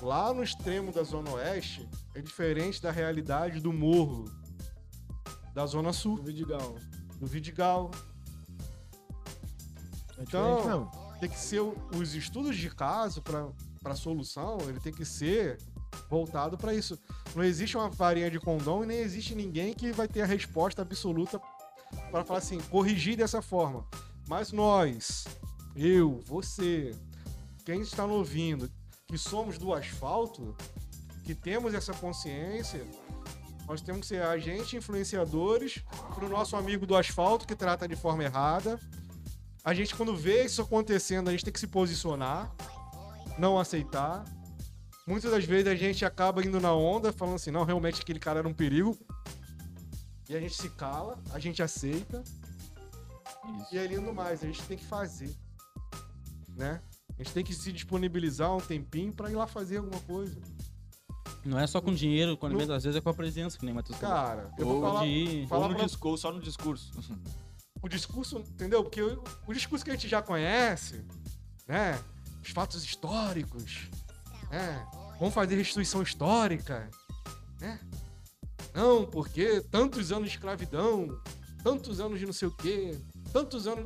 lá 0.01 0.33
no 0.33 0.41
extremo 0.43 0.91
da 0.91 1.03
Zona 1.03 1.31
Oeste, 1.31 1.87
é 2.15 2.21
diferente 2.21 2.81
da 2.81 2.91
realidade 2.91 3.59
do 3.59 3.73
morro 3.73 4.25
da 5.53 5.65
Zona 5.65 5.91
Sul, 5.93 6.19
O 6.19 6.23
Vidigal. 6.23 6.75
do 7.19 7.27
Vidigal. 7.27 7.91
É 10.23 10.61
Então. 10.63 10.91
Tem 11.19 11.29
que 11.29 11.39
ser 11.39 11.61
os 11.61 12.15
estudos 12.15 12.57
de 12.57 12.69
caso 12.69 13.21
para 13.21 13.47
a 13.85 13.95
solução, 13.95 14.57
ele 14.67 14.79
tem 14.79 14.91
que 14.91 15.05
ser 15.05 15.57
voltado 16.09 16.57
para 16.57 16.73
isso. 16.73 16.99
Não 17.35 17.43
existe 17.43 17.77
uma 17.77 17.89
varinha 17.89 18.29
de 18.29 18.39
condom 18.39 18.83
e 18.83 18.87
nem 18.87 18.97
existe 18.97 19.33
ninguém 19.33 19.73
que 19.73 19.91
vai 19.91 20.07
ter 20.07 20.21
a 20.21 20.25
resposta 20.25 20.81
absoluta 20.81 21.39
para 22.11 22.25
falar 22.25 22.39
assim, 22.39 22.59
corrigir 22.69 23.15
dessa 23.15 23.41
forma. 23.41 23.85
Mas 24.27 24.51
nós, 24.51 25.25
eu, 25.75 26.21
você, 26.25 26.93
quem 27.65 27.81
está 27.81 28.05
nos 28.05 28.17
ouvindo, 28.17 28.69
que 29.07 29.17
somos 29.17 29.57
do 29.57 29.73
asfalto, 29.73 30.55
que 31.23 31.33
temos 31.33 31.73
essa 31.73 31.93
consciência, 31.93 32.85
nós 33.67 33.81
temos 33.81 34.01
que 34.01 34.07
ser 34.07 34.21
agentes 34.21 34.73
influenciadores 34.73 35.83
para 36.13 36.25
o 36.25 36.29
nosso 36.29 36.55
amigo 36.55 36.85
do 36.85 36.95
asfalto 36.95 37.47
que 37.47 37.55
trata 37.55 37.87
de 37.87 37.95
forma 37.95 38.23
errada. 38.23 38.79
A 39.63 39.73
gente, 39.73 39.95
quando 39.95 40.15
vê 40.15 40.43
isso 40.43 40.61
acontecendo, 40.61 41.29
a 41.29 41.31
gente 41.31 41.45
tem 41.45 41.53
que 41.53 41.59
se 41.59 41.67
posicionar, 41.67 42.53
não 43.39 43.57
aceitar. 43.57 44.25
Muitas 45.07 45.31
das 45.31 45.45
vezes 45.45 45.67
a 45.67 45.75
gente 45.75 46.03
acaba 46.03 46.45
indo 46.45 46.59
na 46.59 46.73
onda, 46.73 47.13
falando 47.13 47.35
assim, 47.35 47.49
não, 47.51 47.63
realmente 47.63 48.01
aquele 48.01 48.19
cara 48.19 48.39
era 48.39 48.47
um 48.47 48.53
perigo. 48.53 48.97
E 50.29 50.35
a 50.35 50.39
gente 50.39 50.55
se 50.55 50.69
cala, 50.69 51.17
a 51.31 51.39
gente 51.39 51.63
aceita. 51.63 52.23
E 53.71 53.77
aí 53.77 53.93
indo 53.93 54.13
mais, 54.13 54.43
a 54.43 54.47
gente 54.47 54.61
tem 54.63 54.77
que 54.77 54.85
fazer. 54.85 55.33
Né? 56.57 56.81
A 57.17 57.23
gente 57.23 57.33
tem 57.33 57.43
que 57.43 57.53
se 57.53 57.71
disponibilizar 57.71 58.53
um 58.53 58.59
tempinho 58.59 59.13
pra 59.13 59.29
ir 59.31 59.35
lá 59.35 59.47
fazer 59.47 59.77
alguma 59.77 59.99
coisa. 60.01 60.41
Não 61.45 61.59
é 61.59 61.67
só 61.67 61.79
com 61.81 61.93
dinheiro, 61.93 62.35
com 62.37 62.45
alimento, 62.45 62.71
às 62.71 62.83
vezes 62.83 62.97
é 62.97 63.01
com 63.01 63.09
a 63.09 63.13
presença, 63.13 63.57
que 63.57 63.65
nem 63.65 63.73
o 63.73 63.75
Matheus. 63.75 63.97
Cara, 63.99 64.49
eu 64.57 64.67
Ou 64.67 64.73
vou 64.73 64.81
falar 64.81 65.03
de 65.05 65.09
ir. 65.09 65.41
Ou 65.43 65.47
Fala 65.47 65.67
no 65.69 65.75
pra- 65.75 65.85
discurso, 65.85 66.21
só 66.21 66.31
no 66.33 66.41
discurso. 66.41 66.91
o 67.83 67.89
discurso, 67.89 68.39
entendeu? 68.39 68.81
Porque 68.81 69.01
o, 69.01 69.21
o 69.45 69.53
discurso 69.53 69.83
que 69.83 69.91
a 69.91 69.93
gente 69.93 70.07
já 70.07 70.21
conhece, 70.21 71.05
né? 71.67 72.01
Os 72.41 72.49
fatos 72.49 72.83
históricos, 72.83 73.89
né? 74.49 74.87
Vamos 75.19 75.33
fazer 75.33 75.55
restituição 75.55 76.01
histórica, 76.01 76.89
né? 77.59 77.79
Não, 78.73 79.05
porque 79.05 79.61
tantos 79.69 80.11
anos 80.13 80.29
de 80.29 80.35
escravidão, 80.35 81.21
tantos 81.61 81.99
anos 81.99 82.19
de 82.19 82.25
não 82.25 82.33
sei 82.33 82.47
o 82.47 82.51
quê, 82.51 82.97
tantos 83.33 83.67
anos. 83.67 83.85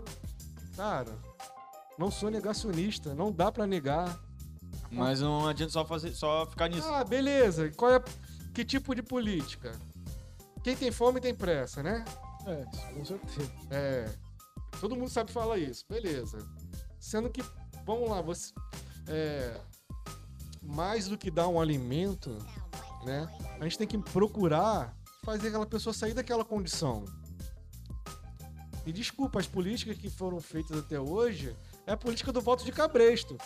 Cara, 0.75 1.17
não 1.97 2.11
sou 2.11 2.29
negacionista, 2.29 3.15
não 3.15 3.31
dá 3.31 3.51
pra 3.51 3.65
negar. 3.65 4.17
Mas 4.91 5.21
não 5.21 5.47
adianta 5.47 5.73
só, 5.73 5.83
fazer, 5.83 6.11
só 6.11 6.45
ficar 6.45 6.69
nisso. 6.69 6.87
Ah, 6.87 7.03
beleza. 7.03 7.71
Qual 7.75 7.91
é 7.95 8.03
que 8.53 8.63
tipo 8.63 8.93
de 8.93 9.01
política? 9.01 9.73
Quem 10.63 10.77
tem 10.77 10.91
fome 10.91 11.19
tem 11.19 11.33
pressa, 11.33 11.81
né? 11.81 12.05
É, 12.47 12.93
com 12.93 13.05
certeza. 13.05 13.51
É. 13.69 14.09
Todo 14.79 14.95
mundo 14.95 15.09
sabe 15.09 15.31
falar 15.31 15.57
isso, 15.57 15.85
beleza. 15.89 16.37
Sendo 16.99 17.29
que, 17.29 17.43
vamos 17.85 18.09
lá, 18.09 18.21
você. 18.21 18.53
É, 19.07 19.59
mais 20.61 21.07
do 21.07 21.17
que 21.17 21.31
dar 21.31 21.47
um 21.47 21.59
alimento, 21.59 22.37
né? 23.05 23.27
A 23.59 23.63
gente 23.63 23.77
tem 23.77 23.87
que 23.87 23.97
procurar 23.97 24.95
fazer 25.23 25.49
aquela 25.49 25.65
pessoa 25.65 25.93
sair 25.93 26.13
daquela 26.13 26.43
condição. 26.45 27.05
Me 28.85 28.93
desculpa, 28.93 29.39
as 29.39 29.47
políticas 29.47 29.97
que 29.97 30.09
foram 30.09 30.39
feitas 30.39 30.77
até 30.77 30.99
hoje 30.99 31.55
é 31.85 31.91
a 31.91 31.97
política 31.97 32.31
do 32.31 32.39
voto 32.41 32.63
de 32.63 32.71
cabresto. 32.71 33.37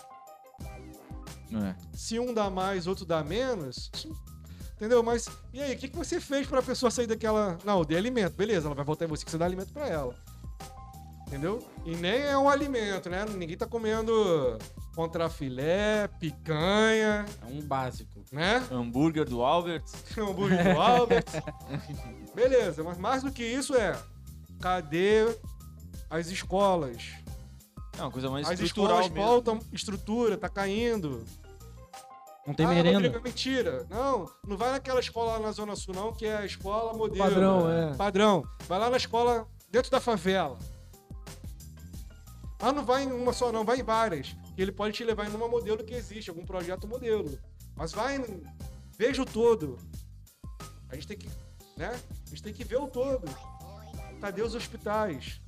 É. 0.62 1.76
Se 1.98 2.20
um 2.20 2.34
dá 2.34 2.50
mais, 2.50 2.88
outro 2.88 3.06
dá 3.06 3.24
menos. 3.24 3.90
isso- 3.94 4.16
Entendeu? 4.82 5.04
Mas 5.04 5.30
e 5.54 5.62
aí, 5.62 5.76
o 5.76 5.78
que, 5.78 5.88
que 5.90 5.96
você 5.96 6.20
fez 6.20 6.48
pra 6.48 6.60
pessoa 6.60 6.90
sair 6.90 7.06
daquela. 7.06 7.56
Não, 7.64 7.78
eu 7.78 7.86
dei 7.86 7.96
alimento. 8.00 8.34
Beleza, 8.34 8.68
ela 8.68 8.74
vai 8.74 8.84
votar 8.84 9.08
em 9.08 9.12
você 9.12 9.24
que 9.24 9.30
você 9.30 9.38
dá 9.38 9.46
alimento 9.46 9.72
pra 9.72 9.88
ela. 9.88 10.16
Entendeu? 11.28 11.64
E 11.86 11.96
nem 11.96 12.20
é 12.22 12.36
um 12.36 12.50
alimento, 12.50 13.08
né? 13.08 13.24
Ninguém 13.26 13.56
tá 13.56 13.68
comendo 13.68 14.58
contrafilé, 14.96 16.08
picanha, 16.20 17.28
É 17.44 17.46
um 17.46 17.62
básico. 17.62 18.24
né? 18.32 18.66
Hambúrguer 18.72 19.30
do 19.30 19.44
Albert. 19.44 19.84
hambúrguer 20.18 20.74
do 20.74 20.82
Albert. 20.82 21.26
Beleza, 22.34 22.84
mas 22.84 22.98
mais 22.98 23.22
do 23.22 23.32
que 23.32 23.44
isso 23.44 23.76
é. 23.76 23.96
Cadê 24.60 25.28
as 26.10 26.26
escolas? 26.26 27.04
É 28.00 28.02
uma 28.02 28.10
coisa 28.12 28.32
mais 28.32 28.50
As 28.50 28.60
estrutural 28.60 29.02
escolas 29.02 29.12
mesmo. 29.12 29.28
faltam 29.30 29.60
estrutura, 29.72 30.38
tá 30.40 30.50
caindo. 30.50 31.24
Não 32.46 32.54
tem 32.54 32.66
ah, 32.66 32.70
merenda. 32.70 32.94
Rodrigo, 32.94 33.24
mentira. 33.24 33.86
Não, 33.90 34.26
não 34.46 34.58
vai 34.58 34.72
naquela 34.72 35.00
escola 35.00 35.34
lá 35.34 35.40
na 35.40 35.52
Zona 35.52 35.76
Sul, 35.76 35.94
não, 35.94 36.12
que 36.12 36.26
é 36.26 36.38
a 36.38 36.46
escola 36.46 36.94
modelo. 36.94 37.24
Padrão, 37.24 37.72
é. 37.72 37.94
Padrão. 37.96 38.44
Vai 38.68 38.80
lá 38.80 38.90
na 38.90 38.98
escola 38.98 39.48
dentro 39.70 39.92
da 39.92 40.00
favela. 40.00 40.58
Ah, 42.60 42.72
não 42.72 42.86
vai 42.86 43.04
em 43.04 43.12
uma 43.12 43.34
só, 43.34 43.52
não, 43.52 43.64
vai 43.64 43.80
em 43.80 43.84
várias. 43.84 44.36
Que 44.56 44.62
ele 44.62 44.72
pode 44.72 44.94
te 44.94 45.04
levar 45.04 45.28
em 45.28 45.36
uma 45.36 45.48
modelo 45.48 45.84
que 45.84 45.94
existe, 45.94 46.30
algum 46.30 46.46
projeto 46.46 46.88
modelo. 46.88 47.38
Mas 47.76 47.92
vai, 47.92 48.18
em- 48.18 48.44
veja 48.98 49.22
o 49.22 49.26
todo. 49.26 49.78
A 50.90 50.96
gente 50.96 51.08
tem 51.08 51.18
que, 51.18 51.30
né? 51.78 52.00
A 52.26 52.30
gente 52.30 52.44
tem 52.44 52.54
que 52.54 52.64
ver 52.64 52.78
o 52.78 52.88
todo. 52.88 53.28
Cadê 54.20 54.42
os 54.42 54.54
hospitais? 54.54 55.41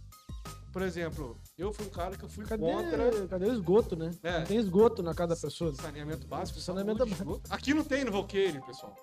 Por 0.73 0.81
exemplo, 0.81 1.37
eu 1.55 1.71
fui 1.71 1.85
um 1.85 1.89
cara 1.89 2.17
que 2.17 2.25
eu 2.25 2.29
fui 2.29 2.43
Cadê, 2.45 2.63
contra 2.65 3.27
cadê 3.27 3.45
o 3.45 3.53
esgoto, 3.53 3.95
né? 3.95 4.09
É. 4.23 4.39
Não 4.39 4.45
tem 4.47 4.57
esgoto 4.57 5.03
na 5.03 5.13
casa 5.13 5.35
da 5.35 5.39
pessoa. 5.39 5.71
Saneamento 5.75 6.25
básico, 6.25 6.59
Saneamento 6.59 7.05
básico. 7.05 7.41
Aqui 7.47 7.75
não 7.75 7.83
tem 7.83 8.03
no 8.03 8.11
Volqueire, 8.11 8.59
pessoal. 8.65 8.95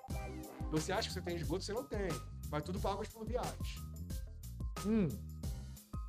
Você 0.69 0.91
acha 0.91 1.07
que 1.07 1.13
você 1.13 1.21
tem 1.21 1.37
esgoto, 1.37 1.63
você 1.63 1.71
não 1.71 1.85
tem. 1.85 2.09
Vai 2.49 2.61
tudo 2.61 2.77
para 2.77 2.91
águas 2.91 3.07
fluviais. 3.07 3.55
Hum. 4.85 5.07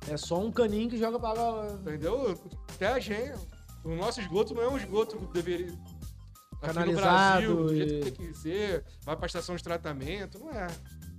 É 0.09 0.17
só 0.17 0.37
um 0.37 0.51
caninho 0.51 0.89
que 0.89 0.97
joga 0.97 1.15
água. 1.25 1.79
Entendeu? 1.81 2.37
Até 2.73 2.87
a 2.87 2.99
gente. 2.99 3.39
O 3.85 3.95
nosso 3.95 4.19
esgoto 4.19 4.53
não 4.53 4.63
é 4.63 4.67
um 4.67 4.75
esgoto 4.77 5.17
que 5.17 5.33
deveria. 5.33 5.67
Aqui 5.67 6.67
no 6.67 6.73
Canalizado 6.73 7.01
Brasil, 7.01 7.55
do 7.55 7.75
jeito 7.75 7.93
e- 7.93 8.11
que 8.11 8.17
tem 8.17 8.27
que 8.31 8.37
ser, 8.37 8.85
vai 9.03 9.15
pra 9.15 9.27
estação 9.27 9.55
de 9.55 9.63
tratamento, 9.63 10.39
não 10.39 10.49
é. 10.51 10.67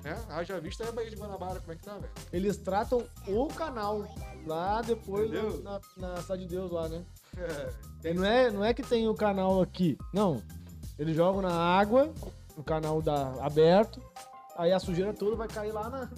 Né? 0.04 0.22
Haja 0.28 0.60
vista 0.60 0.84
é 0.84 0.88
a 0.88 0.92
Baía 0.92 1.08
de 1.08 1.16
Guanabara, 1.16 1.60
como 1.60 1.72
é 1.72 1.76
que 1.76 1.82
tá, 1.82 1.94
velho? 1.96 2.12
Eles 2.30 2.58
tratam 2.58 3.06
o 3.26 3.48
canal 3.48 4.06
lá 4.46 4.82
depois 4.82 5.30
na, 5.62 5.80
na 5.96 6.20
Cidade 6.20 6.42
de 6.42 6.48
Deus 6.48 6.70
lá, 6.70 6.88
né? 6.90 7.02
É, 7.38 8.10
E 8.10 8.14
não 8.14 8.24
é, 8.24 8.50
não 8.50 8.62
é 8.62 8.74
que 8.74 8.82
tem 8.82 9.08
o 9.08 9.14
canal 9.14 9.62
aqui. 9.62 9.96
Não. 10.12 10.42
Eles 10.98 11.16
jogam 11.16 11.40
na 11.40 11.54
água, 11.54 12.12
no 12.54 12.62
canal 12.62 13.00
da, 13.00 13.32
aberto, 13.42 14.00
aí 14.56 14.72
a 14.72 14.78
sujeira 14.78 15.14
toda 15.14 15.36
vai 15.36 15.48
cair 15.48 15.72
lá 15.72 15.88
na, 15.88 16.10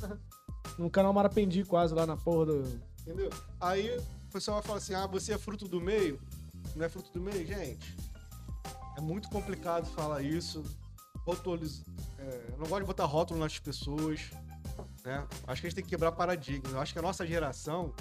no 0.77 0.91
canal 0.91 1.13
Marapendi, 1.13 1.65
quase 1.65 1.95
lá 1.95 2.05
na 2.05 2.17
porra 2.17 2.47
do. 2.47 2.81
Entendeu? 3.03 3.31
Aí 3.61 3.97
o 3.97 4.33
pessoal 4.33 4.57
vai 4.57 4.67
falar 4.67 4.79
assim: 4.79 4.95
ah, 4.95 5.07
você 5.07 5.33
é 5.33 5.39
fruto 5.39 5.69
do 5.69 5.81
meio? 5.81 6.21
Não 6.75 6.85
é 6.85 6.89
fruto 6.89 7.13
do 7.13 7.21
meio? 7.21 7.47
Gente, 7.47 7.97
é 8.99 9.01
muito 9.01 9.29
complicado 9.29 9.87
falar 9.87 10.23
isso. 10.23 10.65
Rotoliz... 11.25 11.83
É, 12.19 12.41
eu 12.53 12.59
não 12.59 12.67
gosto 12.67 12.81
de 12.81 12.87
botar 12.87 13.05
rótulo 13.05 13.41
nas 13.41 13.59
pessoas. 13.59 14.31
Né? 15.05 15.27
Acho 15.47 15.61
que 15.61 15.67
a 15.67 15.71
gente 15.71 15.75
tem 15.77 15.85
que 15.85 15.91
quebrar 15.91 16.13
paradigmas. 16.13 16.73
Eu 16.73 16.81
acho 16.81 16.93
que 16.93 16.99
a 16.99 17.03
nossa 17.03 17.27
geração. 17.27 17.95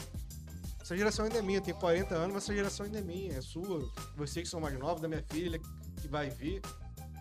Essa 0.81 0.95
geração 0.95 1.25
ainda 1.25 1.37
é 1.39 1.41
minha, 1.41 1.57
eu 1.57 1.63
tenho 1.63 1.77
40 1.77 2.13
anos, 2.13 2.33
mas 2.33 2.43
essa 2.43 2.53
geração 2.53 2.85
ainda 2.85 2.99
é 2.99 3.01
minha, 3.01 3.33
é 3.37 3.41
sua. 3.41 3.89
Vocês 4.15 4.43
que 4.43 4.49
são 4.49 4.59
mais 4.59 4.77
novos, 4.77 5.01
da 5.01 5.07
minha 5.07 5.23
filha, 5.31 5.59
que 5.99 6.07
vai 6.07 6.29
vir. 6.29 6.61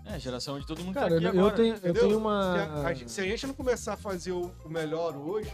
É, 0.05 0.19
geração 0.19 0.61
de 0.61 0.67
todo 0.67 0.85
mundo 0.85 0.93
Cara, 0.95 1.09
tá 1.09 1.17
aqui 1.17 1.25
eu, 1.25 1.31
agora. 1.31 1.57
tenho, 1.57 1.75
eu 1.77 1.95
tenho 1.95 2.11
Se 2.11 2.15
uma. 2.15 2.55
a, 2.57 2.87
a 2.89 2.93
gente- 2.95 3.11
se 3.11 3.21
a 3.23 3.25
gente 3.25 3.47
não 3.47 3.55
começar 3.55 3.95
a 3.95 3.97
fazer 3.97 4.33
o, 4.33 4.53
o 4.63 4.69
melhor 4.69 5.17
hoje, 5.17 5.51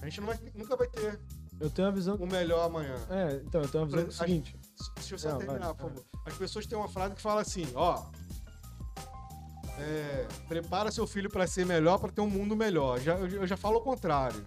a 0.00 0.04
gente 0.04 0.20
não 0.20 0.28
vai- 0.28 0.38
nunca 0.54 0.76
vai 0.76 0.86
ter 0.86 1.18
Eu 1.58 1.68
tenho 1.68 1.88
uma 1.88 1.94
visão. 1.94 2.14
o 2.14 2.26
melhor 2.26 2.64
amanhã. 2.66 2.94
É, 3.10 3.42
então, 3.44 3.62
eu 3.62 3.68
tenho 3.68 3.82
uma 3.82 3.90
visão 3.90 4.04
do 4.04 4.08
As- 4.10 4.14
seguinte. 4.14 4.56
Deixa 4.94 5.14
eu 5.14 5.18
só 5.18 5.30
Não, 5.30 5.38
terminar, 5.38 5.66
vai, 5.66 5.74
por 5.74 5.88
favor. 5.90 6.04
As 6.24 6.34
pessoas 6.34 6.66
têm 6.66 6.78
uma 6.78 6.88
frase 6.88 7.16
que 7.16 7.20
fala 7.20 7.40
assim, 7.40 7.66
ó. 7.74 8.04
É, 9.78 10.26
prepara 10.48 10.90
seu 10.90 11.06
filho 11.06 11.30
para 11.30 11.46
ser 11.46 11.64
melhor, 11.64 11.98
para 11.98 12.10
ter 12.10 12.20
um 12.20 12.28
mundo 12.30 12.56
melhor. 12.56 13.00
Já, 13.00 13.14
eu, 13.16 13.28
eu 13.28 13.46
já 13.46 13.56
falo 13.56 13.78
o 13.78 13.80
contrário. 13.80 14.44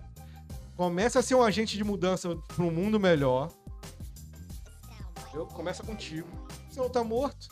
Começa 0.75 1.19
a 1.19 1.21
ser 1.21 1.35
um 1.35 1.43
agente 1.43 1.77
de 1.77 1.83
mudança 1.83 2.35
para 2.35 2.65
um 2.65 2.71
mundo 2.71 2.99
melhor. 2.99 3.51
Eu 5.33 5.45
começa 5.45 5.83
contigo. 5.83 6.27
Você 6.69 6.79
não 6.79 6.89
tá 6.89 7.03
morto. 7.03 7.47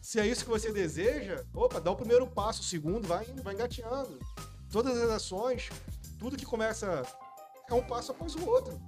Se 0.00 0.20
é 0.20 0.26
isso 0.26 0.44
que 0.44 0.50
você 0.50 0.70
deseja, 0.72 1.44
opa, 1.54 1.80
dá 1.80 1.90
o 1.90 1.96
primeiro 1.96 2.26
passo, 2.26 2.60
o 2.60 2.64
segundo, 2.64 3.08
vai 3.08 3.24
vai 3.24 3.54
engateando. 3.54 4.18
Todas 4.70 4.96
as 4.98 5.10
ações, 5.10 5.70
tudo 6.18 6.36
que 6.36 6.44
começa 6.44 7.02
é 7.68 7.74
um 7.74 7.82
passo 7.82 8.12
após 8.12 8.34
o 8.34 8.46
outro. 8.46 8.78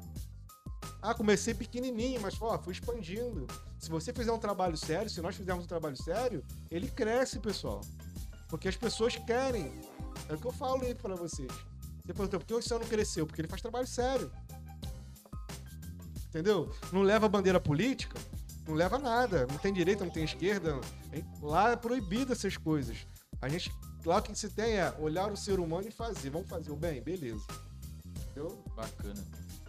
Ah, 1.01 1.15
comecei 1.15 1.55
pequenininho, 1.55 2.21
mas 2.21 2.41
ó, 2.41 2.59
fui 2.59 2.73
expandindo. 2.73 3.47
Se 3.85 3.91
você 3.91 4.15
fizer 4.15 4.33
um 4.33 4.39
trabalho 4.39 4.79
sério, 4.79 5.11
se 5.11 5.21
nós 5.21 5.37
fizermos 5.37 5.67
um 5.67 5.69
trabalho 5.69 5.95
sério, 5.95 6.43
ele 6.71 6.89
cresce, 6.89 7.39
pessoal. 7.39 7.83
Porque 8.49 8.67
as 8.67 8.77
pessoas 8.77 9.15
querem. 9.15 9.79
É 10.27 10.33
o 10.33 10.39
que 10.39 10.47
eu 10.47 10.53
falo 10.53 10.83
aí 10.83 10.95
pra 10.95 11.15
vocês. 11.15 11.53
Você 12.01 12.15
perguntou, 12.15 12.41
por 12.41 12.47
que 12.47 12.55
o 12.55 12.63
senhor 12.63 12.81
não 12.81 12.89
cresceu? 12.89 13.27
Porque 13.27 13.43
ele 13.43 13.49
faz 13.49 13.61
trabalho 13.61 13.87
sério. 13.87 14.33
Entendeu? 16.29 16.75
Não 16.91 17.03
leva 17.03 17.29
bandeira 17.29 17.61
política, 17.61 18.19
não 18.67 18.75
leva 18.75 18.99
nada. 18.99 19.47
Não 19.51 19.59
tem 19.59 19.71
direita, 19.71 20.03
não 20.03 20.11
tem 20.11 20.25
esquerda. 20.25 20.81
Lá 21.43 21.73
é 21.73 21.77
proibido 21.77 22.33
essas 22.33 22.57
coisas. 22.57 23.07
A 23.43 23.51
gente, 23.51 23.71
lá 24.07 24.17
o 24.17 24.23
que 24.23 24.35
se 24.35 24.49
tem 24.49 24.79
é 24.79 24.95
olhar 24.99 25.31
o 25.31 25.37
ser 25.37 25.61
humano 25.61 25.89
e 25.89 25.91
fazer. 25.91 26.31
Vamos 26.31 26.49
fazer 26.49 26.71
o 26.71 26.77
bem? 26.77 27.03
Beleza. 27.03 27.45
Entendeu? 28.17 28.65
Bacana. 28.75 29.23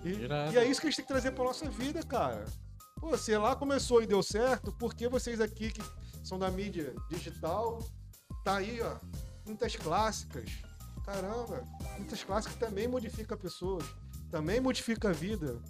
E, 0.05 0.53
e 0.53 0.57
é 0.57 0.66
isso 0.66 0.80
que 0.80 0.88
a 0.88 0.89
gente 0.89 0.95
tem 0.95 1.05
que 1.05 1.11
trazer 1.11 1.32
pra 1.32 1.43
nossa 1.43 1.70
vida, 1.70 2.01
cara. 2.01 2.45
Pô, 3.06 3.16
se 3.16 3.38
lá 3.38 3.56
começou 3.56 4.01
e 4.01 4.08
deu 4.08 4.24
certo, 4.24 4.72
por 4.72 4.95
que 4.95 5.08
vocês 5.08 5.39
aqui 5.39 5.72
que 5.72 5.82
são 6.24 6.39
da 6.39 6.49
mídia 6.49 6.95
digital, 7.08 7.78
tá 8.43 8.56
aí, 8.56 8.82
ó, 8.82 8.95
muitas 9.45 9.76
clássicas. 9.76 10.49
Caramba, 11.06 11.64
muitas 11.99 12.24
clássicas 12.24 12.58
também 12.58 12.88
modifica 12.88 13.38
pessoas, 13.38 13.86
também 14.32 14.60
modifica 14.60 15.10
a 15.10 15.14
vida. 15.14 15.62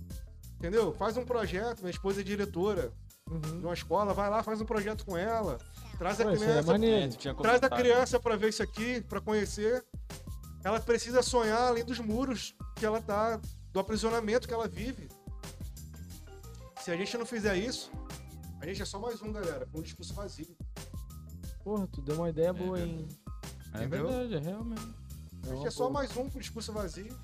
Entendeu? 0.57 0.93
Faz 0.93 1.17
um 1.17 1.25
projeto, 1.25 1.79
minha 1.79 1.91
esposa 1.91 2.21
é 2.21 2.23
diretora 2.23 2.93
Uhum. 3.29 3.41
de 3.59 3.65
uma 3.65 3.73
escola, 3.73 4.13
vai 4.13 4.29
lá, 4.29 4.41
faz 4.41 4.61
um 4.61 4.65
projeto 4.65 5.03
com 5.05 5.17
ela. 5.17 5.57
Traz 5.97 6.21
a 6.21 6.23
Pô, 6.23 6.29
é 6.29 6.35
criança, 6.37 6.73
É, 7.29 7.33
Traz 7.33 7.63
a 7.63 7.69
criança 7.69 8.17
pra 8.17 8.37
ver 8.37 8.47
isso 8.49 8.63
aqui, 8.63 9.01
pra 9.01 9.19
conhecer. 9.19 9.83
Ela 10.63 10.79
precisa 10.79 11.21
sonhar 11.21 11.63
além 11.63 11.83
dos 11.83 11.99
muros 11.99 12.55
que 12.77 12.85
ela 12.85 13.01
tá, 13.01 13.41
do 13.73 13.79
aprisionamento 13.81 14.47
que 14.47 14.53
ela 14.53 14.69
vive. 14.69 15.09
Se 16.85 16.91
a 16.91 16.95
gente 16.95 17.17
não 17.17 17.25
fizer 17.25 17.57
isso, 17.57 17.91
a 18.61 18.67
gente 18.67 18.79
é 18.79 18.85
só 18.85 18.99
mais 18.99 19.19
um, 19.19 19.31
galera, 19.31 19.65
com 19.65 19.79
um 19.79 19.81
discurso 19.81 20.13
vazio. 20.13 20.55
Porra, 21.63 21.87
tu 21.87 21.99
deu 21.99 22.15
uma 22.15 22.29
ideia 22.29 22.53
boa, 22.53 22.79
hein? 22.79 23.07
É 23.73 23.77
Entendeu? 23.77 24.07
verdade, 24.07 24.35
é 24.35 24.37
realmente. 24.37 24.93
A 25.49 25.55
gente 25.55 25.65
é 25.65 25.71
só 25.71 25.89
mais 25.89 26.15
um 26.15 26.29
com 26.29 26.37
discurso 26.37 26.71
vazio. 26.71 27.17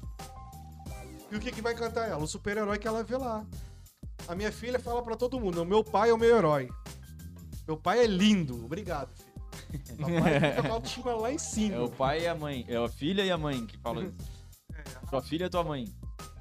E 1.29 1.35
o 1.35 1.39
que, 1.39 1.51
que 1.51 1.61
vai 1.61 1.73
encantar 1.73 2.09
ela? 2.09 2.23
O 2.23 2.25
super-herói 2.25 2.79
que 2.79 2.87
ela 2.87 3.03
vê 3.03 3.15
lá. 3.15 3.45
A 4.27 4.33
minha 4.33 4.51
filha 4.51 4.79
fala 4.79 5.03
pra 5.03 5.15
todo 5.15 5.39
mundo: 5.39 5.61
o 5.61 5.65
meu 5.65 5.83
pai 5.83 6.09
é 6.09 6.13
o 6.13 6.17
meu 6.17 6.35
herói. 6.35 6.67
Meu 7.67 7.77
pai 7.77 7.99
é 7.99 8.07
lindo. 8.07 8.65
Obrigado, 8.65 9.13
filho. 9.13 9.31
Papai 9.95 10.39
fica 10.39 10.61
com 10.63 10.69
a 10.69 10.73
autoestima 10.73 11.13
lá 11.13 11.31
em 11.31 11.37
cima. 11.37 11.75
É 11.75 11.79
o 11.81 11.89
pai 11.91 12.23
e 12.23 12.27
a 12.27 12.33
mãe. 12.33 12.65
É 12.67 12.77
a 12.77 12.89
filha 12.89 13.23
e 13.23 13.29
a 13.29 13.37
mãe 13.37 13.63
que 13.67 13.77
falam 13.77 14.05
isso. 14.05 14.15
É. 14.73 15.07
Sua 15.07 15.21
filha 15.21 15.45
é 15.45 15.49
tua 15.49 15.63
mãe. 15.63 15.85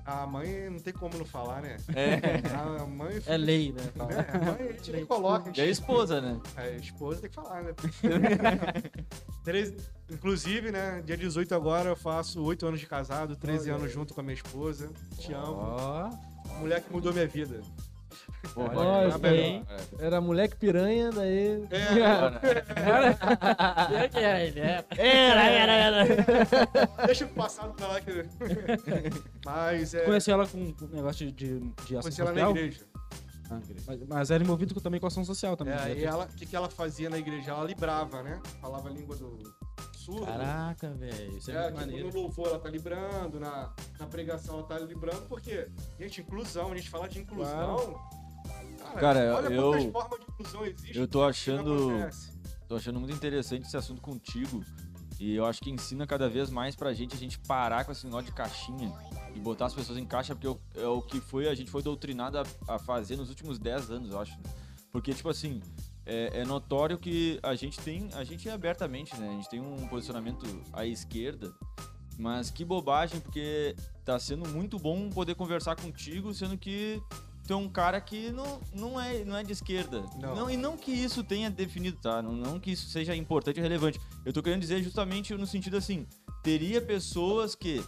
A 0.05 0.27
mãe 0.27 0.71
não 0.71 0.79
tem 0.79 0.93
como 0.93 1.17
não 1.17 1.25
falar, 1.25 1.63
né? 1.63 1.77
É. 1.95 2.55
A 2.55 2.87
mãe. 2.87 3.21
É 3.27 3.37
lei, 3.37 3.73
né? 3.73 3.83
né? 3.83 4.27
A 4.33 4.39
mãe 4.39 4.69
a 4.69 4.73
gente 4.73 4.93
nem 4.93 5.07
coloca. 5.07 5.53
E 5.55 5.61
a 5.61 5.67
esposa, 5.67 6.21
né? 6.21 6.41
A 6.57 6.69
esposa 6.71 7.21
tem 7.21 7.31
que 7.31 7.37
falar, 7.37 7.63
né? 7.63 7.73
Inclusive, 10.11 10.73
né? 10.73 11.03
Dia 11.05 11.17
18 11.17 11.55
agora 11.55 11.91
eu 11.91 11.97
faço 11.97 12.43
8 12.43 12.67
anos 12.67 12.81
de 12.81 12.87
casado, 12.87 13.37
13 13.37 13.71
Olha 13.71 13.81
anos 13.81 13.93
junto 13.93 14.13
com 14.13 14.21
a 14.21 14.25
minha 14.25 14.35
esposa. 14.35 14.91
Te 15.19 15.33
amo. 15.33 16.11
Mulher 16.59 16.83
que 16.83 16.93
mudou 16.93 17.13
minha 17.13 17.29
vida. 17.29 17.61
Pô, 18.55 18.63
Olha, 18.63 19.09
isso 19.09 19.27
aí. 19.27 19.63
É. 20.01 20.07
Era 20.07 20.21
moleque 20.21 20.57
piranha, 20.57 21.11
daí. 21.11 21.63
É, 21.71 24.05
é 24.05 24.09
que 24.09 24.19
é 24.19 24.47
ele, 24.47 24.61
é. 24.61 24.85
Era, 24.97 25.45
era, 25.47 25.73
era. 25.73 26.05
deixa 27.07 27.27
o 27.27 27.29
passado 27.29 27.75
pra 27.75 27.87
lá. 27.89 28.01
Que... 28.01 28.25
Mas 29.45 29.95
é. 29.95 30.05
Conheci 30.05 30.31
ela 30.31 30.47
com 30.47 30.73
com 30.73 30.87
negócio 30.87 31.31
de, 31.31 31.61
de 31.61 31.97
ação 31.97 32.03
Conheci 32.03 32.21
ela 32.21 32.33
na 32.33 32.41
social. 32.41 32.57
igreja. 32.57 32.81
Ah, 33.51 33.59
igreja. 33.59 33.85
Mas, 33.87 34.01
mas 34.09 34.31
era 34.31 34.43
envolvido 34.43 34.75
com- 34.75 34.81
também 34.81 35.01
com 35.01 35.07
ação 35.07 35.25
social 35.25 35.57
também. 35.57 35.75
É, 35.75 35.77
né? 35.77 35.95
e 35.97 36.05
ela, 36.05 36.25
o 36.25 36.29
que, 36.37 36.47
que 36.47 36.57
ela 36.57 36.69
fazia 36.69 37.11
na 37.11 37.19
igreja? 37.19 37.51
Ela 37.51 37.65
librava, 37.65 38.23
né? 38.23 38.41
Falava 38.61 38.89
a 38.89 38.93
língua 38.93 39.17
do. 39.17 39.39
absurdo. 39.79 40.27
Caraca, 40.27 40.91
velho. 40.95 41.37
Isso 41.37 41.51
é, 41.51 41.55
É, 41.55 41.59
muito 41.63 41.69
tipo, 41.73 41.81
maneiro. 41.81 42.09
no 42.09 42.15
louvor 42.15 42.49
ela 42.49 42.59
tá 42.61 42.69
librando, 42.71 43.41
na, 43.41 43.73
na 43.99 44.07
pregação 44.07 44.59
ela 44.59 44.67
tá 44.67 44.79
librando, 44.79 45.27
porque, 45.29 45.69
gente, 45.99 46.21
inclusão, 46.21 46.71
a 46.73 46.77
gente 46.77 46.89
fala 46.89 47.09
de 47.09 47.19
inclusão. 47.19 47.99
Cara, 48.99 49.35
olha 49.37 49.49
eu- 49.55 49.71
quantas 49.71 49.93
formas 49.93 50.19
de 50.21 50.27
inclusão 50.33 50.67
existem. 50.67 50.97
Eu 50.97 51.09
tô 51.09 51.23
achando. 51.23 51.89
Tô 52.69 52.77
achando 52.77 53.01
muito 53.01 53.15
interessante 53.15 53.67
esse 53.67 53.77
assunto 53.77 54.01
contigo. 54.01 54.65
E 55.19 55.35
eu 55.35 55.45
acho 55.45 55.61
que 55.61 55.71
ensina 55.71 56.07
cada 56.07 56.29
vez 56.31 56.49
mais 56.51 56.75
pra 56.75 56.95
gente 56.95 57.15
a 57.15 57.19
gente 57.19 57.39
parar 57.41 57.85
com 57.85 57.93
esse 57.93 58.07
negócio 58.07 58.27
de 58.27 58.33
caixinha 58.33 58.91
e 59.35 59.41
botar 59.41 59.67
as 59.67 59.75
pessoas 59.75 59.99
em 59.99 60.07
caixa, 60.07 60.35
porque 60.35 60.47
é 60.81 60.87
o 60.87 61.03
que 61.03 61.21
foi, 61.21 61.47
a 61.49 61.55
gente 61.55 61.71
foi 61.71 61.83
doutrinado 61.83 62.39
a, 62.39 62.45
a 62.69 62.79
fazer 62.79 63.17
nos 63.17 63.29
últimos 63.29 63.59
10 63.59 63.91
anos, 63.91 64.11
eu 64.13 64.19
acho. 64.19 64.33
né? 64.39 64.43
Porque, 64.91 65.13
tipo 65.13 65.29
assim, 65.29 65.61
é, 66.07 66.41
é 66.41 66.45
notório 66.47 66.97
que 66.97 67.39
a 67.43 67.55
gente 67.55 67.79
tem, 67.81 68.09
a 68.15 68.25
gente 68.25 68.49
é 68.49 68.53
abertamente, 68.53 69.15
né? 69.19 69.29
A 69.29 69.33
gente 69.33 69.51
tem 69.51 69.61
um 69.61 69.87
posicionamento 69.89 70.47
à 70.73 70.87
esquerda, 70.87 71.53
mas 72.19 72.51
que 72.51 72.65
bobagem, 72.65 73.21
porque 73.21 73.77
tá 74.07 74.19
sendo 74.19 74.49
muito 74.49 74.79
bom 74.79 75.11
poder 75.11 75.35
conversar 75.35 75.77
contigo, 75.77 76.33
sendo 76.33 76.57
que 76.57 77.01
tu 77.51 77.55
é 77.55 77.57
um 77.57 77.69
cara 77.69 78.01
que 78.01 78.31
não, 78.31 78.61
não, 78.73 79.01
é, 79.01 79.25
não 79.25 79.37
é 79.37 79.43
de 79.43 79.53
esquerda. 79.53 80.05
Não. 80.21 80.49
e 80.49 80.57
não 80.57 80.77
que 80.77 80.93
isso 80.93 81.25
tenha 81.25 81.51
definido, 81.51 81.97
tá? 82.01 82.23
Não, 82.23 82.33
não 82.33 82.61
que 82.61 82.71
isso 82.71 82.89
seja 82.89 83.17
importante 83.17 83.59
e 83.59 83.61
relevante. 83.61 84.01
Eu 84.25 84.33
tô 84.33 84.41
querendo 84.41 84.61
dizer 84.61 84.81
justamente 84.85 85.35
no 85.35 85.45
sentido 85.45 85.77
assim, 85.77 86.07
teria 86.45 86.81
pessoas 86.81 87.57
que 87.57 87.85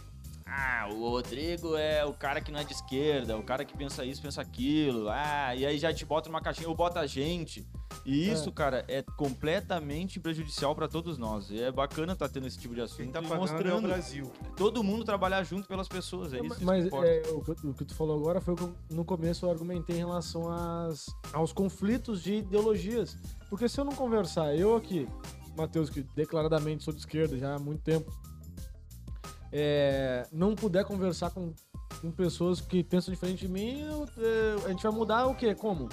ah, 0.55 0.87
o 0.91 1.09
Rodrigo 1.09 1.75
é 1.75 2.05
o 2.05 2.13
cara 2.13 2.39
que 2.39 2.51
não 2.51 2.59
é 2.59 2.63
de 2.63 2.73
esquerda, 2.73 3.35
o 3.37 3.43
cara 3.43 3.65
que 3.65 3.75
pensa 3.75 4.05
isso, 4.05 4.21
pensa 4.21 4.41
aquilo. 4.41 5.09
Ah, 5.09 5.55
e 5.55 5.65
aí 5.65 5.77
já 5.79 5.91
te 5.93 6.05
bota 6.05 6.29
numa 6.29 6.41
caixinha 6.41 6.69
ou 6.69 6.75
bota 6.75 6.99
a 6.99 7.07
gente. 7.07 7.65
E 8.05 8.29
isso, 8.29 8.51
cara, 8.51 8.83
é 8.87 9.01
completamente 9.17 10.19
prejudicial 10.19 10.75
pra 10.75 10.87
todos 10.87 11.17
nós. 11.17 11.49
E 11.49 11.61
é 11.61 11.71
bacana 11.71 12.15
tá 12.15 12.27
tendo 12.27 12.47
esse 12.47 12.57
tipo 12.59 12.73
de 12.75 12.81
assunto 12.81 12.97
Quem 13.03 13.11
tá 13.11 13.19
e 13.19 13.23
pagando 13.23 13.35
é 13.35 13.37
o 13.37 13.51
mostrando 13.53 13.87
Brasil. 13.87 14.31
todo 14.57 14.83
mundo 14.83 15.03
trabalhar 15.05 15.43
junto 15.43 15.67
pelas 15.67 15.87
pessoas. 15.87 16.33
É 16.33 16.39
isso 16.43 16.55
que 16.57 16.65
Mas 16.65 16.85
importa. 16.85 17.07
é, 17.07 17.21
o, 17.31 17.41
que, 17.41 17.67
o 17.67 17.73
que 17.73 17.85
tu 17.85 17.95
falou 17.95 18.17
agora 18.19 18.41
foi 18.41 18.53
o 18.53 18.57
que 18.57 18.63
eu- 18.63 18.75
no 18.91 19.05
começo 19.05 19.45
eu 19.45 19.51
argumentei 19.51 19.95
em 19.95 19.99
relação 19.99 20.49
às, 20.51 21.05
aos 21.31 21.53
conflitos 21.53 22.21
de 22.21 22.35
ideologias. 22.35 23.17
Porque 23.49 23.69
se 23.69 23.79
eu 23.79 23.85
não 23.85 23.93
conversar, 23.93 24.55
eu 24.55 24.75
aqui, 24.75 25.07
Matheus, 25.55 25.89
que 25.89 26.01
declaradamente 26.15 26.83
sou 26.83 26.93
de 26.93 26.99
esquerda 26.99 27.37
já 27.37 27.55
há 27.55 27.59
muito 27.59 27.81
tempo, 27.83 28.11
é, 29.53 30.27
não 30.31 30.55
puder 30.55 30.83
conversar 30.83 31.29
com, 31.29 31.53
com 32.01 32.11
pessoas 32.11 32.59
que 32.59 32.83
pensam 32.83 33.13
diferente 33.13 33.45
de 33.45 33.47
mim, 33.47 33.81
eu- 33.81 34.05
é, 34.17 34.65
a 34.65 34.69
gente 34.69 34.81
vai 34.83 34.91
mudar 34.91 35.27
o 35.27 35.35
quê? 35.35 35.53
Como? 35.53 35.87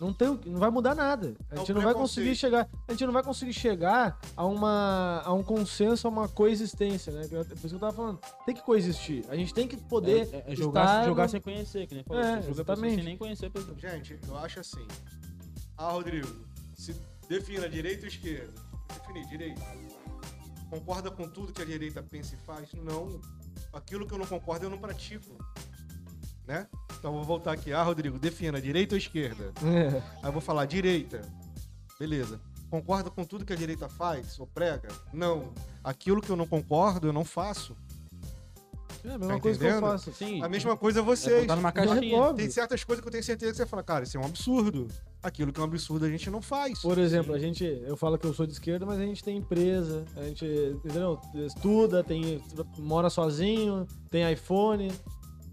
Não, 0.00 0.12
tem, 0.12 0.36
não 0.46 0.58
vai 0.58 0.68
mudar 0.68 0.96
nada. 0.96 1.32
A 1.48 1.54
É 1.54 1.58
gente 1.58 1.72
não 1.72 1.80
vai 1.80 1.94
conseguir 1.94 2.34
chegar. 2.34 2.68
A 2.88 2.92
gente 2.92 3.06
não 3.06 3.12
vai 3.12 3.22
conseguir 3.22 3.52
chegar 3.52 4.18
a, 4.36 4.44
uma, 4.44 5.22
a 5.24 5.32
um 5.32 5.44
consenso, 5.44 6.08
a 6.08 6.10
uma 6.10 6.26
coexistência, 6.28 7.12
né? 7.12 7.28
Por 7.28 7.38
isso 7.54 7.68
que 7.68 7.74
eu 7.74 7.78
tava 7.78 7.92
falando. 7.92 8.18
Tem 8.44 8.52
que 8.52 8.62
coexistir. 8.62 9.24
A 9.28 9.36
gente 9.36 9.54
tem 9.54 9.68
que 9.68 9.76
poder. 9.76 10.28
É, 10.32 10.52
é 10.52 10.56
jogar, 10.56 10.84
estar 10.86 11.04
jogar 11.04 11.22
no- 11.24 11.28
sem 11.28 11.40
conhecer, 11.40 11.86
que 11.86 11.94
nem 11.94 12.02
falou. 12.02 12.20
É, 12.20 12.38
exatamente. 12.50 12.94
Sem 12.96 13.04
nem 13.04 13.16
conhecer 13.16 13.46
a 13.46 13.50
pessoa. 13.50 13.78
Gente, 13.78 14.18
eu 14.26 14.36
acho 14.38 14.58
assim. 14.58 14.84
Ah, 15.78 15.92
Rodrigo, 15.92 16.26
se 16.74 16.96
defina 17.28 17.68
direita 17.68 18.02
ou 18.02 18.08
esquerda. 18.08 18.52
Definir 18.92 19.26
direita. 19.28 19.60
Concorda 20.72 21.10
com 21.10 21.28
tudo 21.28 21.52
que 21.52 21.60
a 21.60 21.66
direita 21.66 22.02
pensa 22.02 22.34
e 22.34 22.38
faz? 22.46 22.72
Não. 22.72 23.20
Aquilo 23.74 24.06
que 24.06 24.14
eu 24.14 24.16
não 24.16 24.24
concordo, 24.24 24.64
eu 24.64 24.70
não 24.70 24.78
pratico. 24.78 25.36
Né? 26.46 26.66
Então 26.98 27.10
eu 27.10 27.18
vou 27.18 27.24
voltar 27.24 27.52
aqui. 27.52 27.74
Ah, 27.74 27.82
Rodrigo, 27.82 28.18
defina 28.18 28.58
direita 28.58 28.94
ou 28.94 28.98
esquerda. 28.98 29.52
É. 29.62 29.98
Aí 29.98 30.24
eu 30.24 30.32
vou 30.32 30.40
falar 30.40 30.64
direita. 30.64 31.20
Beleza. 31.98 32.40
Concorda 32.70 33.10
com 33.10 33.22
tudo 33.22 33.44
que 33.44 33.52
a 33.52 33.56
direita 33.56 33.86
faz 33.86 34.40
ou 34.40 34.46
prega? 34.46 34.88
Não. 35.12 35.52
Aquilo 35.84 36.22
que 36.22 36.30
eu 36.30 36.36
não 36.36 36.46
concordo, 36.46 37.06
eu 37.06 37.12
não 37.12 37.22
faço. 37.22 37.76
É 39.04 39.08
a 39.14 39.18
mesma 39.18 39.34
Tá 39.34 39.40
coisa 39.40 39.58
que 39.58 39.64
eu 39.64 39.80
faço. 39.80 40.12
Sim. 40.12 40.42
A 40.42 40.48
mesma 40.48 40.76
coisa 40.76 41.00
É 41.00 41.02
vocês. 41.02 41.40
botar 41.42 41.56
numa 41.56 41.72
caixinha. 41.72 42.34
Tem 42.34 42.50
certas 42.50 42.84
coisas 42.84 43.02
que 43.02 43.08
eu 43.08 43.12
tenho 43.12 43.24
certeza 43.24 43.52
que 43.52 43.58
você 43.58 43.66
fala, 43.66 43.82
cara, 43.82 44.04
isso 44.04 44.16
é 44.16 44.20
um 44.20 44.24
absurdo. 44.24 44.86
Aquilo 45.22 45.52
que 45.52 45.58
é 45.60 45.62
um 45.62 45.66
absurdo 45.66 46.04
a 46.04 46.08
gente 46.08 46.30
não 46.30 46.40
faz. 46.42 46.80
Por 46.80 46.98
exemplo, 46.98 47.34
a 47.34 47.38
gente, 47.38 47.64
eu 47.64 47.96
falo 47.96 48.18
que 48.18 48.26
eu 48.26 48.32
sou 48.34 48.46
de 48.46 48.52
esquerda, 48.52 48.84
mas 48.86 48.98
a 48.98 49.04
gente 49.04 49.22
tem 49.22 49.36
empresa, 49.38 50.04
a 50.16 50.22
gente, 50.24 50.44
entendeu? 50.44 51.18
Estuda, 51.34 52.02
tem, 52.02 52.42
mora 52.78 53.08
sozinho, 53.10 53.86
tem 54.10 54.30
iPhone, 54.32 54.90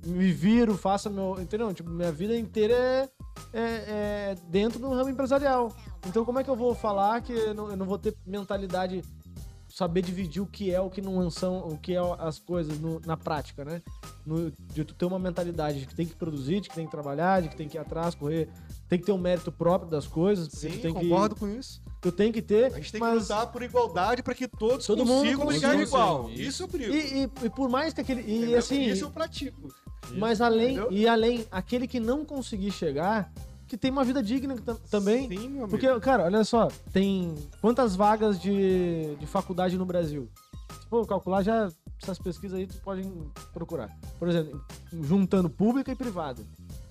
me 0.05 0.31
viro, 0.31 0.75
faço 0.77 1.09
meu, 1.09 1.37
entendeu? 1.39 1.73
Tipo, 1.73 1.89
minha 1.89 2.11
vida 2.11 2.35
inteira 2.37 2.73
é, 2.75 3.09
é, 3.53 3.61
é 3.61 4.35
dentro 4.47 4.79
do 4.79 4.89
ramo 4.89 5.09
empresarial. 5.09 5.75
Então, 6.07 6.23
como 6.23 6.39
é 6.39 6.43
que 6.43 6.49
eu 6.49 6.55
vou 6.55 6.73
falar 6.73 7.21
que 7.21 7.33
eu 7.33 7.53
não, 7.53 7.69
eu 7.69 7.75
não 7.77 7.85
vou 7.85 7.97
ter 7.99 8.15
mentalidade, 8.25 9.03
saber 9.79 10.01
dividir 10.01 10.41
o 10.41 10.45
que 10.45 10.69
é, 10.73 10.81
o 10.81 10.89
que 10.89 11.01
não 11.01 11.31
são, 11.31 11.59
o 11.59 11.77
que 11.77 11.95
é 11.95 11.99
as 12.19 12.37
coisas 12.37 12.77
no- 12.81 12.99
na 13.05 13.15
prática, 13.15 13.63
né? 13.63 13.81
No- 14.25 14.51
de 14.73 14.83
tu 14.83 14.93
ter 14.93 15.05
uma 15.05 15.17
mentalidade 15.17 15.79
de 15.79 15.85
que 15.85 15.95
tem 15.95 16.05
que 16.05 16.13
produzir, 16.15 16.59
de 16.59 16.67
que 16.67 16.75
tem 16.75 16.83
que 16.85 16.91
trabalhar, 16.91 17.41
de 17.41 17.47
que 17.47 17.55
tem 17.55 17.65
que 17.69 17.77
ir 17.77 17.79
atrás, 17.79 18.13
correr, 18.13 18.49
tem 18.89 18.99
que 18.99 19.05
ter 19.05 19.13
um 19.13 19.17
mérito 19.17 19.53
próprio 19.53 19.89
das 19.89 20.05
coisas, 20.05 20.49
Sim, 20.51 20.67
tem 20.81 20.93
que 20.93 20.99
concordo 21.07 21.33
com 21.37 21.47
isso. 21.47 21.81
Tu 22.01 22.11
tem 22.11 22.29
que 22.29 22.41
ter. 22.41 22.65
A 22.65 22.69
gente 22.77 22.91
tem 22.91 22.99
que 22.99 23.07
mas... 23.07 23.21
lutar 23.29 23.47
por 23.53 23.63
igualdade 23.63 24.21
para 24.21 24.35
que 24.35 24.49
todos 24.49 24.85
Todo 24.85 25.05
mundo 25.05 25.19
consigam 25.23 25.45
consiga. 25.45 25.67
brigar 25.69 25.87
igual. 25.87 26.29
Isso. 26.29 26.41
Isso 26.41 26.63
eu 26.63 26.67
brigo. 26.67 26.93
E, 26.93 27.23
e- 27.23 27.29
e 27.45 27.49
por 27.49 27.69
mais 27.69 27.93
que 27.93 28.01
aquele. 28.01 28.21
E 28.21 28.37
entendeu? 28.37 28.59
assim. 28.59 28.83
Isso 28.85 29.05
eu 29.05 29.11
pratico. 29.11 29.73
Mas 30.11 30.41
além. 30.41 30.73
Entendeu? 30.75 30.91
E 30.91 31.07
além, 31.07 31.45
aquele 31.49 31.87
que 31.87 32.01
não 32.01 32.25
conseguir 32.25 32.71
chegar, 32.71 33.31
que 33.69 33.77
tem 33.77 33.91
uma 33.91 34.03
vida 34.03 34.21
digna 34.21 34.55
tam- 34.57 34.75
também. 34.89 35.29
Sim, 35.29 35.47
meu 35.49 35.63
amigo. 35.63 35.69
Porque, 35.69 35.99
cara, 35.99 36.23
olha 36.25 36.43
só, 36.43 36.67
tem 36.91 37.35
quantas 37.61 37.95
vagas 37.95 38.39
de, 38.41 39.15
de 39.15 39.25
faculdade 39.27 39.77
no 39.77 39.85
Brasil? 39.85 40.27
Se 40.81 40.87
for 40.89 41.05
calcular, 41.07 41.43
já 41.43 41.71
essas 42.01 42.17
pesquisas 42.17 42.57
aí 42.57 42.65
tu 42.67 42.77
pode 42.81 43.03
procurar. 43.53 43.95
Por 44.17 44.27
exemplo, 44.27 44.61
juntando 44.91 45.49
pública 45.49 45.91
e 45.91 45.95
privada. 45.95 46.41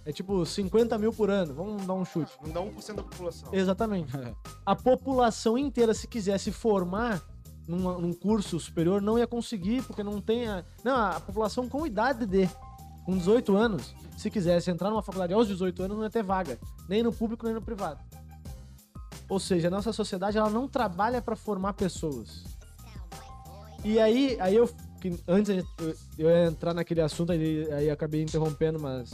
É 0.05 0.13
tipo 0.13 0.47
50 0.47 0.97
mil 0.97 1.13
por 1.13 1.29
ano, 1.29 1.53
vamos 1.53 1.85
dar 1.85 1.93
um 1.95 2.05
chute. 2.05 2.33
Não 2.43 2.51
dá 2.53 2.61
1% 2.61 2.95
da 2.95 3.03
população. 3.03 3.49
Exatamente. 3.53 4.11
A 4.65 4.75
população 4.75 5.59
inteira, 5.59 5.93
se 5.93 6.07
quisesse 6.09 6.51
formar 6.51 7.21
numa- 7.67 7.99
num 7.99 8.13
curso 8.15 8.59
superior, 8.59 9.03
não 9.03 9.19
ia 9.19 9.27
conseguir, 9.27 9.83
porque 9.83 10.03
não 10.03 10.21
tem 10.21 10.49
a... 10.49 10.65
Não, 10.83 10.95
a 10.97 11.21
população 11.21 11.69
com 11.69 11.87
idade 11.87 12.25
de... 12.25 12.49
Com 13.09 13.17
18 13.17 13.57
anos, 13.57 13.95
se 14.19 14.31
quisesse 14.31 14.71
entrar 14.71 14.91
numa 14.91 15.01
faculdade 15.01 15.33
aos 15.33 15.49
18 15.49 15.83
anos, 15.83 15.97
não 15.97 16.05
ia 16.05 16.11
ter 16.11 16.23
vaga. 16.23 16.59
Nem 16.87 17.03
no 17.03 17.11
público, 17.11 17.47
nem 17.47 17.55
no 17.55 17.63
privado. 17.63 17.99
Ou 19.31 19.41
seja, 19.41 19.69
a 19.69 19.71
nossa 19.71 19.95
sociedade, 19.95 20.37
ela 20.37 20.51
não 20.51 20.69
trabalha 20.69 21.23
para 21.23 21.35
formar 21.35 21.73
pessoas. 21.73 22.45
E 23.83 23.99
aí, 23.99 24.37
aí 24.39 24.55
eu... 24.55 24.69
antes 25.27 25.65
eu, 26.19 26.29
ia 26.29 26.49
entrar 26.49 26.75
naquele 26.75 27.01
assunto, 27.01 27.33
aí, 27.33 27.73
aí 27.73 27.89
acabei 27.89 28.23
interrompendo, 28.23 28.79
mas... 28.79 29.11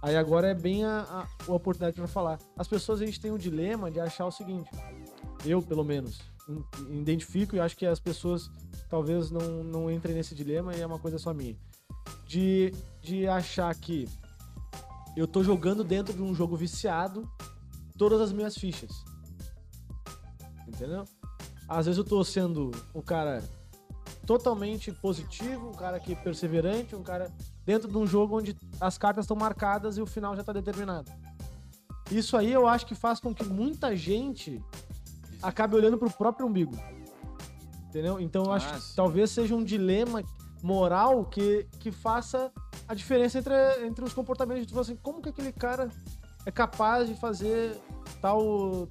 Aí 0.00 0.16
agora 0.16 0.48
é 0.48 0.54
bem 0.54 0.86
a, 0.86 1.00
a, 1.00 1.26
a 1.46 1.52
oportunidade 1.52 1.94
para 1.94 2.08
falar. 2.08 2.38
As 2.56 2.66
pessoas, 2.66 3.02
a 3.02 3.04
gente 3.04 3.20
tem 3.20 3.30
o 3.32 3.38
dilema 3.38 3.90
de 3.90 4.00
achar 4.00 4.24
o 4.24 4.30
seguinte. 4.30 4.70
Eu, 5.44 5.60
pelo 5.60 5.84
menos, 5.84 6.22
identifico 6.88 7.54
e 7.54 7.60
acho 7.60 7.76
que 7.76 7.84
as 7.84 8.00
pessoas 8.00 8.50
talvez 8.88 9.30
não, 9.30 9.62
não 9.62 9.90
entrem 9.90 10.14
nesse 10.14 10.34
dilema 10.34 10.74
e 10.74 10.80
é 10.80 10.86
uma 10.86 10.98
coisa 10.98 11.18
só 11.18 11.34
minha. 11.34 11.54
De, 12.26 12.72
de 13.00 13.26
achar 13.28 13.74
que 13.74 14.08
eu 15.16 15.26
tô 15.26 15.42
jogando 15.42 15.82
dentro 15.84 16.12
de 16.12 16.22
um 16.22 16.34
jogo 16.34 16.56
viciado 16.56 17.28
todas 17.96 18.20
as 18.20 18.32
minhas 18.32 18.56
fichas. 18.56 18.90
Entendeu? 20.66 21.04
Às 21.68 21.86
vezes 21.86 21.98
eu 21.98 22.04
tô 22.04 22.22
sendo 22.24 22.70
um 22.94 23.00
cara 23.00 23.42
totalmente 24.26 24.90
positivo, 24.92 25.68
um 25.68 25.72
cara 25.74 26.00
que 26.00 26.12
é 26.12 26.16
perseverante, 26.16 26.94
um 26.96 27.02
cara 27.02 27.30
dentro 27.64 27.88
de 27.88 27.96
um 27.96 28.06
jogo 28.06 28.36
onde 28.38 28.56
as 28.80 28.98
cartas 28.98 29.24
estão 29.24 29.36
marcadas 29.36 29.96
e 29.96 30.02
o 30.02 30.06
final 30.06 30.34
já 30.36 30.42
tá 30.42 30.52
determinado. 30.52 31.10
Isso 32.10 32.36
aí 32.36 32.52
eu 32.52 32.66
acho 32.68 32.86
que 32.86 32.94
faz 32.94 33.18
com 33.20 33.34
que 33.34 33.44
muita 33.44 33.96
gente 33.96 34.62
acabe 35.42 35.74
olhando 35.76 35.96
pro 35.98 36.10
próprio 36.10 36.46
umbigo. 36.46 36.76
Entendeu? 37.88 38.20
Então 38.20 38.44
eu 38.44 38.52
acho 38.52 38.68
Ah, 38.68 38.78
que 38.78 38.94
talvez 38.94 39.30
seja 39.30 39.54
um 39.54 39.64
dilema 39.64 40.22
moral 40.62 41.24
que, 41.24 41.66
que 41.80 41.90
faça 41.92 42.50
a 42.88 42.94
diferença 42.94 43.38
entre, 43.38 43.54
entre 43.84 44.04
os 44.04 44.12
comportamentos. 44.12 44.66
Tu 44.66 44.70
fala 44.70 44.82
assim, 44.82 44.96
como 44.96 45.20
que 45.22 45.28
aquele 45.28 45.52
cara 45.52 45.88
é 46.44 46.50
capaz 46.50 47.08
de 47.08 47.14
fazer 47.14 47.76
tal, 48.20 48.88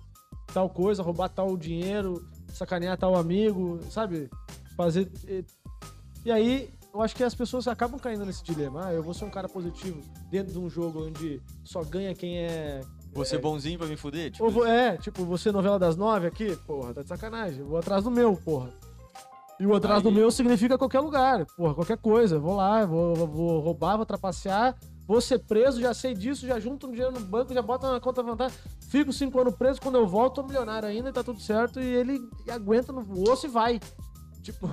tal 0.53 0.69
coisa, 0.69 1.01
roubar 1.03 1.29
tal 1.29 1.55
dinheiro, 1.57 2.27
sacanear 2.53 2.97
tal 2.97 3.15
amigo, 3.15 3.79
sabe? 3.89 4.29
Fazer. 4.75 5.11
E, 5.27 5.45
e 6.25 6.31
aí, 6.31 6.69
eu 6.93 7.01
acho 7.01 7.15
que 7.15 7.23
as 7.23 7.35
pessoas 7.35 7.67
acabam 7.67 7.99
caindo 7.99 8.25
nesse 8.25 8.43
dilema. 8.43 8.87
Ah, 8.87 8.93
eu 8.93 9.03
vou 9.03 9.13
ser 9.13 9.25
um 9.25 9.29
cara 9.29 9.47
positivo 9.49 10.01
dentro 10.29 10.53
de 10.53 10.59
um 10.59 10.69
jogo 10.69 11.05
onde 11.05 11.41
só 11.63 11.83
ganha 11.83 12.13
quem 12.15 12.39
é. 12.39 12.81
Você 13.13 13.37
bonzinho 13.37 13.77
pra 13.79 13.87
me 13.87 13.95
fuder? 13.95 14.31
Tipo, 14.31 14.43
Ou 14.43 14.51
vou- 14.51 14.67
é, 14.67 14.97
tipo, 14.97 15.23
você 15.23 15.49
novela 15.49 15.79
das 15.79 15.95
nove 15.95 16.27
aqui, 16.27 16.53
porra, 16.67 16.93
tá 16.93 17.01
de 17.01 17.07
sacanagem. 17.07 17.59
Eu 17.61 17.67
vou 17.67 17.77
atrás 17.77 18.03
do 18.03 18.11
meu, 18.11 18.35
porra. 18.35 18.69
E 19.59 19.65
o 19.65 19.73
atrás 19.73 20.01
do 20.03 20.09
Aí- 20.09 20.15
meu 20.15 20.29
significa 20.31 20.77
qualquer 20.77 20.99
lugar, 20.99 21.45
porra, 21.55 21.73
qualquer 21.73 21.97
coisa. 21.97 22.37
Vou 22.39 22.55
lá, 22.55 22.85
vou, 22.85 23.15
vou, 23.15 23.59
roubar, 23.61 23.95
vou 23.95 24.05
trapacear, 24.05 24.75
vou 25.07 25.21
ser 25.21 25.39
preso, 25.39 25.79
já 25.79 25.93
sei 25.93 26.13
disso, 26.13 26.45
já 26.45 26.59
junto 26.59 26.87
um 26.87 26.91
dinheiro 26.91 27.13
no 27.13 27.21
banco, 27.21 27.53
já 27.53 27.61
bota 27.61 27.89
na 27.91 27.99
conta 28.01 28.21
vantagem, 28.21 28.57
fico 28.89 29.13
cinco 29.13 29.39
anos 29.39 29.55
preso, 29.55 29.79
quando 29.81 29.95
eu 29.95 30.05
volto, 30.07 30.35
tô 30.35 30.43
milionário 30.43 30.89
ainda 30.89 31.09
e 31.09 31.13
tá 31.13 31.23
tudo 31.23 31.39
certo, 31.39 31.79
e 31.79 31.85
ele 31.85 32.19
aguenta 32.49 32.91
no 32.91 33.29
osso 33.29 33.45
e 33.45 33.49
vai. 33.49 33.79
Tipo, 34.41 34.67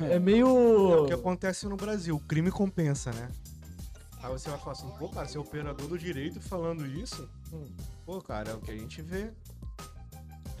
é 0.00 0.14
É 0.16 0.18
meio... 0.18 1.02
o 1.02 1.06
que 1.06 1.12
acontece 1.12 1.66
no 1.68 1.76
Brasil, 1.76 2.16
o 2.16 2.20
crime 2.20 2.50
compensa, 2.50 3.12
né? 3.12 3.28
Aí 4.22 4.30
você 4.32 4.48
vai 4.48 4.58
falar 4.58 4.72
assim, 4.72 4.88
pô, 4.98 5.08
cara, 5.08 5.26
você 5.26 5.36
é 5.36 5.40
operador 5.40 5.86
do 5.88 5.98
direito 5.98 6.40
falando 6.40 6.86
isso? 6.86 7.28
Hum. 7.52 7.64
Pô, 8.06 8.20
cara, 8.22 8.52
é 8.52 8.54
o 8.54 8.60
que 8.60 8.70
a 8.70 8.76
gente 8.76 9.02
vê. 9.02 9.32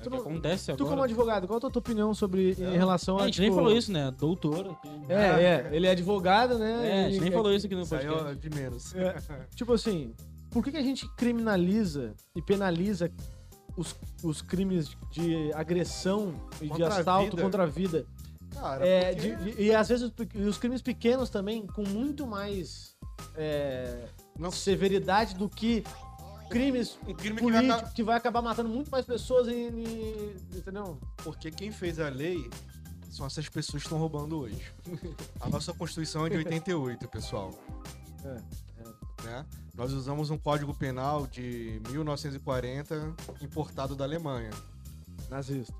É 0.08 0.10
que 0.10 0.16
acontece 0.16 0.66
Tu 0.66 0.72
agora. 0.74 0.90
como 0.90 1.02
advogado, 1.02 1.46
qual 1.46 1.56
a 1.56 1.60
tua 1.60 1.70
tua 1.70 1.80
opinião 1.80 2.12
sobre, 2.14 2.52
em 2.52 2.76
relação 2.76 3.18
É, 3.18 3.20
a, 3.20 3.24
a 3.24 3.26
gente 3.26 3.40
nem 3.40 3.50
tipo- 3.50 3.62
falou 3.62 3.76
isso, 3.76 3.92
né? 3.92 4.10
Doutor. 4.18 4.76
É, 5.08 5.14
é, 5.14 5.70
ele 5.72 5.86
é 5.86 5.90
advogado, 5.90 6.58
né? 6.58 6.88
É, 6.88 7.04
a 7.04 7.08
gente 7.10 7.18
e- 7.18 7.20
nem 7.20 7.30
falou 7.32 7.52
isso 7.52 7.66
aqui 7.66 7.74
no 7.74 7.86
podcast. 7.86 8.30
é 8.30 8.34
de 8.34 8.50
menos. 8.50 8.94
É, 8.94 9.14
tipo 9.54 9.72
assim, 9.72 10.14
por 10.50 10.62
que, 10.64 10.70
que 10.70 10.76
a 10.78 10.82
gente 10.82 11.08
criminaliza 11.16 12.14
e 12.36 12.42
penaliza 12.42 13.10
os, 13.76 13.96
os 14.22 14.42
crimes 14.42 14.96
de 15.10 15.52
agressão 15.54 16.34
e 16.60 16.64
de 16.64 16.68
Contra 16.70 16.86
a 16.94 16.98
assalto 16.98 17.30
vida. 17.30 17.42
contra 17.42 17.62
a 17.62 17.66
vida? 17.66 18.06
Cara, 18.54 18.86
É, 18.86 19.14
porque- 19.14 19.34
de- 19.36 19.52
de- 19.56 19.62
e 19.62 19.74
às 19.74 19.88
vezes 19.88 20.04
os 20.36 20.46
os 20.46 20.58
crimes 20.58 20.82
pequenos 20.82 21.30
também, 21.30 21.66
com 21.66 21.82
muito 21.88 22.26
mais 22.26 22.92
é, 23.34 24.04
Não- 24.38 24.50
severidade 24.50 25.34
do 25.36 25.48
que 25.48 25.82
crimes 26.52 26.98
um 27.06 27.14
crime 27.14 27.36
que 27.40 27.50
vai 27.50 27.62
políticos 27.66 27.92
que 27.94 28.02
vai 28.02 28.16
acabar 28.16 28.42
matando 28.42 28.68
muito 28.68 28.90
mais 28.90 29.04
pessoas 29.04 29.46
e, 29.48 29.52
e- 29.52 30.36
entendeu? 30.54 30.98
Porque 31.18 31.50
quem 31.50 31.70
fez 31.72 31.98
a 31.98 32.08
lei 32.08 32.48
são 33.10 33.26
essas 33.26 33.48
pessoas 33.48 33.82
que 33.82 33.86
estão 33.86 33.98
roubando 33.98 34.38
hoje. 34.38 34.72
A 35.40 35.48
nossa 35.48 35.72
Constituição 35.74 36.26
é 36.26 36.30
de 36.30 36.36
88, 36.38 37.08
pessoal. 37.08 37.52
É, 38.24 38.40
Né? 39.24 39.46
Nós 39.74 39.92
usamos 39.92 40.30
um 40.30 40.38
código 40.38 40.74
penal 40.74 41.26
de 41.26 41.80
1940 41.90 43.14
importado 43.40 43.94
da 43.94 44.04
Alemanha. 44.04 44.50
Nazista. 45.30 45.74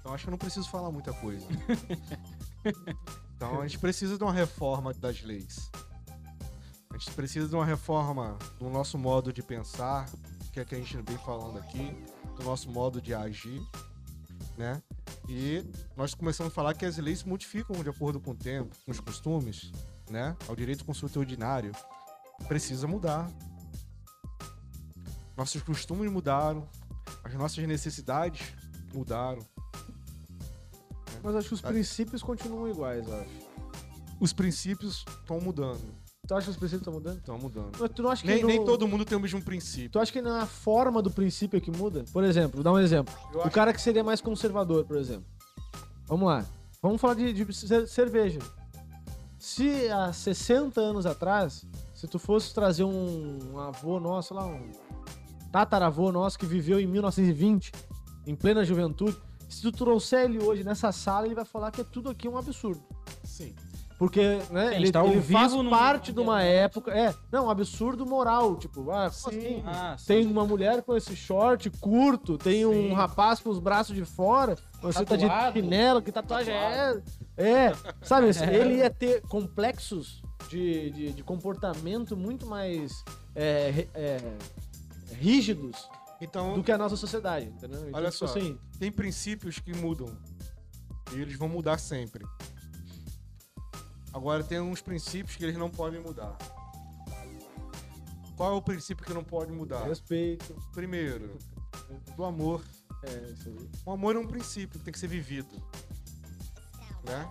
Então 0.00 0.12
acho 0.12 0.24
que 0.24 0.28
eu 0.28 0.32
não 0.32 0.38
preciso 0.38 0.68
falar 0.68 0.90
muita 0.92 1.12
coisa. 1.14 1.46
Então 3.36 3.60
a 3.60 3.66
gente 3.66 3.78
precisa 3.78 4.16
de 4.16 4.24
uma 4.24 4.32
reforma 4.32 4.92
das 4.94 5.22
leis. 5.22 5.70
A 6.94 6.96
gente 6.96 7.10
precisa 7.10 7.48
de 7.48 7.54
uma 7.56 7.64
reforma 7.64 8.38
do 8.56 8.70
nosso 8.70 8.96
modo 8.96 9.32
de 9.32 9.42
pensar, 9.42 10.08
que 10.52 10.60
é 10.60 10.64
que 10.64 10.76
a 10.76 10.78
gente 10.78 10.96
vem 10.98 11.18
falando 11.18 11.58
aqui, 11.58 11.90
do 12.36 12.44
nosso 12.44 12.70
modo 12.70 13.02
de 13.02 13.12
agir, 13.12 13.60
né? 14.56 14.80
E 15.28 15.64
nós 15.96 16.14
começamos 16.14 16.52
a 16.52 16.54
falar 16.54 16.72
que 16.72 16.86
as 16.86 16.96
leis 16.98 17.18
se 17.18 17.28
modificam 17.28 17.82
de 17.82 17.88
acordo 17.90 18.20
com 18.20 18.30
o 18.30 18.34
tempo, 18.36 18.76
com 18.86 18.92
os 18.92 19.00
costumes, 19.00 19.72
né? 20.08 20.36
Ao 20.46 20.54
direito 20.54 20.84
consulta 20.84 21.18
ordinário. 21.18 21.72
Precisa 22.46 22.86
mudar. 22.86 23.28
Nossos 25.36 25.62
costumes 25.62 26.08
mudaram, 26.08 26.68
as 27.24 27.34
nossas 27.34 27.66
necessidades 27.66 28.54
mudaram. 28.94 29.44
Mas 31.24 31.34
acho 31.34 31.48
que 31.48 31.54
os 31.54 31.64
Ah. 31.64 31.68
princípios 31.68 32.22
continuam 32.22 32.68
iguais, 32.68 33.04
acho. 33.10 33.48
Os 34.20 34.32
princípios 34.32 35.04
estão 35.08 35.40
mudando. 35.40 36.03
Tu 36.26 36.34
acha 36.34 36.44
que 36.46 36.50
os 36.52 36.56
princípios 36.56 36.80
estão 36.80 36.92
mudando? 36.94 37.18
Estão 37.18 37.38
mudando. 37.38 37.76
Mas 37.78 37.90
tu 37.94 38.02
não 38.02 38.10
acha 38.10 38.22
que 38.22 38.28
Nem, 38.28 38.40
no- 38.42 38.48
nem 38.48 38.64
todo 38.64 38.88
mundo 38.88 39.04
tem 39.04 39.16
o 39.16 39.20
mesmo 39.20 39.42
princípio. 39.42 39.90
Tu 39.90 39.98
acha 39.98 40.10
que 40.10 40.18
é 40.18 40.22
a 40.26 40.46
forma 40.46 41.02
do 41.02 41.10
princípio 41.10 41.60
que 41.60 41.70
muda? 41.70 42.04
Por 42.12 42.24
exemplo, 42.24 42.52
vou 42.56 42.64
dar 42.64 42.72
um 42.72 42.78
exemplo. 42.78 43.14
Eu 43.32 43.40
O 43.40 43.50
cara 43.50 43.72
que 43.74 43.80
seria 43.80 44.02
mais 44.02 44.20
conservador, 44.22 44.84
por 44.86 44.96
exemplo. 44.96 45.24
Vamos 46.06 46.26
lá. 46.26 46.44
Vamos 46.82 47.00
falar 47.00 47.14
de, 47.14 47.32
de 47.32 47.52
cer- 47.54 47.86
cerveja. 47.86 48.38
Se 49.38 49.88
há 49.90 50.12
60 50.12 50.80
anos 50.80 51.04
atrás, 51.04 51.66
se 51.94 52.06
tu 52.08 52.18
fosse 52.18 52.54
trazer 52.54 52.84
um, 52.84 53.52
um 53.52 53.58
avô 53.58 54.00
nosso 54.00 54.32
lá, 54.32 54.46
um 54.46 54.70
tataravô 55.52 56.10
nosso 56.10 56.38
que 56.38 56.46
viveu 56.46 56.80
em 56.80 56.86
1920, 56.86 57.70
em 58.26 58.34
plena 58.34 58.64
juventude, 58.64 59.16
se 59.48 59.60
tu 59.60 59.70
trouxer 59.70 60.24
ele 60.24 60.42
hoje 60.42 60.64
nessa 60.64 60.90
sala, 60.90 61.26
ele 61.26 61.34
vai 61.34 61.44
falar 61.44 61.70
que 61.70 61.82
é 61.82 61.84
tudo 61.84 62.08
aqui 62.08 62.26
um 62.26 62.38
absurdo. 62.38 62.82
Sim. 63.22 63.54
Porque, 63.98 64.38
né, 64.50 64.72
gente 64.72 64.82
ele, 64.82 64.92
tá 64.92 65.04
ele 65.04 65.22
faz 65.22 65.52
parte 65.70 66.12
de 66.12 66.20
uma 66.20 66.42
época. 66.42 66.90
É, 66.92 67.14
não, 67.30 67.46
um 67.46 67.50
absurdo 67.50 68.04
moral. 68.04 68.56
Tipo, 68.56 68.90
ah, 68.90 69.08
Sim. 69.10 69.28
assim? 69.28 69.62
Ah, 69.64 69.96
sim. 69.96 70.06
Tem 70.06 70.26
uma 70.26 70.44
mulher 70.44 70.82
com 70.82 70.96
esse 70.96 71.14
short 71.14 71.70
curto, 71.80 72.36
tem 72.36 72.66
um 72.66 72.88
Sim. 72.88 72.92
rapaz 72.92 73.38
com 73.40 73.50
os 73.50 73.58
braços 73.60 73.94
de 73.94 74.04
fora, 74.04 74.56
você 74.82 75.04
tá 75.04 75.16
de 75.16 75.26
Tatuado. 75.26 75.58
chinelo, 75.58 76.02
que 76.02 76.10
tatuagem 76.10 76.52
é? 76.54 77.00
É, 77.36 77.72
sabe, 78.02 78.26
ele 78.52 78.76
ia 78.78 78.90
ter 78.90 79.22
complexos 79.22 80.22
de, 80.48 80.90
de, 80.90 81.12
de 81.12 81.22
comportamento 81.22 82.16
muito 82.16 82.46
mais 82.46 83.04
é, 83.34 83.86
é, 83.94 84.18
rígidos 85.14 85.88
Então, 86.20 86.54
do 86.54 86.62
que 86.62 86.72
a 86.72 86.78
nossa 86.78 86.96
sociedade, 86.96 87.46
entendeu? 87.46 87.80
Então, 87.80 87.92
Olha 88.00 88.10
tipo 88.10 88.26
só. 88.26 88.36
assim, 88.36 88.58
tem 88.78 88.90
princípios 88.90 89.58
que 89.58 89.72
mudam. 89.74 90.08
E 91.12 91.20
eles 91.20 91.36
vão 91.36 91.48
mudar 91.48 91.78
sempre. 91.78 92.24
Agora, 94.14 94.44
tem 94.44 94.60
uns 94.60 94.80
princípios 94.80 95.36
que 95.36 95.42
eles 95.44 95.56
não 95.58 95.68
podem 95.68 96.00
mudar. 96.00 96.38
Qual 98.36 98.52
é 98.52 98.56
o 98.56 98.62
princípio 98.62 99.04
que 99.04 99.12
não 99.12 99.24
pode 99.24 99.50
mudar? 99.50 99.84
respeito, 99.84 100.56
Primeiro, 100.72 101.36
do 102.16 102.24
amor. 102.24 102.64
é 103.02 103.30
isso 103.32 103.48
aí. 103.48 103.70
O 103.84 103.90
amor 103.90 104.14
é 104.14 104.18
um 104.20 104.26
princípio 104.26 104.78
que 104.78 104.84
tem 104.84 104.92
que 104.92 104.98
ser 105.00 105.08
vivido. 105.08 105.60
Né? 107.04 107.28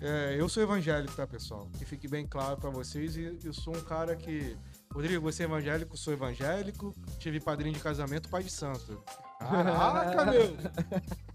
É, 0.00 0.36
eu 0.38 0.48
sou 0.48 0.62
evangélico, 0.62 1.14
tá, 1.14 1.26
pessoal? 1.26 1.68
Que 1.78 1.84
fique 1.84 2.06
bem 2.06 2.26
claro 2.26 2.56
pra 2.58 2.70
vocês. 2.70 3.16
E 3.16 3.38
eu 3.42 3.52
sou 3.52 3.74
um 3.76 3.80
cara 3.80 4.14
que. 4.14 4.56
Rodrigo, 4.92 5.22
você 5.22 5.42
é 5.42 5.46
evangélico? 5.46 5.96
Sou 5.96 6.12
evangélico. 6.12 6.94
Tive 7.18 7.40
padrinho 7.40 7.74
de 7.74 7.80
casamento, 7.80 8.28
pai 8.28 8.42
de 8.42 8.50
santo. 8.50 9.02
Caraca, 9.38 10.24
meu! 10.26 10.56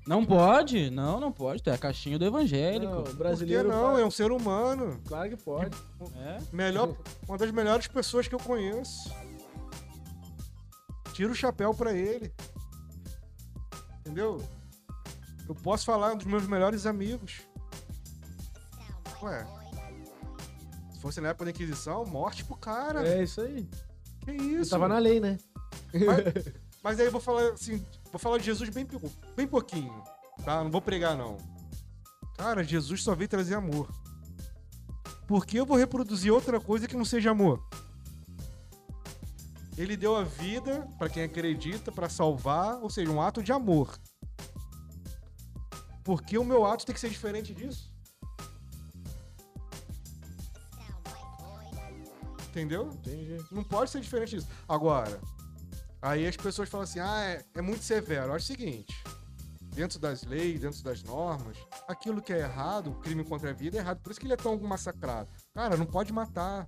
Não 0.06 0.26
pode? 0.26 0.90
Não, 0.90 1.20
não 1.20 1.32
pode. 1.32 1.64
Tu 1.64 1.70
é 1.70 1.74
a 1.74 1.78
caixinha 1.78 2.20
do 2.20 2.26
evangélico. 2.26 2.94
Não, 2.94 3.04
Por 3.04 3.12
que 3.12 3.18
brasileiro, 3.18 3.70
não? 3.70 3.92
pode- 3.92 4.02
É 4.02 4.06
um 4.06 4.12
ser 4.12 4.32
humano. 4.32 5.00
claro 5.08 5.30
que 5.30 5.38
pode. 5.38 5.78
É? 6.18 6.40
Melhor, 6.52 6.96
uma 7.28 7.38
das 7.38 7.52
melhores 7.52 7.88
pessoas 7.88 8.28
que 8.28 8.36
eu 8.36 8.40
conheço. 8.40 9.10
Tira 11.14 11.32
o 11.32 11.36
chapéu 11.36 11.74
pra 11.74 11.94
ele. 11.94 12.34
Entendeu? 14.02 14.44
Eu 15.48 15.56
posso 15.56 15.86
falar 15.86 16.14
um 16.14 16.18
dos 16.18 16.26
meus 16.26 16.46
melhores 16.48 16.86
amigos. 16.86 17.42
Ué. 19.22 19.46
Se 20.94 21.00
fosse 21.00 21.22
na 21.22 21.30
época 21.30 21.46
da 21.46 21.52
Inquisição, 21.52 22.06
morte 22.06 22.44
pro 22.44 22.58
cara. 22.58 23.08
É 23.08 23.24
isso 23.24 23.40
aí. 23.42 23.68
Que 24.26 24.32
Isso. 24.32 24.50
isso? 24.62 24.72
Tava 24.72 24.88
na 24.90 24.98
lei, 25.00 25.20
né? 25.22 25.38
Mas, 25.94 26.54
mas 26.84 27.00
aí 27.00 27.06
eu 27.06 27.12
vou 27.12 27.22
falar 27.22 27.54
assim, 27.54 27.84
vou 28.12 28.20
falar 28.20 28.38
de 28.38 28.44
Jesus 28.44 28.70
bem, 28.70 28.86
bem 29.36 29.48
pouquinho, 29.48 30.04
tá? 30.44 30.62
Não 30.64 30.70
vou 30.70 30.82
pregar 30.82 31.16
não. 31.16 31.38
Cara, 32.38 32.64
Jesus 32.64 33.02
só 33.02 33.16
veio 33.16 33.30
trazer 33.30 33.56
amor. 33.56 33.90
Por 35.26 35.46
que 35.46 35.58
eu 35.58 35.66
vou 35.66 35.78
reproduzir 35.78 36.34
outra 36.34 36.60
coisa 36.60 36.88
que 36.88 36.98
não 36.98 37.06
seja 37.06 37.32
amor? 37.32 37.66
Ele 39.78 39.96
deu 39.96 40.16
a 40.16 40.24
vida 40.24 40.88
para 41.00 41.10
quem 41.10 41.24
acredita, 41.24 41.92
para 41.92 42.10
salvar, 42.10 42.76
ou 42.82 42.90
seja, 42.90 43.10
um 43.10 43.22
ato 43.22 43.42
de 43.42 43.52
amor. 43.52 43.98
Por 46.04 46.22
que 46.22 46.38
o 46.38 46.44
meu 46.44 46.66
ato 46.66 46.86
tem 46.86 46.94
que 46.94 47.00
ser 47.00 47.10
diferente 47.10 47.54
disso? 47.54 47.92
Entendeu? 52.50 52.90
Entendi. 52.90 53.44
Não 53.50 53.64
pode 53.64 53.90
ser 53.90 54.02
diferente 54.02 54.36
disso. 54.36 54.48
Agora, 54.68 55.20
aí 56.04 56.28
as 56.28 56.38
pessoas 56.38 56.70
falam 56.70 56.84
assim: 56.84 57.00
ah, 57.00 57.24
é, 57.24 57.44
é 57.56 57.62
muito 57.62 57.84
severo. 57.84 58.28
Olha 58.32 58.38
o 58.38 58.42
seguinte: 58.42 58.94
dentro 59.74 59.98
das 60.00 60.24
leis, 60.24 60.60
dentro 60.62 60.84
das 60.84 61.02
normas, 61.04 61.58
aquilo 61.88 62.22
que 62.22 62.32
é 62.34 62.40
errado, 62.40 62.92
o 62.92 62.96
crime 62.96 63.24
contra 63.24 63.50
a 63.50 63.54
vida 63.54 63.78
é 63.78 63.80
errado. 63.80 64.00
Por 64.02 64.12
isso 64.12 64.20
que 64.20 64.26
ele 64.28 64.34
é 64.34 64.38
tão 64.38 64.58
massacrado. 64.60 65.28
Cara, 65.56 65.76
não 65.78 65.86
pode 65.86 66.12
matar. 66.14 66.68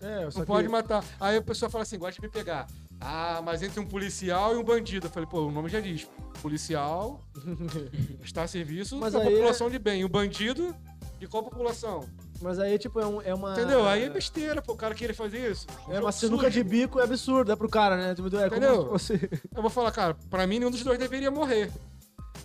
É, 0.00 0.30
só 0.30 0.40
Não 0.40 0.46
que- 0.46 0.52
pode 0.52 0.68
matar. 0.68 1.02
Aí 1.18 1.36
a 1.38 1.42
pessoa 1.42 1.70
fala 1.70 1.82
assim: 1.82 1.98
gosta 1.98 2.20
de 2.20 2.26
me 2.26 2.30
pegar. 2.32 2.66
Ah, 3.00 3.40
mas 3.44 3.62
entre 3.62 3.78
um 3.78 3.86
policial 3.86 4.54
e 4.54 4.56
um 4.58 4.64
bandido. 4.64 5.06
Eu 5.06 5.10
falei, 5.10 5.28
pô, 5.28 5.42
o 5.46 5.50
nome 5.50 5.68
já 5.68 5.80
diz. 5.80 6.06
Policial 6.40 7.20
está 8.22 8.42
a 8.44 8.48
serviço 8.48 8.96
Mas 8.98 9.12
da 9.12 9.20
aí 9.20 9.26
é- 9.26 9.30
população 9.30 9.68
de 9.70 9.78
bem. 9.78 10.04
O 10.04 10.08
bandido, 10.08 10.74
de 11.18 11.26
qual 11.26 11.42
população? 11.42 12.08
Mas 12.40 12.58
aí, 12.58 12.78
tipo, 12.78 13.00
é, 13.00 13.06
um- 13.06 13.22
é 13.22 13.34
uma. 13.34 13.52
Entendeu? 13.52 13.86
Aí 13.86 14.04
é 14.04 14.10
besteira, 14.10 14.60
pô, 14.60 14.72
o 14.72 14.76
cara 14.76 14.94
querer 14.94 15.14
fazer 15.14 15.50
isso. 15.50 15.66
Um 15.88 15.92
É 15.92 16.00
uma 16.00 16.12
sinuca 16.12 16.50
de 16.50 16.62
bico 16.62 17.00
é 17.00 17.04
absurdo, 17.04 17.50
é 17.50 17.56
pro 17.56 17.68
cara, 17.68 17.96
né? 17.96 18.14
Tipo, 18.14 18.34
é 18.36 18.46
Entendeu? 18.46 18.88
fosse... 18.88 19.14
Eu 19.54 19.62
vou 19.62 19.70
falar, 19.70 19.90
cara, 19.92 20.14
pra 20.30 20.46
mim 20.46 20.58
nenhum 20.58 20.70
dos 20.70 20.82
dois 20.84 20.98
deveria 20.98 21.30
morrer. 21.30 21.70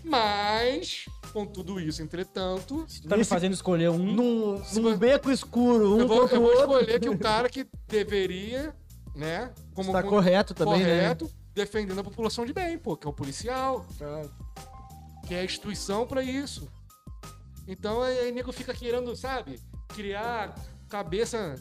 Mas, 0.04 1.06
com 1.34 1.46
tudo 1.46 1.80
isso, 1.80 2.02
entretanto, 2.02 2.86
Tu 3.02 3.08
tá 3.08 3.16
me 3.18 3.24
fazendo 3.24 3.54
escolher 3.54 3.90
um. 3.90 3.98
num, 4.00 4.62
num 4.74 4.98
beco 4.98 5.30
escuro, 5.30 5.96
um 5.96 6.00
eu 6.02 6.08
vou, 6.08 6.22
contra 6.22 6.38
eu 6.38 6.42
o 6.42 6.44
vou 6.44 6.52
outro. 6.56 6.80
escolher 6.80 7.00
que 7.00 7.10
o 7.10 7.18
cara 7.20 7.50
que 7.50 7.68
deveria, 7.88 8.74
né, 9.16 9.52
como 9.76 9.90
Está 9.90 10.02
como 10.02 10.16
correto 10.16 10.54
também, 10.54 10.74
correto, 10.80 11.30
defendendo 11.54 12.00
a 12.00 12.04
população 12.04 12.46
de 12.46 12.54
bem, 12.54 12.78
pô, 12.80 12.98
que 12.98 13.06
é 13.06 13.10
o 13.10 13.14
policial, 13.14 13.86
né? 14.00 14.28
que 15.28 15.36
é 15.36 15.42
a 15.42 15.46
instituição 15.46 16.08
pra 16.08 16.24
isso. 16.24 16.68
Então 17.68 18.02
aí, 18.02 18.18
aí 18.20 18.32
nego 18.32 18.52
fica 18.52 18.74
querendo, 18.74 19.16
sabe, 19.16 19.60
criar 19.92 20.56
cabeça 20.90 21.56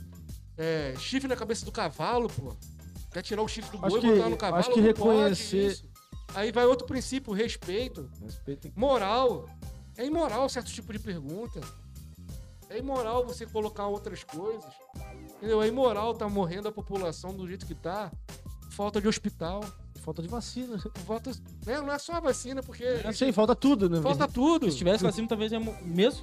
é, 0.57 0.95
chifre 0.99 1.29
na 1.29 1.37
cabeça 1.37 1.65
do 1.65 1.73
cavalo, 1.73 2.29
pô. 2.29 2.55
Quer 3.13 3.23
tirar 3.23 3.43
o 3.43 3.49
chifre 3.49 3.77
do 3.77 3.85
Acho 3.85 4.01
boi 4.01 4.11
e 4.11 4.15
botar 4.17 4.29
no 4.29 4.37
cavalo? 4.37 4.61
acho 4.61 4.73
que 4.73 4.81
reconhecer-. 4.81 5.83
Aí 6.35 6.53
vai 6.53 6.65
outro 6.65 6.87
princípio, 6.87 7.33
respeito. 7.33 8.09
Respeito. 8.23 8.71
Moral. 8.77 9.49
É 9.97 10.07
imoral 10.07 10.49
certo 10.49 10.71
tipo 10.71 10.93
de 10.93 10.99
pergunta. 10.99 11.61
É 12.69 12.79
imoral 12.79 13.27
você 13.27 13.45
colocar 13.47 13.87
outras 13.87 14.23
coisas. 14.23 14.73
Entendeu? 15.37 15.61
É 15.61 15.67
imoral 15.67 16.15
tá 16.15 16.29
morrendo 16.29 16.69
a 16.69 16.73
população 16.73 17.35
do 17.35 17.49
jeito 17.49 17.67
que 17.67 17.75
tá. 17.75 18.13
Falta 18.71 19.01
de 19.01 19.09
hospital. 19.09 19.61
Falta 20.01 20.23
de 20.23 20.29
vacina. 20.29 20.79
Falta. 21.07 21.31
Né? 21.67 21.81
Não 21.81 21.93
é 21.93 21.99
só 21.99 22.15
a 22.15 22.21
vacina, 22.21 22.63
porque. 22.63 22.83
É, 22.85 23.13
sim, 23.13 23.31
falta 23.33 23.55
tudo, 23.55 23.89
né? 23.89 24.01
Falta 24.01 24.27
tudo. 24.27 24.71
Se 24.71 24.79
tivesse 24.79 25.03
vacina, 25.05 25.29
talvez, 25.29 25.53
mesmo, 25.53 25.77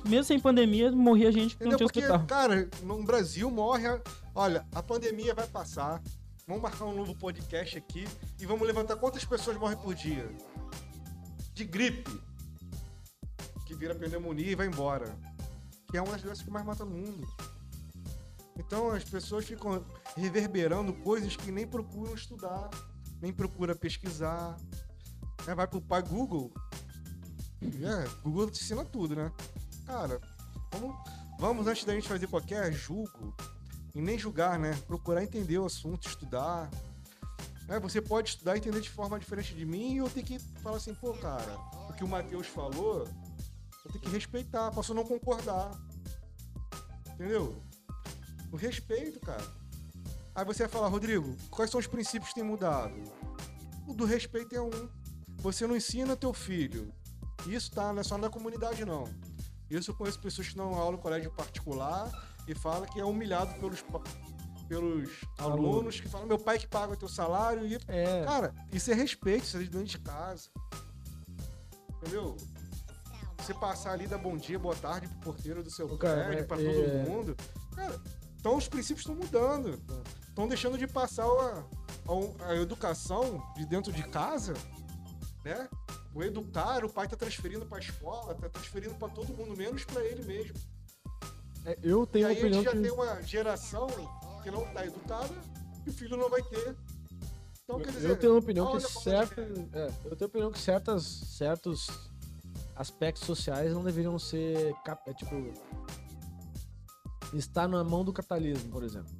mesmo 0.05 0.23
sem 0.23 0.39
pandemia, 0.39 0.91
morria 0.91 1.31
gente 1.31 1.55
que 1.55 1.63
não 1.63 1.73
Entendeu? 1.73 1.89
tinha 1.89 2.03
Porque, 2.03 2.13
hospital. 2.13 2.25
cara, 2.27 2.69
no 2.83 3.03
Brasil 3.03 3.49
morre. 3.51 3.87
a- 3.87 4.01
Olha, 4.33 4.65
a 4.73 4.81
pandemia 4.83 5.33
vai 5.33 5.47
passar. 5.47 6.01
Vamos 6.47 6.61
marcar 6.63 6.85
um 6.85 6.95
novo 6.95 7.13
podcast 7.15 7.77
aqui 7.77 8.07
e 8.39 8.45
vamos 8.45 8.65
levantar 8.65 8.95
quantas 8.95 9.25
pessoas 9.25 9.57
morrem 9.57 9.77
por 9.77 9.93
dia. 9.93 10.29
De 11.53 11.65
gripe. 11.65 12.09
Que 13.65 13.75
vira 13.75 13.93
pneumonia 13.93 14.51
e 14.51 14.55
vai 14.55 14.67
embora. 14.67 15.13
Que 15.91 15.97
é 15.97 16.01
uma 16.01 16.13
das 16.13 16.21
doenças 16.21 16.43
que 16.43 16.49
mais 16.49 16.65
mata 16.65 16.85
no 16.85 16.91
mundo. 16.91 17.27
Então 18.57 18.89
as 18.91 19.03
pessoas 19.03 19.45
ficam 19.45 19.83
reverberando 20.15 20.93
coisas 20.93 21.35
que 21.35 21.51
nem 21.51 21.67
procuram 21.67 22.13
estudar, 22.15 22.69
nem 23.21 23.33
procuram 23.33 23.75
pesquisar. 23.75 24.57
né? 25.45 25.55
Vai 25.55 25.67
pro 25.67 25.81
pai 25.81 26.01
Google. 26.01 26.51
É, 27.61 28.07
Google 28.23 28.51
te 28.51 28.61
ensina 28.61 28.85
tudo, 28.85 29.15
né? 29.15 29.31
Cara, 29.85 30.19
vamos, 30.71 30.95
vamos 31.39 31.67
antes 31.67 31.83
da 31.85 31.93
gente 31.93 32.07
fazer 32.07 32.27
qualquer 32.27 32.71
julgo, 32.71 33.35
e 33.95 34.01
nem 34.01 34.17
julgar, 34.17 34.59
né? 34.59 34.73
Procurar 34.85 35.23
entender 35.23 35.57
o 35.57 35.65
assunto, 35.65 36.07
estudar. 36.07 36.69
É, 37.67 37.79
você 37.79 38.01
pode 38.01 38.29
estudar 38.29 38.55
e 38.55 38.59
entender 38.59 38.79
de 38.79 38.89
forma 38.89 39.19
diferente 39.19 39.53
de 39.55 39.65
mim 39.65 39.95
e 39.95 39.97
eu 39.97 40.09
tenho 40.09 40.25
que 40.25 40.39
falar 40.61 40.77
assim, 40.77 40.93
pô, 40.93 41.13
cara, 41.13 41.57
o 41.89 41.93
que 41.93 42.03
o 42.03 42.07
Matheus 42.07 42.47
falou, 42.47 43.07
eu 43.83 43.91
tenho 43.91 44.03
que 44.03 44.09
respeitar, 44.09 44.71
posso 44.71 44.93
não 44.93 45.03
concordar. 45.03 45.71
Entendeu? 47.13 47.61
O 48.51 48.55
respeito, 48.55 49.19
cara. 49.19 49.43
Aí 50.37 50.45
você 50.45 50.63
vai 50.63 50.69
falar, 50.69 50.87
Rodrigo, 50.87 51.35
quais 51.49 51.71
são 51.71 51.79
os 51.79 51.87
princípios 51.87 52.29
que 52.29 52.35
têm 52.35 52.43
mudado? 52.43 52.93
O 53.87 53.93
do 53.95 54.05
respeito 54.05 54.55
é 54.55 54.61
um. 54.61 54.69
Você 55.37 55.65
não 55.65 55.75
ensina 55.75 56.15
teu 56.15 56.31
filho. 56.31 56.93
Isso 57.47 57.71
tá, 57.71 57.91
não 57.91 58.01
é 58.01 58.03
só 58.03 58.19
na 58.19 58.29
comunidade, 58.29 58.85
não. 58.85 59.05
Isso 59.67 59.89
eu 59.89 59.95
conheço 59.95 60.19
pessoas 60.19 60.47
que 60.49 60.55
dão 60.55 60.75
aula 60.75 60.91
no 60.91 60.97
colégio 60.99 61.31
particular 61.31 62.11
e 62.47 62.53
fala 62.53 62.85
que 62.85 62.99
é 62.99 63.03
humilhado 63.03 63.59
pelos, 63.59 63.83
pelos 64.69 65.09
alunos 65.39 65.99
que 65.99 66.07
falam, 66.07 66.27
meu 66.27 66.37
pai 66.37 66.59
que 66.59 66.67
paga 66.67 66.93
o 66.93 66.97
teu 66.97 67.09
salário 67.09 67.65
e. 67.65 67.79
É. 67.87 68.23
Cara, 68.23 68.53
isso 68.71 68.91
é 68.91 68.93
respeito, 68.93 69.43
isso 69.43 69.57
é 69.57 69.61
de 69.61 69.69
dentro 69.69 69.87
de 69.87 69.97
casa. 69.97 70.51
Entendeu? 71.95 72.37
Você 73.39 73.55
passar 73.55 73.93
ali, 73.93 74.05
dar 74.05 74.19
bom 74.19 74.37
dia, 74.37 74.59
boa 74.59 74.75
tarde 74.75 75.07
pro 75.07 75.33
porteiro 75.33 75.63
do 75.63 75.71
seu 75.71 75.87
Ô, 75.87 75.97
cara, 75.97 76.25
prédio, 76.25 76.45
mas, 76.47 76.47
pra 76.47 76.61
é- 76.61 76.73
todo 76.73 77.09
mundo. 77.09 77.35
Cara, 77.75 77.99
então 78.39 78.55
os 78.55 78.67
princípios 78.67 78.99
estão 78.99 79.15
mudando. 79.15 79.81
Estão 80.37 80.47
deixando 80.47 80.77
de 80.77 80.85
passar 80.85 81.25
a, 81.25 81.63
a, 82.45 82.49
a 82.51 82.55
educação 82.57 83.41
de 83.55 83.65
dentro 83.65 83.91
de 83.91 84.03
casa, 84.03 84.53
né? 85.43 85.67
O 86.13 86.21
educar, 86.21 86.85
o 86.85 86.93
pai 86.93 87.07
tá 87.07 87.15
transferindo 87.17 87.65
pra 87.65 87.79
escola, 87.79 88.35
tá 88.35 88.47
transferindo 88.47 88.93
pra 88.93 89.09
todo 89.09 89.33
mundo, 89.33 89.57
menos 89.57 89.83
pra 89.83 90.05
ele 90.05 90.23
mesmo. 90.25 90.53
É, 91.65 91.75
eu 91.81 92.03
E 92.03 92.05
tenho 92.05 92.27
a 92.27 92.29
aí 92.29 92.35
a 92.35 92.39
opinião 92.39 92.61
gente 92.61 92.65
já 92.65 92.71
que. 92.71 92.81
tem 92.83 92.91
uma 92.91 93.21
geração 93.23 93.87
que 94.43 94.51
não 94.51 94.63
tá 94.75 94.85
educada 94.85 95.33
e 95.83 95.89
o 95.89 95.93
filho 95.93 96.15
não 96.15 96.29
vai 96.29 96.43
ter. 96.43 96.77
Então, 97.63 97.79
quer 97.79 97.91
dizer, 97.93 98.07
eu 98.11 98.15
tenho 98.19 98.33
uma 98.33 98.39
opinião 98.39 98.67
que 98.69 98.77
a 98.77 98.79
diferente. 99.25 99.69
é, 99.73 99.87
eu 100.05 100.15
tenho 100.15 100.27
a 100.27 100.27
opinião 100.27 100.51
que 100.51 100.59
certas, 100.59 101.03
certos 101.03 101.87
aspectos 102.75 103.23
sociais 103.23 103.73
não 103.73 103.83
deveriam 103.83 104.19
ser 104.19 104.75
é, 105.07 105.13
tipo 105.15 105.51
estar 107.33 107.67
na 107.67 107.83
mão 107.83 108.05
do 108.05 108.13
capitalismo, 108.13 108.69
por 108.69 108.83
exemplo. 108.83 109.11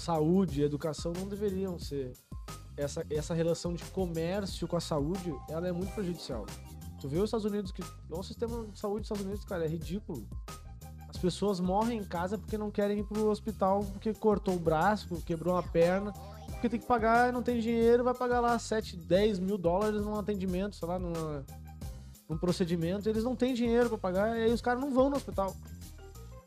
Saúde, 0.00 0.60
e 0.60 0.64
educação 0.64 1.12
não 1.12 1.28
deveriam 1.28 1.78
ser 1.78 2.12
essa 2.76 3.04
essa 3.10 3.34
relação 3.34 3.74
de 3.74 3.84
comércio 3.86 4.66
com 4.66 4.76
a 4.76 4.80
saúde, 4.80 5.34
ela 5.48 5.68
é 5.68 5.72
muito 5.72 5.92
prejudicial. 5.94 6.46
Tu 7.00 7.08
vê 7.08 7.18
os 7.18 7.24
Estados 7.24 7.46
Unidos 7.46 7.72
que 7.72 7.82
o 8.10 8.22
sistema 8.22 8.66
de 8.66 8.78
saúde 8.78 9.00
dos 9.00 9.06
Estados 9.06 9.24
Unidos, 9.24 9.44
cara, 9.44 9.64
é 9.64 9.68
ridículo. 9.68 10.26
As 11.08 11.16
pessoas 11.16 11.60
morrem 11.60 11.98
em 11.98 12.04
casa 12.04 12.38
porque 12.38 12.56
não 12.56 12.70
querem 12.70 13.00
ir 13.00 13.04
pro 13.04 13.28
hospital 13.28 13.84
porque 13.92 14.12
cortou 14.14 14.54
o 14.54 14.58
braço, 14.58 15.08
quebrou 15.24 15.54
uma 15.54 15.62
perna 15.62 16.12
porque 16.60 16.68
tem 16.68 16.80
que 16.80 16.86
pagar, 16.86 17.32
não 17.32 17.42
tem 17.42 17.58
dinheiro, 17.58 18.04
vai 18.04 18.12
pagar 18.12 18.38
lá 18.38 18.58
7, 18.58 18.94
10 18.94 19.38
mil 19.38 19.56
dólares 19.56 20.02
num 20.02 20.18
atendimento, 20.18 20.76
sei 20.76 20.86
lá, 20.86 20.98
num 20.98 22.36
procedimento, 22.38 23.08
eles 23.08 23.24
não 23.24 23.34
têm 23.34 23.54
dinheiro 23.54 23.88
pra 23.88 23.96
pagar, 23.96 24.38
e 24.38 24.42
aí 24.42 24.52
os 24.52 24.60
caras 24.60 24.78
não 24.78 24.92
vão 24.92 25.08
no 25.08 25.16
hospital. 25.16 25.56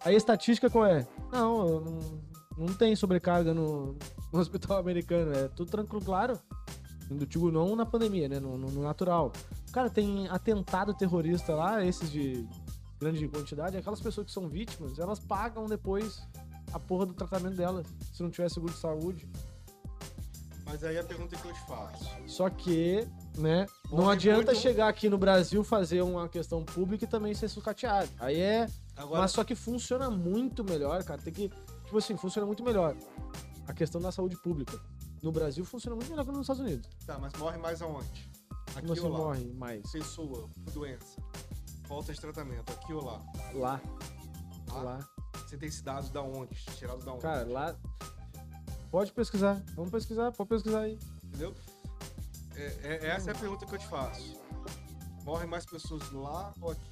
Aí 0.05 0.13
a 0.13 0.17
estatística 0.17 0.69
qual 0.69 0.85
é? 0.85 1.07
Não, 1.31 1.67
eu 1.67 1.81
não, 1.81 1.99
não 2.57 2.67
tem 2.73 2.95
sobrecarga 2.95 3.53
no, 3.53 3.95
no 4.31 4.39
hospital 4.39 4.77
americano, 4.77 5.33
é 5.33 5.47
tudo 5.47 5.69
tranquilo, 5.71 6.03
claro. 6.03 6.39
Eu 7.09 7.17
digo 7.25 7.51
não 7.51 7.75
na 7.75 7.85
pandemia, 7.85 8.27
né, 8.29 8.39
no, 8.39 8.57
no- 8.57 8.71
no 8.71 8.81
natural. 8.81 9.31
Cara, 9.71 9.89
tem 9.89 10.27
atentado 10.29 10.93
terrorista 10.93 11.53
lá, 11.53 11.83
esses 11.85 12.09
de 12.11 12.47
grande 12.99 13.27
quantidade, 13.27 13.75
aquelas 13.77 13.99
pessoas 13.99 14.27
que 14.27 14.31
são 14.33 14.47
vítimas, 14.47 14.97
elas 14.97 15.19
pagam 15.19 15.65
depois 15.67 16.25
a 16.71 16.79
porra 16.79 17.05
do 17.05 17.13
tratamento 17.13 17.55
delas, 17.57 17.85
se 18.13 18.23
não 18.23 18.29
tiver 18.29 18.49
seguro 18.49 18.71
de 18.73 18.79
saúde. 18.79 19.27
Mas 20.65 20.83
aí 20.83 20.97
a 20.97 21.03
pergunta 21.03 21.35
que 21.35 21.45
eu 21.47 21.53
te 21.53 21.59
faço. 21.67 22.09
Só 22.25 22.49
que, 22.49 23.05
né, 23.37 23.65
não 23.91 23.97
Morre 23.99 24.13
adianta 24.13 24.51
muito. 24.53 24.61
chegar 24.61 24.87
aqui 24.87 25.09
no 25.09 25.17
Brasil 25.17 25.63
fazer 25.63 26.01
uma 26.01 26.27
questão 26.29 26.63
pública 26.63 27.03
e 27.03 27.07
também 27.07 27.33
ser 27.33 27.49
sucateado. 27.49 28.09
Aí 28.19 28.39
é. 28.39 28.67
Agora, 28.95 29.21
Mas 29.21 29.31
só 29.31 29.43
que 29.43 29.55
funciona 29.55 30.09
muito 30.09 30.63
melhor, 30.63 31.03
cara. 31.03 31.21
Tem 31.21 31.33
que. 31.33 31.51
Tipo 31.93 31.99
assim, 31.99 32.17
funciona 32.17 32.47
muito 32.47 32.63
melhor. 32.63 32.97
A 33.67 33.71
questão 33.73 34.01
da 34.01 34.11
saúde 34.11 34.35
pública. 34.37 34.81
No 35.21 35.31
Brasil 35.31 35.63
funciona 35.63 35.95
muito 35.95 36.09
melhor 36.09 36.25
que 36.25 36.31
nos 36.31 36.41
Estados 36.41 36.63
Unidos. 36.63 36.89
tá, 37.05 37.19
mas 37.19 37.31
morre 37.33 37.59
mais 37.59 37.83
aonde? 37.83 38.31
Aqui 38.75 38.81
Como 38.81 38.93
assim 38.93 39.01
ou 39.03 39.09
lá? 39.09 39.17
morre 39.19 39.53
mais? 39.53 39.91
Pessoa, 39.91 40.49
doença, 40.73 41.21
falta 41.87 42.11
de 42.11 42.19
tratamento, 42.19 42.73
aqui 42.73 42.93
ou 42.93 43.05
lá? 43.05 43.23
Lá. 43.53 43.81
Lá? 44.71 44.81
Lá. 44.81 45.09
Você 45.35 45.55
tem 45.55 45.69
esse 45.69 45.83
dado 45.83 46.09
da 46.09 46.23
onde? 46.23 46.55
Tirado 46.75 47.05
da 47.05 47.11
onde? 47.11 47.21
Cara, 47.21 47.45
lá. 47.45 47.75
Pode 48.89 49.11
pesquisar. 49.13 49.63
Vamos 49.75 49.91
pesquisar, 49.91 50.31
pode 50.31 50.49
pesquisar 50.49 50.79
aí. 50.79 50.97
Entendeu? 51.25 51.53
É- 52.55 52.79
é- 52.81 53.05
essa 53.09 53.29
é 53.29 53.35
a 53.35 53.37
pergunta 53.37 53.67
que 53.67 53.75
eu 53.75 53.79
te 53.79 53.87
faço. 53.87 54.41
Morrem 55.23 55.47
mais 55.47 55.63
pessoas 55.63 56.11
lá 56.11 56.51
ou 56.59 56.71
aqui? 56.71 56.89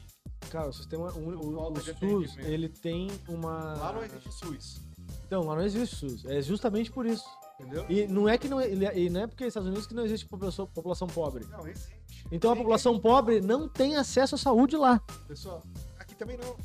Cara, 0.51 0.69
o 0.69 0.73
sistema. 0.73 1.11
O, 1.13 1.29
o, 1.29 1.71
o 1.73 1.79
SUS, 1.81 2.37
ele 2.37 2.69
tem 2.69 3.07
uma. 3.27 3.73
Lá 3.73 3.93
não 3.93 4.03
existe 4.03 4.31
SUS. 4.31 4.90
Então, 5.31 5.43
lá 5.45 5.55
não 5.55 5.63
existe 5.63 5.95
SUS. 5.95 6.25
É 6.25 6.41
justamente 6.41 6.91
por 6.91 7.05
isso. 7.05 7.23
Entendeu? 7.57 7.85
E 7.87 8.05
não 8.05 8.27
é 8.27 8.37
que 8.37 8.49
não, 8.49 8.59
ele- 8.59 8.85
e 8.99 9.09
não 9.09 9.21
é 9.21 9.27
porque 9.27 9.45
nos 9.45 9.51
Estados 9.51 9.69
Unidos 9.69 9.87
que 9.87 9.93
não 9.93 10.03
existe 10.03 10.25
população, 10.25 10.67
população 10.67 11.07
pobre. 11.07 11.45
Não, 11.49 11.65
existe. 11.65 11.95
Então 12.29 12.51
a 12.51 12.55
população 12.55 12.99
pobre 12.99 13.39
não 13.39 13.69
tem 13.69 13.95
acesso 13.95 14.35
à 14.35 14.37
saúde 14.37 14.75
lá. 14.75 14.99
Pessoal, 15.29 15.63
aqui 15.97 16.15
também 16.15 16.35
não. 16.35 16.57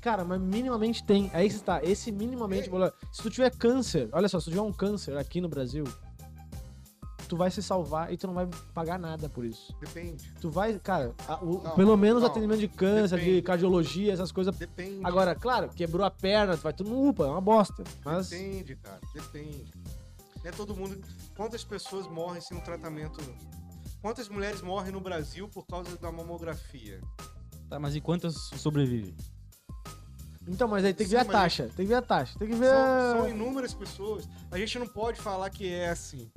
Cara, 0.00 0.24
mas 0.24 0.40
minimamente 0.40 1.04
tem. 1.04 1.30
Aí 1.34 1.48
está. 1.48 1.84
Esse 1.84 2.10
minimamente. 2.10 2.70
Se 3.12 3.20
tu 3.22 3.28
tiver 3.28 3.50
câncer, 3.54 4.08
olha 4.10 4.26
só, 4.26 4.38
se 4.40 4.46
tu 4.46 4.52
tiver 4.52 4.62
um 4.62 4.72
câncer 4.72 5.14
aqui 5.18 5.38
no 5.42 5.48
Brasil, 5.50 5.84
tu 7.28 7.36
vai 7.36 7.50
se 7.50 7.62
salvar 7.62 8.12
e 8.12 8.16
tu 8.16 8.26
não 8.26 8.34
vai 8.34 8.48
pagar 8.74 8.98
nada 8.98 9.28
por 9.28 9.44
isso. 9.44 9.74
Depende. 9.80 10.32
Tu 10.40 10.50
vai, 10.50 10.78
cara, 10.78 11.14
a- 11.28 11.36
o- 11.44 11.62
Não, 11.62 11.74
pelo 11.76 11.96
menos 11.96 12.22
não. 12.22 12.30
atendimento 12.30 12.60
de 12.60 12.68
câncer, 12.68 13.18
de 13.18 13.24
Depende. 13.24 13.42
cardiologia, 13.42 14.12
essas 14.12 14.32
coisas. 14.32 14.56
Depende. 14.56 15.00
Agora, 15.04 15.34
claro, 15.34 15.68
quebrou 15.68 16.04
a 16.06 16.10
perna, 16.10 16.56
tu 16.56 16.62
vai 16.62 16.72
tudo 16.72 16.90
no 16.90 17.08
UPA, 17.08 17.26
é 17.26 17.30
uma 17.30 17.40
bosta. 17.40 17.84
Mas. 18.04 18.30
Depende, 18.30 18.74
cara. 18.76 19.00
Depende. 19.14 19.72
Não 20.42 20.50
é 20.50 20.50
todo 20.52 20.74
mundo. 20.74 20.98
Quantas 21.36 21.62
pessoas 21.64 22.06
morrem 22.08 22.40
sem 22.40 22.56
um 22.56 22.60
tratamento. 22.60 23.20
Quantas 24.00 24.28
mulheres 24.28 24.62
morrem 24.62 24.92
no 24.92 25.00
Brasil 25.00 25.48
por 25.48 25.66
causa 25.66 25.96
da 25.98 26.10
mamografia? 26.12 27.00
Tá, 27.68 27.78
mas 27.78 27.94
e 27.96 28.00
quantas 28.00 28.34
sobrevivem? 28.56 29.14
Então, 30.46 30.66
mas 30.66 30.82
aí 30.84 30.94
tem 30.94 31.04
que 31.06 31.10
Sim, 31.10 31.16
ver 31.16 31.20
a 31.22 31.24
taxa. 31.26 31.64
Tem 31.76 31.84
que 31.84 31.90
ver 31.90 31.94
a 31.96 32.02
taxa. 32.02 32.38
Tem 32.38 32.48
que 32.48 32.54
ver. 32.54 32.70
São, 32.70 33.18
são 33.20 33.28
inúmeras 33.28 33.74
pessoas. 33.74 34.26
A 34.50 34.56
gente 34.56 34.78
não 34.78 34.86
pode 34.86 35.20
falar 35.20 35.50
que 35.50 35.68
é 35.70 35.90
assim. 35.90 36.30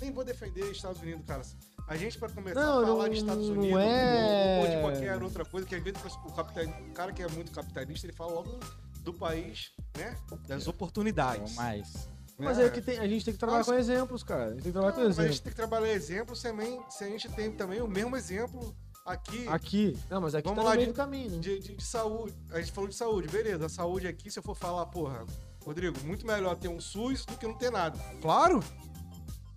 Nem 0.00 0.12
vou 0.12 0.24
defender 0.24 0.70
Estados 0.70 1.00
Unidos, 1.00 1.24
cara. 1.26 1.42
A 1.86 1.96
gente, 1.96 2.18
pra 2.18 2.28
começar 2.30 2.60
Não, 2.60 2.78
a 2.82 2.86
falar 2.86 3.02
não- 3.04 3.08
de 3.10 3.18
Estados 3.18 3.48
não 3.48 3.56
Unidos 3.58 3.78
é- 3.80 4.60
ou, 4.60 4.68
de 4.68 4.80
qualquer 4.80 5.22
outra 5.22 5.44
coisa, 5.44 5.66
que 5.66 5.74
às 5.74 5.82
vezes 5.82 6.00
o, 6.24 6.32
capital, 6.32 6.64
o 6.64 6.92
cara 6.92 7.12
que 7.12 7.22
é 7.22 7.28
muito 7.28 7.52
capitalista, 7.52 8.06
ele 8.06 8.12
fala 8.14 8.32
logo 8.32 8.58
do 9.00 9.12
país, 9.12 9.70
né? 9.96 10.16
Das 10.46 10.66
oportunidades. 10.66 11.54
mais. 11.54 12.08
Mas 12.38 12.58
né? 12.58 12.64
é 12.66 12.70
que 12.70 12.80
tem- 12.80 12.98
a 12.98 13.06
gente 13.06 13.24
tem 13.24 13.32
que 13.34 13.38
trabalhar 13.38 13.58
Mas- 13.58 13.66
com 13.68 13.74
exemplos, 13.74 14.22
cara. 14.24 14.46
A 14.46 14.50
gente 14.54 14.62
tem 14.62 14.64
que 14.64 14.72
trabalhar 14.72 14.92
Não, 14.96 15.02
com 15.02 15.08
mas 15.08 15.18
a 15.18 15.22
exemplos. 15.22 15.34
gente 15.36 15.42
tem 15.44 15.50
que 15.52 15.56
trabalhar 15.56 15.92
exemplos 15.92 16.42
também, 16.42 16.80
se 16.90 17.04
a 17.04 17.08
gente 17.08 17.28
tem 17.28 17.52
também 17.52 17.80
o 17.80 17.86
mesmo 17.86 18.16
exemplo 18.16 18.74
aqui 19.06 19.46
Aqui. 19.46 19.98
Não, 20.10 20.20
mas 20.22 20.34
aqui 20.34 20.48
Vamos 20.48 20.64
tá 20.64 20.68
lá, 20.70 20.74
no 20.74 20.76
meio 20.80 20.86
de- 20.88 20.92
do 20.92 20.96
caminho. 20.96 21.38
de, 21.38 21.60
de- 21.60 21.76
de 21.76 21.84
saúde. 21.84 22.34
A 22.50 22.58
gente 22.60 22.72
falou 22.72 22.88
de 22.88 22.96
saúde, 22.96 23.28
beleza. 23.28 23.66
A 23.66 23.68
saúde 23.68 24.08
aqui, 24.08 24.30
se 24.30 24.38
eu 24.38 24.42
for 24.42 24.56
falar, 24.56 24.86
porra, 24.86 25.24
Rodrigo, 25.64 25.96
muito 26.04 26.26
melhor 26.26 26.56
ter 26.56 26.68
um 26.68 26.80
SUS 26.80 27.24
do 27.24 27.36
que 27.36 27.46
não 27.46 27.54
ter 27.54 27.70
nada. 27.70 27.96
Claro! 28.20 28.64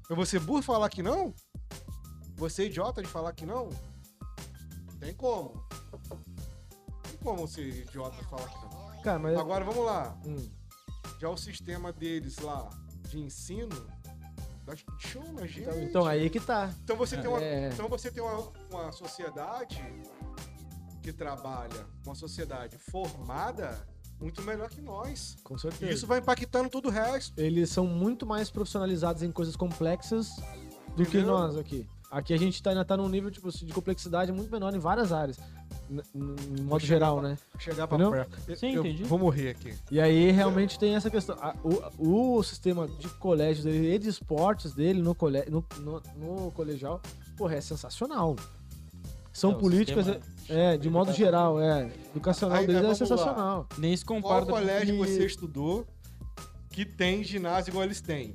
Eu 0.10 0.16
vou 0.16 0.26
ser 0.26 0.40
burro 0.40 0.62
falar 0.62 0.90
que 0.90 1.04
não? 1.04 1.34
Você 2.36 2.64
é 2.64 2.66
idiota 2.68 3.02
de 3.02 3.08
falar 3.08 3.34
que 3.34 3.46
não? 3.46 3.70
Tem 5.00 5.14
como. 5.14 5.62
Tem 7.04 7.18
como 7.24 7.48
ser 7.48 7.68
idiota 7.68 8.16
e 8.22 8.26
falar 8.26 8.48
que 8.48 8.66
não. 8.66 9.02
Cara, 9.02 9.20
mas. 9.20 9.38
Agora 9.38 9.66
vamos 9.66 9.86
lá. 9.86 10.18
Hum. 10.26 10.50
Já 11.20 11.30
o 11.30 11.38
sistema 11.38 11.92
deles 11.92 12.38
lá 12.40 12.70
de 13.10 13.20
ensino 13.20 13.98
show 15.00 15.24
na 15.34 15.46
gente. 15.46 15.62
Então, 15.62 15.82
então 15.82 16.06
aí 16.06 16.30
que 16.30 16.40
tá. 16.40 16.74
Então 16.84 16.98
você 16.98 17.18
tem 17.18 17.30
uma, 17.30 17.42
É. 17.42 17.70
então 17.70 17.88
você 17.88 18.12
tem 18.12 18.22
uma, 18.22 18.52
uma 18.70 18.92
sociedade 18.92 19.82
que 21.02 21.14
trabalha, 21.14 21.86
uma 22.06 22.16
sociedade 22.16 22.78
formada 22.78 23.88
muito 24.20 24.42
melhor 24.42 24.70
que 24.70 24.82
nós. 24.82 25.38
Com 25.44 25.56
E 25.56 25.60
certeza. 25.60 25.92
isso 25.92 26.08
vai 26.08 26.20
impactando 26.20 26.70
todo 26.70 26.88
o 26.88 26.92
resto. 26.92 27.40
Eles 27.40 27.70
são 27.70 27.86
muito 27.86 28.26
mais 28.26 28.50
profissionalizados 28.50 29.22
em 29.24 29.32
coisas 29.32 29.56
complexas 29.56 30.36
do 30.96 31.04
que 31.06 31.18
Entendeu? 31.18 31.28
nós 31.28 31.58
aqui. 31.58 31.88
Aqui 32.10 32.34
a 32.34 32.38
gente 32.38 32.64
tá, 32.64 32.70
ainda 32.70 32.86
tá 32.86 32.96
num 32.96 33.10
nível 33.10 33.30
tipo, 33.30 33.52
de 33.52 33.74
complexidade 33.74 34.32
muito 34.32 34.50
menor 34.50 34.74
em 34.74 34.80
várias 34.80 35.12
áreas. 35.12 35.38
N- 35.90 36.02
n- 36.16 36.36
Em 36.60 36.64
modo 36.64 36.84
geral, 36.86 37.20
pra- 37.20 37.30
né? 37.30 37.38
Chegar 37.60 37.86
pra 37.88 37.98
perto. 38.10 38.56
Sim, 38.58 38.74
eu 38.76 38.80
entendi. 38.86 39.04
Vou 39.04 39.20
morrer 39.20 39.50
aqui. 39.50 39.74
E 39.92 40.00
aí 40.00 40.32
realmente 40.32 40.80
tem 40.80 40.96
essa 40.96 41.10
questão. 41.10 41.36
A- 41.42 41.56
o, 42.00 42.38
o 42.38 42.44
sistema 42.44 42.88
de 42.88 43.10
colégio 43.10 43.64
dele 43.66 43.94
e 43.94 44.00
de 44.00 44.08
esportes 44.10 44.74
dele 44.74 45.02
no, 45.02 45.14
cole, 45.14 45.44
no, 45.50 45.64
no, 45.80 46.02
no 46.16 46.52
colegial, 46.52 47.02
porra, 47.38 47.56
é 47.56 47.62
sensacional. 47.62 48.36
São 49.38 49.52
É, 49.52 49.54
o 49.54 49.58
políticas, 49.60 50.06
sistema 50.06 50.26
é, 50.50 50.78
de 50.78 50.90
modo 50.90 51.14
geral, 51.14 51.62
é. 51.62 51.92
Educacional 52.10 52.58
Aí, 52.58 52.66
deles 52.66 52.82
é 52.82 52.84
vamos 52.86 53.00
lá. 53.00 53.06
sensacional. 53.08 53.68
Nem 53.78 53.96
se 53.96 54.04
Qual 54.04 54.20
compara. 54.20 54.46
colégio 54.48 54.96
e- 54.96 54.98
você 54.98 55.26
estudou 55.28 55.86
que 56.72 56.84
tem 56.84 57.24
ginásio 57.24 57.70
igual 57.70 57.84
eles 57.86 58.02
têm? 58.02 58.34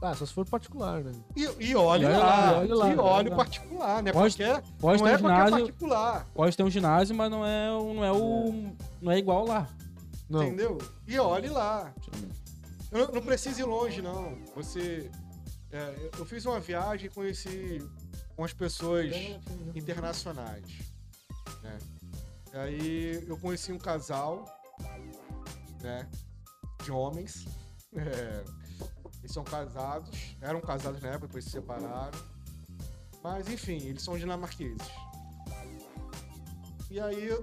Ah, 0.00 0.14
só 0.14 0.24
se 0.24 0.32
for 0.32 0.46
particular, 0.46 1.02
né? 1.02 1.10
E, 1.34 1.42
e 1.42 1.74
olhe 1.74 2.04
olha 2.04 2.18
lá, 2.18 2.50
lá, 2.60 2.64
e 2.64 2.96
olha 2.96 3.30
lá. 3.30 3.36
particular, 3.36 4.02
né? 4.04 4.12
Pode- 4.12 4.36
Qualquer, 4.36 4.62
Pode 4.78 5.02
não 5.02 5.06
ter 5.08 5.12
é 5.12 5.16
um 5.16 5.20
qualquer 5.20 5.34
ginásio, 5.46 5.58
particular, 5.66 6.26
pode 6.34 6.56
ter 6.56 6.62
um 6.62 6.70
ginásio, 6.70 7.16
mas 7.16 7.28
não 7.30 7.44
é, 7.44 7.72
o- 7.72 7.94
não 7.94 8.04
é 8.04 8.12
o. 8.12 8.72
Não 9.02 9.10
é 9.10 9.18
igual 9.18 9.44
lá. 9.46 9.66
Não. 10.30 10.44
entendeu? 10.44 10.78
E 11.08 11.18
olhe 11.18 11.48
lá. 11.48 11.92
Eu 12.92 13.06
não, 13.08 13.14
não 13.14 13.22
preciso 13.22 13.58
ir 13.60 13.64
longe, 13.64 14.00
não. 14.00 14.36
Você. 14.54 15.10
é, 15.72 15.94
eu- 15.98 16.10
eu 16.20 16.24
fiz 16.24 16.46
uma 16.46 16.60
viagem 16.60 17.06
e 17.06 17.10
conheci 17.10 17.82
umas 18.36 18.52
pessoas 18.52 19.12
internacionais. 19.74 20.64
Né? 21.62 21.78
Aí 22.52 23.24
eu 23.26 23.36
conheci 23.38 23.72
um 23.72 23.78
casal, 23.78 24.44
né? 25.82 26.08
De 26.84 26.90
homens. 26.90 27.46
É, 27.98 28.44
eles 29.20 29.32
são 29.32 29.42
casados. 29.42 30.36
Eram 30.42 30.60
casados 30.60 31.00
na 31.00 31.08
época, 31.08 31.28
depois 31.28 31.44
se 31.46 31.50
separaram. 31.52 32.18
Mas 33.24 33.48
enfim, 33.48 33.78
eles 33.78 34.02
são 34.02 34.18
dinamarqueses. 34.18 34.86
E 36.90 37.00
aí 37.00 37.26
eu 37.26 37.42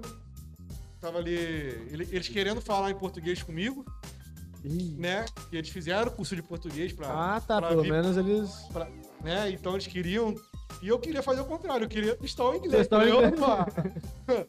tava 1.01 1.17
ali. 1.17 1.33
ele- 1.33 2.07
Eles 2.11 2.27
querendo 2.29 2.61
falar 2.61 2.91
em 2.91 2.95
português 2.95 3.41
comigo, 3.41 3.83
Ih. 4.63 4.95
né? 4.99 5.25
E 5.51 5.57
eles 5.57 5.69
fizeram 5.69 6.11
curso 6.11 6.35
de 6.35 6.43
português 6.43 6.93
pra, 6.93 7.07
Ah, 7.35 7.41
tá. 7.41 7.57
pra 7.59 7.69
Pelo 7.69 7.81
vir- 7.81 7.91
menos 7.91 8.15
eles. 8.15 8.51
pra- 8.71 8.87
né? 9.23 9.49
Então 9.49 9.73
eles 9.73 9.87
queriam. 9.87 10.35
E 10.81 10.87
eu 10.87 10.99
queria 10.99 11.23
fazer 11.23 11.41
o 11.41 11.45
contrário, 11.45 11.85
eu 11.85 11.89
queria 11.89 12.15
testar 12.15 12.49
o 12.49 12.55
inglês. 12.55 12.87
Testar 12.87 12.99
o 12.99 13.07
inglês. 13.07 13.33
opa! 13.33 13.67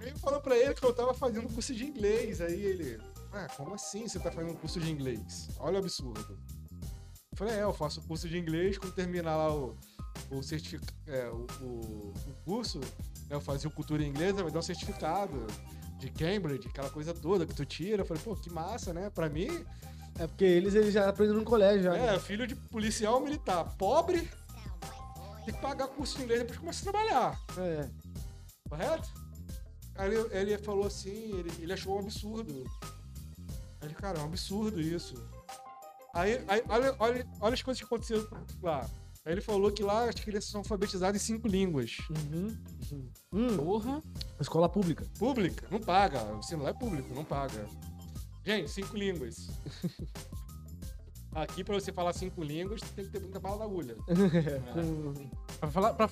Aí 0.00 0.10
eu 0.10 0.18
falou 0.18 0.40
pra 0.40 0.56
ele 0.56 0.74
que 0.74 0.84
eu 0.84 0.92
tava 0.92 1.14
fazendo 1.14 1.48
curso 1.48 1.72
de 1.72 1.84
inglês. 1.84 2.40
Aí 2.40 2.60
ele. 2.60 3.00
Ah, 3.32 3.46
como 3.56 3.74
assim 3.74 4.08
você 4.08 4.18
tá 4.18 4.30
fazendo 4.32 4.54
curso 4.56 4.80
de 4.80 4.90
inglês? 4.90 5.48
Olha 5.58 5.76
o 5.76 5.78
absurdo. 5.78 6.38
Eu 7.30 7.36
falei, 7.36 7.54
é, 7.54 7.62
eu 7.62 7.72
faço 7.72 8.02
curso 8.02 8.28
de 8.28 8.36
inglês, 8.36 8.76
quando 8.76 8.92
terminar 8.94 9.36
lá 9.36 9.54
o, 9.54 9.76
o 10.30 10.42
certificado. 10.42 10.92
É, 11.06 11.30
o, 11.30 11.46
o, 11.62 12.12
o 12.28 12.34
curso, 12.44 12.78
né, 12.78 12.86
eu 13.30 13.40
fazia 13.40 13.70
o 13.70 13.72
cultura 13.72 14.04
inglesa, 14.04 14.42
vai 14.42 14.52
dar 14.52 14.58
um 14.58 14.62
certificado 14.62 15.46
de 15.98 16.10
Cambridge, 16.10 16.68
aquela 16.68 16.90
coisa 16.90 17.14
toda 17.14 17.46
que 17.46 17.54
tu 17.54 17.64
tira. 17.64 18.02
Eu 18.02 18.06
falei, 18.06 18.22
pô, 18.22 18.34
que 18.34 18.50
massa, 18.50 18.92
né? 18.92 19.08
Pra 19.08 19.30
mim, 19.30 19.64
É 20.18 20.26
porque 20.26 20.44
eles, 20.44 20.74
eles 20.74 20.92
já 20.92 21.08
aprenderam 21.08 21.40
no 21.40 21.44
colégio, 21.44 21.84
já. 21.84 21.92
né? 21.92 22.14
é, 22.14 22.18
filho 22.18 22.46
de 22.46 22.54
policial 22.54 23.20
militar, 23.20 23.64
pobre, 23.76 24.28
tem 25.44 25.54
que 25.54 25.60
pagar 25.60 25.88
curso 25.88 26.16
de 26.18 26.24
inglês 26.24 26.40
depois 26.40 26.58
começa 26.58 26.80
a 26.88 26.92
trabalhar, 26.92 27.40
É. 27.58 27.88
correto? 28.68 29.08
Aí 29.96 30.14
ele, 30.14 30.28
ele 30.52 30.58
falou 30.58 30.86
assim, 30.86 31.10
ele, 31.38 31.50
ele 31.60 31.72
achou 31.72 31.96
um 31.96 32.00
absurdo. 32.00 32.64
Aí 33.80 33.88
ele, 33.88 33.94
cara, 33.94 34.18
é 34.18 34.22
um 34.22 34.26
absurdo 34.26 34.80
isso. 34.80 35.14
Aí, 36.14 36.42
aí 36.48 36.62
olha, 36.68 36.94
olha, 36.98 37.26
olha 37.40 37.54
as 37.54 37.62
coisas 37.62 37.80
que 37.80 37.84
aconteceram 37.86 38.26
lá. 38.62 38.88
Aí 39.24 39.32
ele 39.32 39.40
falou 39.40 39.70
que 39.70 39.82
lá 39.82 40.08
as 40.08 40.14
crianças 40.16 40.50
são 40.50 40.60
alfabetizadas 40.60 41.20
em 41.20 41.24
cinco 41.24 41.46
línguas. 41.48 41.98
Uhum. 42.10 42.56
Hum, 43.32 43.56
Porra. 43.56 44.02
escola 44.40 44.68
pública. 44.68 45.06
Pública, 45.18 45.66
não 45.70 45.80
paga. 45.80 46.22
O 46.24 46.38
ensino 46.38 46.62
lá 46.64 46.70
é 46.70 46.72
público, 46.74 47.14
não 47.14 47.24
paga. 47.24 47.66
Gente, 48.44 48.70
cinco 48.70 48.96
línguas. 48.96 49.48
Aqui, 51.34 51.64
pra 51.64 51.74
você 51.74 51.92
falar 51.92 52.12
cinco 52.12 52.42
línguas, 52.42 52.80
tem 52.94 53.04
que 53.04 53.10
ter 53.10 53.20
muita 53.20 53.38
bala 53.40 53.58
na 53.58 53.64
agulha. 53.64 53.96
Com- 54.74 55.30
Pra 55.60 55.70
falar. 55.70 55.94
Pra, 55.94 56.08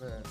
É. 0.00 0.22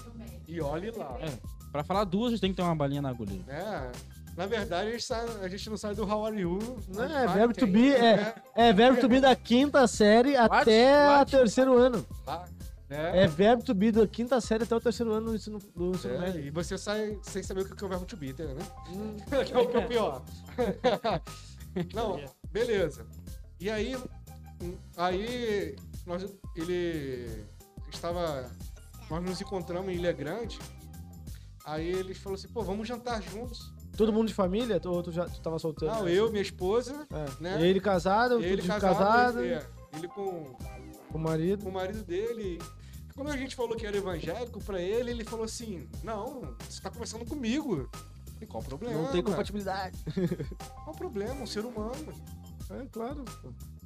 E 0.48 0.62
olhe 0.62 0.92
lá. 0.92 1.18
é, 1.20 1.30
pra 1.72 1.84
falar 1.84 2.06
duas, 2.06 2.28
a 2.28 2.30
gente 2.32 2.42
tem 2.42 2.52
que 2.52 2.56
ter 2.56 2.62
uma 2.64 2.76
balinha 2.76 3.02
na 3.02 3.10
agulha. 3.10 3.38
É. 3.50 3.92
Na 4.38 4.46
verdade, 4.46 4.90
a 4.90 4.92
gente, 4.92 5.04
sai- 5.04 5.28
a 5.44 5.48
gente 5.50 5.70
não 5.70 5.78
sai 5.78 5.94
do 5.96 6.04
How 6.04 6.26
are 6.28 6.40
you. 6.40 6.58
Não, 6.88 7.02
mas 7.02 7.12
é 7.12 7.28
verbo 7.28 7.54
to 7.56 7.68
be, 7.68 7.92
é, 7.92 8.18
né? 8.18 8.34
é 8.56 8.72
verbo 8.72 9.02
to 9.02 9.10
be 9.10 9.20
da 9.20 9.36
quinta 9.36 9.86
série 9.88 10.36
até 10.38 11.08
What? 11.08 11.36
o 11.36 11.40
terceiro 11.40 11.76
ano. 11.78 12.06
Né? 12.90 13.24
É 13.24 13.28
verbo 13.28 13.64
to 13.64 13.74
be 13.74 13.92
da 13.92 14.08
quinta 14.08 14.40
série 14.40 14.64
até 14.64 14.76
o 14.76 14.80
terceiro 14.80 15.12
ano 15.12 15.28
do 15.32 15.36
ensino, 15.36 15.60
do 15.76 15.92
ensino 15.92 16.14
É, 16.16 16.20
médio. 16.20 16.42
e 16.42 16.50
você 16.50 16.78
sai 16.78 17.18
sem 17.22 17.44
saber 17.44 17.62
o 17.62 17.76
que 17.76 17.84
é 17.84 17.86
o 17.86 17.90
verbo 17.90 18.06
to 18.06 18.16
be, 18.18 18.34
né? 18.34 18.56
Hum. 18.90 19.16
que 19.46 19.54
é 19.54 19.58
o 19.58 19.68
que 19.70 19.78
é 19.78 19.80
o 19.80 19.88
pior. 19.88 20.24
Não, 21.94 22.20
beleza. 22.52 23.06
E 23.60 23.70
aí, 23.70 23.96
hum, 24.62 24.76
aí 24.96 25.76
nós, 26.06 26.26
ele 26.56 27.44
estava, 27.92 28.50
nós 29.10 29.24
nos 29.24 29.42
encontramos 29.42 29.92
em 29.92 29.96
Ilha 29.96 30.12
Grande. 30.12 30.58
Aí 31.66 31.88
ele 31.88 32.14
falou 32.14 32.36
assim, 32.36 32.48
pô, 32.48 32.62
vamos 32.64 32.88
jantar 32.88 33.22
juntos. 33.22 33.74
Todo 33.98 34.14
mundo 34.14 34.28
de 34.28 34.34
família? 34.34 34.80
Ou 34.86 35.04
tu 35.04 35.12
já 35.12 35.26
tu 35.26 35.42
tava 35.42 35.60
solteiro? 35.60 35.94
Não, 35.94 36.08
eu, 36.08 36.30
minha 36.30 36.42
esposa, 36.42 37.06
É. 37.12 37.44
né? 37.44 37.68
Ele 37.68 37.80
casado, 37.82 38.42
ele 38.44 38.62
tu 38.62 38.68
casado, 38.68 38.98
casado, 38.98 39.44
ele, 39.44 39.54
é, 39.56 39.66
ele 39.98 40.08
com, 40.08 40.56
com 41.12 41.18
o 41.18 41.22
marido. 41.22 41.64
com 41.64 41.70
o 41.70 41.74
marido 41.74 42.04
dele. 42.04 42.60
Quando 43.18 43.32
a 43.32 43.36
gente 43.36 43.56
falou 43.56 43.76
que 43.76 43.84
era 43.84 43.98
evangélico 43.98 44.64
pra 44.64 44.80
ele, 44.80 45.10
ele 45.10 45.24
falou 45.24 45.44
assim: 45.44 45.90
Não, 46.04 46.56
você 46.70 46.80
tá 46.80 46.92
conversando 46.92 47.26
comigo. 47.26 47.90
E 48.40 48.46
qual 48.46 48.62
o 48.62 48.66
problema? 48.66 49.02
Não 49.02 49.12
tem 49.12 49.24
compatibilidade. 49.24 49.98
Qual 50.86 50.94
o 50.94 50.96
problema? 50.96 51.42
Um 51.42 51.48
ser 51.48 51.66
humano. 51.66 52.14
É, 52.70 52.86
claro. 52.92 53.26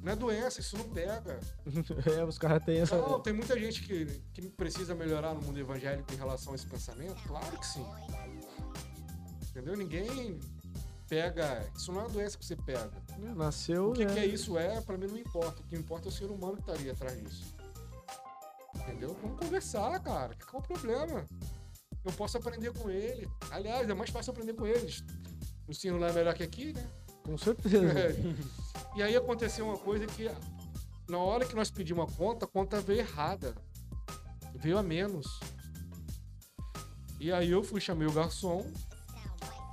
Não 0.02 0.12
é 0.12 0.14
doença, 0.14 0.60
isso 0.60 0.76
não 0.76 0.86
pega. 0.90 1.40
É, 2.14 2.22
os 2.22 2.36
caras 2.36 2.62
têm 2.62 2.80
essa. 2.80 2.98
Não, 2.98 3.18
tem 3.20 3.32
muita 3.32 3.58
gente 3.58 3.80
que, 3.80 4.20
que 4.34 4.42
precisa 4.50 4.94
melhorar 4.94 5.32
no 5.32 5.40
mundo 5.40 5.58
evangélico 5.58 6.12
em 6.12 6.16
relação 6.16 6.52
a 6.52 6.56
esse 6.56 6.66
pensamento. 6.66 7.16
Claro 7.26 7.58
que 7.58 7.66
sim. 7.66 7.86
Entendeu? 9.48 9.74
Ninguém 9.74 10.38
pega. 11.08 11.66
Isso 11.74 11.90
não 11.90 12.02
é 12.02 12.04
uma 12.04 12.10
doença 12.10 12.36
que 12.36 12.44
você 12.44 12.56
pega. 12.56 12.92
Nasceu. 13.34 13.92
O 13.92 13.92
que, 13.94 14.04
né? 14.04 14.12
que 14.12 14.20
é 14.20 14.26
isso 14.26 14.58
é, 14.58 14.82
pra 14.82 14.98
mim 14.98 15.06
não 15.06 15.16
importa. 15.16 15.62
O 15.62 15.64
que 15.64 15.76
importa 15.76 16.08
é 16.08 16.10
o 16.10 16.12
ser 16.12 16.26
humano 16.26 16.56
que 16.56 16.70
estaria 16.70 16.92
atrás 16.92 17.18
disso. 17.18 17.61
Entendeu? 18.82 19.16
Vamos 19.22 19.38
conversar, 19.38 19.98
cara. 20.00 20.36
Qual 20.50 20.62
é 20.62 20.64
o 20.64 20.68
problema? 20.68 21.26
Eu 22.04 22.12
posso 22.12 22.36
aprender 22.36 22.72
com 22.72 22.90
ele. 22.90 23.28
Aliás, 23.50 23.88
é 23.88 23.94
mais 23.94 24.10
fácil 24.10 24.32
aprender 24.32 24.54
com 24.54 24.66
eles. 24.66 25.04
O 25.66 25.70
ensino 25.70 25.98
lá 25.98 26.08
é 26.08 26.12
melhor 26.12 26.34
que 26.34 26.42
aqui, 26.42 26.72
né? 26.72 26.90
Com 27.22 27.38
certeza. 27.38 27.98
É. 27.98 28.12
E 28.94 29.02
aí 29.02 29.16
aconteceu 29.16 29.64
uma 29.64 29.78
coisa 29.78 30.06
que 30.06 30.28
na 31.08 31.16
hora 31.16 31.46
que 31.46 31.54
nós 31.54 31.70
pedimos 31.70 32.12
a 32.12 32.16
conta, 32.16 32.44
a 32.44 32.48
conta 32.48 32.78
veio 32.82 33.00
errada. 33.00 33.54
Veio 34.54 34.76
a 34.76 34.82
menos. 34.82 35.40
E 37.18 37.32
aí 37.32 37.50
eu 37.50 37.62
fui, 37.62 37.80
chamei 37.80 38.06
o 38.06 38.12
garçom, 38.12 38.70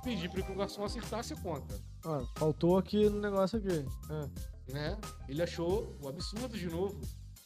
pedi 0.02 0.28
para 0.28 0.40
que 0.42 0.52
o 0.52 0.54
garçom 0.54 0.84
acertasse 0.84 1.34
a 1.34 1.36
conta. 1.36 1.78
Ó, 2.04 2.24
faltou 2.36 2.78
aqui 2.78 3.10
no 3.10 3.20
negócio 3.20 3.58
aqui. 3.58 3.84
É. 4.10 4.72
né? 4.72 4.98
Ele 5.28 5.42
achou 5.42 5.94
o 6.00 6.08
absurdo 6.08 6.56
de 6.56 6.66
novo. 6.66 6.98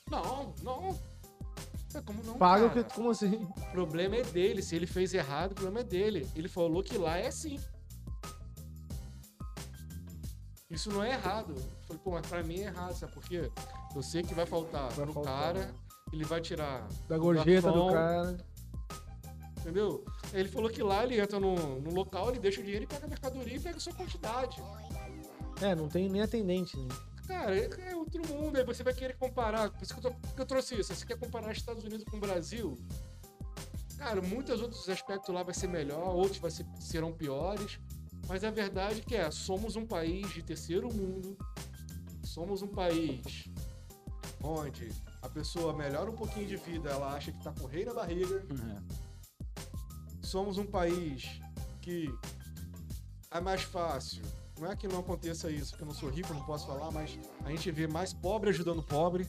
Não, 0.08 0.54
não. 0.62 1.13
É 1.94 2.02
como 2.02 2.22
não, 2.24 2.38
Paga 2.38 2.66
o 2.66 2.70
que. 2.70 2.82
Como 2.94 3.10
assim? 3.10 3.46
O 3.56 3.70
problema 3.70 4.16
é 4.16 4.22
dele. 4.22 4.62
Se 4.62 4.74
ele 4.74 4.86
fez 4.86 5.14
errado, 5.14 5.52
o 5.52 5.54
problema 5.54 5.80
é 5.80 5.84
dele. 5.84 6.28
Ele 6.34 6.48
falou 6.48 6.82
que 6.82 6.98
lá 6.98 7.18
é 7.18 7.28
assim. 7.28 7.58
Isso 10.70 10.90
não 10.90 11.04
é 11.04 11.10
errado. 11.10 11.54
Eu 11.54 11.86
falei, 11.86 12.02
pô, 12.02 12.10
mas 12.10 12.26
pra 12.26 12.42
mim 12.42 12.60
é 12.60 12.64
errado, 12.64 12.94
sabe 12.94 13.12
por 13.12 13.22
quê? 13.22 13.50
Eu 13.94 14.02
sei 14.02 14.22
que 14.24 14.34
vai 14.34 14.44
faltar 14.44 14.90
Vai 14.90 15.04
pro 15.04 15.14
faltar, 15.14 15.54
cara, 15.54 15.74
ele 16.12 16.24
vai 16.24 16.40
tirar 16.40 16.88
Da 17.08 17.16
gorjeta 17.16 17.70
do 17.70 17.86
garçom, 17.86 17.92
cara. 17.92 18.36
Entendeu? 19.60 20.04
Ele 20.32 20.48
falou 20.48 20.68
que 20.68 20.82
lá 20.82 21.04
ele 21.04 21.20
entra 21.20 21.38
no, 21.38 21.80
no 21.80 21.94
local, 21.94 22.30
ele 22.30 22.40
deixa 22.40 22.60
o 22.60 22.64
dinheiro 22.64 22.84
e 22.84 22.86
pega 22.88 23.06
a 23.06 23.08
mercadoria 23.08 23.56
e 23.56 23.60
pega 23.60 23.76
a 23.76 23.80
sua 23.80 23.94
quantidade. 23.94 24.60
É, 25.62 25.74
não 25.74 25.88
tem 25.88 26.08
nem 26.08 26.20
atendente, 26.20 26.76
né? 26.76 26.88
Cara, 27.26 27.56
é, 27.58 27.90
é 27.90 27.96
outro 27.96 28.26
mundo. 28.28 28.56
Aí 28.56 28.64
você 28.64 28.82
vai 28.82 28.92
querer 28.94 29.16
comparar. 29.16 29.70
Por 29.70 29.82
isso 29.82 29.94
que 29.98 30.06
eu, 30.06 30.10
tô- 30.12 30.28
que 30.34 30.40
eu 30.40 30.46
trouxe 30.46 30.78
isso. 30.78 30.94
Você 30.94 31.06
quer 31.06 31.18
comparar 31.18 31.52
Estados 31.52 31.82
Unidos 31.84 32.04
com 32.04 32.16
o 32.16 32.20
Brasil? 32.20 32.76
Cara, 33.96 34.20
muitos 34.20 34.60
outros 34.60 34.88
aspectos 34.88 35.34
lá 35.34 35.42
vai 35.42 35.54
ser 35.54 35.68
melhor, 35.68 36.14
outros 36.14 36.38
vai 36.38 36.50
ser- 36.50 36.66
serão 36.80 37.12
piores. 37.12 37.78
Mas 38.28 38.42
a 38.44 38.50
verdade 38.50 39.02
que 39.02 39.14
é, 39.14 39.30
somos 39.30 39.76
um 39.76 39.86
país 39.86 40.28
de 40.32 40.42
terceiro 40.42 40.92
mundo. 40.92 41.36
Somos 42.22 42.62
um 42.62 42.68
país 42.68 43.44
onde 44.42 44.90
a 45.22 45.28
pessoa 45.28 45.72
melhora 45.72 46.10
um 46.10 46.14
pouquinho 46.16 46.46
de 46.46 46.56
vida, 46.56 46.90
ela 46.90 47.14
acha 47.14 47.32
que 47.32 47.42
tá 47.42 47.52
com 47.52 47.66
rei 47.66 47.84
na 47.84 47.94
barriga. 47.94 48.44
Somos 50.22 50.58
um 50.58 50.66
país 50.66 51.40
que 51.80 52.08
é 53.30 53.40
mais 53.40 53.62
fácil. 53.62 54.22
Não 54.58 54.70
é 54.70 54.76
que 54.76 54.86
não 54.86 55.00
aconteça 55.00 55.50
isso, 55.50 55.70
porque 55.70 55.82
eu 55.82 55.88
não 55.88 55.94
sou 55.94 56.08
rico, 56.08 56.32
não 56.32 56.44
posso 56.44 56.66
falar, 56.66 56.90
mas 56.90 57.18
a 57.44 57.50
gente 57.50 57.70
vê 57.70 57.86
mais 57.86 58.12
pobre 58.12 58.50
ajudando 58.50 58.82
pobre, 58.82 59.26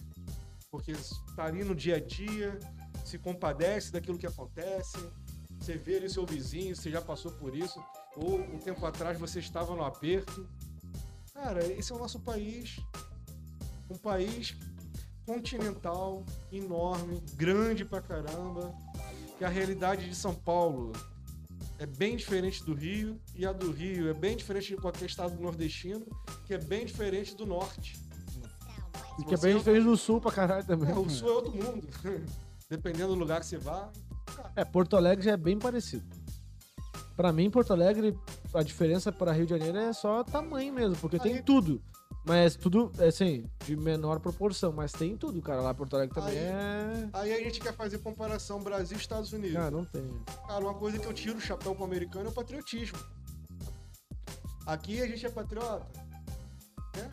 porque 0.69 0.91
está 0.91 1.45
ali 1.45 1.63
no 1.63 1.73
dia 1.73 1.95
a 1.95 1.99
dia, 1.99 2.59
se 3.03 3.17
compadece 3.17 3.91
daquilo 3.91 4.17
que 4.17 4.27
acontece. 4.27 4.97
Você 5.59 5.77
vê 5.77 5.97
ali 5.97 6.09
seu 6.09 6.25
vizinho, 6.25 6.75
você 6.75 6.91
já 6.91 7.01
passou 7.01 7.31
por 7.31 7.55
isso, 7.55 7.83
ou 8.15 8.39
um 8.39 8.59
tempo 8.59 8.85
atrás 8.85 9.19
você 9.19 9.39
estava 9.39 9.75
no 9.75 9.83
aperto. 9.83 10.47
Cara, 11.33 11.65
esse 11.65 11.91
é 11.91 11.95
o 11.95 11.99
nosso 11.99 12.19
país. 12.19 12.77
Um 13.89 13.97
país 13.97 14.55
continental, 15.25 16.23
enorme, 16.51 17.21
grande 17.35 17.83
pra 17.83 18.01
caramba. 18.01 18.75
Que 19.37 19.43
a 19.43 19.49
realidade 19.49 20.07
de 20.07 20.15
São 20.15 20.33
Paulo 20.33 20.93
é 21.77 21.85
bem 21.85 22.15
diferente 22.15 22.63
do 22.63 22.73
Rio, 22.73 23.19
e 23.35 23.45
a 23.45 23.51
do 23.51 23.71
Rio 23.71 24.09
é 24.09 24.13
bem 24.13 24.35
diferente 24.35 24.75
de 24.75 24.77
qualquer 24.77 25.05
estado 25.05 25.39
nordestino, 25.39 26.05
que 26.45 26.53
é 26.53 26.57
bem 26.57 26.85
diferente 26.85 27.35
do 27.35 27.45
norte. 27.45 27.99
E 29.19 29.23
que 29.23 29.33
é 29.33 29.37
bem 29.37 29.57
diferente 29.57 29.83
do 29.83 29.97
sul 29.97 30.19
pra 30.19 30.31
caralho 30.31 30.65
também. 30.65 30.89
É, 30.89 30.93
o 30.95 31.09
sul 31.09 31.29
é 31.29 31.31
outro 31.33 31.51
mundo. 31.51 31.87
Dependendo 32.69 33.09
do 33.09 33.19
lugar 33.19 33.39
que 33.39 33.45
você 33.45 33.57
vá. 33.57 33.91
É, 34.55 34.65
Porto 34.65 34.95
Alegre 34.95 35.23
já 35.23 35.31
é 35.31 35.37
bem 35.37 35.57
parecido. 35.57 36.05
Pra 37.15 37.31
mim, 37.31 37.49
Porto 37.49 37.71
Alegre, 37.71 38.17
a 38.53 38.61
diferença 38.61 39.11
para 39.11 39.31
Rio 39.31 39.45
de 39.45 39.51
Janeiro 39.51 39.77
é 39.77 39.93
só 39.93 40.23
tamanho 40.23 40.73
mesmo, 40.73 40.95
porque 40.97 41.19
tem 41.19 41.35
Aí- 41.35 41.43
tudo. 41.43 41.81
Mas 42.25 42.55
tudo, 42.55 42.91
assim, 43.07 43.45
de 43.65 43.75
menor 43.75 44.19
proporção, 44.19 44.71
mas 44.71 44.91
tem 44.91 45.15
tudo, 45.15 45.39
cara. 45.43 45.61
Lá 45.61 45.73
Porto 45.75 45.95
Alegre 45.95 46.15
também 46.15 46.31
Aí- 46.31 46.37
é. 46.37 47.09
Aí 47.13 47.33
a 47.33 47.37
gente 47.37 47.59
quer 47.59 47.73
fazer 47.75 47.99
comparação 47.99 48.59
Brasil 48.63 48.97
e 48.97 48.99
Estados 48.99 49.31
Unidos. 49.31 49.53
Cara, 49.57 49.69
não 49.71 49.85
tem. 49.85 50.03
Cara, 50.47 50.63
uma 50.65 50.73
coisa 50.73 50.97
que 50.97 51.05
eu 51.05 51.13
tiro 51.13 51.37
o 51.37 51.41
chapéu 51.41 51.75
com 51.75 51.83
o 51.83 51.85
americano 51.85 52.25
é 52.25 52.29
o 52.29 52.33
patriotismo. 52.33 52.97
Aqui 54.65 55.01
a 55.01 55.07
gente 55.07 55.23
é 55.23 55.29
patriota, 55.29 55.85
né? 56.95 57.11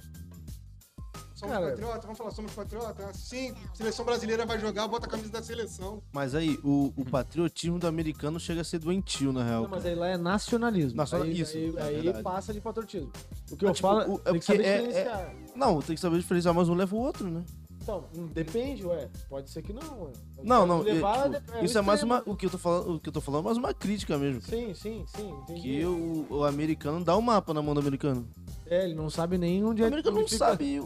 Somos 1.43 1.57
Cara- 1.57 1.71
patriota, 1.71 2.01
vamos 2.03 2.19
falar, 2.19 2.31
somos 2.31 2.53
patriota? 2.53 3.11
Sim, 3.15 3.53
seleção 3.75 4.05
brasileira 4.05 4.47
vai 4.47 4.61
jogar, 4.61 4.87
bota 4.87 5.07
a 5.07 5.11
camisa 5.11 5.29
da 5.33 5.43
seleção. 5.43 6.01
Mas 6.13 6.37
aí, 6.37 6.57
o, 6.63 6.93
o 6.97 7.05
patriotismo 7.05 7.81
do 7.81 7.87
americano 7.89 8.39
chega 8.39 8.61
a 8.61 8.65
ser 8.65 8.79
doentio, 8.79 9.33
na 9.33 9.43
real. 9.43 9.63
Não, 9.63 9.69
mas 9.71 9.85
aí 9.85 9.95
lá 9.97 10.07
é 10.09 10.17
nacionalismo. 10.17 10.97
Nacional- 10.97 11.27
aí, 11.27 11.41
isso, 11.41 11.57
aí, 11.57 11.75
é 11.77 11.83
aí 12.17 12.23
passa 12.23 12.53
de 12.53 12.61
patriotismo. 12.61 13.11
O 13.51 13.57
que 13.57 13.65
Mas, 13.65 13.71
eu 13.71 13.75
tipo, 13.75 13.89
falo 13.89 14.15
o- 14.15 14.21
é 14.25 14.31
tem 14.31 14.39
que 14.39 14.45
saber 14.47 14.65
é- 14.65 14.69
é- 14.69 14.83
diferenciar. 14.87 15.35
Não, 15.57 15.83
tem 15.83 15.95
que 15.97 16.01
saber 16.01 16.19
diferenciar, 16.21 16.55
mas 16.55 16.69
um 16.69 16.75
leva 16.75 16.95
o 16.95 16.99
outro, 17.01 17.29
né? 17.29 17.43
Então, 17.83 18.05
depende, 18.33 18.87
ué. 18.87 19.11
Pode 19.29 19.51
ser 19.51 19.61
que 19.63 19.73
não, 19.73 20.03
ué. 20.05 20.13
Não, 20.45 20.59
Pode 20.59 20.69
não, 20.69 20.81
levar, 20.83 21.27
é, 21.35 21.41
tipo, 21.41 21.53
é 21.57 21.61
o 21.61 21.65
isso 21.65 21.77
é 21.77 21.83
mais 21.83 22.01
uma. 22.05 22.23
O 22.25 22.37
que 22.37 22.47
eu 22.47 22.51
tô 22.51 22.57
falando, 22.59 22.95
o 22.95 23.01
que 23.01 23.09
eu 23.09 23.13
tô 23.13 23.21
falando 23.21 23.41
é 23.41 23.45
mais 23.47 23.59
uma 23.59 23.75
crítica 23.75 24.17
mesmo. 24.17 24.41
Sim, 24.43 24.73
sim, 24.73 25.05
sim. 25.17 25.29
Entendi. 25.43 25.61
Que 25.61 25.85
o, 25.85 26.25
o 26.31 26.45
americano 26.45 27.05
dá 27.05 27.17
o 27.17 27.21
mapa 27.21 27.53
na 27.53 27.61
mão 27.61 27.75
do 27.75 27.81
americano. 27.81 28.25
É, 28.67 28.85
ele 28.85 28.95
não 28.95 29.11
sabe 29.11 29.37
nem 29.37 29.65
onde 29.65 29.83
O 29.83 29.85
é 29.85 29.89
americano 29.89 30.15
onde 30.19 30.23
não 30.27 30.29
fica- 30.31 30.47
sabe 30.47 30.81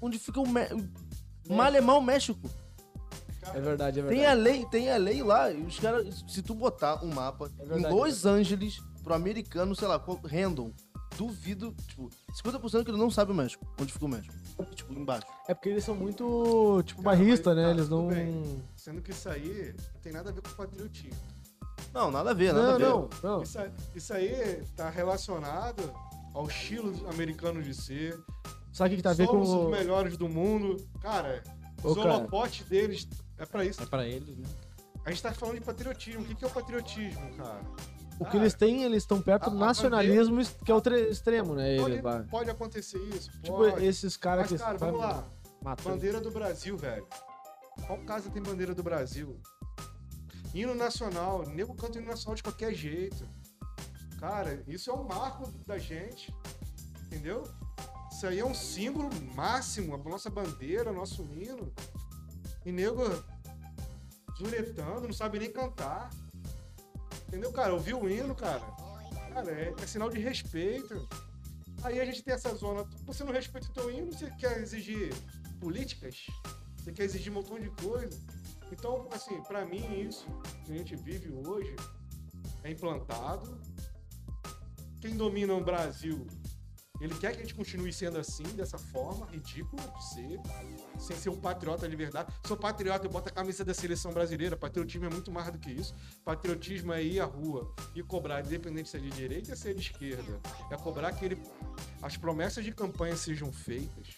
onde 0.00 0.18
fica 0.18 0.40
o. 0.40 0.48
Me... 0.48 0.60
Malemão 1.48 2.00
México. 2.00 2.48
É 3.54 3.60
verdade, 3.60 4.00
é 4.00 4.02
verdade. 4.02 4.08
Tem 4.08 4.26
a 4.26 4.32
lei, 4.34 4.66
tem 4.66 4.90
a 4.90 4.96
lei 4.96 5.22
lá. 5.22 5.48
Os 5.50 5.78
caras, 5.78 6.24
se 6.26 6.42
tu 6.42 6.52
botar 6.54 7.02
um 7.04 7.14
mapa 7.14 7.50
É 7.60 7.64
em 7.64 7.68
verdade, 7.68 7.94
Los 7.94 8.26
Angeles 8.26 8.80
pro 9.04 9.14
americano, 9.14 9.74
sei 9.76 9.86
lá, 9.86 10.04
random, 10.24 10.72
duvido, 11.16 11.72
tipo, 11.86 12.10
50% 12.44 12.84
que 12.84 12.90
ele 12.90 12.98
não 12.98 13.08
sabe 13.10 13.30
o 13.30 13.34
México, 13.34 13.64
onde 13.80 13.92
fica 13.92 14.04
o 14.04 14.08
México. 14.08 14.34
Tipo, 14.74 14.92
embaixo. 14.94 15.26
É 15.46 15.54
porque 15.54 15.68
eles 15.68 15.84
são 15.84 15.94
muito, 15.94 16.82
tipo, 16.84 17.02
Cara, 17.02 17.16
barrista, 17.16 17.50
mas 17.50 17.58
né? 17.58 17.64
tá, 17.66 17.70
Eles 17.70 17.88
não... 17.88 18.08
bem. 18.08 18.64
Sendo 18.74 19.00
que 19.00 19.12
isso 19.12 19.28
aí 19.28 19.74
não 19.94 20.00
tem 20.00 20.12
nada 20.12 20.30
a 20.30 20.32
ver 20.32 20.40
com 20.42 20.50
patriotismo. 20.50 21.16
Não, 21.94 22.10
nada 22.10 22.30
a 22.30 22.34
ver, 22.34 22.52
nada 22.52 22.66
Não, 22.66 22.74
a 22.74 22.78
ver. 22.78 22.84
não, 22.84 23.08
não. 23.22 23.42
Isso, 23.42 23.58
aí- 23.60 23.70
isso 23.94 24.12
aí 24.12 24.62
tá 24.74 24.90
relacionado 24.90 25.82
ao 26.34 26.46
estilo 26.48 27.08
americano 27.08 27.62
de 27.62 27.72
ser. 27.74 28.18
Sabe 28.76 28.88
o 28.88 28.90
que, 28.90 28.96
que 28.98 29.02
tá 29.02 29.10
a 29.10 29.14
ver 29.14 29.26
com... 29.26 29.32
Somos 29.42 29.48
os 29.48 29.54
o- 29.54 29.68
melhores 29.70 30.18
do 30.18 30.28
mundo. 30.28 30.76
Cara, 31.00 31.42
Ô, 31.82 31.92
os 31.92 32.60
deles 32.68 33.08
é 33.38 33.46
pra 33.46 33.64
isso. 33.64 33.82
É 33.82 33.86
pra 33.86 34.06
eles, 34.06 34.36
né? 34.36 34.46
A 35.06 35.10
gente 35.10 35.22
tá 35.22 35.32
falando 35.32 35.54
de 35.58 35.64
patriotismo. 35.64 36.20
O 36.20 36.24
que 36.26 36.34
que 36.34 36.44
é 36.44 36.46
o 36.46 36.50
patriotismo, 36.50 37.34
cara? 37.36 37.62
O 38.20 38.26
que 38.26 38.36
eles 38.36 38.52
têm, 38.52 38.82
eles 38.82 39.02
estão 39.02 39.20
perto 39.22 39.48
do 39.48 39.56
nacionalismo, 39.56 40.42
que 40.62 40.70
é 40.70 40.74
o 40.74 40.80
tre- 40.82 41.08
extremo, 41.08 41.54
né? 41.54 41.76
Pode, 41.78 41.92
Ele, 41.94 42.02
pode 42.30 42.50
acontecer 42.50 42.98
isso? 42.98 43.30
Tipo, 43.42 43.56
Pode. 43.56 43.84
esses 43.84 44.14
caras 44.16 44.48
que... 44.48 44.58
cara, 44.58 44.76
vamos 44.76 45.00
lá. 45.00 45.24
matando. 45.62 45.90
Bandeira 45.96 46.20
do 46.20 46.30
Brasil, 46.30 46.76
velho. 46.76 47.06
Qual 47.86 47.98
casa 48.00 48.28
tem 48.28 48.42
bandeira 48.42 48.74
do 48.74 48.82
Brasil? 48.82 49.40
Hino 50.54 50.74
nacional. 50.74 51.46
Nego 51.46 51.74
canta 51.74 51.98
hino 51.98 52.08
nacional 52.08 52.34
de 52.34 52.42
qualquer 52.42 52.74
jeito. 52.74 53.26
Cara, 54.20 54.62
isso 54.66 54.90
é 54.90 54.94
um 54.94 55.04
marco 55.04 55.50
da 55.66 55.78
gente. 55.78 56.30
Entendeu? 57.06 57.42
Isso 58.16 58.26
aí 58.26 58.38
é 58.38 58.46
um 58.46 58.54
símbolo 58.54 59.10
máximo. 59.34 59.94
A 59.94 59.98
nossa 59.98 60.30
bandeira, 60.30 60.90
nosso 60.90 61.22
hino. 61.34 61.70
E 62.64 62.72
nego 62.72 63.02
zuretando, 64.38 65.02
não 65.02 65.12
sabe 65.12 65.38
nem 65.38 65.52
cantar. 65.52 66.08
Entendeu, 67.28 67.52
cara? 67.52 67.74
Ouviu 67.74 68.00
o 68.00 68.08
hino, 68.08 68.34
cara? 68.34 68.64
Cara, 69.34 69.50
é, 69.50 69.74
é 69.78 69.86
sinal 69.86 70.08
de 70.08 70.18
respeito. 70.18 71.06
Aí 71.82 72.00
a 72.00 72.06
gente 72.06 72.22
tem 72.22 72.32
essa 72.32 72.54
zona. 72.54 72.84
Você 73.04 73.22
não 73.22 73.34
respeita 73.34 73.68
o 73.68 73.72
teu 73.74 73.90
hino, 73.90 74.10
você 74.10 74.30
quer 74.30 74.62
exigir 74.62 75.12
políticas? 75.60 76.26
Você 76.78 76.92
quer 76.92 77.04
exigir 77.04 77.30
um 77.30 77.34
montão 77.34 77.60
de 77.60 77.68
coisa? 77.68 78.18
Então, 78.72 79.06
assim, 79.12 79.42
pra 79.42 79.66
mim 79.66 80.00
isso 80.00 80.26
que 80.64 80.72
a 80.72 80.74
gente 80.74 80.96
vive 80.96 81.30
hoje 81.46 81.76
é 82.64 82.70
implantado. 82.70 83.60
Quem 85.02 85.18
domina 85.18 85.52
o 85.52 85.62
Brasil, 85.62 86.26
ele 87.00 87.14
quer 87.14 87.32
que 87.32 87.38
a 87.38 87.42
gente 87.42 87.54
continue 87.54 87.92
sendo 87.92 88.18
assim, 88.18 88.44
dessa 88.54 88.78
forma, 88.78 89.26
ridículo 89.26 89.82
de 89.82 90.04
ser, 90.04 90.40
sem 90.98 91.16
ser 91.16 91.28
um 91.30 91.36
patriota 91.36 91.88
de 91.88 91.96
verdade. 91.96 92.32
Sou 92.46 92.56
patriota, 92.56 93.06
eu 93.06 93.10
boto 93.10 93.28
a 93.28 93.32
camisa 93.32 93.64
da 93.64 93.74
seleção 93.74 94.12
brasileira. 94.12 94.56
Patriotismo 94.56 95.06
é 95.06 95.10
muito 95.10 95.30
mais 95.30 95.50
do 95.50 95.58
que 95.58 95.70
isso. 95.70 95.94
Patriotismo 96.24 96.92
é 96.92 97.02
ir 97.02 97.20
à 97.20 97.24
rua 97.24 97.74
e 97.94 98.02
cobrar, 98.02 98.44
independente 98.44 98.88
se 98.88 98.96
é 98.96 99.00
de 99.00 99.10
direita 99.10 99.50
ou 99.50 99.56
se 99.56 99.70
é 99.70 99.74
de 99.74 99.80
esquerda. 99.80 100.40
É 100.70 100.76
cobrar 100.76 101.12
que 101.12 101.24
ele, 101.24 101.42
as 102.02 102.16
promessas 102.16 102.64
de 102.64 102.72
campanha 102.72 103.16
sejam 103.16 103.52
feitas. 103.52 104.08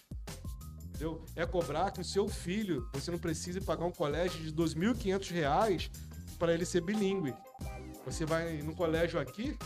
Entendeu? 0.87 1.23
É 1.35 1.45
cobrar 1.45 1.91
que 1.91 2.01
o 2.01 2.05
seu 2.05 2.27
filho, 2.27 2.89
você 2.93 3.11
não 3.11 3.19
precise 3.19 3.61
pagar 3.61 3.85
um 3.85 3.91
colégio 3.91 4.41
de 4.41 4.53
2.500 4.53 5.31
reais 5.31 5.91
para 6.37 6.53
ele 6.53 6.65
ser 6.65 6.81
bilíngue. 6.81 7.33
Você 8.05 8.25
vai 8.25 8.61
no 8.61 8.73
colégio 8.73 9.19
aqui, 9.19 9.57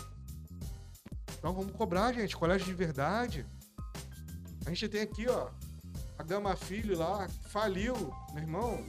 então 1.43 1.53
vamos 1.53 1.73
cobrar, 1.73 2.13
gente, 2.13 2.37
colégio 2.37 2.65
de 2.65 2.73
verdade. 2.73 3.45
A 4.65 4.69
gente 4.69 4.87
tem 4.87 5.01
aqui, 5.01 5.27
ó, 5.27 5.49
a 6.17 6.23
Gama 6.23 6.55
Filho 6.55 6.97
lá, 6.97 7.27
faliu, 7.49 7.93
meu 8.31 8.41
irmão. 8.41 8.81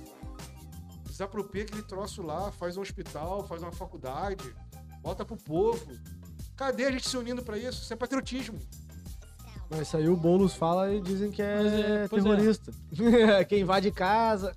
Desapropria 1.03 1.65
aquele 1.65 1.83
troço 1.83 2.23
lá, 2.23 2.53
faz 2.53 2.77
um 2.77 2.81
hospital, 2.81 3.45
faz 3.49 3.61
uma 3.61 3.73
faculdade, 3.73 4.55
bota 5.01 5.25
pro 5.25 5.37
povo. 5.37 5.99
Cadê 6.55 6.85
a 6.85 6.93
gente 6.93 7.09
se 7.09 7.17
unindo 7.17 7.43
pra 7.43 7.59
isso? 7.59 7.83
Isso 7.83 7.93
é 7.93 7.97
patriotismo. 7.97 8.57
Mas 9.71 9.81
isso 9.81 9.97
aí 9.97 10.09
o 10.09 10.17
Boulos 10.17 10.55
fala 10.55 10.93
e 10.95 11.01
dizem 11.01 11.31
que 11.31 11.41
é, 11.43 11.57
Mas 11.63 11.73
é, 11.73 12.05
é. 12.05 12.09
terrorista. 12.09 12.73
Quem 13.49 13.63
invade 13.63 13.91
casa. 13.91 14.53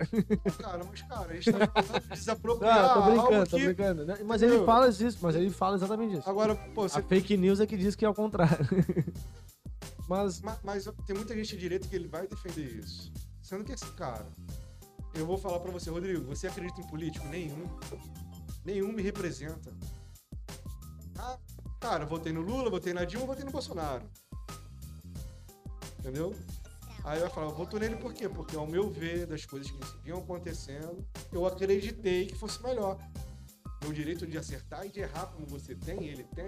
Cara, 0.60 0.84
mas 0.84 1.02
cara, 1.04 1.32
a 1.32 1.34
gente 1.34 1.52
tá 1.52 2.00
de 2.00 2.10
desapropriar 2.10 2.82
Não, 2.82 2.94
tô 2.94 3.10
brincando, 3.12 3.50
tô 3.50 3.58
que... 3.58 3.66
brincando. 3.66 4.06
né? 4.06 4.18
Mas 4.26 4.42
Entendeu? 4.42 4.58
ele 4.60 4.66
fala 4.66 4.90
isso, 4.90 5.18
mas 5.22 5.36
ele 5.36 5.50
fala 5.50 5.76
exatamente 5.76 6.18
isso. 6.18 6.30
Agora, 6.30 6.56
pô, 6.76 6.88
você 6.88 7.00
A 7.00 7.02
fake 7.04 7.38
news 7.38 7.60
é 7.60 7.66
que 7.66 7.78
diz 7.78 7.96
que 7.96 8.06
é 8.06 8.10
o 8.10 8.14
contrário. 8.14 8.66
Mas, 10.08 10.40
Ma- 10.42 10.58
Mas, 10.64 10.86
tem 11.06 11.16
muita 11.16 11.36
gente 11.36 11.50
de 11.50 11.58
direita 11.58 11.86
que 11.86 11.94
ele 11.94 12.08
vai 12.08 12.26
defender 12.28 12.64
isso. 12.80 13.12
Sendo 13.42 13.66
que 13.66 13.74
esse 13.74 13.86
cara. 13.94 14.26
Eu 15.14 15.26
vou 15.26 15.38
falar 15.38 15.60
pra 15.60 15.70
você, 15.72 15.90
Rodrigo, 15.90 16.24
você 16.24 16.48
acredita 16.48 16.80
em 16.80 16.88
político? 16.88 17.28
Nenhum. 17.28 17.66
Nenhum 18.64 18.94
me 18.94 19.02
representa. 19.02 19.70
Ah, 21.18 21.38
cara, 21.82 22.04
eu 22.04 22.08
votei 22.08 22.32
no 22.32 22.40
Lula, 22.42 22.70
votei 22.70 22.94
na 22.94 23.04
Dilma, 23.04 23.26
votei 23.26 23.44
no 23.44 23.52
Bolsonaro. 23.52 24.04
Entendeu? 25.99 26.36
Aí 27.03 27.19
vai 27.19 27.30
falar, 27.30 27.48
eu 27.48 27.56
voto 27.56 27.80
nele 27.80 27.95
por 27.95 28.14
quê? 28.14 28.28
Porque 28.28 28.56
ao 28.56 28.68
meu 28.68 28.90
ver, 28.90 29.26
das 29.26 29.45
coisas 29.45 29.72
que 29.72 29.80
vinham 30.03 30.19
acontecendo, 30.19 31.06
eu 31.32 31.45
acreditei 31.45 32.26
que 32.28 32.36
fosse 32.36 32.61
melhor. 32.61 32.98
meu 33.82 33.94
direito 33.94 34.26
de 34.28 34.38
acertar 34.38 34.86
e 34.86 34.90
de 34.90 34.99
errar 35.02 35.28
como 35.28 35.45
você 35.48 35.74
tem, 35.76 36.03
ele 36.06 36.24
tem. 36.36 36.48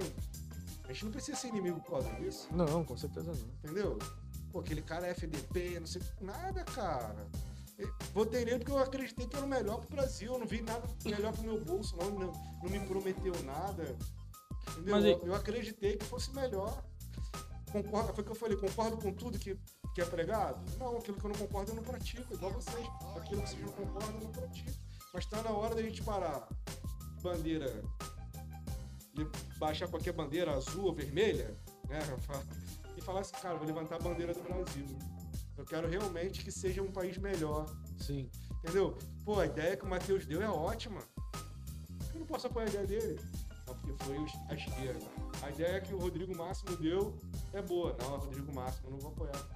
A 0.85 0.91
gente 0.91 1.05
não 1.05 1.11
precisa 1.11 1.37
ser 1.37 1.47
inimigo 1.49 1.79
por 1.81 1.91
causa 1.91 2.09
disso, 2.15 2.47
Não, 2.51 2.83
com 2.83 2.97
certeza 2.97 3.31
não. 3.31 3.47
entendeu? 3.63 3.97
Pô, 4.51 4.59
aquele 4.59 4.81
cara 4.81 5.05
é 5.07 5.11
FDP, 5.11 5.79
não 5.79 5.87
sei. 5.87 6.01
Nada, 6.19 6.63
cara. 6.63 7.27
Eu 7.77 7.93
Votei 8.13 8.43
nele 8.43 8.57
porque 8.59 8.71
eu 8.71 8.79
acreditei 8.79 9.27
que 9.27 9.35
era 9.35 9.45
o 9.45 9.49
melhor 9.49 9.79
pro 9.85 9.95
Brasil. 9.95 10.33
Eu 10.33 10.39
não 10.39 10.47
vi 10.47 10.61
nada 10.61 10.85
melhor 11.05 11.31
pro 11.31 11.43
meu 11.43 11.63
bolso, 11.63 11.95
não. 11.95 12.09
Não, 12.09 12.31
não 12.63 12.69
me 12.69 12.79
prometeu 12.81 13.31
nada. 13.43 13.95
Entendeu? 14.71 14.95
Mas 14.95 15.05
Eu, 15.05 15.21
eu 15.27 15.35
acreditei 15.35 15.95
que 15.95 16.03
fosse 16.05 16.33
melhor. 16.33 16.83
Concordo, 17.71 18.13
foi 18.13 18.23
o 18.23 18.25
que 18.25 18.31
eu 18.31 18.35
falei, 18.35 18.57
concordo 18.57 18.97
com 18.97 19.13
tudo 19.13 19.37
que, 19.37 19.57
que 19.93 20.01
é 20.01 20.05
pregado? 20.05 20.59
Não, 20.77 20.97
aquilo 20.97 21.17
que 21.17 21.25
eu 21.25 21.29
não 21.29 21.37
concordo 21.37 21.71
eu 21.71 21.75
não 21.75 21.83
pratico, 21.83 22.33
igual 22.33 22.51
vocês. 22.51 22.87
Aquilo 23.15 23.41
que 23.41 23.49
vocês 23.49 23.61
não 23.61 23.71
concordam 23.71 24.15
eu 24.15 24.21
não 24.21 24.31
pratico. 24.31 24.71
Mas 25.13 25.25
tá 25.25 25.41
na 25.41 25.51
hora 25.51 25.75
da 25.75 25.81
gente 25.81 26.01
parar. 26.03 26.47
Bandeira. 27.21 27.83
de 29.13 29.27
baixar 29.57 29.87
qualquer 29.87 30.13
bandeira 30.13 30.55
azul 30.55 30.85
ou 30.85 30.93
vermelha, 30.93 31.55
né? 31.87 31.99
E 32.97 33.01
falar 33.01 33.21
assim, 33.21 33.35
cara, 33.41 33.55
vou 33.55 33.65
levantar 33.65 33.95
a 33.95 33.99
bandeira 33.99 34.33
do 34.33 34.41
Brasil. 34.41 34.85
Eu 35.57 35.63
quero 35.63 35.87
realmente 35.87 36.43
que 36.43 36.51
seja 36.51 36.81
um 36.81 36.91
país 36.91 37.17
melhor. 37.17 37.65
Sim. 37.97 38.29
Entendeu? 38.57 38.97
Pô, 39.23 39.39
a 39.39 39.45
ideia 39.45 39.77
que 39.77 39.85
o 39.85 39.87
Matheus 39.87 40.25
deu 40.25 40.41
é 40.41 40.49
ótima. 40.49 41.01
Eu 42.13 42.19
não 42.19 42.25
posso 42.25 42.47
apoiar 42.47 42.65
a 42.65 42.69
ideia 42.69 42.87
dele. 42.87 43.19
Só 43.65 43.73
porque 43.73 44.03
foi 44.03 44.17
a 44.49 44.53
esquerda. 44.53 45.05
A 45.41 45.49
ideia 45.49 45.79
que 45.81 45.93
o 45.93 45.99
Rodrigo 45.99 46.35
Máximo 46.35 46.75
deu 46.77 47.17
é 47.53 47.61
boa. 47.61 47.95
Não, 48.01 48.17
Rodrigo 48.17 48.53
Máximo, 48.53 48.91
não 48.91 48.99
vou 48.99 49.11
apoiar. 49.11 49.47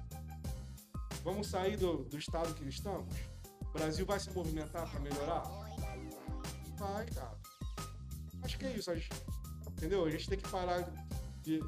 Vamos 1.23 1.47
sair 1.47 1.77
do, 1.77 2.03
do 2.03 2.17
estado 2.17 2.53
que 2.53 2.67
estamos? 2.67 3.13
O 3.61 3.71
Brasil 3.71 4.05
vai 4.05 4.19
se 4.19 4.29
movimentar 4.31 4.89
para 4.89 4.99
melhorar? 4.99 5.43
Vai, 6.77 7.05
cara. 7.07 7.37
Acho 8.41 8.57
que 8.57 8.65
é 8.65 8.75
isso. 8.77 8.91
acho- 8.91 9.09
Entendeu? 9.71 10.05
A 10.05 10.09
gente 10.09 10.29
tem 10.29 10.37
que 10.37 10.49
parar 10.49 10.81
de. 11.41 11.59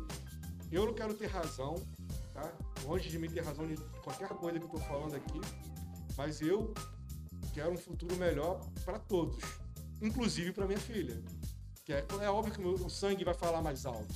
Eu 0.71 0.85
não 0.85 0.93
quero 0.93 1.13
ter 1.13 1.27
razão, 1.27 1.75
tá? 2.33 2.51
Longe 2.83 3.09
de 3.09 3.17
mim 3.19 3.29
ter 3.29 3.43
razão 3.43 3.67
de 3.67 3.75
qualquer 4.03 4.29
coisa 4.29 4.57
que 4.59 4.65
eu 4.65 4.69
tô 4.69 4.79
falando 4.79 5.15
aqui. 5.15 5.39
Mas 6.17 6.39
eu 6.41 6.73
quero 7.53 7.73
um 7.73 7.77
futuro 7.77 8.15
melhor 8.15 8.59
para 8.85 8.99
todos, 8.99 9.37
inclusive 10.01 10.51
para 10.53 10.65
minha 10.65 10.79
filha. 10.79 11.21
Que 11.85 11.93
é, 11.93 12.05
é 12.21 12.29
óbvio 12.29 12.51
que 12.51 12.61
o 12.61 12.89
sangue 12.89 13.23
vai 13.23 13.35
falar 13.35 13.61
mais 13.61 13.85
alto. 13.85 14.13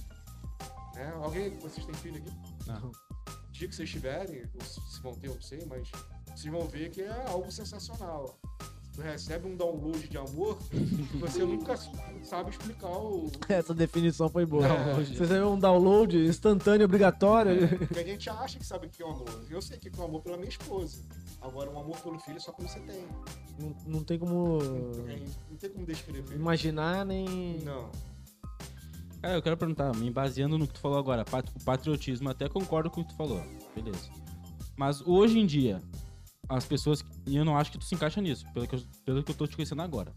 Né? 0.96 1.14
Alguém, 1.22 1.56
vocês 1.60 1.86
têm 1.86 1.94
filho 1.96 2.18
aqui? 2.18 2.32
Não. 2.66 2.90
O 2.90 3.52
dia 3.52 3.68
que 3.68 3.76
vocês 3.76 3.90
tiverem, 3.90 4.42
ou 4.56 4.66
se 4.66 4.82
se 4.82 5.00
vão 5.02 5.14
ter, 5.14 5.28
eu 5.28 5.36
não 5.36 5.42
sei, 5.42 5.64
mas 5.66 5.88
vocês 6.26 6.52
vão 6.52 6.68
ver 6.68 6.90
que 6.90 7.04
é 7.04 7.28
algo 7.28 7.52
sensacional. 7.52 8.40
Tu 9.00 9.04
recebe 9.04 9.48
um 9.48 9.56
download 9.56 10.10
de 10.10 10.18
amor 10.18 10.58
que 10.70 11.18
você 11.18 11.40
nunca 11.46 11.78
sabe 12.22 12.50
explicar 12.50 12.90
o. 12.90 13.32
Essa 13.48 13.74
definição 13.74 14.28
foi 14.28 14.46
boa. 14.46 14.68
Download. 14.68 15.06
Você 15.06 15.20
recebeu 15.20 15.50
um 15.52 15.58
download 15.58 16.18
instantâneo, 16.18 16.84
obrigatório. 16.84 17.78
Porque 17.78 18.00
a 18.00 18.04
gente 18.04 18.30
acha 18.30 18.60
que 18.60 18.66
sabe 18.66 18.88
o 18.88 18.90
que 18.90 19.02
é 19.02 19.06
o 19.06 19.10
amor. 19.12 19.30
Eu 19.50 19.62
sei 19.62 19.78
o 19.78 19.80
que 19.80 19.88
é 19.88 19.92
o 20.02 20.04
amor 20.04 20.22
pela 20.22 20.36
minha 20.36 20.50
esposa. 20.50 21.02
Agora, 21.42 21.70
um 21.70 21.80
amor 21.80 21.98
pelo 22.02 22.20
filho 22.20 22.36
é 22.36 22.40
só 22.42 22.52
quando 22.52 22.68
você 22.68 22.80
tem. 22.82 23.06
Não, 23.58 23.76
não 23.88 24.04
tem 24.04 24.20
como 24.20 24.60
Não 25.50 25.58
tem 25.58 25.70
como 25.70 25.86
descrever. 25.86 26.36
imaginar 26.36 27.06
nem. 27.06 27.60
Não. 27.64 27.90
Cara, 29.22 29.36
eu 29.36 29.42
quero 29.42 29.56
perguntar, 29.56 29.96
me 29.96 30.12
baseando 30.12 30.58
no 30.58 30.68
que 30.68 30.74
tu 30.74 30.80
falou 30.82 30.98
agora, 30.98 31.24
patriotismo, 31.64 32.30
até 32.30 32.50
concordo 32.50 32.90
com 32.90 33.00
o 33.02 33.06
que 33.06 33.12
tu 33.14 33.18
falou, 33.18 33.42
beleza. 33.76 34.10
Mas 34.78 35.02
hoje 35.06 35.40
em 35.40 35.46
dia, 35.46 35.82
as 36.50 36.66
pessoas, 36.66 37.06
e 37.28 37.38
eu 37.38 37.46
não 37.46 37.56
acho 37.56 37.72
que 37.72 37.78
tu 37.78 37.86
se 37.86 37.94
encaixa 37.94 38.20
nisso, 38.20 38.46
pelo 38.54 38.68
que 38.68 38.76
eu, 38.76 38.82
pelo 39.06 39.24
que 39.24 39.32
eu 39.32 39.36
tô 39.36 39.48
te 39.48 39.56
conhecendo 39.56 39.82
agora. 39.84 40.12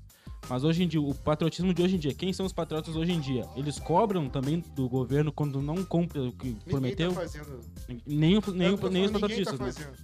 Mas 0.48 0.64
hoje 0.64 0.82
em 0.82 0.88
dia, 0.88 1.00
o 1.00 1.14
patriotismo 1.14 1.72
de 1.72 1.82
hoje 1.82 1.96
em 1.96 1.98
dia, 1.98 2.14
quem 2.14 2.32
são 2.32 2.44
os 2.44 2.52
patriotas 2.52 2.96
hoje 2.96 3.12
em 3.12 3.20
dia? 3.20 3.46
Eles 3.54 3.78
cobram 3.78 4.28
também 4.28 4.60
do 4.74 4.88
governo 4.88 5.30
quando 5.30 5.62
não 5.62 5.84
cumpre 5.84 6.18
o 6.18 6.32
que 6.32 6.48
Ninguém 6.48 6.62
prometeu? 6.68 7.12
tá 7.12 7.20
fazendo. 7.20 7.60
Nem, 7.86 8.00
nem, 8.06 8.32
eu 8.32 8.42
nem 8.54 8.74
os 8.74 8.80
ninguém 8.80 9.08
patriotistas, 9.10 9.58
tá 9.58 9.66
né? 9.66 9.96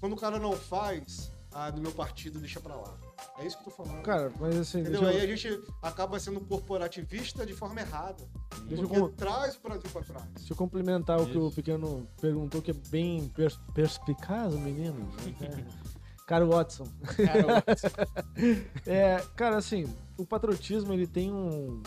Quando 0.00 0.12
o 0.14 0.16
cara 0.16 0.38
não 0.38 0.52
faz, 0.52 1.30
ah, 1.54 1.70
do 1.70 1.80
meu 1.80 1.92
partido 1.92 2.38
deixa 2.40 2.60
pra 2.60 2.74
lá. 2.74 2.94
É 3.38 3.46
isso 3.46 3.56
que 3.58 3.68
eu 3.68 3.72
tô 3.74 3.84
falando. 3.84 4.02
Cara, 4.02 4.32
mas 4.40 4.56
assim, 4.58 4.80
Entendeu? 4.80 5.02
deixa 5.02 5.16
Aí 5.16 5.24
eu, 5.28 5.32
a 5.32 5.36
gente 5.36 5.62
acaba 5.82 6.18
sendo 6.18 6.40
corporativista 6.40 7.46
de 7.46 7.54
forma 7.54 7.80
errada. 7.80 8.24
deixa 8.66 8.82
eu 8.82 8.88
Porque 8.88 9.00
com- 9.00 9.08
traz 9.10 9.54
o 9.56 9.60
Brasil 9.60 9.90
pra 9.92 10.02
trás. 10.02 10.24
deixa 10.34 10.52
eu 10.52 10.56
complementar 10.56 11.20
o 11.20 11.26
que 11.26 11.38
o 11.38 11.46
Isso. 11.46 11.56
pequeno 11.56 12.06
perguntou, 12.20 12.60
que 12.60 12.70
é 12.70 12.74
bem 12.90 13.28
pers- 13.28 13.60
perspicaz, 13.72 14.52
o 14.54 14.58
menino. 14.58 14.98
né? 15.40 15.66
Cara 16.26 16.46
Watson. 16.46 16.86
É, 18.86 19.22
cara, 19.36 19.56
assim, 19.56 19.86
o 20.16 20.24
patriotismo 20.24 20.92
ele 20.92 21.06
tem 21.06 21.30
um, 21.32 21.82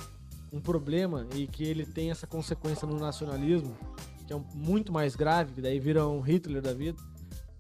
um 0.52 0.60
problema 0.60 1.28
e 1.34 1.48
que 1.48 1.64
ele 1.64 1.86
tem 1.86 2.12
essa 2.12 2.28
consequência 2.28 2.88
no 2.88 3.00
nacionalismo, 3.00 3.76
que 4.26 4.34
é 4.34 4.36
um- 4.36 4.46
muito 4.54 4.92
mais 4.92 5.16
grave, 5.16 5.54
que 5.54 5.62
daí 5.62 5.80
vira 5.80 6.08
um 6.08 6.22
Hitler 6.22 6.62
da 6.62 6.74
vida, 6.74 7.02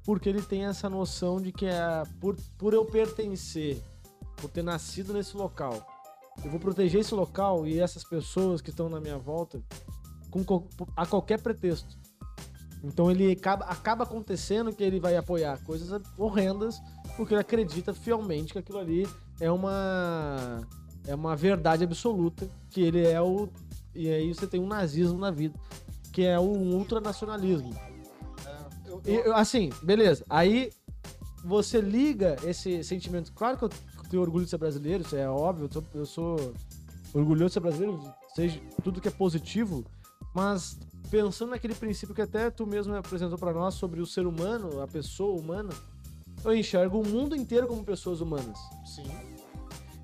porque 0.08 0.30
ele 0.30 0.42
tem 0.42 0.64
essa 0.64 0.90
noção 0.90 1.42
de 1.42 1.52
que 1.52 1.66
é 1.66 2.04
por, 2.22 2.38
por 2.58 2.74
eu 2.74 2.86
pertencer, 2.86 3.84
por 4.38 4.50
ter 4.50 4.64
nascido 4.64 5.12
nesse 5.12 5.36
local, 5.36 5.86
eu 6.46 6.50
vou 6.50 6.62
proteger 6.62 7.02
esse 7.02 7.14
local 7.14 7.68
e 7.68 7.78
essas 7.78 8.06
pessoas 8.06 8.62
que 8.62 8.70
estão 8.70 8.88
na 8.88 9.02
minha 9.02 9.18
volta 9.18 9.62
com, 10.32 10.46
co- 10.46 10.66
a 10.96 11.06
qualquer 11.06 11.42
pretexto. 11.42 11.98
Então 12.82 13.12
ele 13.12 13.34
acaba, 13.34 13.66
acaba 13.66 14.06
acontecendo 14.06 14.72
que 14.72 14.82
ele 14.82 14.98
vai 14.98 15.18
apoiar 15.18 15.58
coisas 15.66 16.02
horrendas 16.18 16.80
porque 17.18 17.34
ele 17.34 17.42
acredita 17.42 17.94
fielmente 17.94 18.54
que 18.54 18.60
aquilo 18.60 18.78
ali 18.80 19.06
é 19.42 19.52
uma 19.52 20.62
é 21.06 21.14
uma 21.16 21.36
verdade 21.36 21.84
absoluta, 21.84 22.48
que 22.70 22.82
ele 22.82 23.06
é 23.06 23.22
o 23.22 23.50
e 23.94 24.08
aí 24.10 24.34
você 24.34 24.48
tem 24.48 24.62
um 24.62 24.68
nazismo 24.68 25.18
na 25.20 25.32
vida, 25.32 25.60
que 26.14 26.24
é 26.24 26.40
o 26.40 26.44
ultranacionalismo. 26.44 27.74
Eu- 29.06 29.14
E, 29.14 29.28
eu- 29.28 29.36
assim, 29.36 29.70
beleza. 29.84 30.24
Aí 30.30 30.72
você 31.44 31.80
liga 31.82 32.36
esse 32.44 32.84
sentimento. 32.84 33.32
Claro 33.34 33.58
que 33.58 33.64
eu 33.66 33.70
tenho 34.10 34.22
orgulho 34.22 34.46
de 34.46 34.50
ser 34.52 34.58
brasileiro, 34.58 35.04
isso 35.04 35.16
é 35.16 35.30
óbvio. 35.30 35.66
Eu, 35.66 35.70
tô- 35.70 35.84
eu 35.94 36.06
sou 36.06 36.54
orgulhoso 37.14 37.48
de 37.48 37.54
ser 37.54 37.60
brasileiro, 37.60 38.02
seja 38.36 38.60
tudo 38.84 39.00
que 39.02 39.08
é 39.08 39.12
positivo, 39.12 39.86
mas 40.34 40.78
pensando 41.10 41.52
naquele 41.52 41.74
princípio 41.74 42.14
que 42.14 42.22
até 42.22 42.50
tu 42.50 42.68
mesmo 42.68 42.94
apresentou 42.96 43.38
pra 43.38 43.54
nós 43.54 43.76
sobre 43.76 44.02
o 44.02 44.06
ser 44.06 44.28
humano, 44.28 44.82
a 44.82 44.88
pessoa 44.88 45.40
humana, 45.40 45.70
eu 46.44 46.56
enxergo 46.56 47.00
o 47.02 47.08
mundo 47.08 47.36
inteiro 47.36 47.66
como 47.68 47.84
pessoas 47.84 48.20
humanas. 48.22 48.58
Sim. 48.86 49.06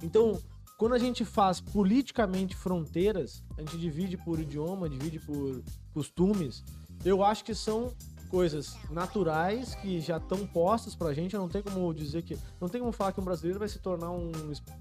Então, 0.02 0.40
quando 0.78 0.94
a 0.94 0.98
gente 1.00 1.24
faz 1.24 1.60
politicamente 1.62 2.56
fronteiras, 2.56 3.44
a 3.58 3.62
gente 3.62 3.78
divide 3.78 4.18
por 4.18 4.40
idioma, 4.40 4.90
divide 4.90 5.20
por 5.20 5.62
costumes, 5.94 6.64
eu 7.06 7.24
acho 7.24 7.44
que 7.44 7.54
são 7.54 7.94
coisas 8.38 8.76
naturais 8.90 9.76
que 9.76 10.02
já 10.02 10.18
estão 10.18 10.48
postas 10.48 10.96
pra 10.96 11.14
gente. 11.14 11.36
Não 11.36 11.48
tem 11.48 11.62
como 11.62 11.94
dizer 11.94 12.24
que. 12.24 12.36
Não 12.60 12.68
tem 12.68 12.82
como 12.82 12.92
falar 12.92 13.12
que 13.12 13.22
um 13.22 13.24
brasileiro 13.24 13.60
vai 13.60 13.70
se 13.70 13.78
tornar 13.78 14.10
um, 14.10 14.32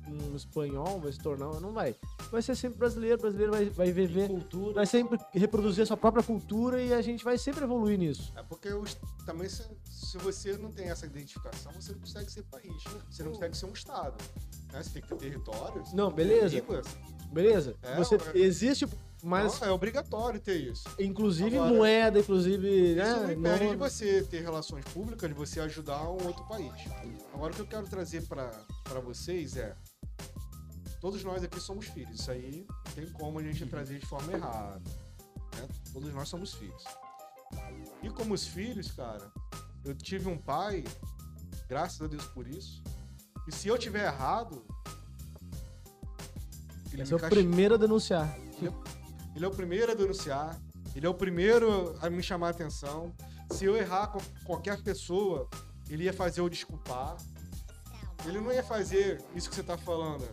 um 0.09 0.35
espanhol, 0.35 0.99
vai 0.99 1.13
se 1.13 1.19
tornar. 1.19 1.61
Não 1.61 1.71
vai. 1.71 1.95
Vai 2.31 2.41
ser 2.41 2.57
sempre 2.57 2.79
brasileiro, 2.79 3.21
brasileiro 3.21 3.53
vai, 3.53 3.67
vai 3.69 3.93
viver. 3.93 4.29
Cultura. 4.29 4.73
Vai 4.77 4.87
sempre 4.87 5.19
reproduzir 5.35 5.83
a 5.83 5.87
sua 5.87 5.99
própria 5.99 6.25
cultura 6.25 6.83
e 6.83 6.95
a 6.95 7.03
gente 7.03 7.23
vai 7.23 7.37
sempre 7.37 7.63
evoluir 7.65 7.99
nisso. 7.99 8.33
É 8.35 8.43
porque 8.43 8.73
os- 8.73 8.97
também 9.27 9.51
se, 9.51 9.63
se 9.85 10.17
você 10.17 10.57
não 10.57 10.73
tem 10.73 10.89
essa 10.89 11.05
identificação, 11.05 11.73
você 11.79 11.93
não 11.93 11.99
consegue 12.01 12.33
ser 12.33 12.45
país. 12.45 12.83
Você 13.11 13.23
não 13.23 13.33
consegue 13.33 13.55
ser 13.55 13.67
um 13.67 13.73
estado. 13.73 14.15
né? 14.73 14.83
Você 14.83 14.91
tem 14.95 15.03
que 15.03 15.09
ter 15.09 15.17
território. 15.17 15.83
Não, 15.93 16.11
tem 16.11 16.25
que 16.27 16.33
ter 16.33 16.63
beleza. 16.63 16.83
Beleza? 17.31 17.77
É, 17.83 17.97
Você, 17.97 18.15
é- 18.17 18.39
existe, 18.39 18.87
mas 19.23 19.61
Não, 19.61 19.69
é 19.69 19.71
obrigatório 19.71 20.41
ter 20.41 20.57
isso. 20.57 20.89
inclusive 20.99 21.57
Agora, 21.57 21.73
moeda, 21.73 22.19
inclusive. 22.19 22.69
Isso 22.91 22.97
né, 22.97 23.17
não 23.21 23.33
impede 23.33 23.71
de 23.71 23.77
você 23.77 24.23
ter 24.25 24.43
relações 24.43 24.85
públicas, 24.87 25.29
de 25.31 25.35
você 25.35 25.61
ajudar 25.61 26.03
um 26.03 26.27
outro 26.27 26.45
país. 26.49 26.73
Agora, 27.33 27.53
o 27.53 27.55
que 27.55 27.63
eu 27.63 27.67
quero 27.67 27.87
trazer 27.87 28.27
para 28.27 29.01
vocês 29.05 29.57
é. 29.57 29.77
Todos 31.01 31.23
nós 31.23 31.43
aqui 31.43 31.61
somos 31.61 31.87
filhos. 31.87 32.21
Isso 32.21 32.31
aí 32.31 32.67
não 32.69 32.93
tem 32.95 33.07
como 33.13 33.39
a 33.39 33.43
gente 33.43 33.65
trazer 33.67 33.99
de 33.99 34.07
forma 34.07 34.33
errada. 34.33 34.83
né? 35.57 35.69
Todos 35.93 36.13
nós 36.13 36.29
somos 36.29 36.55
filhos. 36.55 36.85
E 38.03 38.11
como 38.11 38.35
os 38.35 38.47
filhos, 38.47 38.91
cara, 38.91 39.31
eu 39.85 39.95
tive 39.95 40.29
um 40.29 40.39
pai, 40.39 40.85
graças 41.69 42.01
a 42.01 42.07
Deus 42.09 42.25
por 42.27 42.47
isso. 42.49 42.83
E 43.47 43.53
se 43.53 43.69
eu 43.69 43.79
tiver 43.79 44.05
errado. 44.05 44.65
Ele, 46.93 47.03
é 47.03 47.15
o 47.15 47.19
primeiro 47.19 47.75
a 47.75 47.79
denunciar. 47.79 48.37
Ele 49.35 49.45
é 49.45 49.49
o 49.49 49.51
primeiro 49.51 49.93
a 49.93 49.95
denunciar, 49.95 50.59
ele 50.95 51.07
é 51.07 51.09
o 51.09 51.15
primeiro 51.15 51.97
a 52.01 52.09
me 52.11 52.23
chamar 52.23 52.49
a 52.49 52.51
atenção. 52.51 53.13
Se 53.51 53.65
eu 53.65 53.77
errar 53.77 54.09
com 54.09 54.19
qualquer 54.45 54.83
pessoa, 54.83 55.49
ele 55.89 56.05
ia 56.05 56.13
fazer 56.13 56.41
eu 56.41 56.49
desculpar. 56.49 57.17
Ele 58.27 58.41
não 58.41 58.53
ia 58.53 58.63
fazer 58.63 59.21
isso 59.35 59.49
que 59.51 59.57
você 59.57 59.63
tá 59.63 59.77
falando. 59.77 60.25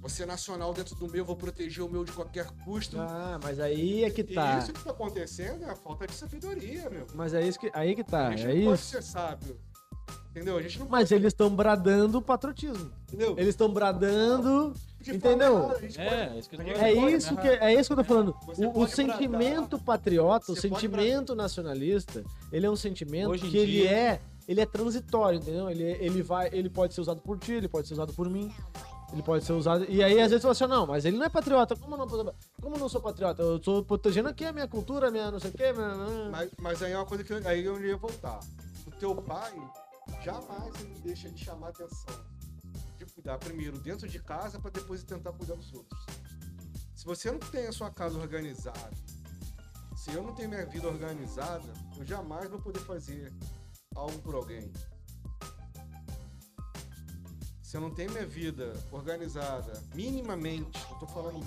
Você 0.00 0.22
é 0.22 0.26
nacional 0.26 0.72
dentro 0.72 0.94
do 0.94 1.08
meu, 1.10 1.24
vou 1.24 1.34
proteger 1.34 1.82
o 1.84 1.88
meu 1.88 2.04
de 2.04 2.12
qualquer 2.12 2.46
custo. 2.64 2.96
Ah, 3.00 3.38
mas 3.42 3.58
aí 3.58 4.04
é 4.04 4.10
que 4.10 4.20
E 4.20 4.34
tá. 4.34 4.58
isso 4.58 4.72
que 4.72 4.84
tá 4.84 4.92
acontecendo 4.92 5.64
é 5.64 5.70
a 5.70 5.74
falta 5.74 6.06
de 6.06 6.14
sabedoria, 6.14 6.88
meu. 6.88 7.04
Mas 7.14 7.34
é 7.34 7.44
isso 7.46 7.58
que, 7.58 7.68
aí 7.74 7.96
que 7.96 8.04
tá. 8.04 8.28
a 8.28 8.36
gente 8.36 8.46
É 8.46 8.54
não 8.54 8.64
pode 8.70 8.80
isso. 8.80 8.90
ser 8.90 9.02
sábio. 9.02 9.58
Entendeu? 10.30 10.56
A 10.56 10.62
gente 10.62 10.78
não 10.78 10.88
Mas 10.88 11.10
eles 11.10 11.26
estão 11.28 11.50
bradando 11.50 12.18
o 12.18 12.22
patriotismo. 12.22 12.92
entendeu? 13.08 13.32
Eles 13.32 13.48
estão 13.48 13.68
bradando 13.72 14.72
Entendeu? 15.06 15.70
É, 15.96 16.34
é 16.34 16.38
isso 16.38 16.48
que 16.50 16.56
eu 16.56 16.58
tô. 16.58 16.70
É 16.70 16.94
pode 16.94 17.14
isso, 17.16 17.36
que, 17.36 17.48
é 17.48 17.74
isso 17.74 17.88
que 17.88 17.92
eu 17.92 17.96
tô 17.96 18.04
falando. 18.04 18.36
O, 18.58 18.82
o 18.82 18.88
sentimento 18.88 19.68
bradar, 19.78 19.84
patriota, 19.84 20.52
o 20.52 20.56
sentimento 20.56 21.34
nacionalista, 21.34 22.24
ele 22.52 22.66
é 22.66 22.70
um 22.70 22.76
sentimento 22.76 23.30
Hoje 23.30 23.48
que 23.48 23.56
ele 23.56 23.72
dia- 23.72 23.90
é, 23.90 24.20
ele 24.46 24.60
é 24.60 24.66
transitório, 24.66 25.38
entendeu? 25.38 25.70
Ele, 25.70 25.82
ele 25.84 26.22
vai, 26.22 26.48
ele 26.52 26.68
pode 26.68 26.94
ser 26.94 27.00
usado 27.00 27.20
por 27.22 27.38
ti, 27.38 27.52
ele 27.52 27.68
pode 27.68 27.86
ser 27.86 27.94
usado 27.94 28.12
por 28.12 28.28
mim, 28.28 28.52
ele 29.12 29.22
pode 29.22 29.44
ser 29.44 29.52
usado. 29.52 29.86
E 29.88 30.02
aí 30.02 30.20
às 30.20 30.30
vezes 30.30 30.42
você 30.42 30.52
fala 30.52 30.52
assim, 30.52 30.66
não, 30.66 30.86
mas 30.86 31.04
ele 31.04 31.16
não 31.16 31.24
é 31.24 31.28
patriota. 31.28 31.76
Como 31.76 31.96
não, 31.96 32.06
como 32.60 32.76
não 32.76 32.88
sou 32.88 33.00
patriota? 33.00 33.40
Eu 33.40 33.58
tô 33.60 33.82
protegendo 33.84 34.28
aqui 34.28 34.44
a 34.44 34.52
minha 34.52 34.66
cultura, 34.68 35.08
a 35.08 35.10
minha 35.10 35.30
não 35.30 35.38
sei 35.38 35.50
o 35.50 35.54
quê. 35.54 35.72
Minha... 35.72 35.94
Mas, 36.30 36.50
mas 36.60 36.82
aí 36.82 36.92
é 36.92 36.96
uma 36.96 37.06
coisa 37.06 37.22
que 37.22 37.32
eu- 37.32 37.46
aí 37.46 37.64
eu 37.64 37.80
ia 37.82 37.96
voltar. 37.96 38.40
O 38.86 38.90
teu 38.90 39.14
pai 39.14 39.52
jamais 40.24 40.72
ele 40.80 40.94
deixa 41.04 41.30
de 41.30 41.42
chamar 41.44 41.68
atenção. 41.68 42.14
De 42.98 43.06
cuidar 43.06 43.38
primeiro 43.38 43.78
dentro 43.78 44.08
de 44.08 44.18
casa 44.20 44.58
para 44.58 44.70
depois 44.70 45.02
tentar 45.04 45.32
cuidar 45.32 45.54
dos 45.54 45.72
outros. 45.72 46.04
Se 46.94 47.04
você 47.04 47.30
não 47.30 47.38
tem 47.38 47.66
a 47.68 47.72
sua 47.72 47.90
casa 47.90 48.18
organizada, 48.18 48.90
se 49.96 50.12
eu 50.12 50.22
não 50.22 50.34
tenho 50.34 50.48
minha 50.48 50.66
vida 50.66 50.88
organizada, 50.88 51.72
eu 51.96 52.04
jamais 52.04 52.50
vou 52.50 52.60
poder 52.60 52.80
fazer 52.80 53.32
algo 53.94 54.18
por 54.20 54.34
alguém. 54.34 54.70
Se 57.62 57.76
eu 57.76 57.80
não 57.80 57.90
tenho 57.90 58.10
minha 58.10 58.26
vida 58.26 58.72
organizada, 58.90 59.72
minimamente, 59.94 60.80
eu 60.90 60.96
tô 60.98 61.06
falando, 61.06 61.44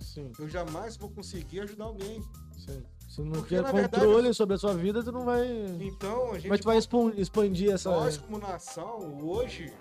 Sim, 0.00 0.30
eu 0.38 0.48
jamais 0.48 0.96
vou 0.96 1.10
conseguir 1.10 1.60
ajudar 1.60 1.84
alguém. 1.84 2.22
sim. 2.64 2.82
Se 3.08 3.20
não 3.22 3.30
Porque, 3.32 3.54
quer 3.54 3.62
na 3.62 3.70
verdade, 3.70 4.04
controle 4.04 4.34
sobre 4.34 4.56
a 4.56 4.58
sua 4.58 4.74
vida, 4.74 5.00
tu 5.02 5.12
não 5.12 5.24
vai. 5.24 5.46
Então, 5.80 6.32
a 6.32 6.38
gente 6.38 6.50
que 6.50 6.58
tu 6.58 6.64
vai 6.64 6.78
expandir 7.16 7.70
essa. 7.72 7.88
Nós, 7.88 8.16
como 8.16 8.38
nação, 8.38 9.24
hoje, 9.24 9.72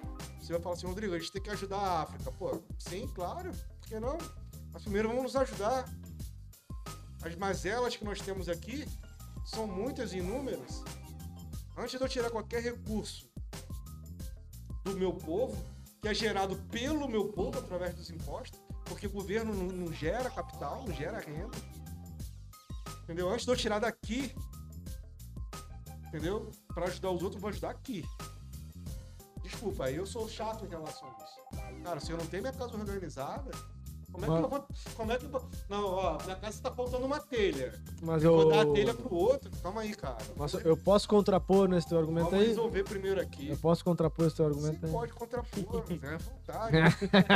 você 0.43 0.51
vai 0.53 0.61
falar 0.61 0.75
assim, 0.75 0.87
Rodrigo, 0.87 1.15
a 1.15 1.19
gente 1.19 1.31
tem 1.31 1.41
que 1.41 1.49
ajudar 1.49 1.77
a 1.77 2.01
África. 2.01 2.29
Pô, 2.33 2.61
sim, 2.77 3.07
claro, 3.15 3.51
por 3.51 3.87
que 3.87 3.97
não? 3.97 4.17
Mas 4.73 4.83
primeiro 4.83 5.07
vamos 5.07 5.23
nos 5.23 5.35
ajudar. 5.37 5.85
As 7.21 7.35
mazelas 7.37 7.95
que 7.95 8.03
nós 8.03 8.19
temos 8.19 8.49
aqui 8.49 8.85
são 9.45 9.65
muitas 9.65 10.11
e 10.11 10.17
inúmeras. 10.17 10.83
Antes 11.77 11.97
de 11.97 12.03
eu 12.03 12.09
tirar 12.09 12.29
qualquer 12.29 12.61
recurso 12.61 13.31
do 14.83 14.97
meu 14.97 15.13
povo, 15.13 15.55
que 16.01 16.09
é 16.09 16.13
gerado 16.13 16.57
pelo 16.69 17.07
meu 17.07 17.29
povo 17.29 17.57
através 17.59 17.95
dos 17.95 18.09
impostos, 18.09 18.59
porque 18.83 19.07
o 19.07 19.11
governo 19.11 19.53
não, 19.53 19.67
não 19.67 19.93
gera 19.93 20.29
capital, 20.29 20.83
não 20.85 20.93
gera 20.93 21.19
renda. 21.19 21.57
Entendeu? 23.03 23.29
Antes 23.29 23.45
de 23.45 23.51
eu 23.51 23.55
tirar 23.55 23.79
daqui, 23.79 24.35
entendeu? 26.07 26.51
Para 26.73 26.87
ajudar 26.87 27.11
os 27.11 27.23
outros, 27.23 27.35
eu 27.35 27.41
vou 27.41 27.49
ajudar 27.49 27.69
aqui. 27.69 28.03
Desculpa, 29.53 29.89
eu 29.91 30.05
sou 30.05 30.27
chato 30.27 30.65
em 30.65 30.69
relação 30.69 31.07
a 31.07 31.23
isso. 31.23 31.83
Cara, 31.83 31.99
se 31.99 32.11
eu 32.11 32.17
não 32.17 32.25
tenho 32.25 32.41
minha 32.43 32.53
casa 32.53 32.75
organizada, 32.75 33.51
como 34.11 34.25
é 34.25 34.27
que 34.27 34.33
eu 34.33 34.49
vou. 34.49 34.67
Como 34.95 35.11
é 35.11 35.17
que 35.17 35.25
eu 35.25 35.29
vou. 35.29 35.49
Não, 35.69 35.85
ó, 35.85 36.17
minha 36.23 36.35
casa 36.35 36.61
tá 36.61 36.71
faltando 36.71 37.05
uma 37.05 37.19
telha. 37.19 37.79
Mas 38.01 38.23
Eu 38.23 38.31
eu. 38.31 38.37
vou 38.41 38.49
dar 38.51 38.61
a 38.61 38.65
telha 38.73 38.93
pro 38.93 39.13
outro. 39.13 39.51
Calma 39.61 39.81
aí, 39.81 39.93
cara. 39.95 40.17
Nossa, 40.35 40.57
eu 40.61 40.75
posso 40.75 41.07
contrapor 41.07 41.67
nesse 41.69 41.87
teu 41.87 41.97
argumento 41.99 42.25
Vamos 42.31 42.41
aí? 42.41 42.47
resolver 42.49 42.83
primeiro 42.83 43.21
aqui. 43.21 43.49
Eu 43.49 43.57
posso 43.57 43.83
contrapor 43.85 44.25
esse 44.27 44.35
teu 44.35 44.45
Você 44.49 44.51
argumento 44.59 44.85
aí? 44.85 44.91
pode 44.91 45.13
contrapor, 45.13 45.83
né? 46.01 46.17
Vontade. 46.17 46.77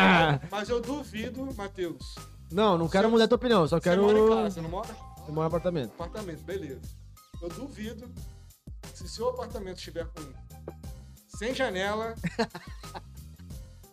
Mas 0.51 0.69
eu 0.69 0.81
duvido, 0.81 1.47
Matheus. 1.55 2.15
Não, 2.51 2.77
não 2.77 2.87
quero 2.89 3.07
Você- 3.07 3.11
mudar 3.11 3.23
a 3.25 3.27
tua 3.27 3.35
opinião, 3.37 3.67
só 3.67 3.77
Você 3.77 3.89
quero. 3.89 4.01
mora 4.03 4.19
em 4.19 4.29
casa, 4.43 4.61
não 4.61 4.69
mora? 4.69 4.95
Eu 5.27 5.33
moro 5.33 5.45
em 5.45 5.47
apartamento. 5.47 5.91
Apartamento, 5.93 6.43
beleza. 6.43 6.81
Eu 7.41 7.49
duvido 7.49 8.09
se 8.93 9.07
seu 9.07 9.29
apartamento 9.29 9.77
estiver 9.77 10.05
com 10.07 10.21
sem 11.37 11.53
janela. 11.53 12.15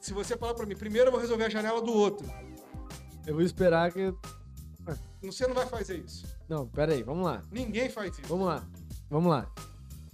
se 0.00 0.12
você 0.14 0.36
falar 0.36 0.54
pra 0.54 0.64
mim, 0.64 0.74
primeiro 0.74 1.08
eu 1.08 1.12
vou 1.12 1.20
resolver 1.20 1.44
a 1.44 1.50
janela 1.50 1.82
do 1.82 1.92
outro. 1.92 2.26
Eu 3.26 3.34
vou 3.34 3.42
esperar 3.42 3.92
que. 3.92 4.14
Você 5.22 5.46
não 5.46 5.54
vai 5.54 5.66
fazer 5.66 5.98
isso. 5.98 6.26
Não, 6.48 6.66
pera 6.66 6.92
aí, 6.92 7.02
vamos 7.02 7.24
lá. 7.24 7.42
Ninguém 7.50 7.88
faz 7.90 8.18
isso. 8.18 8.28
Vamos 8.28 8.46
lá. 8.46 8.66
Vamos 9.10 9.30
lá. 9.30 9.50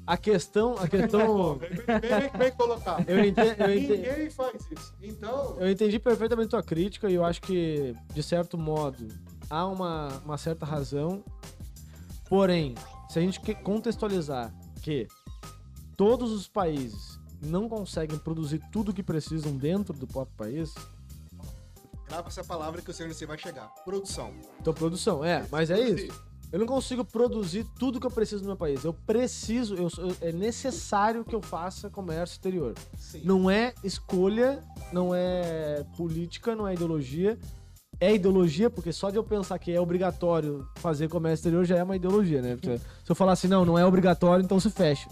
A 0.06 0.16
questão. 0.16 0.76
A 0.76 0.88
questão. 0.88 1.58
Bem, 1.86 2.00
bem, 2.00 2.38
bem 2.38 2.52
colocado. 2.52 3.08
eu, 3.08 3.24
entendo, 3.24 3.60
eu, 3.62 3.68
Ninguém 3.68 4.30
faz 4.30 4.66
isso. 4.70 4.94
Então, 5.00 5.56
eu 5.60 5.70
entendi 5.70 5.98
perfeitamente 5.98 6.48
tua 6.50 6.62
crítica 6.62 7.08
e 7.08 7.14
eu 7.14 7.24
acho 7.24 7.40
que, 7.42 7.94
de 8.12 8.22
certo 8.22 8.58
modo, 8.58 9.06
há 9.48 9.66
uma, 9.66 10.08
uma 10.24 10.38
certa 10.38 10.66
razão. 10.66 11.22
Porém, 12.28 12.74
se 13.08 13.18
a 13.18 13.22
gente 13.22 13.40
contextualizar 13.62 14.52
que 14.82 15.06
todos 15.96 16.32
os 16.32 16.48
países 16.48 17.19
não 17.42 17.68
conseguem 17.68 18.18
produzir 18.18 18.60
tudo 18.70 18.92
que 18.92 19.02
precisam 19.02 19.56
dentro 19.56 19.94
do 19.94 20.06
próprio 20.06 20.36
país, 20.36 20.72
grava 22.06 22.28
essa 22.28 22.42
palavra 22.44 22.82
que 22.82 22.90
eu 22.90 22.94
sei 22.94 23.06
onde 23.06 23.14
você 23.14 23.26
vai 23.26 23.38
chegar. 23.38 23.68
Produção. 23.84 24.32
então 24.60 24.74
produção, 24.74 25.24
é, 25.24 25.46
mas 25.50 25.70
é 25.70 25.78
isso. 25.78 26.12
Eu 26.52 26.58
não 26.58 26.66
consigo 26.66 27.04
produzir 27.04 27.64
tudo 27.78 28.00
que 28.00 28.06
eu 28.06 28.10
preciso 28.10 28.42
no 28.42 28.48
meu 28.48 28.56
país. 28.56 28.82
Eu 28.82 28.92
preciso, 28.92 29.76
eu, 29.76 29.88
sou- 29.88 30.12
é 30.20 30.32
necessário 30.32 31.24
que 31.24 31.32
eu 31.32 31.40
faça 31.40 31.88
comércio 31.88 32.34
exterior. 32.34 32.74
Sim. 32.98 33.20
Não 33.24 33.48
é 33.48 33.72
escolha, 33.84 34.60
não 34.92 35.14
é 35.14 35.84
política, 35.96 36.56
não 36.56 36.66
é 36.66 36.74
ideologia. 36.74 37.38
É 38.00 38.12
ideologia, 38.12 38.68
porque 38.68 38.92
só 38.92 39.10
de 39.10 39.16
eu 39.16 39.22
pensar 39.22 39.60
que 39.60 39.70
é 39.70 39.80
obrigatório 39.80 40.66
fazer 40.76 41.08
comércio 41.08 41.42
exterior 41.42 41.64
já 41.64 41.76
é 41.76 41.84
uma 41.84 41.94
ideologia, 41.94 42.42
né? 42.42 42.56
Porque 42.56 42.78
se 42.78 43.10
eu 43.12 43.14
falar 43.14 43.32
assim, 43.32 43.46
não, 43.46 43.64
não 43.64 43.78
é 43.78 43.86
obrigatório, 43.86 44.42
então 44.44 44.58
se 44.58 44.70
fecha. 44.70 45.08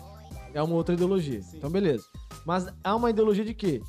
É 0.59 0.63
uma 0.63 0.75
outra 0.75 0.95
ideologia. 0.95 1.41
Então, 1.55 1.71
beleza. 1.71 2.05
Mas 2.45 2.67
há 2.83 2.97
uma 2.97 3.11
ideologia 3.11 3.45
de 3.45 3.55
quê? 3.55 3.81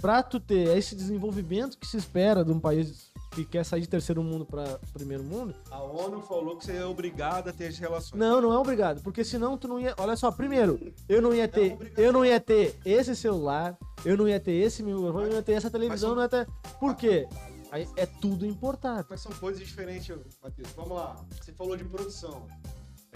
Pra 0.00 0.22
tu 0.22 0.40
ter 0.40 0.76
esse 0.76 0.94
desenvolvimento 0.96 1.78
que 1.78 1.86
se 1.86 1.96
espera 1.96 2.44
de 2.44 2.50
um 2.50 2.58
país 2.58 3.12
que 3.32 3.44
quer 3.44 3.64
sair 3.64 3.82
de 3.82 3.88
terceiro 3.88 4.22
mundo 4.24 4.44
para 4.44 4.78
primeiro 4.92 5.22
mundo, 5.22 5.54
A 5.70 5.80
ONU 5.82 6.20
falou 6.22 6.56
que 6.56 6.64
você 6.64 6.72
é 6.72 6.84
obrigado 6.84 7.48
a 7.48 7.52
ter 7.52 7.66
as 7.68 7.78
relações. 7.78 8.18
não, 8.18 8.40
não 8.40 8.52
é 8.52 8.58
obrigado, 8.58 9.02
porque 9.02 9.22
senão 9.22 9.56
tu 9.56 9.68
não 9.68 9.78
ia. 9.78 9.94
Olha 9.98 10.16
só, 10.16 10.32
primeiro, 10.32 10.80
eu 11.08 11.20
não 11.22 11.32
ia 11.34 11.46
ter, 11.46 11.74
obrigação. 11.74 12.04
eu 12.04 12.12
não 12.12 12.24
ia 12.24 12.40
ter 12.40 12.74
esse 12.84 13.14
celular, 13.14 13.76
eu 14.04 14.16
não 14.16 14.26
ia 14.28 14.40
ter 14.40 14.52
esse 14.52 14.82
microfone, 14.82 15.24
eu 15.24 15.28
não 15.30 15.36
ia 15.36 15.42
ter 15.42 15.52
essa 15.52 15.70
televisão, 15.70 16.08
são- 16.10 16.16
não 16.16 16.22
ia 16.22 16.28
ter. 16.28 16.46
Por 16.80 16.96
quê? 16.96 17.28
Aí 17.70 17.86
é 17.96 18.06
tudo 18.06 18.46
importado. 18.46 19.06
Mas 19.10 19.20
são 19.20 19.32
coisas 19.32 19.60
diferentes, 19.66 20.14
Matheus. 20.42 20.68
Vamos 20.76 20.96
lá. 20.96 21.16
Você 21.40 21.52
falou 21.52 21.76
de 21.76 21.84
produção. 21.84 22.46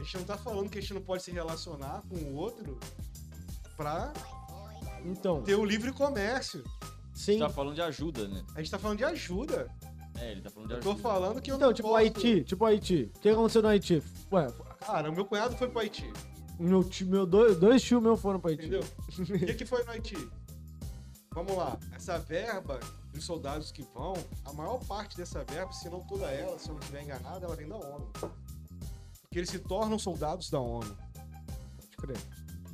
A 0.00 0.02
gente 0.02 0.16
não 0.16 0.24
tá 0.24 0.38
falando 0.38 0.70
que 0.70 0.78
a 0.78 0.80
gente 0.80 0.94
não 0.94 1.02
pode 1.02 1.22
se 1.22 1.30
relacionar 1.30 2.02
com 2.08 2.14
o 2.16 2.34
outro 2.36 2.78
pra 3.76 4.10
Então, 5.04 5.42
ter 5.42 5.54
o 5.56 5.64
livre 5.64 5.92
comércio. 5.92 6.64
sim. 7.14 7.38
Tá 7.38 7.50
falando 7.50 7.74
de 7.74 7.82
ajuda, 7.82 8.26
né? 8.26 8.42
A 8.54 8.60
gente 8.62 8.70
tá 8.70 8.78
falando 8.78 8.96
de 8.98 9.04
ajuda. 9.04 9.68
É, 10.18 10.32
ele 10.32 10.40
tá 10.40 10.48
falando 10.50 10.68
de 10.68 10.74
Eu 10.76 10.80
tô 10.80 10.90
ajuda. 10.92 11.02
falando 11.02 11.40
que 11.42 11.50
eu 11.50 11.56
Então, 11.56 11.68
não 11.68 11.74
tipo 11.74 11.88
posso... 11.88 11.98
Haiti, 11.98 12.44
tipo 12.44 12.64
Haiti. 12.64 13.10
O 13.14 13.20
que 13.20 13.28
aconteceu 13.28 13.60
no 13.62 13.68
Haiti? 13.68 14.02
Ué, 14.32 14.46
Cara, 14.80 15.10
o 15.10 15.14
meu 15.14 15.24
cunhado 15.26 15.54
foi 15.56 15.68
pro 15.68 15.80
Haiti, 15.80 16.10
meu 16.58 16.82
tio, 16.82 17.06
meu 17.06 17.26
dois, 17.26 17.58
dois 17.58 17.82
tios 17.82 18.02
meus 18.02 18.18
foram 18.20 18.40
pra 18.40 18.50
Haiti. 18.50 18.62
entendeu? 18.66 18.82
O 19.20 19.46
que, 19.46 19.54
que 19.54 19.66
foi 19.66 19.84
no 19.84 19.90
Haiti? 19.90 20.16
Vamos 21.34 21.54
lá. 21.56 21.78
Essa 21.94 22.18
verba 22.18 22.80
dos 23.12 23.24
soldados 23.24 23.70
que 23.70 23.82
vão, 23.94 24.14
a 24.46 24.52
maior 24.54 24.78
parte 24.86 25.16
dessa 25.16 25.44
verba, 25.44 25.72
se 25.72 25.88
não 25.90 26.00
toda 26.00 26.26
ela, 26.30 26.58
se 26.58 26.68
eu 26.68 26.72
não 26.74 26.80
estiver 26.80 27.02
enganado, 27.02 27.44
ela 27.44 27.54
vem 27.54 27.68
da 27.68 27.76
ONU. 27.76 28.10
Porque 29.30 29.38
eles 29.38 29.50
se 29.50 29.60
tornam 29.60 29.96
soldados 29.96 30.50
da 30.50 30.58
ONU. 30.58 30.92
Pode 31.76 31.96
crer. 31.98 32.16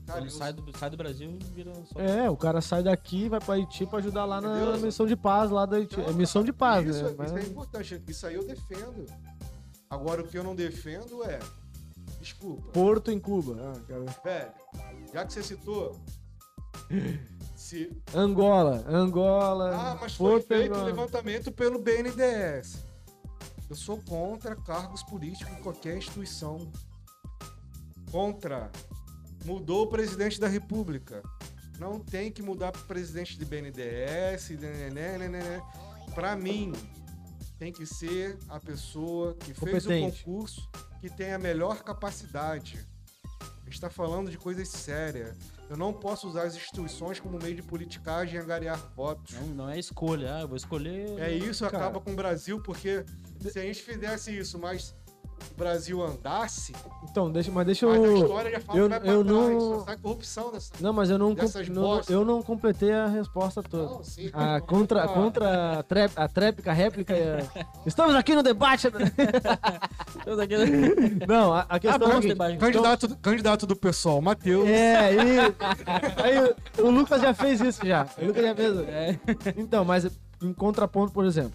Cara, 0.07 0.21
Quando 0.21 0.25
eu- 0.25 0.31
sai 0.31 0.53
do, 0.55 0.79
sai 0.79 0.89
do 0.89 0.97
Brasil, 0.97 1.39
vira 1.53 1.71
só. 1.93 2.01
É, 2.01 2.31
o 2.31 2.37
cara 2.37 2.63
sai 2.63 2.83
daqui 2.83 3.25
e 3.25 3.29
vai 3.29 3.41
pra 3.41 3.55
Haiti 3.57 3.85
pra 3.85 3.99
ajudar 3.99 4.25
lá 4.25 4.41
na 4.41 4.57
Entendeu? 4.63 4.81
missão 4.81 5.05
de 5.07 5.15
paz 5.17 5.51
lá 5.51 5.67
da 5.67 5.77
Haiti. 5.77 6.01
É 6.01 6.13
missão 6.15 6.43
de 6.43 6.55
paz, 6.55 6.87
isso, 6.89 7.03
né? 7.03 7.09
Isso 7.11 7.17
Mas- 7.19 7.33
é 7.35 7.43
importante. 7.43 8.03
Isso 8.09 8.27
aí 8.27 8.37
eu 8.37 8.47
defendo. 8.47 9.05
Agora, 9.91 10.23
o 10.23 10.27
que 10.27 10.39
eu 10.39 10.43
não 10.43 10.55
defendo 10.57 11.23
é. 11.25 11.39
Desculpa. 12.21 12.73
Porto 12.73 13.11
em 13.11 13.21
Cuba. 13.21 13.57
Ah, 13.61 13.81
cara. 13.87 14.05
Velho, 14.25 14.53
já 15.13 15.27
que 15.27 15.33
você 15.35 15.43
citou. 15.43 15.95
Se, 17.55 17.91
Angola, 18.15 18.83
Angola. 18.89 19.75
ah, 19.75 19.99
mas 20.01 20.15
foi 20.15 20.31
Porto 20.33 20.47
feito 20.47 20.75
o 20.75 20.85
levantamento 20.85 21.51
pelo 21.53 21.79
BNDES. 21.79 22.86
Eu 23.69 23.77
sou 23.77 24.01
contra 24.03 24.55
cargos 24.55 25.03
políticos 25.03 25.53
em 25.53 25.63
qualquer 25.63 25.97
instituição. 25.97 26.71
Contra. 28.11 28.71
Mudou 29.45 29.85
o 29.85 29.87
presidente 29.89 30.41
da 30.41 30.49
República. 30.49 31.23
Não 31.79 31.99
tem 32.01 32.31
que 32.31 32.43
mudar 32.43 32.73
pro 32.73 32.83
presidente 32.85 33.39
de 33.39 33.45
BNDES, 33.45 34.51
né, 34.61 34.91
né, 34.91 35.29
né. 35.29 35.63
Pra 36.15 36.35
mim, 36.35 36.73
tem 37.59 37.73
que 37.73 37.85
ser 37.85 38.39
a 38.49 38.59
pessoa 38.59 39.35
que 39.35 39.53
fez 39.53 39.87
o 39.87 39.89
concurso 39.89 40.69
que 41.01 41.11
tem 41.11 41.33
a 41.33 41.39
melhor 41.39 41.83
capacidade. 41.83 42.87
A 43.41 43.65
gente 43.65 43.75
está 43.75 43.91
falando 43.91 44.31
de 44.31 44.39
coisas 44.39 44.69
sérias. 44.69 45.37
Eu 45.69 45.77
não 45.77 45.93
posso 45.93 46.29
usar 46.29 46.45
as 46.45 46.55
instituições 46.55 47.19
como 47.19 47.39
meio 47.39 47.57
de 47.57 47.63
politicagem 47.63 48.37
e 48.37 48.39
angariar 48.39 48.79
votos. 48.95 49.35
Não, 49.35 49.47
não 49.49 49.69
é 49.69 49.79
escolha. 49.79 50.37
Ah, 50.37 50.41
eu 50.43 50.49
vou 50.49 50.57
escolher. 50.57 51.19
É 51.19 51.33
isso 51.33 51.65
Cara. 51.65 51.77
acaba 51.77 52.01
com 52.01 52.13
o 52.13 52.17
Brasil, 52.17 52.63
porque 52.63 53.05
se 53.41 53.59
a 53.59 53.63
gente 53.63 53.83
fizesse 53.83 54.37
isso, 54.37 54.59
mas 54.59 54.95
o 55.53 55.55
Brasil 55.55 56.03
andasse, 56.03 56.73
Então, 57.11 57.31
deixa, 57.31 57.51
mas 57.53 57.67
deixa 57.67 57.87
mas 57.87 58.01
a 58.01 58.07
eu. 58.07 58.17
história 58.17 58.51
já 58.51 58.61
fala 58.61 58.79
eu- 58.79 58.89
que 58.89 58.99
vai 58.99 59.09
eu 59.11 59.23
não- 59.25 59.61
só 59.61 59.85
sai 59.85 59.97
corrupção 59.99 60.51
dessa. 60.53 60.73
Não, 60.81 60.93
mas 60.95 61.11
eu 61.11 61.19
não, 61.19 61.35
não- 61.71 62.01
eu 62.09 62.25
não 62.25 62.43
completei 62.43 62.91
a 62.93 63.07
resposta 63.07 63.63
toda. 63.63 63.85
Não, 63.85 64.03
sim. 64.03 64.31
A 64.33 64.61
contra, 64.63 65.05
Ah. 65.05 65.09
contra 65.09 65.79
a, 65.79 65.83
trép, 65.83 66.13
a 66.17 66.27
tréplica 66.29 66.73
réplica. 66.73 67.13
é- 67.15 67.39
Estamos 67.87 68.15
aqui 68.15 68.35
no 68.35 68.43
debate. 68.43 68.89
né? 68.91 69.13
Estamos 70.19 70.39
aqui, 70.41 70.57
né? 70.57 70.67
Não, 71.29 71.53
a, 71.55 71.61
a 71.69 71.79
questão 71.79 71.91
é 71.91 71.95
a 71.95 71.99
bom, 72.15 72.23
seguinte, 72.23 72.29
debate. 72.29 72.57
Candidato, 72.59 73.09
do- 73.09 73.17
candidato 73.17 73.67
do 73.67 73.77
pessoal, 73.77 74.21
Matheus. 74.23 74.67
É, 74.69 75.13
e, 75.15 75.39
aí 76.23 76.55
o, 76.79 76.87
o 76.87 76.91
Lucas 76.91 77.21
já 77.21 77.35
fez 77.35 77.61
isso 77.61 77.87
já. 77.87 78.07
O 78.19 78.25
Lucas 78.27 78.43
já 78.43 78.55
fez. 78.55 78.79
É. 78.89 79.19
Então, 79.57 79.85
mas 79.85 80.07
em 80.43 80.53
contraponto, 80.53 81.13
por 81.13 81.25
exemplo, 81.25 81.53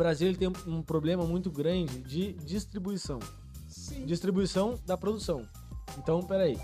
Brasil 0.00 0.28
ele 0.28 0.38
tem 0.38 0.48
um, 0.66 0.80
problema 0.80 1.26
muito 1.26 1.50
grande 1.50 2.00
de 2.00 2.32
distribuição. 2.32 3.18
Sim. 3.68 4.06
Distribuição 4.06 4.80
da 4.86 4.96
produção. 4.96 5.46
Então, 5.98 6.22
peraí. 6.22 6.58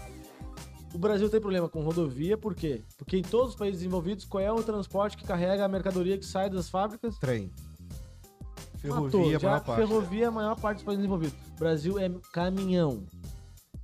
O 0.95 0.99
Brasil 0.99 1.29
tem 1.29 1.39
problema 1.39 1.69
com 1.69 1.83
rodovia, 1.83 2.39
por 2.39 2.55
quê? 2.55 2.83
Porque 2.97 3.19
em 3.19 3.23
todos 3.23 3.51
os 3.51 3.55
países 3.55 3.81
desenvolvidos, 3.81 4.25
qual 4.25 4.43
é 4.43 4.51
o 4.51 4.63
transporte 4.63 5.19
que 5.19 5.27
carrega 5.27 5.67
a 5.67 5.69
mercadoria 5.69 6.17
que 6.17 6.25
sai 6.25 6.49
das 6.49 6.71
fábricas? 6.71 7.19
Trem. 7.19 7.53
Ferrovia, 8.79 9.39
maior 9.39 9.61
parte. 9.61 9.87
Ferrovia 9.87 10.25
é 10.25 10.29
a 10.29 10.31
maior 10.31 10.59
parte 10.59 10.79
dos 10.79 10.85
países 10.85 11.03
desenvolvidos. 11.03 11.39
O 11.57 11.59
Brasil 11.59 11.99
é 11.99 12.11
caminhão. 12.33 13.05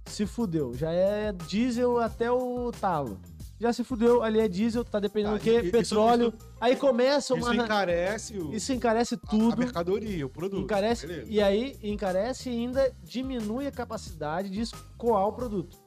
Se 0.06 0.24
fudeu. 0.24 0.72
Já 0.72 0.90
é 0.92 1.30
diesel 1.30 1.98
até 1.98 2.32
o 2.32 2.72
talo. 2.72 3.20
Já 3.62 3.72
se 3.72 3.84
fudeu, 3.84 4.24
ali 4.24 4.40
é 4.40 4.48
diesel, 4.48 4.84
tá 4.84 4.98
dependendo 4.98 5.36
Ah, 5.36 5.38
do 5.38 5.44
quê? 5.44 5.60
isso- 5.60 5.70
Petróleo. 5.70 6.34
Aí 6.60 6.74
começa 6.74 7.32
Isso 7.38 7.46
uma. 7.46 7.54
encarece 7.54 8.36
o, 8.36 8.52
Isso 8.52 8.72
encarece 8.72 9.14
a- 9.14 9.18
a, 9.22 9.30
tudo. 9.30 9.56
mercadoria, 9.56 10.26
o 10.26 10.28
produto. 10.28 10.64
encarece, 10.64 11.06
beleza. 11.06 11.30
e 11.30 11.40
aí 11.40 11.78
encarece 11.80 12.50
e 12.50 12.54
ainda 12.54 12.92
diminui 13.04 13.68
a 13.68 13.70
capacidade 13.70 14.50
de 14.50 14.60
escoar 14.62 15.28
o 15.28 15.32
produto. 15.32 15.78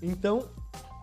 Então, 0.00 0.48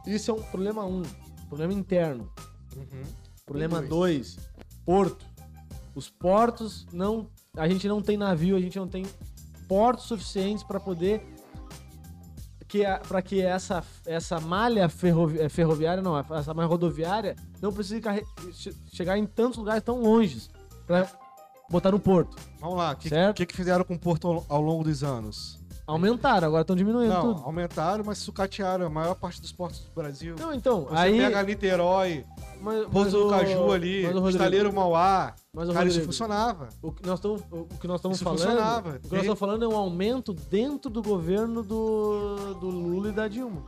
isso 0.07 0.32
é 0.32 0.34
um 0.34 0.41
problema 0.41 0.84
um, 0.84 1.03
problema 1.48 1.72
interno. 1.72 2.28
Uhum. 2.76 3.03
Problema 3.45 3.80
dois. 3.80 4.36
2, 4.36 4.49
porto. 4.84 5.24
Os 5.94 6.10
portos 6.10 6.88
não, 6.91 7.30
a 7.56 7.68
gente 7.70 7.88
não 7.88 8.02
tem 8.02 8.18
navio, 8.18 8.56
a 8.56 8.60
gente 8.60 8.80
não 8.80 8.88
tem 8.88 9.06
portos 9.68 10.06
suficientes 10.06 10.64
para 10.64 10.80
poder 10.80 11.24
que 12.74 12.84
para 13.08 13.22
que 13.22 13.40
essa 13.40 13.84
essa 14.04 14.40
malha 14.40 14.90
ferrovi- 14.90 15.40
eh, 15.40 15.48
ferroviária 15.48 16.02
não, 16.02 16.18
essa 16.18 16.56
malha 16.56 16.68
rodoviária 16.68 17.36
não 17.62 17.72
precise 17.72 18.02
chegar 18.91 19.16
em 19.16 19.28
tantos 19.28 19.60
lugares 19.60 19.84
tão 19.84 20.02
longes 20.02 20.50
para 20.88 21.08
botar 21.70 21.91
no 21.91 22.00
porto. 22.00 22.36
Vamos 22.60 22.78
lá, 22.78 22.94
o 22.94 22.95
que, 22.95 23.10
que, 23.36 23.45
que 23.45 23.56
fizeram 23.56 23.84
com 23.84 23.94
o 23.94 24.00
Porto 24.00 24.28
ao, 24.28 24.45
ao 24.50 24.62
longo 24.62 24.84
dos 24.84 25.04
anos? 25.04 25.62
Aumentaram, 25.86 26.48
agora 26.48 26.62
estão 26.62 26.76
diminuindo 26.76 27.14
Não, 27.14 27.34
tudo. 27.34 27.45
aumentaram, 27.45 28.04
mas 28.06 28.18
sucatearam 28.18 28.88
a 28.88 28.90
maior 28.90 29.14
parte 29.16 29.40
dos 29.40 29.52
portos 29.52 29.82
do 29.82 29.91
Brasil. 29.94 30.36
Não, 30.40 30.52
então, 30.54 30.86
Você 30.86 30.95
aí 30.95 31.18
pega 31.20 31.44
Niterói, 31.44 32.26
mas, 32.62 32.88
Pouso 32.88 33.24
do 33.26 33.30
Caju 33.30 33.72
ali, 33.72 34.04
Estaleiro 34.30 34.74
Mauá. 34.74 35.36
Mas 35.56 35.70
o 35.70 35.74
Cara, 35.74 35.86
isso 35.88 35.98
Rodrigo, 36.00 36.06
funcionava. 36.14 36.70
O 36.82 36.92
que 36.92 37.06
nós 37.06 37.20
estamos, 37.20 37.42
o 37.52 37.66
que 37.80 37.88
nós 37.88 37.98
estamos 38.00 38.18
Isso 38.18 38.24
falando, 38.24 38.40
funcionava. 38.40 38.90
o 38.90 39.00
que 39.00 39.10
nós 39.12 39.20
estamos 39.22 39.40
falando 39.40 39.64
é 39.66 39.68
um 39.68 39.76
aumento 39.78 40.34
dentro 40.34 40.90
do 40.90 41.02
governo 41.02 41.62
do, 41.62 42.56
do 42.56 42.68
Lula 42.70 43.10
e 43.10 43.12
da 43.12 43.28
Dilma. 43.28 43.64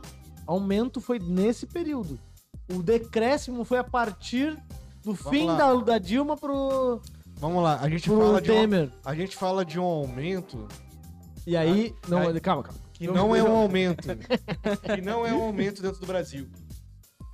Aumento 0.46 1.00
foi 1.00 1.18
nesse 1.20 1.64
período. 1.66 2.18
O 2.72 2.82
decréscimo 2.82 3.64
foi 3.64 3.78
a 3.78 3.84
partir 3.84 4.58
do 5.04 5.14
fim 5.14 5.46
lá. 5.46 5.56
da, 5.56 5.74
da 5.74 5.98
Dilma 5.98 6.36
pro, 6.36 7.00
Vamos 7.36 7.62
lá, 7.62 7.78
a 7.80 7.88
gente, 7.88 8.08
pro 8.08 8.18
fala 8.18 8.40
de 8.42 8.50
um, 8.50 8.90
a 9.04 9.14
gente 9.14 9.36
fala 9.36 9.64
de 9.64 9.78
um 9.78 9.84
aumento 9.84 10.66
E 11.46 11.56
aí, 11.56 11.94
não, 12.08 12.18
aí- 12.18 12.40
calma, 12.40 12.64
calma. 12.64 12.80
que 12.92 13.04
Eu- 13.04 13.14
não 13.14 13.36
é 13.36 13.42
um 13.44 13.54
aumento. 13.56 14.02
que 14.96 15.00
não 15.02 15.24
é 15.24 15.32
um 15.32 15.42
aumento 15.44 15.80
dentro 15.82 16.00
do 16.00 16.06
Brasil. 16.06 16.48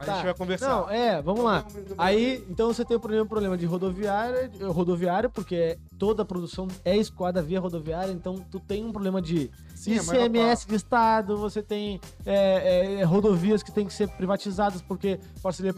A 0.03 0.05
Tá. 0.05 0.15
gente 0.15 0.25
vai 0.25 0.35
conversar. 0.35 0.69
Não, 0.69 0.91
é, 0.91 1.23
vamos 1.23 1.45
lá. 1.45 1.65
É 1.75 1.81
do 1.81 1.95
Aí, 1.97 2.45
então 2.51 2.73
você 2.73 2.85
tem 2.85 2.97
o 2.97 3.01
primeiro 3.01 3.27
problema 3.27 3.57
de 3.57 3.65
rodoviária, 3.67 4.51
rodoviário, 4.69 5.31
porque 5.31 5.79
toda 5.99 6.23
a 6.23 6.25
produção 6.25 6.67
é 6.85 6.97
escoada 6.97 7.41
via 7.41 7.61
rodoviária, 7.61 8.13
então 8.13 8.45
tu 8.51 8.59
tem 8.59 8.85
um 8.85 8.91
problema 8.91 9.23
de 9.23 9.51
Sim, 9.77 10.01
maior 10.03 10.27
ICMS 10.27 10.67
de 10.67 10.75
Estado, 10.75 11.37
você 11.37 11.63
tem 11.63 12.01
é, 12.27 13.01
é, 13.01 13.05
rodovias 13.05 13.63
que 13.63 13.71
tem 13.71 13.87
que 13.87 13.93
ser 13.95 14.09
privatizadas 14.09 14.83
porque 14.83 15.21
parceria 15.43 15.73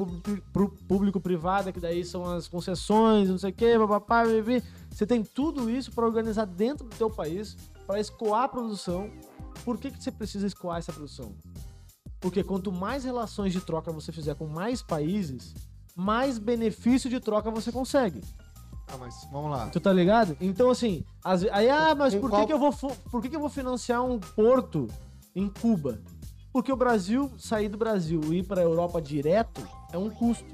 público-privada, 0.89 1.71
que 1.73 1.81
daí 1.81 2.05
são 2.05 2.25
as 2.25 2.49
concessões, 2.49 3.29
não 3.29 3.39
sei 3.39 3.51
o 3.51 3.55
quê, 3.55 3.77
papapá. 3.79 4.25
Você 4.91 5.07
tem 5.07 5.23
tudo 5.23 5.69
isso 5.71 5.93
para 5.93 6.07
organizar 6.07 6.47
dentro 6.47 6.87
do 6.87 6.97
teu 6.97 7.11
país, 7.11 7.57
para 7.87 8.01
escoar 8.01 8.45
a 8.45 8.49
produção. 8.49 9.11
Por 9.65 9.79
que, 9.79 9.91
que 9.91 10.03
você 10.03 10.11
precisa 10.11 10.47
escoar 10.47 10.79
essa 10.79 10.93
produção? 10.93 11.33
Porque 12.25 12.43
quanto 12.43 12.73
mais 12.73 13.05
relações 13.05 13.53
de 13.53 13.61
troca 13.61 13.93
você 13.93 14.11
fizer 14.11 14.35
com 14.35 14.47
mais 14.47 14.81
países, 14.81 15.55
mais 15.95 16.39
benefício 16.39 17.11
de 17.11 17.21
troca 17.21 17.51
você 17.51 17.71
consegue. 17.71 18.23
Ah, 18.89 18.97
mas 18.99 19.29
vamos 19.31 19.51
lá. 19.51 19.69
Tu 19.69 19.79
tá 19.79 19.93
ligado? 19.93 20.35
Então, 20.41 20.71
assim, 20.71 21.05
ve- 21.39 21.51
aí, 21.53 21.69
ah, 21.69 21.95
mas 21.95 22.15
por, 22.15 22.31
que, 22.31 22.47
que, 22.47 22.53
eu 22.55 22.59
vou, 22.59 22.73
por 23.11 23.21
que, 23.21 23.29
que 23.29 23.37
eu 23.37 23.41
vou 23.41 23.51
financiar 23.51 24.03
um 24.03 24.19
porto 24.19 24.89
em 25.37 25.51
Cuba? 25.51 26.01
Porque 26.51 26.73
o 26.73 26.77
Brasil, 26.77 27.31
sair 27.39 27.69
do 27.69 27.77
Brasil 27.77 28.19
e 28.33 28.39
ir 28.39 28.45
pra 28.47 28.63
Europa 28.63 29.03
direto 29.03 29.61
é 29.93 29.99
um 29.99 30.09
custo. 30.09 30.47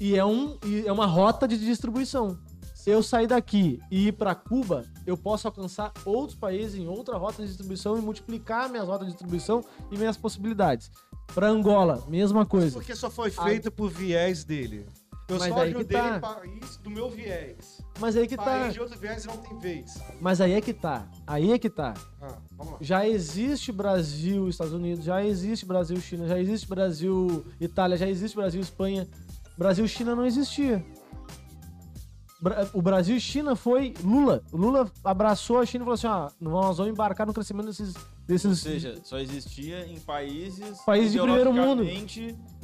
E 0.00 0.16
é, 0.16 0.24
um, 0.24 0.56
e 0.64 0.86
é 0.86 0.90
uma 0.92 1.04
rota 1.04 1.46
de 1.46 1.58
distribuição. 1.58 2.38
Se 2.84 2.90
eu 2.90 3.02
sair 3.02 3.26
daqui 3.26 3.80
e 3.90 4.08
ir 4.08 4.12
pra 4.12 4.34
Cuba, 4.34 4.84
eu 5.06 5.16
posso 5.16 5.48
alcançar 5.48 5.90
outros 6.04 6.38
países 6.38 6.74
em 6.74 6.86
outra 6.86 7.16
rota 7.16 7.40
de 7.40 7.48
distribuição 7.48 7.96
e 7.96 8.02
multiplicar 8.02 8.68
minhas 8.68 8.86
rotas 8.86 9.06
de 9.06 9.12
distribuição 9.14 9.64
e 9.90 9.96
minhas 9.96 10.18
possibilidades. 10.18 10.90
Pra 11.34 11.48
Angola, 11.48 12.04
mesma 12.08 12.44
coisa. 12.44 12.72
Porque 12.74 12.94
só 12.94 13.08
foi 13.08 13.30
feito 13.30 13.72
por 13.72 13.88
viés 13.88 14.44
dele. 14.44 14.86
Eu 15.30 15.38
Mas 15.38 15.48
só 15.48 15.62
ajudei 15.62 15.98
tá. 15.98 16.20
país 16.20 16.76
do 16.76 16.90
meu 16.90 17.08
viés. 17.08 17.80
Mas 17.98 18.18
aí 18.18 18.28
que 18.28 18.36
tá. 18.36 18.44
País 18.44 18.74
de 18.74 18.80
outro 18.80 18.98
viés 18.98 19.24
não 19.24 19.38
tem 19.38 19.58
vez. 19.58 19.94
Mas 20.20 20.42
aí 20.42 20.52
é 20.52 20.60
que 20.60 20.74
tá. 20.74 21.08
Aí 21.26 21.52
é 21.52 21.58
que 21.58 21.70
tá. 21.70 21.94
Ah, 22.20 22.36
já 22.82 23.08
existe 23.08 23.72
Brasil, 23.72 24.46
Estados 24.46 24.74
Unidos, 24.74 25.06
já 25.06 25.24
existe 25.24 25.64
Brasil, 25.64 25.98
China, 26.02 26.28
já 26.28 26.38
existe 26.38 26.68
Brasil, 26.68 27.46
Itália, 27.58 27.96
já 27.96 28.06
existe 28.06 28.36
Brasil, 28.36 28.60
Espanha. 28.60 29.08
Brasil, 29.56 29.88
China 29.88 30.14
não 30.14 30.26
existia. 30.26 30.84
O 32.72 32.82
Brasil 32.82 33.16
e 33.16 33.20
China 33.20 33.56
foi 33.56 33.94
Lula. 34.02 34.42
O 34.52 34.56
Lula 34.56 34.90
abraçou 35.02 35.58
a 35.58 35.66
China 35.66 35.84
e 35.84 35.86
falou 35.86 35.94
assim: 35.94 36.06
ó, 36.06 36.30
nós 36.40 36.76
vamos 36.78 36.92
embarcar 36.92 37.26
no 37.26 37.32
crescimento 37.32 37.66
desses, 37.66 37.94
desses 38.26 38.46
Ou 38.50 38.54
seja, 38.54 39.00
só 39.02 39.18
existia 39.18 39.86
em 39.86 39.98
países, 40.00 40.78
Países 40.82 41.12
de 41.12 41.20
primeiro 41.20 41.52
mundo. 41.52 41.84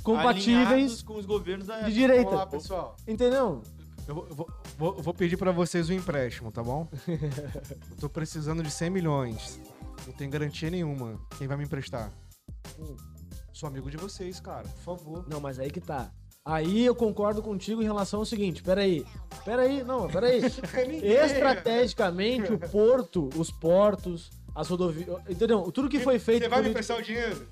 compatíveis 0.03 1.03
com 1.03 1.17
os 1.17 1.27
governos 1.27 1.67
da 1.67 1.83
de 1.83 1.93
direita. 1.95 2.31
Lá, 2.31 2.47
pessoal. 2.47 2.97
Entendeu? 3.07 3.63
Eu 4.09 4.15
vou, 4.15 4.27
vou- 4.77 4.95
vou- 5.03 5.15
pedir 5.15 5.37
pra 5.37 5.53
vocês 5.53 5.89
um 5.89 5.93
empréstimo, 5.93 6.51
tá 6.51 6.63
bom? 6.63 6.89
eu 7.07 7.97
tô 8.01 8.09
precisando 8.09 8.63
de 8.63 8.71
100 8.71 8.91
milhões. 8.91 9.61
Não 10.07 10.13
tem 10.15 10.29
garantia 10.29 10.69
nenhuma. 10.71 11.21
Quem 11.39 11.47
vai 11.47 11.57
me 11.57 11.65
emprestar? 11.65 12.11
Hum. 12.79 12.97
Sou 13.53 13.69
amigo 13.69 13.91
de 13.91 13.97
vocês, 13.97 14.41
cara. 14.41 14.67
Por 14.67 14.97
favor. 14.97 15.25
Não, 15.29 15.39
mas 15.41 15.59
aí 15.59 15.71
que 15.71 15.81
tá. 15.81 16.11
Aí 16.45 16.85
eu 16.87 16.95
concordo 16.95 17.43
contigo 17.43 17.83
em 17.83 17.85
relação 17.85 18.21
ao 18.21 18.27
seguinte: 18.27 18.63
peraí, 18.63 19.05
peraí, 19.45 19.85
não, 19.85 20.09
peraí. 20.09 20.41
Estrategicamente, 21.05 22.53
o 22.53 22.59
porto, 22.59 23.29
os 23.37 23.51
portos, 23.51 24.31
as 24.55 24.69
rodovias. 24.69 25.09
Entendeu? 25.29 25.71
Tudo 25.71 25.89
que 25.89 26.01
foi 26.01 26.19
feito. 26.19 26.43
Você 26.45 26.49
vai 26.49 26.63
me 26.63 26.71
emprestar 26.71 26.99
o 26.99 27.03
dinheiro? 27.03 27.47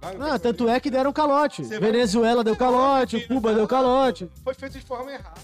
Vai 0.00 0.16
Não, 0.16 0.38
tanto 0.38 0.68
é 0.68 0.78
que 0.80 0.90
deram 0.90 1.12
calote. 1.12 1.64
Você 1.64 1.78
vai- 1.78 1.90
Venezuela 1.90 2.44
deu 2.44 2.56
calote? 2.56 3.26
Cuba 3.26 3.54
deu 3.54 3.66
calote. 3.66 4.30
Foi 4.44 4.54
feito 4.54 4.78
de 4.78 4.84
forma 4.84 5.12
errada. 5.12 5.40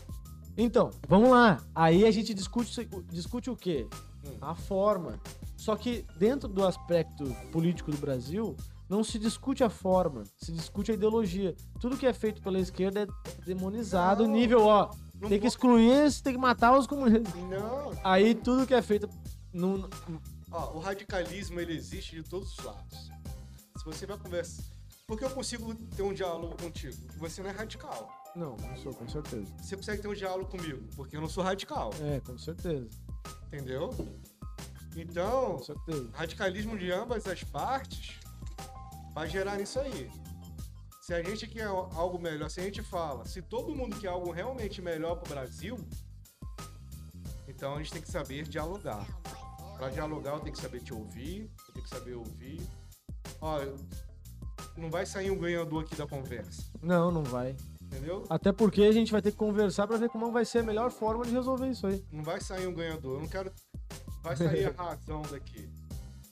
Então, 0.57 0.91
vamos 1.09 1.31
lá. 1.31 1.61
Aí 1.75 2.07
a 2.07 2.11
gente 2.11 2.33
discute, 2.33 2.89
discute 3.11 3.51
o 3.51 3.57
quê? 3.57 3.89
Hum. 4.25 4.37
A 4.41 4.55
forma. 4.55 5.21
Só 5.57 5.75
que 5.75 6.05
dentro 6.17 6.49
do 6.49 6.65
aspecto 6.65 7.25
político 7.51 7.91
do 7.91 7.97
Brasil, 7.97 8.55
não 8.89 9.03
se 9.03 9.19
discute 9.19 9.65
a 9.65 9.71
forma, 9.71 10.25
se 10.37 10.53
discute 10.53 10.91
a 10.91 10.95
ideologia. 10.95 11.55
Tudo 11.81 11.97
que 11.97 12.07
é 12.07 12.13
feito 12.13 12.43
pela 12.43 12.59
esquerda 12.59 13.03
é 13.03 13.07
demonizado, 13.45 14.25
Não. 14.25 14.33
nível, 14.33 14.67
ó, 14.67 14.91
tem 15.29 15.41
que 15.41 15.47
excluir, 15.47 15.91
esse, 15.91 16.23
tem 16.23 16.35
que 16.35 16.39
matar 16.41 16.77
os 16.77 16.87
comunistas. 16.87 17.35
Não. 17.49 17.93
Aí 18.03 18.35
tudo 18.35 18.67
que 18.67 18.75
é 18.75 18.83
feito 18.83 19.09
no, 19.53 19.89
Ó, 20.51 20.77
o 20.77 20.79
radicalismo 20.79 21.59
ele 21.59 21.75
existe 21.75 22.15
de 22.15 22.23
todos 22.23 22.57
os 22.57 22.65
lados. 22.65 23.11
Se 23.77 23.85
você 23.85 24.07
vai 24.07 24.17
conversar. 24.17 24.63
Porque 25.07 25.25
eu 25.25 25.31
consigo 25.31 25.75
ter 25.75 26.03
um 26.03 26.15
diálogo 26.15 26.57
contigo. 26.57 26.97
Você 27.19 27.43
não 27.43 27.51
é 27.51 27.53
radical. 27.53 28.09
Não, 28.37 28.57
não 28.57 28.77
sou, 28.77 28.95
com 28.95 29.07
certeza. 29.09 29.53
Você 29.61 29.77
consegue 29.77 30.01
ter 30.01 30.09
um 30.09 30.15
diálogo 30.15 30.49
comigo, 30.51 30.83
porque 30.97 31.17
eu 31.17 31.21
não 31.21 31.29
sou 31.29 31.43
radical. 31.43 31.91
É, 32.01 32.21
com 32.21 32.39
certeza. 32.39 32.89
Entendeu? 33.49 33.91
Então, 34.97 35.61
radicalismo 36.13 36.79
de 36.79 36.91
ambas 36.93 37.27
as 37.27 37.43
partes 37.43 38.21
vai 39.15 39.29
gerar 39.29 39.57
nisso 39.57 39.79
aí. 39.79 40.11
Se 41.01 41.13
a 41.15 41.23
gente 41.23 41.47
quer 41.47 41.65
algo 41.67 42.19
melhor, 42.19 42.49
se 42.49 42.61
a 42.61 42.65
gente 42.65 42.83
fala, 42.83 43.25
se 43.27 43.43
todo 43.43 43.75
mundo 43.75 43.97
quer 43.99 44.09
algo 44.09 44.31
realmente 44.31 44.81
melhor 44.83 45.17
pro 45.17 45.35
Brasil, 45.35 45.77
Então 47.47 47.75
a 47.75 47.79
gente 47.79 47.93
tem 47.93 48.03
que 48.03 48.11
saber 48.11 48.43
dialogar. 48.49 49.07
Para 49.77 49.91
dialogar, 49.91 50.33
eu 50.35 50.41
tenho 50.41 50.55
que 50.55 50.61
saber 50.63 50.81
te 50.81 50.95
ouvir, 50.95 51.51
eu 51.69 51.73
tenho 51.75 51.85
que 51.85 51.91
saber 51.91 52.15
ouvir. 52.15 52.61
Ó, 53.41 53.61
não 54.77 54.91
vai 54.91 55.05
sair 55.05 55.31
um 55.31 55.39
ganhador 55.39 55.85
aqui 55.85 55.95
da 55.95 56.07
conversa, 56.07 56.63
Não, 56.83 57.11
não 57.11 57.23
vai. 57.23 57.55
entendeu? 57.83 58.25
Até 58.31 58.51
porque 58.53 58.83
a 58.83 58.93
gente 58.93 59.13
vai 59.13 59.21
ter 59.21 59.31
que 59.31 59.37
conversar 59.37 59.87
pra 59.87 59.97
ver 59.99 60.09
como 60.09 60.33
vai 60.33 60.45
ser 60.45 60.61
a 60.61 60.63
melhor 60.63 60.91
forma 60.91 61.25
de 61.25 61.33
resolver 61.33 61.69
isso 61.71 61.87
aí. 61.87 62.03
Não 62.11 62.23
vai 62.25 62.41
sair 62.41 62.67
um 62.67 62.75
ganhador. 62.75 63.17
Eu 63.17 63.21
não 63.21 63.29
quero. 63.29 63.53
Vai 64.23 64.37
sair 64.37 64.67
a 64.67 64.71
razão 64.83 65.21
daqui. 65.31 65.69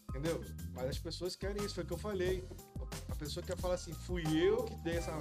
Entendeu? 0.09 0.41
Mas 0.75 0.87
as 0.89 0.99
pessoas 0.99 1.37
querem 1.37 1.63
isso, 1.65 1.75
foi 1.75 1.85
o 1.85 1.87
que 1.87 1.93
eu 1.93 1.99
falei. 1.99 2.49
A 3.11 3.15
pessoa 3.17 3.45
quer 3.45 3.57
falar 3.57 3.75
assim, 3.75 3.93
fui 3.93 4.23
eu 4.35 4.65
que 4.65 4.75
dei 4.77 4.97
essa. 4.97 5.13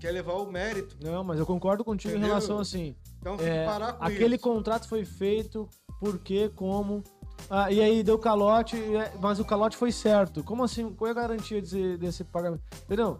Quer 0.00 0.10
levar 0.10 0.34
o 0.34 0.50
mérito. 0.50 0.96
Não, 1.00 1.22
mas 1.22 1.38
eu 1.38 1.46
concordo 1.46 1.84
contigo 1.84 2.12
em 2.14 2.16
Entendeu? 2.16 2.34
relação 2.34 2.58
assim. 2.58 2.96
Então 3.20 3.36
tem 3.36 3.46
É, 3.46 3.60
que 3.60 3.66
parar 3.70 3.92
com 3.92 4.04
aquele 4.04 4.34
isso. 4.34 4.42
contrato 4.44 4.88
foi 4.88 5.04
feito, 5.04 5.68
por 6.00 6.18
quê, 6.18 6.50
como. 6.56 7.04
Ah, 7.48 7.70
e 7.70 7.80
aí 7.80 8.02
deu 8.02 8.18
calote, 8.18 8.76
é- 8.76 9.12
mas 9.20 9.38
o 9.38 9.44
calote 9.44 9.76
foi 9.76 9.92
certo. 9.92 10.42
Como 10.42 10.64
assim? 10.64 10.92
Qual 10.92 11.06
é 11.08 11.10
a 11.12 11.14
garantia 11.14 11.60
desse, 11.60 11.96
desse 11.96 12.24
pagamento? 12.24 12.62
Entendeu? 12.84 13.18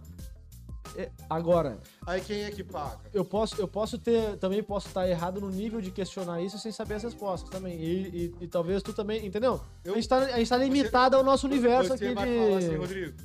É, 0.94 1.10
agora, 1.30 1.78
Aí 2.06 2.20
quem 2.20 2.42
é 2.42 2.50
que 2.50 2.62
paga? 2.62 2.98
eu 3.14 3.24
posso, 3.24 3.58
eu 3.58 3.66
posso 3.66 3.96
ter, 3.98 4.36
também 4.36 4.62
posso 4.62 4.88
estar 4.88 5.08
errado 5.08 5.40
no 5.40 5.48
nível 5.48 5.80
de 5.80 5.90
questionar 5.90 6.42
isso 6.42 6.58
sem 6.58 6.70
saber 6.70 6.94
as 6.94 7.02
respostas 7.02 7.48
também. 7.48 7.78
E, 7.80 8.08
e- 8.08 8.34
e 8.42 8.46
talvez 8.46 8.82
tu 8.82 8.92
também, 8.92 9.24
entendeu? 9.24 9.58
Eu- 9.84 9.92
a 9.92 9.96
gente 9.96 10.08
tá, 10.08 10.18
a 10.18 10.36
gente 10.38 10.48
tá 10.50 10.56
limitado 10.58 11.16
ao 11.16 11.22
nosso 11.24 11.46
universo 11.46 11.96
Você 11.96 12.04
aqui 12.08 12.14
de. 12.14 12.54
assim, 12.56 12.76
Rodrigo, 12.76 13.16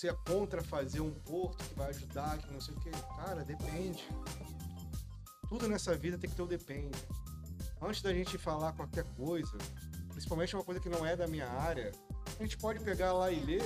você 0.00 0.08
é 0.08 0.14
contra 0.26 0.62
fazer 0.62 1.02
um 1.02 1.12
porto 1.12 1.62
que 1.62 1.74
vai 1.74 1.90
ajudar, 1.90 2.38
que 2.38 2.50
não 2.50 2.60
sei 2.60 2.74
o 2.74 2.80
quê. 2.80 2.90
Cara, 3.16 3.44
depende. 3.44 4.08
Tudo 5.46 5.68
nessa 5.68 5.94
vida 5.94 6.16
tem 6.16 6.30
que 6.30 6.34
ter 6.34 6.40
o 6.40 6.46
depende. 6.46 6.98
Antes 7.82 8.00
da 8.00 8.10
gente 8.14 8.38
falar 8.38 8.72
qualquer 8.72 9.04
coisa, 9.14 9.58
principalmente 10.08 10.56
uma 10.56 10.64
coisa 10.64 10.80
que 10.80 10.88
não 10.88 11.04
é 11.04 11.14
da 11.14 11.26
minha 11.26 11.46
área, 11.46 11.92
a 12.38 12.42
gente 12.42 12.56
pode 12.56 12.82
pegar 12.82 13.12
lá 13.12 13.30
e 13.30 13.40
ler 13.40 13.62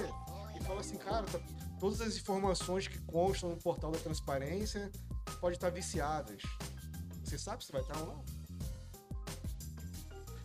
e 0.58 0.64
falar 0.64 0.80
assim, 0.80 0.96
cara, 0.96 1.24
tá- 1.24 1.38
todas 1.78 2.00
as 2.00 2.16
informações 2.16 2.88
que 2.88 2.98
constam 3.02 3.50
no 3.50 3.56
portal 3.56 3.92
da 3.92 4.00
transparência 4.00 4.90
podem 5.40 5.54
estar 5.54 5.70
viciadas. 5.70 6.42
Você 7.24 7.38
sabe 7.38 7.64
se 7.64 7.70
vai 7.70 7.80
estar 7.80 7.96
ou 8.00 8.06
não? 8.06 8.24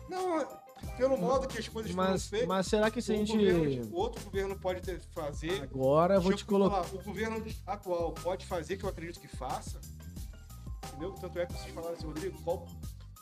Não, 0.08 0.59
pelo 0.96 1.16
modo 1.16 1.46
que 1.48 1.58
as 1.58 1.68
coisas 1.68 1.92
foram 1.92 2.10
Mas, 2.10 2.26
feitas, 2.28 2.48
mas 2.48 2.66
será 2.66 2.90
que 2.90 3.00
se 3.02 3.12
a 3.12 3.16
gente. 3.16 3.32
governo- 3.36 3.94
outro 3.96 4.24
governo 4.24 4.58
pode 4.58 4.80
ter, 4.82 5.00
fazer. 5.14 5.62
Agora 5.62 6.14
eu 6.14 6.20
vou 6.20 6.32
te 6.34 6.42
eu 6.42 6.48
colocar. 6.48 6.84
falar, 6.84 7.00
o 7.00 7.04
governo 7.04 7.44
atual 7.66 8.12
pode 8.12 8.46
fazer, 8.46 8.76
que 8.76 8.84
eu 8.84 8.88
acredito 8.88 9.20
que 9.20 9.28
faça. 9.28 9.80
Entendeu? 10.88 11.12
Tanto 11.12 11.38
é 11.38 11.46
que 11.46 11.52
vocês 11.54 11.72
falaram 11.74 11.94
assim, 11.94 12.06
Rodrigo, 12.06 12.42
qual, 12.42 12.66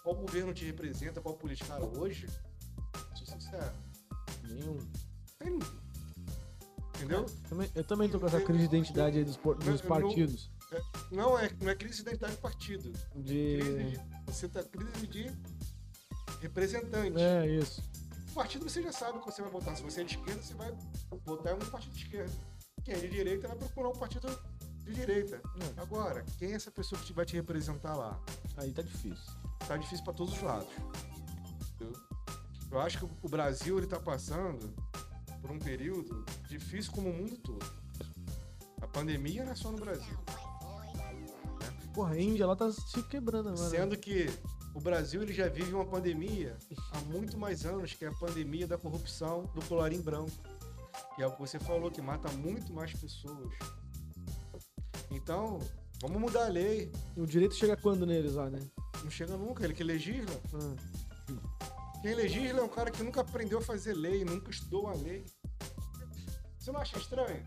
qual 0.02 0.14
governo 0.16 0.52
te 0.52 0.64
representa, 0.64 1.20
qual 1.20 1.34
político? 1.34 1.68
Cara, 1.68 1.84
hoje, 1.84 2.26
sou 3.14 3.26
sincero, 3.26 3.72
Nenhum. 4.48 4.78
tem 5.38 5.50
ninguém. 5.52 5.68
Entendeu? 6.96 7.26
Também- 7.48 7.70
eu 7.76 7.84
também 7.84 8.08
tô 8.08 8.18
com 8.18 8.26
essa 8.26 8.40
crise 8.40 8.60
de 8.60 8.64
identidade 8.76 9.18
aí 9.18 9.24
dos, 9.24 9.36
dos 9.36 9.44
Eu- 9.44 9.72
eu 9.74 9.78
não- 9.78 9.78
partidos. 9.88 10.50
Não 11.12 11.38
é, 11.38 11.48
não 11.62 11.70
é 11.70 11.74
crise 11.74 11.96
de 11.96 12.02
identidade 12.02 12.34
de 12.34 12.40
partido. 12.40 12.92
De. 13.14 13.58
Crise 13.60 13.90
de, 13.90 14.00
você 14.26 14.48
tá 14.48 14.62
crise 14.64 15.06
de 15.06 15.30
representante. 16.40 17.20
É, 17.20 17.46
isso. 17.46 17.82
O 18.30 18.34
partido 18.34 18.68
você 18.68 18.82
já 18.82 18.92
sabe 18.92 19.18
que 19.18 19.24
você 19.26 19.42
vai 19.42 19.50
votar. 19.50 19.76
Se 19.76 19.82
você 19.82 20.02
é 20.02 20.04
de 20.04 20.16
esquerda, 20.16 20.42
você 20.42 20.54
vai 20.54 20.72
votar 21.24 21.52
em 21.52 21.56
um 21.56 21.70
partido 21.70 21.92
de 21.92 22.04
esquerda. 22.04 22.32
Quem 22.84 22.94
é 22.94 22.98
de 22.98 23.08
direita 23.08 23.48
vai 23.48 23.56
procurar 23.56 23.88
um 23.88 23.96
partido 23.98 24.28
de 24.84 24.94
direita. 24.94 25.40
É. 25.76 25.80
Agora, 25.80 26.24
quem 26.38 26.52
é 26.52 26.54
essa 26.54 26.70
pessoa 26.70 27.00
que 27.00 27.12
vai 27.12 27.24
te 27.26 27.34
representar 27.34 27.94
lá? 27.96 28.18
Aí 28.56 28.72
tá 28.72 28.82
difícil. 28.82 29.32
Tá 29.66 29.76
difícil 29.76 30.04
para 30.04 30.14
todos 30.14 30.34
os 30.34 30.40
lados. 30.42 30.68
entendeu? 31.74 32.00
Eu 32.70 32.80
acho 32.80 32.98
que 32.98 33.04
o- 33.04 33.10
o 33.22 33.28
Brasil 33.28 33.78
ele 33.78 33.86
tá 33.86 33.98
passando 33.98 34.72
por 35.40 35.50
um 35.50 35.58
período 35.58 36.24
difícil 36.48 36.92
como 36.92 37.08
o 37.10 37.12
mundo 37.12 37.36
todo. 37.38 37.64
A 38.80 38.86
pandemia 38.86 39.44
não 39.44 39.52
é 39.52 39.54
só 39.56 39.70
no 39.72 39.78
Brasil. 39.78 40.16
Porra, 41.94 42.12
a 42.14 42.20
Índia 42.20 42.46
lá 42.46 42.54
tá 42.54 42.70
se 42.70 43.02
quebrando 43.04 43.48
agora. 43.48 43.68
Sendo 43.70 43.96
que 43.96 44.26
o 44.74 44.80
Brasil 44.80 45.22
ele 45.22 45.32
já 45.32 45.48
vive 45.48 45.72
uma 45.74 45.84
pandemia 45.84 46.56
há 46.92 47.00
muito 47.00 47.36
mais 47.38 47.64
anos, 47.64 47.94
que 47.94 48.04
é 48.04 48.08
a 48.08 48.14
pandemia 48.14 48.66
da 48.66 48.78
corrupção 48.78 49.42
do 49.54 49.64
colarinho 49.66 50.02
branco. 50.02 50.30
Que 51.14 51.22
é 51.22 51.26
o 51.26 51.32
que 51.32 51.40
você 51.40 51.58
falou, 51.58 51.90
que 51.90 52.00
mata 52.00 52.30
muito 52.32 52.72
mais 52.72 52.92
pessoas. 52.92 53.52
Então, 55.10 55.58
vamos 56.00 56.20
mudar 56.20 56.46
a 56.46 56.48
lei. 56.48 56.92
O 57.16 57.26
direito 57.26 57.54
chega 57.54 57.76
quando 57.76 58.06
neles 58.06 58.34
lá, 58.34 58.48
né? 58.50 58.60
Não 59.02 59.10
chega 59.10 59.36
nunca, 59.36 59.64
ele 59.64 59.74
que 59.74 59.84
legisla. 59.84 60.40
Ah. 60.54 60.98
Quem 62.02 62.14
legisla 62.14 62.60
é 62.60 62.62
um 62.62 62.68
cara 62.68 62.90
que 62.90 63.02
nunca 63.02 63.20
aprendeu 63.20 63.58
a 63.58 63.62
fazer 63.62 63.94
lei, 63.94 64.24
nunca 64.24 64.50
estudou 64.50 64.86
a 64.86 64.94
lei. 64.94 65.24
Você 66.58 66.70
não 66.70 66.80
acha 66.80 66.98
estranho? 66.98 67.42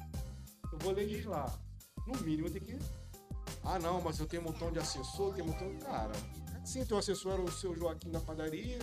Eu 0.72 0.80
vou 0.80 0.92
legislar. 0.92 1.58
No 2.06 2.20
mínimo 2.22 2.50
tem 2.50 2.62
que. 2.62 2.78
Ah, 3.64 3.80
não, 3.80 4.02
mas 4.02 4.20
eu 4.20 4.26
tenho 4.26 4.42
um 4.42 4.46
montão 4.46 4.72
de 4.72 4.80
assessor, 4.80 5.34
tenho 5.34 5.48
um 5.48 5.52
montão. 5.52 5.74
Cara, 5.80 6.12
sim, 6.72 6.86
teu 6.86 6.98
assessor 6.98 7.34
era 7.34 7.42
o 7.42 7.52
seu 7.52 7.76
Joaquim 7.76 8.10
da 8.10 8.20
padaria, 8.20 8.80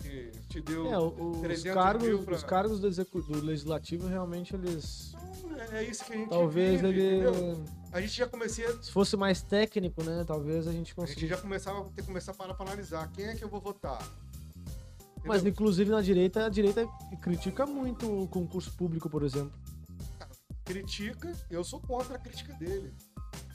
que 0.00 0.30
te 0.48 0.60
deu. 0.60 0.86
É, 0.92 0.98
o- 0.98 1.32
os 1.32 1.40
300 1.40 1.74
cargos, 1.74 2.06
mil 2.08 2.22
pra- 2.22 2.34
os 2.36 2.42
cargos 2.44 2.80
do, 2.80 2.86
execu- 2.86 3.22
do 3.22 3.40
legislativo 3.44 4.06
realmente 4.06 4.54
eles. 4.54 5.14
Então, 5.38 5.56
é, 5.58 5.78
é 5.78 5.84
isso 5.84 6.04
que 6.04 6.12
a 6.12 6.16
gente. 6.16 6.28
Talvez 6.28 6.80
vive, 6.80 7.00
ele. 7.00 7.26
entendeu? 7.28 7.64
A 7.92 8.00
gente 8.00 8.12
já 8.16 8.26
comecei. 8.26 8.66
a- 8.66 8.82
Se 8.82 8.90
fosse 8.92 9.16
mais 9.16 9.40
técnico, 9.42 10.02
né? 10.02 10.24
Talvez 10.26 10.66
a 10.66 10.72
gente 10.72 10.92
A 10.98 11.06
gente 11.06 11.26
já 11.26 11.36
começava 11.38 11.80
a 11.80 11.84
ter 11.84 12.02
que 12.02 12.06
começar 12.08 12.32
a 12.32 12.34
parar 12.34 12.54
pra 12.54 12.66
analisar 12.66 13.10
quem 13.12 13.26
é 13.26 13.34
que 13.34 13.42
eu 13.44 13.48
vou 13.48 13.60
votar. 13.60 13.98
Mas 15.24 15.36
Entendeu? 15.40 15.52
inclusive 15.52 15.90
na 15.90 16.02
direita, 16.02 16.44
a 16.44 16.48
direita 16.50 16.86
critica 17.22 17.64
muito 17.64 18.06
o 18.24 18.28
concurso 18.28 18.70
público, 18.76 19.08
por 19.08 19.22
exemplo. 19.22 19.52
critica, 20.64 21.30
eu 21.50 21.62
sou 21.62 21.78
contra 21.80 22.16
a 22.16 22.18
crítica 22.18 22.52
dele. 22.54 22.92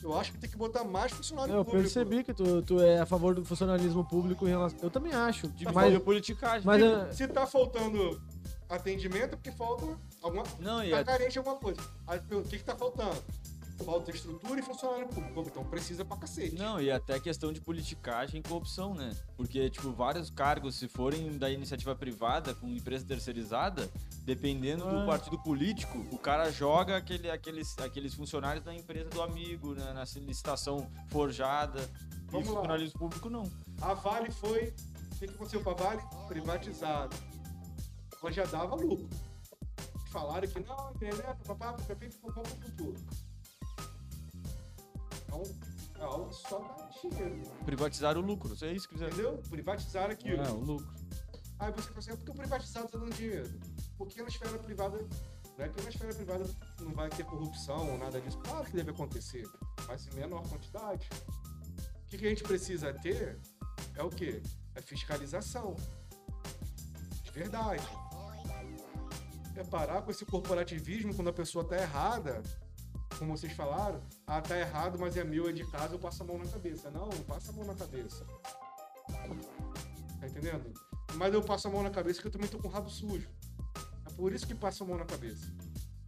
Eu 0.01 0.17
acho 0.17 0.31
que 0.31 0.37
tem 0.37 0.49
que 0.49 0.55
botar 0.57 0.83
mais 0.83 1.11
funcionário 1.11 1.53
Eu 1.53 1.65
público. 1.65 1.83
percebi 1.83 2.23
que 2.23 2.33
tu, 2.33 2.61
tu 2.61 2.79
é 2.81 2.99
a 2.99 3.05
favor 3.05 3.35
do 3.35 3.43
funcionalismo 3.43 4.03
público 4.05 4.45
em 4.47 4.49
relação. 4.49 4.79
Eu 4.81 4.89
também 4.89 5.13
acho. 5.13 5.47
De 5.49 5.65
mas, 5.65 5.73
mas... 5.75 5.99
politicagem. 5.99 6.65
mas 6.65 6.81
Se, 6.81 6.87
é- 6.87 7.11
se 7.13 7.27
tá 7.27 7.45
faltando 7.45 8.21
atendimento, 8.69 9.33
é 9.33 9.35
porque 9.35 9.51
falta 9.51 9.85
alguma. 10.21 10.43
Não, 10.59 10.83
e 10.83 10.89
Tá 10.91 10.99
a- 10.99 11.03
carente 11.03 11.31
de 11.33 11.37
alguma 11.39 11.57
coisa. 11.57 11.81
Aí, 12.07 12.19
o 12.31 12.41
que 12.43 12.57
que 12.59 12.63
tá 12.63 12.75
faltando? 12.75 13.15
Falta 13.85 14.11
estrutura 14.11 14.59
e 14.59 14.63
funcionário 14.63 15.07
público. 15.07 15.41
Então 15.47 15.63
precisa 15.63 16.03
pra 16.03 16.17
cacete. 16.17 16.55
Não, 16.55 16.81
e 16.81 16.91
até 16.91 17.19
questão 17.19 17.51
de 17.53 17.61
politicagem 17.61 18.39
e 18.39 18.43
corrupção, 18.43 18.93
né? 18.93 19.15
Porque, 19.37 19.69
tipo, 19.69 19.91
vários 19.91 20.29
cargos, 20.29 20.75
se 20.75 20.87
forem 20.87 21.37
da 21.37 21.49
iniciativa 21.49 21.95
privada, 21.95 22.53
com 22.53 22.67
empresa 22.67 23.05
terceirizada, 23.05 23.89
dependendo 24.23 24.83
Ah. 24.87 24.91
do 24.99 25.05
partido 25.05 25.37
político, 25.41 25.97
o 26.11 26.17
cara 26.17 26.51
joga 26.51 26.97
aquele, 26.97 27.29
aqueles, 27.31 27.77
aqueles 27.79 28.13
funcionários 28.13 28.63
da 28.63 28.73
empresa 28.75 29.09
do 29.09 29.21
amigo, 29.21 29.73
né? 29.73 29.93
na 29.93 30.03
licitação 30.03 30.89
forjada. 31.09 31.79
Vamos 32.27 32.47
e 32.47 32.51
lá. 32.51 32.57
funcionalismo 32.57 32.99
público 32.99 33.29
não. 33.29 33.49
A 33.81 33.93
Vale 33.93 34.29
foi. 34.31 34.73
O 35.13 35.19
que 35.19 35.25
aconteceu 35.25 35.63
com 35.63 35.69
a 35.71 35.73
Vale? 35.73 36.01
Privatizada. 36.27 37.15
Ela 38.21 38.31
já 38.31 38.43
dava 38.45 38.75
lucro. 38.75 39.09
Falaram 40.11 40.47
que 40.47 40.59
não, 40.59 40.91
né, 40.99 41.11
papapá, 41.45 41.73
papapá, 41.73 42.05
papapá, 42.21 42.49
tudo. 42.77 43.28
Então, 45.29 45.43
é 45.99 46.03
algo 46.03 46.29
que 46.29 46.35
só 46.35 46.59
dá 46.59 46.89
dinheiro. 47.01 47.41
Privatizar 47.65 48.17
o 48.17 48.21
lucro, 48.21 48.55
é 48.65 48.73
isso 48.73 48.87
que 48.87 48.95
quiser. 48.95 49.09
Entendeu? 49.13 49.37
Privatizaram 49.49 50.11
aquilo. 50.11 50.41
É, 50.43 50.49
o 50.49 50.59
lucro. 50.59 50.91
Aí 51.59 51.71
você 51.71 51.87
fala 51.87 51.99
assim, 51.99 52.11
"Ah, 52.11 52.15
por 52.15 52.25
que 52.25 52.31
o 52.31 52.35
privatizado 52.35 52.85
está 52.85 52.97
dando 52.97 53.13
dinheiro? 53.13 53.59
Porque 53.97 54.21
na 54.21 54.27
esfera 54.29 54.57
privada, 54.57 54.97
não 55.57 55.65
é 55.65 55.69
que 55.69 55.81
na 55.83 55.89
esfera 55.89 56.13
privada 56.13 56.45
não 56.81 56.91
vai 56.93 57.09
ter 57.09 57.25
corrupção 57.25 57.91
ou 57.91 57.97
nada 57.97 58.19
disso. 58.21 58.37
Claro 58.39 58.65
que 58.65 58.71
deve 58.71 58.91
acontecer, 58.91 59.45
mas 59.87 60.07
em 60.07 60.15
menor 60.15 60.41
quantidade. 60.47 61.07
O 61.77 62.07
que, 62.09 62.17
que 62.17 62.25
a 62.25 62.29
gente 62.29 62.43
precisa 62.43 62.93
ter 62.93 63.37
é 63.95 64.01
o 64.01 64.09
quê? 64.09 64.41
É 64.73 64.81
fiscalização. 64.81 65.75
De 67.23 67.31
verdade. 67.31 67.85
É 69.55 69.63
parar 69.65 70.01
com 70.01 70.09
esse 70.11 70.25
corporativismo 70.25 71.13
quando 71.13 71.27
a 71.27 71.33
pessoa 71.33 71.65
tá 71.65 71.75
errada. 71.75 72.41
Como 73.19 73.37
vocês 73.37 73.51
falaram, 73.51 74.01
ah, 74.25 74.41
tá 74.41 74.57
errado, 74.57 74.97
mas 74.97 75.17
é 75.17 75.25
meu, 75.25 75.49
é 75.49 75.51
de 75.51 75.65
casa, 75.65 75.93
eu 75.93 75.99
passo 75.99 76.23
a 76.23 76.25
mão 76.25 76.37
na 76.37 76.45
cabeça. 76.45 76.89
Não, 76.89 77.07
não 77.07 77.23
passa 77.23 77.51
a 77.51 77.53
mão 77.53 77.65
na 77.65 77.75
cabeça. 77.75 78.25
Tá 80.19 80.25
entendendo? 80.25 80.73
Mas 81.15 81.33
eu 81.33 81.43
passo 81.43 81.67
a 81.67 81.71
mão 81.71 81.83
na 81.83 81.89
cabeça 81.89 82.15
porque 82.21 82.29
eu 82.29 82.31
também 82.31 82.47
tô 82.47 82.57
com 82.57 82.69
o 82.69 82.71
rabo 82.71 82.89
sujo. 82.89 83.27
É 84.05 84.09
por 84.13 84.31
isso 84.31 84.47
que 84.47 84.55
passa 84.55 84.85
a 84.85 84.87
mão 84.87 84.97
na 84.97 85.03
cabeça. 85.03 85.53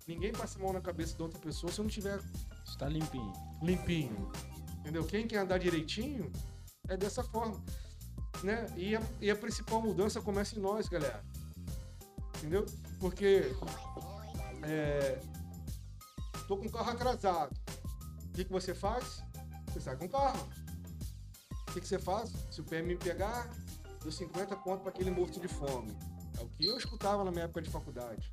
Ninguém 0.07 0.31
passa 0.31 0.57
a 0.57 0.61
mão 0.61 0.71
na 0.71 0.79
cabeça 0.79 1.13
de 1.13 1.21
outra 1.21 1.38
pessoa 1.38 1.71
se 1.71 1.79
eu 1.79 1.83
não 1.83 1.89
tiver 1.89 2.17
Está 2.65 2.88
limpinho. 2.88 3.33
limpinho. 3.61 4.31
Entendeu? 4.79 5.03
Quem 5.03 5.27
quer 5.27 5.39
andar 5.39 5.57
direitinho 5.57 6.31
é 6.88 6.95
dessa 6.95 7.23
forma. 7.23 7.61
Né? 8.41 8.67
E, 8.77 8.95
a, 8.95 9.01
e 9.19 9.29
a 9.29 9.35
principal 9.35 9.81
mudança 9.81 10.21
começa 10.21 10.57
em 10.57 10.61
nós, 10.61 10.88
galera. 10.88 11.21
Entendeu? 12.38 12.65
Porque 12.99 13.53
é, 14.63 15.19
tô 16.51 16.57
com 16.57 16.65
o 16.65 16.71
carro 16.71 16.91
atrasado. 16.91 17.57
O 18.25 18.33
que, 18.33 18.43
que 18.43 18.51
você 18.51 18.75
faz? 18.75 19.23
Você 19.67 19.79
sai 19.79 19.95
com 19.95 20.03
o 20.03 20.09
carro. 20.09 20.49
O 21.69 21.71
que, 21.71 21.79
que 21.79 21.87
você 21.87 21.97
faz? 21.97 22.33
Se 22.49 22.59
o 22.59 22.63
PM 22.65 22.89
me 22.89 22.97
pegar, 22.97 23.49
deu 24.03 24.11
50 24.11 24.53
conto 24.57 24.81
pra 24.81 24.89
aquele 24.89 25.11
morto 25.11 25.39
de 25.39 25.47
fome. 25.47 25.97
É 26.37 26.43
o 26.43 26.49
que 26.49 26.65
eu 26.65 26.77
escutava 26.77 27.23
na 27.23 27.31
minha 27.31 27.45
época 27.45 27.61
de 27.61 27.69
faculdade. 27.69 28.29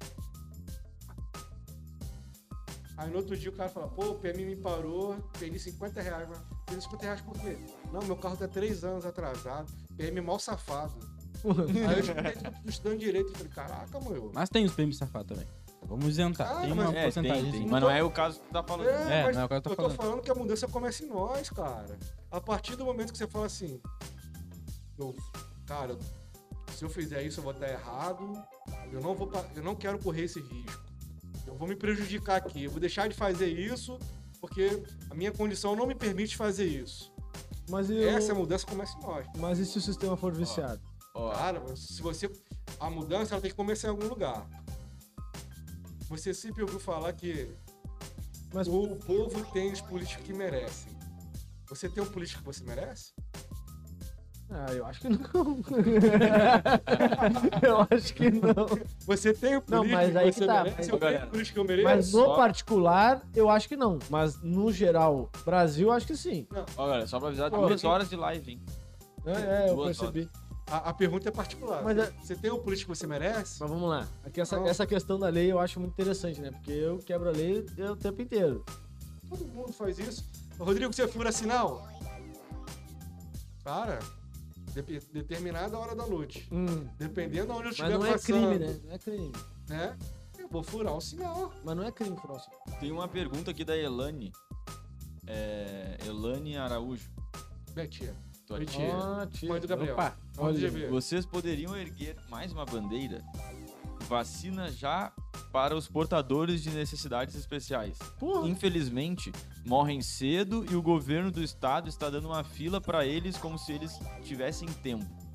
Aí 2.97 3.09
no 3.09 3.19
outro 3.19 3.37
dia 3.37 3.51
o 3.51 3.53
cara 3.53 3.69
fala, 3.69 3.87
pô, 3.87 4.07
o 4.07 4.15
PMI 4.19 4.45
me 4.45 4.57
parou, 4.57 5.17
perdi 5.39 5.61
50 5.61 6.03
reais. 6.03 6.29
Mas 6.29 6.41
perdi 6.67 6.83
50 6.83 7.05
reais 7.05 7.21
por 7.21 7.39
quê? 7.39 7.57
Não, 7.93 8.03
meu 8.03 8.17
carro 8.17 8.37
tá 8.37 8.49
3 8.49 8.83
anos 8.83 9.07
atrasado. 9.07 9.73
PMI 9.97 10.21
mal 10.21 10.41
safado. 10.41 10.99
Aí 11.89 11.95
eu 11.95 12.01
escutei 12.03 12.33
tudo 12.33 12.69
estudando 12.69 12.99
direito 12.99 13.33
e 13.33 13.37
falei, 13.37 13.53
caraca, 13.53 14.01
meu. 14.01 14.33
Mas 14.35 14.49
tem 14.49 14.65
os 14.65 14.73
PM 14.73 14.93
safados 14.93 15.29
também. 15.29 15.47
Vamos 15.87 16.07
isentar. 16.07 16.51
Ah, 16.51 16.61
tem 16.61 16.75
mas- 16.75 16.89
uma 16.89 16.99
É, 16.99 17.03
porcentagem. 17.05 17.43
tem, 17.45 17.53
tem. 17.53 17.63
sim. 17.63 17.69
Mas 17.69 17.81
não 17.81 17.91
é 17.91 18.03
o 18.03 18.11
caso 18.11 18.41
que 18.41 18.47
tu 18.47 18.53
tá 18.53 18.63
falando. 18.63 18.89
É, 18.89 19.21
É, 19.21 19.25
mas 19.25 19.37
não 19.37 19.43
é 19.43 19.45
o 19.45 19.49
que 19.49 19.55
eu 19.55 19.61
tô 19.63 19.71
eu 19.71 19.77
tô 19.77 19.83
falando. 19.83 19.97
falando 19.97 20.23
que 20.23 20.31
a 20.31 20.35
mudança 20.35 20.69
começa 20.69 21.05
em 21.05 21.09
nós, 21.09 21.49
cara. 21.51 21.99
A 22.31 22.41
partir 22.41 22.77
do 22.77 22.85
momento 22.85 23.11
que 23.13 23.19
você 23.19 23.27
fala 23.27 23.47
assim, 23.47 23.81
eu, 24.99 25.15
cara, 25.67 25.97
se 26.75 26.85
eu 26.85 26.91
fizer 26.91 27.23
isso 27.23 27.41
eu 27.41 27.45
vou 27.45 27.53
estar 27.53 27.69
errado, 27.69 28.33
eu 28.93 29.01
não 29.01 29.15
vou, 29.15 29.27
pa- 29.29 29.47
eu 29.57 29.63
não 29.63 29.75
quero 29.75 29.99
correr 29.99 30.25
esse 30.25 30.41
risco. 30.41 30.83
Eu 31.47 31.55
vou 31.55 31.67
me 31.67 31.75
prejudicar 31.75 32.37
aqui, 32.37 32.65
eu 32.65 32.71
vou 32.71 32.81
deixar 32.81 33.09
de 33.09 33.15
fazer 33.15 33.47
isso 33.49 33.99
porque 34.41 34.83
a 35.11 35.15
minha 35.15 35.33
condição 35.33 35.75
não 35.75 35.87
me 35.87 35.95
permite 35.95 36.37
fazer 36.37 36.67
isso. 36.67 37.11
Mas, 37.71 37.89
eu... 37.91 38.09
Essa 38.09 38.35
mudança 38.35 38.67
começa 38.67 38.97
em 38.99 39.03
nós. 39.03 39.27
Mas 39.39 39.59
e 39.59 39.65
se 39.67 39.79
o 39.79 39.81
sistema 39.81 40.17
for 40.17 40.33
viciado? 40.33 40.81
Ó, 41.15 41.31
Cara, 41.33 41.63
se 41.77 42.01
você 42.03 42.31
a 42.79 42.89
mudança 42.91 43.35
ela 43.35 43.41
tem 43.41 43.51
que 43.51 43.57
começar 43.57 43.89
em 43.89 43.91
algum 43.91 44.07
lugar. 44.07 44.47
Você 46.09 46.33
sempre 46.33 46.63
ouviu 46.63 46.81
falar 46.81 47.13
que 47.13 47.51
Mas, 48.53 48.67
o 48.67 48.97
povo 48.97 49.45
tem 49.53 49.73
os 49.73 49.81
políticos 49.81 50.25
que 50.25 50.33
merecem. 50.33 50.97
Você 51.69 51.89
tem 51.89 52.03
um 52.03 52.07
político 52.07 52.41
que 52.41 52.47
você 52.47 52.65
merece? 52.65 53.13
ah, 54.51 54.73
eu 54.73 54.87
acho 54.87 55.01
que 55.03 55.09
não. 55.11 55.21
eu 57.63 57.87
acho 57.91 58.15
que 58.15 58.31
não. 58.31 58.67
Você 59.07 59.35
tem 59.35 59.57
o 59.59 59.63
Não, 59.69 59.81
político 59.81 59.93
mas 59.97 60.17
aí 60.17 60.25
que 60.27 60.33
que 60.33 60.39
você 60.39 60.47
tá, 60.47 60.65
merece? 60.65 60.77
mas- 60.79 60.89
Eu 60.89 60.99
Galera, 60.99 61.27
o 61.27 61.31
político 61.31 61.55
que 61.55 61.61
eu 61.61 61.65
mereço? 61.65 61.85
Mas 61.89 62.13
no 62.15 62.25
só- 62.25 62.37
particular, 62.37 63.23
eu 63.37 63.51
acho 63.51 63.69
que 63.69 63.77
não. 63.77 63.99
Mas 64.09 64.41
no 64.43 64.73
geral, 64.73 65.31
Brasil, 65.45 65.93
acho 65.93 66.07
que 66.07 66.17
sim. 66.17 66.47
ó, 66.79 66.87
galera, 66.87 67.07
só 67.07 67.19
pra 67.19 67.29
avisar, 67.29 67.51
Pô, 67.51 67.67
duas 67.67 67.85
horas 67.85 68.09
de 68.09 68.17
live, 68.17 68.53
hein? 68.53 68.63
É, 69.27 69.67
é, 69.67 69.71
eu 69.71 69.77
percebi. 69.85 70.31
A, 70.71 70.91
a 70.91 70.95
pergunta 70.95 71.29
é 71.29 71.33
particular. 71.33 71.83
Mas 71.83 71.97
é- 71.99 72.11
Você 72.23 72.37
tem 72.37 72.51
o 72.51 72.59
político 72.59 72.93
que 72.93 72.99
você 72.99 73.07
merece? 73.07 73.59
Mas 73.61 73.71
vamos 73.71 73.89
lá. 73.89 74.07
Aqui 74.25 74.41
essa, 74.41 74.57
essa 74.61 74.87
questão 74.87 75.19
da 75.19 75.29
lei 75.29 75.51
eu 75.51 75.59
acho 75.59 75.81
muito 75.81 75.93
interessante, 75.93 76.41
né? 76.41 76.51
Porque 76.51 76.71
eu 76.73 76.99
quebro 76.99 77.29
a 77.29 77.33
lei 77.33 77.65
o 77.91 77.97
tempo 77.97 78.21
inteiro. 78.21 78.65
Todo 79.29 79.47
mundo 79.47 79.73
faz 79.73 79.99
isso. 79.99 80.25
Rodrigo, 80.59 80.93
você 80.93 81.07
fura 81.09 81.31
sinal? 81.33 81.87
Cara, 83.65 83.99
dep- 84.73 85.03
determinada 85.13 85.79
hora 85.79 85.95
da 85.95 86.07
noite. 86.07 86.49
Hum, 86.51 86.87
Dependendo 86.99 87.47
de 87.47 87.53
onde 87.53 87.61
eu 87.61 87.65
mas 87.65 87.73
estiver 87.73 87.99
não 87.99 88.07
é 88.07 88.13
passando. 88.13 88.25
crime, 88.49 88.59
né? 88.59 88.81
Não 88.85 88.93
é 88.95 88.99
crime. 88.99 89.33
né? 89.69 89.97
Eu 90.39 90.49
vou 90.49 90.63
furar 90.63 90.95
o 90.95 91.01
sinal. 91.01 91.53
Mas 91.65 91.77
não 91.77 91.83
é 91.85 91.93
crime, 91.93 92.17
Frost. 92.17 92.49
Tem 92.81 92.91
uma 92.91 93.07
pergunta 93.09 93.51
aqui 93.51 93.65
da 93.65 93.77
Elane. 93.77 94.33
É, 95.27 95.99
Elane 96.07 96.57
Araújo. 96.57 97.11
Betinha. 97.75 98.15
Ó, 98.51 99.27
tia. 99.27 99.49
Mãe 99.49 99.61
do 99.61 99.69
Gabriel. 99.69 99.95
Opa, 99.95 100.17
olha. 100.39 100.89
Vocês 100.89 101.27
poderiam 101.27 101.77
erguer 101.77 102.17
mais 102.31 102.53
uma 102.53 102.65
bandeira? 102.65 103.23
Vacina 104.09 104.71
já 104.71 105.13
para 105.53 105.77
os 105.77 105.87
portadores 105.87 106.63
de 106.63 106.71
necessidades 106.71 107.35
especiais. 107.35 107.99
Porra. 108.19 108.49
Infelizmente, 108.49 109.31
morrem 109.67 110.01
cedo 110.01 110.65
e 110.71 110.75
o 110.75 110.83
governo 110.83 111.31
do 111.31 111.43
estado 111.43 111.89
está 111.89 112.09
dando 112.09 112.29
uma 112.29 112.43
fila 112.43 112.81
para 112.81 113.05
eles 113.05 113.37
como 113.37 113.59
se 113.59 113.73
eles 113.73 113.99
tivessem 114.23 114.67
tempo. 114.83 115.28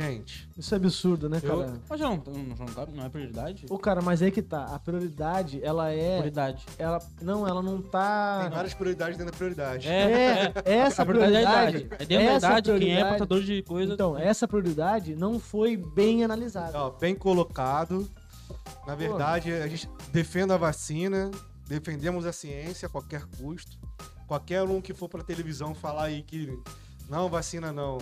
Gente, 0.00 0.48
Isso 0.56 0.72
é 0.74 0.76
absurdo, 0.76 1.28
né, 1.28 1.40
Eu- 1.42 1.58
cara? 1.58 1.80
Mas 1.88 1.98
já 2.00 2.08
não, 2.08 2.16
não, 2.24 2.44
não, 2.56 2.66
tá- 2.66 2.86
não 2.94 3.04
é 3.04 3.08
prioridade? 3.08 3.66
Ô, 3.68 3.76
cara, 3.78 4.00
mas 4.00 4.22
aí 4.22 4.30
que 4.30 4.40
tá. 4.42 4.64
A 4.66 4.78
prioridade, 4.78 5.60
ela 5.64 5.90
é. 5.90 6.18
Prioridade. 6.18 6.64
Ela, 6.78 6.98
não, 7.20 7.48
ela 7.48 7.60
não 7.60 7.82
tá. 7.82 8.42
tem 8.42 8.50
várias 8.50 8.74
prioridades 8.74 9.16
dentro 9.18 9.32
da 9.32 9.36
prioridade. 9.36 9.88
É, 9.88 10.52
É, 10.52 10.52
essa 10.64 11.02
a 11.02 11.06
prioridade 11.06 11.36
é 11.36 11.46
a 11.46 11.50
prioridade. 11.50 11.76
idade. 11.86 12.02
É 12.02 12.06
dentro 12.06 12.26
da 12.26 12.32
essa 12.32 12.46
idade, 12.46 12.64
quem 12.66 12.72
é 12.72 12.78
prioridade- 12.78 13.08
portador 13.18 13.42
de 13.42 13.62
coisa. 13.62 13.92
Então, 13.94 14.16
essa 14.18 14.46
prioridade 14.46 15.16
não 15.16 15.40
foi 15.40 15.76
bem 15.76 16.22
analisada. 16.24 16.78
Ó, 16.78 16.90
bem 16.90 17.14
colocado. 17.16 18.08
Na 18.86 18.94
verdade, 18.94 19.52
a 19.52 19.66
gente 19.66 19.88
defende 20.12 20.52
a 20.52 20.56
vacina, 20.56 21.30
defendemos 21.66 22.24
a 22.24 22.32
ciência 22.32 22.86
a 22.86 22.88
qualquer 22.88 23.24
custo. 23.38 23.76
Qualquer 24.26 24.62
um 24.62 24.80
que 24.80 24.94
for 24.94 25.08
pra 25.08 25.22
televisão 25.22 25.74
falar 25.74 26.04
aí 26.04 26.22
que 26.22 26.56
não, 27.08 27.28
vacina 27.28 27.72
não. 27.72 27.98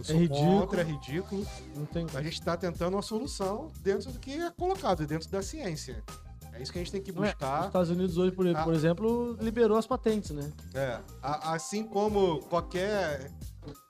Eu 0.00 0.04
sou 0.04 0.16
ridículo. 0.16 0.60
contra, 0.60 0.80
é 0.80 0.84
ridículo. 0.84 1.46
Não 1.76 1.86
tem. 1.86 2.06
A 2.14 2.22
gente 2.22 2.34
está 2.34 2.56
tentando 2.56 2.94
uma 2.96 3.02
solução 3.02 3.70
dentro 3.82 4.10
do 4.12 4.18
que 4.18 4.32
é 4.32 4.50
colocado, 4.50 5.06
dentro 5.06 5.28
da 5.30 5.42
ciência. 5.42 6.02
É 6.52 6.62
isso 6.62 6.72
que 6.72 6.78
a 6.78 6.82
gente 6.82 6.92
tem 6.92 7.00
que 7.02 7.12
Não 7.12 7.24
é, 7.24 7.28
Os 7.28 7.32
buscar. 7.34 7.66
Estados 7.66 7.90
Unidos 7.90 8.18
hoje, 8.18 8.32
por, 8.32 8.46
Ah. 8.48 8.64
por 8.64 8.74
exemplo, 8.74 9.36
liberou 9.40 9.78
as 9.78 9.86
patentes, 9.86 10.30
né? 10.32 10.52
É, 10.74 11.00
a- 11.22 11.54
assim 11.54 11.84
como 11.84 12.40
qualquer 12.48 13.30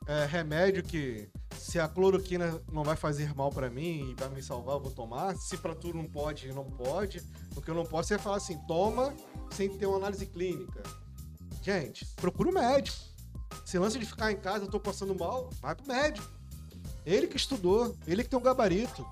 é, 0.06 0.24
remédio 0.26 0.82
que 0.82 1.28
se 1.56 1.78
a 1.78 1.86
cloroquina 1.86 2.60
não 2.72 2.82
vai 2.82 2.96
fazer 2.96 3.32
mal 3.34 3.50
pra 3.50 3.70
mim 3.70 4.10
e 4.10 4.14
vai 4.18 4.28
me 4.30 4.42
salvar, 4.42 4.74
eu 4.76 4.80
vou 4.80 4.90
tomar. 4.90 5.36
Se 5.36 5.56
pra 5.56 5.74
tu 5.74 5.94
não 5.94 6.04
pode, 6.04 6.52
não 6.52 6.64
pode. 6.64 7.22
O 7.56 7.60
que 7.60 7.70
eu 7.70 7.74
não 7.74 7.84
posso 7.84 8.12
é 8.14 8.18
falar 8.18 8.36
assim, 8.38 8.58
toma 8.66 9.14
sem 9.52 9.68
ter 9.68 9.86
uma 9.86 9.96
análise 9.98 10.26
clínica. 10.26 10.82
Gente, 11.62 12.04
procura 12.16 12.48
o 12.50 12.52
médico. 12.54 12.98
Se 13.64 13.78
lance 13.78 13.98
de 13.98 14.06
ficar 14.06 14.32
em 14.32 14.36
casa, 14.36 14.64
eu 14.64 14.70
tô 14.70 14.80
passando 14.80 15.14
mal, 15.14 15.50
vai 15.60 15.74
pro 15.74 15.86
médico. 15.86 16.26
Ele 17.06 17.26
que 17.26 17.36
estudou, 17.36 17.94
ele 18.06 18.22
que 18.22 18.28
tem 18.28 18.38
um 18.38 18.42
gabarito. 18.42 19.06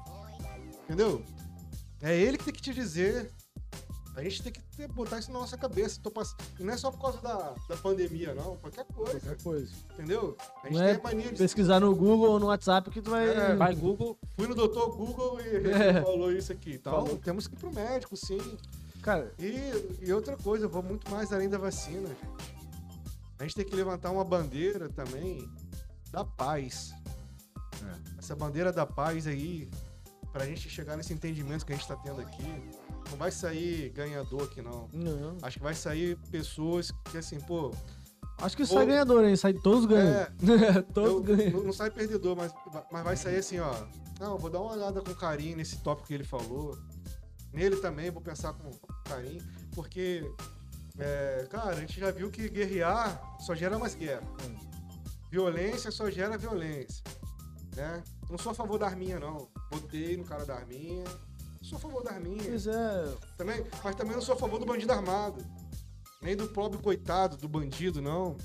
Entendeu? 0.85 1.23
É 2.03 2.17
ele 2.17 2.39
que 2.39 2.45
tem 2.45 2.55
que 2.55 2.63
te 2.63 2.73
dizer. 2.75 3.31
A 4.17 4.23
gente 4.23 4.43
tem 4.43 4.53
que 4.53 4.61
ter- 4.77 4.89
botar 4.89 5.21
isso 5.21 5.31
na 5.33 5.39
nossa 5.39 5.57
cabeça. 5.57 6.01
Tô 6.03 6.11
pass... 6.11 6.35
e 6.59 6.65
Não 6.65 6.73
é 6.73 6.77
só 6.77 6.91
por 6.91 7.01
causa 7.01 7.21
da, 7.21 7.55
da 7.69 7.77
pandemia, 7.77 8.35
não. 8.35 8.57
Qualquer 8.57 8.85
coisa. 8.87 9.13
Qualquer 9.21 9.43
coisa. 9.43 9.73
Entendeu? 9.95 10.37
A 10.65 10.67
gente 10.67 10.77
Não 10.77 10.83
é 10.83 10.95
tem 10.95 11.01
a 11.01 11.03
mania 11.05 11.33
de. 11.33 11.39
Pesquisar 11.39 11.79
no 11.79 11.95
Google 11.95 12.31
ou 12.33 12.41
no 12.41 12.47
WhatsApp 12.47 12.91
que 12.91 13.01
tu 13.01 13.11
vai. 13.11 13.29
É, 13.29 13.55
Vai 13.55 13.77
Google, 13.77 14.19
Fui 14.37 14.49
no 14.49 14.57
doutor 14.57 14.97
Google 14.97 15.41
e 15.41 15.47
ele 15.47 15.71
É. 15.71 16.03
falou 16.03 16.33
isso 16.33 16.51
aqui. 16.51 16.75
Então, 16.75 16.93
Falou. 16.93 17.17
temos 17.19 17.47
que 17.47 17.55
ir 17.55 17.59
pro 17.59 17.73
médico, 17.73 18.17
sim. 18.17 18.41
Cara, 19.03 19.33
E, 19.39 19.99
e 20.05 20.13
outra 20.13 20.37
coisa, 20.37 20.65
eu 20.65 20.69
vou 20.69 20.83
muito 20.83 21.09
mais 21.13 21.33
além 21.33 21.49
da 21.49 21.57
vacina, 21.59 22.09
gente. 22.09 22.58
A 23.39 23.43
gente 23.45 23.55
tem 23.55 23.65
que 23.65 23.75
levantar 23.77 24.11
uma 24.11 24.25
bandeira 24.25 24.89
também 24.89 25.49
da 26.11 26.25
paz. 26.25 26.93
Essa 28.19 28.35
bandeira 28.35 28.73
da 28.73 28.85
paz 28.85 29.27
aí, 29.27 29.71
pra 30.33 30.45
gente 30.45 30.69
chegar 30.69 30.97
nesse 30.97 31.13
entendimento 31.13 31.65
que 31.65 31.73
a 31.73 31.77
gente 31.77 31.87
tá 31.87 31.97
tendo 31.97 32.21
aqui, 32.21 32.43
não 33.11 33.17
vai 33.17 33.31
sair 33.31 33.91
ganhador 33.91 34.43
aqui, 34.45 34.61
não. 34.61 34.89
não. 34.93 35.37
Acho 35.43 35.59
que 35.59 35.63
vai 35.63 35.75
sair 35.75 36.17
pessoas 36.31 36.91
que, 37.11 37.19
assim, 37.19 37.39
pô, 37.41 37.73
Acho 38.41 38.57
que 38.57 38.63
Ou- 38.63 38.69
sai 38.69 38.87
ganhador, 38.87 39.25
hein? 39.25 39.35
Sai 39.35 39.53
todos 39.53 39.85
ganham. 39.85 40.15
É, 40.15 40.31
todos 40.95 41.11
eu- 41.11 41.21
ganham. 41.37 41.51
não, 41.51 41.65
não 41.65 41.73
sai 41.73 41.91
perdedor, 41.91 42.37
mas, 42.37 42.53
mas 42.93 43.03
vai 43.03 43.17
sair 43.17 43.39
assim, 43.39 43.59
ó. 43.59 43.75
Não, 44.21 44.39
vou 44.39 44.49
dar 44.49 44.61
uma 44.61 44.73
olhada 44.75 45.01
com 45.03 45.13
carinho 45.13 45.57
nesse 45.57 45.79
tópico 45.79 46.07
que 46.07 46.15
ele 46.15 46.23
falou. 46.23 46.79
Nele 47.53 47.77
também, 47.79 48.13
vou 48.13 48.23
pensar 48.23 48.53
com 48.53 48.71
carinho. 49.05 49.43
Porque, 49.75 50.23
é, 50.99 51.47
cara, 51.49 51.71
a 51.71 51.81
gente 51.81 51.99
já 51.99 52.11
viu 52.11 52.31
que 52.31 52.49
guerrear 52.49 53.39
só 53.41 53.55
gera 53.55 53.79
mais 53.79 53.95
guerra. 53.95 54.23
Violência 55.31 55.91
só 55.91 56.11
gera 56.11 56.37
violência. 56.37 57.03
Né? 57.77 58.03
Não 58.29 58.39
sou 58.39 58.53
a 58.53 58.55
favor 58.55 58.79
da 58.79 58.87
arminha, 58.87 59.21
não. 59.21 59.49
Votei 59.71 60.17
no 60.17 60.25
cara 60.25 60.45
da 60.45 60.57
arminha. 60.57 61.05
Sou 61.63 61.79
a 61.79 61.81
favor 61.81 62.03
da 62.03 62.13
arminha. 62.13 62.43
Pois 62.43 62.67
é. 62.67 63.17
Também, 63.37 63.65
mas 63.85 63.95
também 63.95 64.15
não 64.15 64.23
sou 64.23 64.35
a 64.35 64.39
favor 64.39 64.59
do 64.59 64.67
bandido 64.67 64.93
armado. 64.93 65.45
Nem 66.21 66.37
do 66.37 66.49
pobre 66.49 66.83
coitado 66.83 67.37
do 67.37 67.49
bandido, 67.49 68.03
não. 68.03 68.37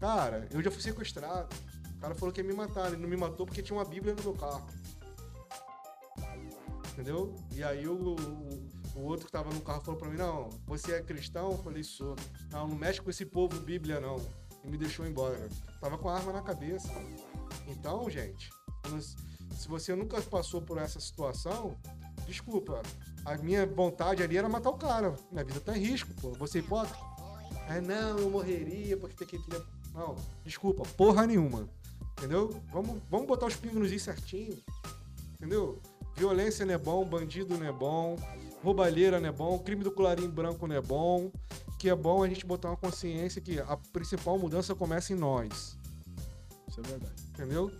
Cara, 0.00 0.48
eu 0.50 0.60
já 0.62 0.70
fui 0.70 0.82
sequestrado. 0.82 1.54
O 1.96 2.00
cara 2.00 2.14
falou 2.14 2.32
que 2.32 2.40
ia 2.40 2.46
me 2.46 2.54
matar. 2.54 2.88
Ele 2.88 2.96
não 2.96 3.08
me 3.08 3.16
matou 3.16 3.46
porque 3.46 3.62
tinha 3.62 3.78
uma 3.78 3.84
Bíblia 3.84 4.14
no 4.14 4.22
meu 4.22 4.32
carro. 4.32 4.66
Entendeu? 6.92 7.36
E 7.52 7.62
aí 7.62 7.86
o, 7.86 7.94
o, 7.94 8.69
o 8.94 9.00
outro 9.02 9.26
que 9.26 9.32
tava 9.32 9.52
no 9.52 9.60
carro 9.60 9.80
falou 9.80 9.98
pra 9.98 10.08
mim, 10.08 10.16
não, 10.16 10.48
você 10.66 10.92
é 10.92 11.02
cristão? 11.02 11.52
Eu 11.52 11.58
falei, 11.58 11.82
sou. 11.82 12.16
Não, 12.50 12.66
não 12.66 12.76
mexe 12.76 13.00
com 13.00 13.10
esse 13.10 13.24
povo 13.24 13.58
Bíblia, 13.60 14.00
não. 14.00 14.16
E 14.64 14.68
me 14.68 14.76
deixou 14.76 15.06
embora. 15.06 15.48
Tava 15.80 15.96
com 15.96 16.08
a 16.08 16.16
arma 16.16 16.32
na 16.32 16.42
cabeça. 16.42 16.90
Então, 17.66 18.10
gente, 18.10 18.50
se 19.56 19.68
você 19.68 19.94
nunca 19.94 20.20
passou 20.22 20.60
por 20.60 20.78
essa 20.78 21.00
situação, 21.00 21.76
desculpa. 22.26 22.82
A 23.24 23.36
minha 23.36 23.66
vontade 23.66 24.22
ali 24.22 24.36
era 24.36 24.48
matar 24.48 24.70
o 24.70 24.78
cara. 24.78 25.14
Minha 25.30 25.44
vida 25.44 25.60
tá 25.60 25.76
em 25.76 25.80
risco, 25.80 26.12
pô. 26.20 26.32
Você 26.32 26.58
é 26.58 26.60
hipócrita? 26.62 26.98
Ah, 27.68 27.80
não, 27.80 28.18
eu 28.18 28.30
morreria 28.30 28.96
porque 28.96 29.24
tem 29.24 29.40
que. 29.40 29.48
Não, 29.94 30.16
desculpa, 30.44 30.82
porra 30.96 31.26
nenhuma. 31.26 31.68
Entendeu? 32.18 32.50
Vamos, 32.72 33.00
vamos 33.08 33.26
botar 33.26 33.46
os 33.46 33.56
pingos 33.56 33.78
nos 33.78 33.92
is 33.92 34.02
certinho. 34.02 34.58
Entendeu? 35.34 35.80
Violência 36.16 36.66
não 36.66 36.74
é 36.74 36.78
bom, 36.78 37.04
bandido 37.04 37.56
não 37.56 37.66
é 37.66 37.72
bom, 37.72 38.16
roubalheira 38.62 39.20
não 39.20 39.28
é 39.28 39.32
bom, 39.32 39.58
crime 39.58 39.82
do 39.82 39.90
colarinho 39.90 40.30
branco 40.30 40.66
não 40.66 40.74
é 40.74 40.80
bom. 40.80 41.30
Que 41.78 41.88
é 41.88 41.94
bom 41.94 42.22
a 42.22 42.28
gente 42.28 42.44
botar 42.44 42.68
uma 42.68 42.76
consciência 42.76 43.40
que 43.40 43.58
a 43.58 43.76
principal 43.92 44.38
mudança 44.38 44.74
começa 44.74 45.14
em 45.14 45.16
nós. 45.16 45.78
Isso 46.68 46.80
é 46.80 46.82
verdade. 46.82 47.22
Entendeu? 47.30 47.70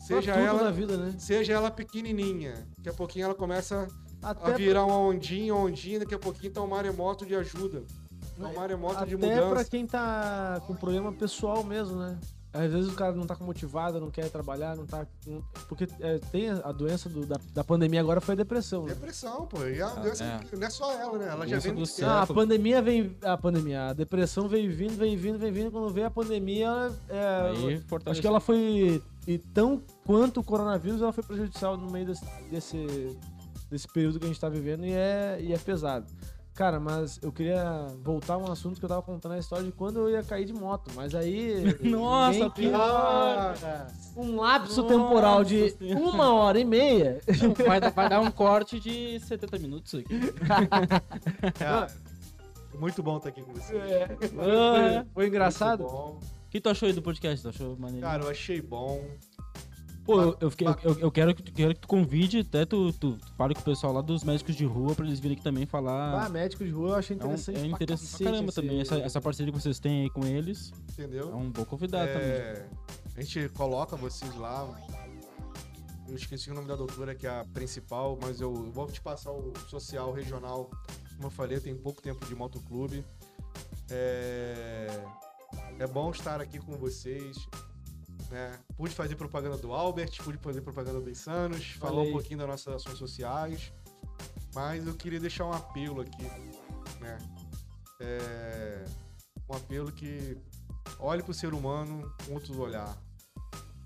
Seja 0.00 0.32
ela, 0.32 0.70
vida, 0.70 0.96
né? 0.96 1.14
seja 1.18 1.52
ela 1.52 1.70
pequenininha. 1.70 2.66
Daqui 2.78 2.88
a 2.88 2.92
pouquinho 2.94 3.24
ela 3.24 3.34
começa 3.34 3.88
a 4.22 4.30
Até, 4.30 4.54
virar 4.54 4.84
uma 4.86 4.98
ondinha, 4.98 5.54
ondinha. 5.54 5.98
Daqui 5.98 6.14
a 6.14 6.18
pouquinho 6.18 6.52
tá 6.52 6.62
um 6.62 6.68
maremoto 6.68 7.26
de 7.26 7.34
ajuda. 7.34 7.82
Tá 8.38 8.48
um 8.48 8.54
maremoto 8.54 9.04
de 9.04 9.16
até 9.16 9.36
pra 9.36 9.48
mudança. 9.48 9.70
quem 9.70 9.86
tá 9.86 10.62
com 10.66 10.74
problema 10.74 11.12
pessoal 11.12 11.64
mesmo, 11.64 11.98
né? 11.98 12.18
Às 12.52 12.72
vezes 12.72 12.90
o 12.90 12.94
cara 12.94 13.12
não 13.12 13.26
tá 13.26 13.36
motivado, 13.40 14.00
não 14.00 14.10
quer 14.10 14.30
trabalhar, 14.30 14.74
não 14.74 14.86
tá. 14.86 15.06
não- 15.26 15.44
porque 15.68 15.86
é, 16.00 16.18
tem 16.32 16.48
a 16.48 16.72
doença 16.72 17.08
do- 17.08 17.26
da, 17.26 17.38
da 17.52 17.62
pandemia 17.62 18.00
agora 18.00 18.20
foi 18.22 18.32
a 18.32 18.36
depressão. 18.36 18.84
Né? 18.84 18.94
Depressão, 18.94 19.46
pô. 19.46 19.64
E 19.66 19.80
a 19.82 19.88
doença 19.90 20.24
é. 20.24 20.56
não 20.56 20.66
é 20.66 20.70
só 20.70 20.92
ela, 20.92 21.18
né? 21.18 21.28
Ela 21.28 21.46
já 21.46 21.58
vem 21.58 21.74
do 21.74 21.84
século. 21.84 22.10
Ah, 22.16 22.22
a 22.22 22.26
pandemia 22.26 22.80
vem. 22.80 23.16
A 23.22 23.36
pandemia, 23.36 23.88
a 23.88 23.92
depressão 23.92 24.48
veio 24.48 24.72
vindo, 24.74 24.96
veio 24.96 25.18
vindo, 25.18 25.38
veio 25.38 25.52
vindo. 25.52 25.70
Quando 25.70 25.92
veio 25.92 26.06
a 26.06 26.10
pandemia, 26.10 26.90
é, 27.08 27.50
Aí 27.50 27.84
acho 28.06 28.20
que 28.20 28.26
ela 28.26 28.40
foi. 28.40 29.02
E 29.26 29.36
tão 29.38 29.82
quanto 30.06 30.40
o 30.40 30.44
coronavírus, 30.44 31.02
ela 31.02 31.12
foi 31.12 31.22
prejudicial 31.22 31.76
no 31.76 31.90
meio 31.90 32.06
desse, 32.06 32.24
desse, 32.50 33.18
desse 33.70 33.88
período 33.88 34.18
que 34.18 34.24
a 34.24 34.28
gente 34.28 34.40
tá 34.40 34.48
vivendo 34.48 34.86
e 34.86 34.92
é, 34.92 35.36
e 35.38 35.52
é 35.52 35.58
pesado. 35.58 36.06
Cara, 36.58 36.80
mas 36.80 37.20
eu 37.22 37.30
queria 37.30 37.86
voltar 38.02 38.34
a 38.34 38.38
um 38.38 38.50
assunto 38.50 38.80
que 38.80 38.84
eu 38.84 38.88
tava 38.88 39.00
contando 39.00 39.30
a 39.34 39.38
história 39.38 39.64
de 39.64 39.70
quando 39.70 40.00
eu 40.00 40.10
ia 40.10 40.24
cair 40.24 40.44
de 40.44 40.52
moto. 40.52 40.90
Mas 40.96 41.14
aí. 41.14 41.62
Nossa, 41.80 42.50
quis- 42.50 42.72
Ah, 42.74 43.86
um 44.16 44.40
lapso 44.40 44.82
Nossa 44.82 44.92
temporal 44.92 45.44
de 45.44 45.70
Senhora. 45.70 46.00
uma 46.04 46.32
hora 46.34 46.58
e 46.58 46.64
meia. 46.64 47.20
Vai, 47.64 47.80
dar- 47.80 47.90
vai 47.92 48.08
dar 48.08 48.20
um 48.20 48.28
corte 48.32 48.80
de 48.80 49.20
70 49.20 49.56
minutos 49.60 49.94
aqui. 49.94 50.18
cara, 51.56 51.86
muito 52.76 53.04
bom 53.04 53.18
estar 53.18 53.28
aqui 53.28 53.40
com 53.40 53.52
você. 53.52 53.78
foi, 54.18 55.04
foi 55.14 55.26
engraçado? 55.28 55.84
Muito 55.84 55.92
bom. 55.92 56.18
O 56.18 56.50
que 56.50 56.60
tu 56.60 56.70
achou 56.70 56.88
aí 56.88 56.92
do 56.92 57.02
podcast? 57.02 57.40
Tu 57.40 57.48
achou 57.50 57.76
maneiro? 57.78 58.04
Cara, 58.04 58.24
eu 58.24 58.30
achei 58.30 58.60
bom. 58.60 59.00
Pô, 60.08 60.22
eu, 60.22 60.36
eu, 60.40 60.50
fiquei- 60.50 60.66
eu- 60.66 60.98
eu- 61.00 61.10
quero, 61.12 61.34
que, 61.34 61.42
tu- 61.42 61.52
quero 61.52 61.74
que 61.74 61.80
tu 61.82 61.86
convide, 61.86 62.38
até 62.38 62.64
tu, 62.64 62.90
tu, 62.94 63.18
tu 63.18 63.32
fale 63.36 63.54
com 63.54 63.60
o 63.60 63.64
pessoal 63.64 63.92
lá 63.92 64.00
dos 64.00 64.24
médicos 64.24 64.56
de 64.56 64.64
rua 64.64 64.94
pra 64.94 65.04
eles 65.04 65.20
virem 65.20 65.34
aqui 65.34 65.44
também 65.44 65.66
falar. 65.66 66.24
Ah, 66.24 66.28
médico 66.30 66.64
de 66.64 66.70
rua 66.70 66.88
eu 66.88 66.94
achei 66.94 67.14
é, 67.14 67.20
um, 67.22 67.26
interessante. 67.26 67.56
é 67.58 67.60
pra 67.60 67.68
interessante 67.68 68.00
cacete 68.10 68.22
pra 68.22 68.32
caramba 68.32 68.48
esse- 68.48 68.60
também. 68.62 68.80
Essa, 68.80 68.94
essa 69.00 69.20
parceria 69.20 69.52
que 69.52 69.60
vocês 69.60 69.78
têm 69.78 70.04
aí 70.04 70.10
com 70.10 70.24
eles 70.24 70.72
Entendeu? 70.92 71.30
é 71.30 71.34
um 71.34 71.50
bom 71.50 71.62
convidado 71.66 72.10
também. 72.10 72.26
É, 72.26 72.66
a 73.18 73.20
gente 73.20 73.50
coloca 73.50 73.96
vocês 73.96 74.34
lá. 74.36 74.66
Eu 76.08 76.14
esqueci 76.14 76.50
o 76.50 76.54
nome 76.54 76.66
da 76.66 76.74
doutora, 76.74 77.14
que 77.14 77.26
é 77.26 77.40
a 77.40 77.44
principal, 77.52 78.18
mas 78.22 78.40
eu 78.40 78.54
vou 78.72 78.86
te 78.86 79.02
passar 79.02 79.30
o 79.30 79.52
social 79.68 80.10
regional. 80.10 80.70
Como 81.16 81.26
eu 81.26 81.30
falei, 81.30 81.58
eu 81.58 81.60
tenho 81.60 81.76
pouco 81.76 82.00
tempo 82.00 82.24
de 82.24 82.34
motoclube. 82.34 83.04
É, 83.90 84.88
é 85.78 85.86
bom 85.86 86.10
estar 86.10 86.40
aqui 86.40 86.58
com 86.58 86.78
vocês. 86.78 87.36
Né? 88.30 88.58
Pude 88.76 88.94
fazer 88.94 89.16
propaganda 89.16 89.56
do 89.56 89.72
Albert, 89.72 90.22
pude 90.22 90.38
fazer 90.38 90.60
propaganda 90.60 91.00
do 91.00 91.10
Insanos, 91.10 91.70
falar 91.78 92.02
um 92.02 92.12
pouquinho 92.12 92.38
das 92.38 92.48
nossas 92.48 92.74
ações 92.74 92.98
sociais. 92.98 93.72
Mas 94.54 94.86
eu 94.86 94.94
queria 94.94 95.20
deixar 95.20 95.46
um 95.46 95.52
apelo 95.52 96.00
aqui. 96.02 96.24
Né? 97.00 97.18
É, 98.00 98.84
um 99.48 99.54
apelo 99.54 99.90
que 99.92 100.36
olhe 100.98 101.22
pro 101.22 101.32
ser 101.32 101.54
humano 101.54 102.12
com 102.26 102.34
outro 102.34 102.58
olhar. 102.60 102.96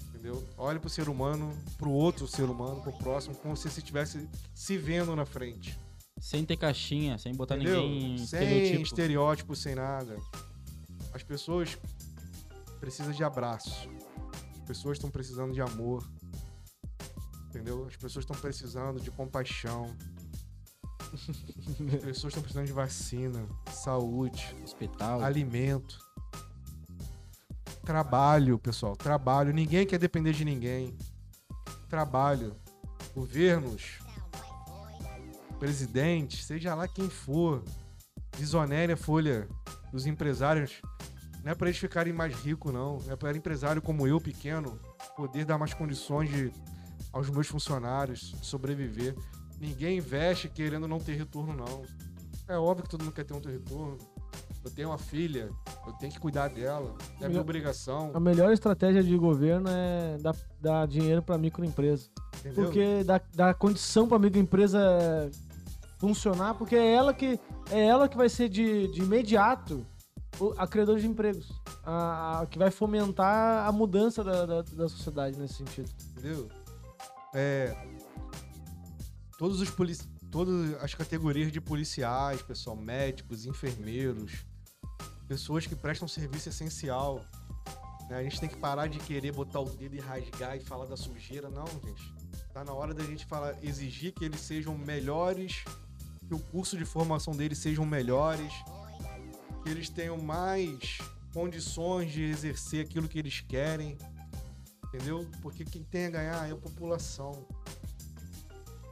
Entendeu? 0.09 0.47
Olhe 0.57 0.79
pro 0.79 0.89
ser 0.89 1.09
humano, 1.09 1.53
pro 1.79 1.91
outro 1.91 2.27
ser 2.29 2.45
humano, 2.45 2.81
pro 2.81 2.93
próximo, 2.93 3.35
como 3.37 3.57
se 3.57 3.69
estivesse 3.69 4.29
se 4.55 4.77
vendo 4.77 5.15
na 5.17 5.25
frente. 5.25 5.79
Sem 6.21 6.45
ter 6.45 6.57
caixinha, 6.57 7.19
sem 7.19 7.35
botar 7.35 7.57
Entendeu? 7.57 7.83
ninguém 7.83 8.15
em 8.15 8.19
sem 8.19 8.25
estereotipo. 8.25 8.83
estereótipo, 8.83 9.57
sem 9.57 9.75
nada. 9.75 10.17
As 11.13 11.23
pessoas 11.23 11.77
precisam 12.79 13.13
de 13.13 13.25
abraço. 13.25 13.89
As 14.73 14.79
pessoas 14.79 14.97
estão 14.97 15.11
precisando 15.11 15.53
de 15.53 15.61
amor. 15.61 16.03
Entendeu? 17.49 17.85
As 17.87 17.95
pessoas 17.95 18.25
estão 18.25 18.35
precisando 18.35 18.99
de 18.99 19.11
compaixão. 19.11 19.95
As 21.13 22.03
pessoas 22.03 22.31
estão 22.31 22.41
precisando 22.43 22.65
de 22.67 22.73
vacina, 22.73 23.47
saúde, 23.71 24.57
Hospital. 24.65 25.23
alimento. 25.23 25.99
Trabalho, 27.85 28.59
pessoal, 28.59 28.97
trabalho. 28.97 29.53
Ninguém 29.53 29.87
quer 29.87 29.99
depender 29.99 30.33
de 30.33 30.43
ninguém. 30.43 30.97
Trabalho. 31.91 32.57
Governos, 33.15 33.99
presidente, 35.59 36.43
seja 36.43 36.75
lá 36.75 36.89
quem 36.89 37.11
for, 37.11 37.63
desonere 38.39 38.95
a 38.95 38.97
folha 38.97 39.47
dos 39.93 40.07
empresários. 40.07 40.81
Não 41.45 41.51
é 41.51 41.55
para 41.55 41.69
eles 41.69 41.79
ficarem 41.79 42.13
mais 42.13 42.35
ricos, 42.35 42.73
não. 42.73 42.99
É 43.09 43.17
para 43.17 43.37
empresário 43.37 43.83
como 43.83 44.07
eu, 44.07 44.21
pequeno, 44.21 44.79
poder 45.17 45.45
dar 45.45 45.59
mais 45.59 45.75
condições 45.75 46.31
de, 46.31 46.53
aos 47.13 47.29
meus 47.29 47.49
funcionários 47.49 48.33
de 48.41 48.47
sobreviver. 48.47 49.17
Ninguém 49.61 49.99
investe 49.99 50.49
querendo 50.49 50.87
não 50.87 50.99
ter 50.99 51.15
retorno, 51.15 51.55
não. 51.55 51.83
É 52.49 52.57
óbvio 52.57 52.85
que 52.85 52.91
todo 52.91 53.03
mundo 53.03 53.13
quer 53.15 53.25
ter 53.25 53.35
um 53.35 53.41
retorno. 53.41 53.99
Eu 54.65 54.71
tenho 54.71 54.91
uma 54.91 54.99
filha, 54.99 55.51
eu 55.87 55.93
tenho 55.95 56.13
que 56.13 56.21
cuidar 56.21 56.49
dela. 56.49 56.95
É 57.15 57.19
minha 57.19 57.29
Melhor- 57.31 57.41
obrigação. 57.43 58.13
A 58.15 58.21
melhor 58.21 58.53
estratégia 58.53 59.03
de 59.03 59.17
governo 59.17 59.69
é 59.69 60.19
dar, 60.19 60.37
dar 60.61 60.87
dinheiro 60.87 61.21
pra 61.21 61.37
microempresa. 61.37 62.09
Entendeu? 62.39 62.65
Porque 62.65 63.03
dá, 63.05 63.21
dá 63.35 63.53
condição 63.55 64.07
pra 64.07 64.19
microempresa 64.21 65.31
funcionar, 65.99 66.55
porque 66.55 66.77
é 66.77 66.93
ela 66.93 67.13
que, 67.13 67.39
é 67.71 67.87
ela 67.87 68.09
que 68.09 68.17
vai 68.17 68.29
ser 68.29 68.49
de, 68.49 68.89
de 68.89 69.03
imediato 69.03 69.85
a 70.59 70.67
criadora 70.67 71.01
de 71.01 71.07
empregos. 71.07 71.51
A, 71.85 72.41
a- 72.41 72.47
que 72.47 72.59
vai 72.59 72.71
fomentar 72.71 73.67
a 73.67 73.73
mudança 73.73 74.23
da, 74.25 74.47
da, 74.47 74.63
da 74.63 74.89
sociedade 74.89 75.39
nesse 75.39 75.55
sentido. 75.55 75.91
entendeu? 76.11 76.49
É, 77.35 77.75
todos 79.39 79.61
os 79.61 79.71
todas 80.31 80.75
as 80.83 80.95
categorias 80.95 81.53
de 81.53 81.61
policiais, 81.61 82.41
pessoal, 82.43 82.77
médicos, 82.77 83.45
enfermeiros, 83.47 84.45
pessoas 85.29 85.67
que 85.67 85.75
prestam 85.75 86.07
serviço 86.09 86.49
essencial. 86.49 87.21
né? 88.09 88.17
A 88.19 88.23
gente 88.23 88.41
tem 88.41 88.49
que 88.49 88.57
parar 88.57 88.87
de 88.87 88.99
querer 88.99 89.33
botar 89.33 89.61
o 89.61 89.65
dedo 89.69 89.95
e 89.97 90.01
rasgar 90.01 90.57
e 90.57 90.61
falar 90.61 90.87
da 90.87 90.97
sujeira, 90.97 91.49
não, 91.51 91.67
gente. 91.85 92.15
Tá 92.53 92.65
na 92.65 92.73
hora 92.73 92.93
da 92.95 93.03
gente 93.05 93.25
falar, 93.27 93.57
exigir 93.65 94.13
que 94.13 94.25
eles 94.25 94.41
sejam 94.41 94.77
melhores, 94.77 95.65
que 96.29 96.35
o 96.35 96.39
curso 96.39 96.77
de 96.77 96.85
formação 96.85 97.35
deles 97.35 97.59
sejam 97.59 97.85
melhores, 97.87 98.53
que 99.63 99.71
eles 99.71 99.89
tenham 99.89 100.19
mais 100.19 100.99
condições 101.33 102.13
de 102.13 102.23
exercer 102.25 102.85
aquilo 102.85 103.09
que 103.09 103.19
eles 103.19 103.41
querem, 103.41 103.97
entendeu? 104.87 105.29
Porque 105.41 105.65
quem 105.65 105.83
tem 105.83 106.07
a 106.07 106.11
ganhar 106.11 106.49
é 106.49 106.53
a 106.53 106.57
população. 106.57 107.47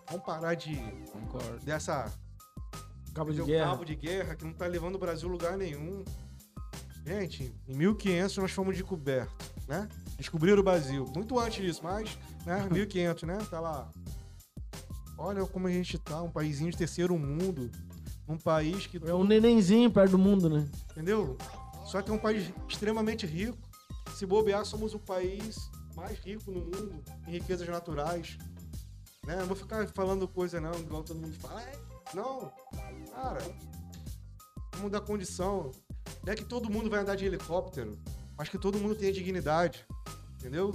Vamos 0.08 0.24
parar 0.24 0.54
de 0.54 0.76
Concordo. 1.12 1.64
dessa 1.64 2.12
Cabo 3.14 3.32
de 3.32 3.42
guerra. 3.42 3.70
cabo 3.70 3.84
de 3.84 3.94
guerra 3.94 4.34
que 4.34 4.44
não 4.44 4.52
tá 4.52 4.66
levando 4.66 4.94
o 4.94 4.98
Brasil 4.98 5.28
a 5.28 5.32
lugar 5.32 5.56
nenhum. 5.56 6.04
Gente, 7.04 7.54
em 7.68 7.74
1500 7.76 8.36
nós 8.38 8.52
fomos 8.52 8.76
descobertos, 8.76 9.34
né? 9.66 9.88
Descobriram 10.16 10.60
o 10.60 10.62
Brasil. 10.62 11.04
Muito 11.14 11.38
antes 11.38 11.62
disso, 11.62 11.80
mas, 11.82 12.16
né? 12.44 12.68
1500, 12.70 13.22
né? 13.24 13.38
Tá 13.50 13.58
lá. 13.60 13.90
Olha 15.18 15.44
como 15.46 15.66
a 15.66 15.70
gente 15.70 15.98
tá, 15.98 16.22
um 16.22 16.30
paísinho 16.30 16.70
de 16.70 16.76
terceiro 16.78 17.18
mundo. 17.18 17.70
Um 18.30 18.38
país 18.38 18.86
que. 18.86 18.96
É 19.08 19.14
um 19.14 19.24
nenenzinho 19.24 19.90
perto 19.90 20.12
do 20.12 20.18
mundo, 20.18 20.48
né? 20.48 20.68
Entendeu? 20.92 21.36
Só 21.84 22.00
que 22.00 22.10
é 22.10 22.14
um 22.14 22.18
país 22.18 22.52
extremamente 22.68 23.26
rico. 23.26 23.58
Se 24.14 24.24
bobear, 24.24 24.64
somos 24.64 24.94
o 24.94 24.98
país 24.98 25.68
mais 25.96 26.18
rico 26.18 26.50
no 26.50 26.60
mundo 26.60 27.02
em 27.26 27.30
riquezas 27.32 27.66
naturais. 27.68 28.38
Né? 29.26 29.36
Não 29.36 29.46
vou 29.46 29.56
ficar 29.56 29.86
falando 29.88 30.26
coisa 30.28 30.60
não, 30.60 30.72
igual 30.74 31.02
todo 31.02 31.18
mundo 31.20 31.34
fala. 31.40 31.60
"É, 31.62 31.72
Não, 32.14 32.52
cara, 33.14 33.40
vamos 34.74 34.90
dar 34.90 35.00
condição. 35.00 35.70
Não 36.24 36.32
é 36.32 36.36
que 36.36 36.44
todo 36.44 36.68
mundo 36.70 36.90
vai 36.90 37.00
andar 37.00 37.14
de 37.16 37.24
helicóptero, 37.24 37.98
mas 38.36 38.48
que 38.48 38.58
todo 38.58 38.78
mundo 38.78 38.94
tenha 38.96 39.12
dignidade. 39.12 39.84
Entendeu? 40.34 40.74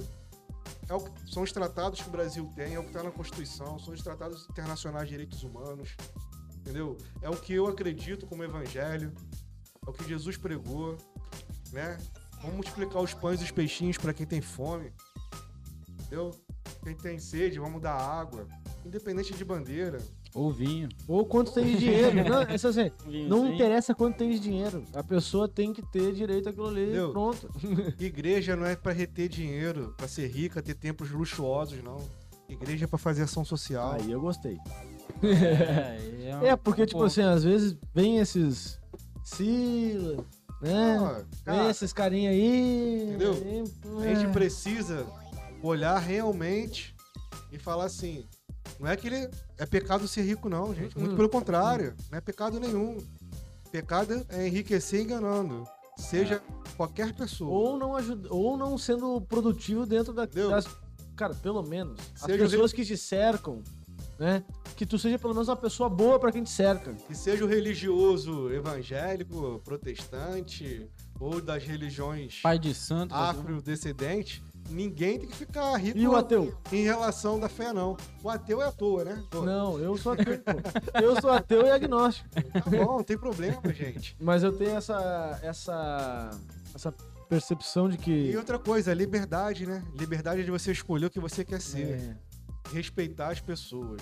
É 0.88 0.94
o 0.94 1.00
que- 1.00 1.32
são 1.32 1.42
os 1.42 1.52
tratados 1.52 2.00
que 2.00 2.08
o 2.08 2.12
Brasil 2.12 2.50
tem, 2.54 2.74
é 2.74 2.78
o 2.78 2.82
que 2.82 2.88
está 2.88 3.02
na 3.02 3.10
Constituição, 3.10 3.78
são 3.78 3.92
os 3.92 4.02
tratados 4.02 4.46
internacionais 4.48 5.06
de 5.08 5.10
direitos 5.14 5.42
humanos. 5.42 5.94
Entendeu? 6.66 6.96
É 7.22 7.30
o 7.30 7.36
que 7.36 7.52
eu 7.52 7.68
acredito 7.68 8.26
como 8.26 8.42
evangelho. 8.42 9.12
É 9.86 9.90
o 9.90 9.92
que 9.92 10.02
Jesus 10.08 10.36
pregou, 10.36 10.98
né? 11.72 11.96
Vamos 12.40 12.56
multiplicar 12.56 13.00
os 13.00 13.14
pães 13.14 13.40
e 13.40 13.44
os 13.44 13.52
peixinhos 13.52 13.96
para 13.96 14.12
quem 14.12 14.26
tem 14.26 14.40
fome. 14.40 14.92
Entendeu? 16.00 16.32
Quem 16.82 16.96
tem 16.96 17.20
sede, 17.20 17.60
vamos 17.60 17.80
dar 17.80 17.94
água. 17.94 18.48
Independente 18.84 19.32
de 19.32 19.44
bandeira. 19.44 19.98
Ou 20.34 20.52
vinho. 20.52 20.88
Ou 21.06 21.24
quanto 21.24 21.52
tem 21.52 21.64
de 21.66 21.78
dinheiro. 21.78 22.16
Não, 22.28 22.42
é 22.42 22.54
assim, 22.54 22.90
Vinho, 23.08 23.28
não 23.28 23.46
sim. 23.46 23.54
interessa 23.54 23.94
quanto 23.94 24.16
tem 24.16 24.30
de 24.32 24.40
dinheiro. 24.40 24.84
A 24.92 25.04
pessoa 25.04 25.48
tem 25.48 25.72
que 25.72 25.82
ter 25.82 26.12
direito 26.12 26.48
àquilo 26.48 26.66
ali 26.66 26.82
Entendeu? 26.82 27.08
e 27.10 27.12
pronto. 27.12 27.48
Igreja 27.98 28.56
não 28.56 28.66
é 28.66 28.74
para 28.74 28.92
reter 28.92 29.28
dinheiro, 29.28 29.94
para 29.96 30.08
ser 30.08 30.26
rica, 30.26 30.60
ter 30.60 30.74
templos 30.74 31.12
luxuosos, 31.12 31.80
não. 31.82 31.96
Igreja 32.48 32.84
é 32.84 32.88
para 32.88 32.98
fazer 32.98 33.22
ação 33.22 33.44
social. 33.44 33.92
Aí 33.92 34.10
eu 34.10 34.20
gostei. 34.20 34.58
É, 35.22 35.98
é, 36.46 36.48
É, 36.48 36.56
porque, 36.56 36.82
um 36.82 36.86
tipo 36.86 37.02
assim, 37.02 37.22
às 37.22 37.44
vezes 37.44 37.76
vem 37.94 38.18
esses 38.18 38.78
Sila, 39.24 40.24
né? 40.60 41.24
Vem 41.44 41.56
cara, 41.56 41.70
esses 41.70 41.92
carinha 41.92 42.30
aí. 42.30 43.02
Entendeu? 43.08 43.32
aí, 44.00 44.10
a 44.10 44.14
gente 44.14 44.28
é. 44.28 44.32
precisa 44.32 45.06
olhar 45.62 45.98
realmente 45.98 46.94
e 47.50 47.58
falar 47.58 47.84
assim. 47.84 48.24
Não 48.78 48.88
é 48.88 48.96
que 48.96 49.06
ele 49.06 49.28
é 49.58 49.64
pecado 49.64 50.06
ser 50.06 50.22
rico, 50.22 50.48
não, 50.48 50.74
gente. 50.74 50.98
Muito 50.98 51.12
Hum. 51.14 51.16
pelo 51.16 51.28
contrário. 51.28 51.94
Não 52.10 52.18
é 52.18 52.20
pecado 52.20 52.60
nenhum. 52.60 52.98
Pecado 53.70 54.26
é 54.28 54.46
enriquecer 54.46 55.02
enganando. 55.02 55.64
Seja 55.96 56.42
qualquer 56.76 57.14
pessoa. 57.14 57.50
Ou 57.50 57.78
não 57.78 57.96
ajuda, 57.96 58.28
ou 58.30 58.56
não 58.56 58.76
sendo 58.76 59.20
produtivo 59.22 59.86
dentro 59.86 60.12
da, 60.12 60.24
Entendeu? 60.24 60.50
das. 60.50 60.66
Cara, 61.16 61.34
pelo 61.34 61.62
menos. 61.62 61.98
As 62.14 62.22
Seja 62.22 62.44
pessoas 62.44 62.72
que 62.72 62.84
te 62.84 62.96
cercam, 62.96 63.62
né? 64.18 64.42
Que 64.76 64.84
tu 64.86 64.98
seja 64.98 65.18
pelo 65.18 65.32
menos 65.34 65.48
uma 65.48 65.56
pessoa 65.56 65.88
boa 65.88 66.18
pra 66.18 66.30
quem 66.32 66.42
te 66.42 66.50
cerca. 66.50 66.92
Que 66.92 67.14
seja 67.14 67.44
o 67.44 67.48
religioso 67.48 68.50
evangélico, 68.52 69.60
protestante, 69.64 70.88
ou 71.18 71.40
das 71.40 71.62
religiões 71.64 72.40
Pai 72.42 72.58
de 72.58 72.74
santo. 72.74 73.14
afrodescendentes, 73.14 74.42
ninguém 74.68 75.18
tem 75.18 75.28
que 75.28 75.36
ficar 75.36 75.76
rico 75.76 75.98
E 75.98 76.06
o 76.06 76.14
ateu? 76.14 76.54
em 76.72 76.82
relação 76.84 77.38
da 77.40 77.48
fé, 77.48 77.72
não. 77.72 77.96
O 78.22 78.28
ateu 78.28 78.60
é 78.62 78.66
à 78.66 78.72
toa, 78.72 79.04
né? 79.04 79.22
Pô, 79.30 79.42
Não, 79.42 79.78
eu 79.78 79.96
sou 79.96 80.12
ateu, 80.12 80.38
pô. 80.38 81.00
Eu 81.00 81.20
sou 81.20 81.30
ateu 81.30 81.66
e 81.66 81.70
agnóstico. 81.70 82.28
Tá 82.52 82.70
bom, 82.70 82.96
não 82.98 83.04
tem 83.04 83.16
problema, 83.18 83.60
gente. 83.72 84.16
Mas 84.20 84.42
eu 84.42 84.52
tenho 84.52 84.76
essa. 84.76 85.38
essa. 85.42 86.30
essa 86.74 86.92
percepção 87.28 87.88
de 87.88 87.96
que. 87.98 88.10
E 88.30 88.36
outra 88.36 88.58
coisa, 88.58 88.92
liberdade, 88.94 89.66
né? 89.66 89.82
Liberdade 89.94 90.44
de 90.44 90.50
você 90.50 90.70
escolher 90.72 91.06
o 91.06 91.10
que 91.10 91.18
você 91.20 91.44
quer 91.44 91.60
ser. 91.60 91.88
É, 91.90 92.16
Respeitar 92.72 93.28
as 93.32 93.40
pessoas. 93.40 94.00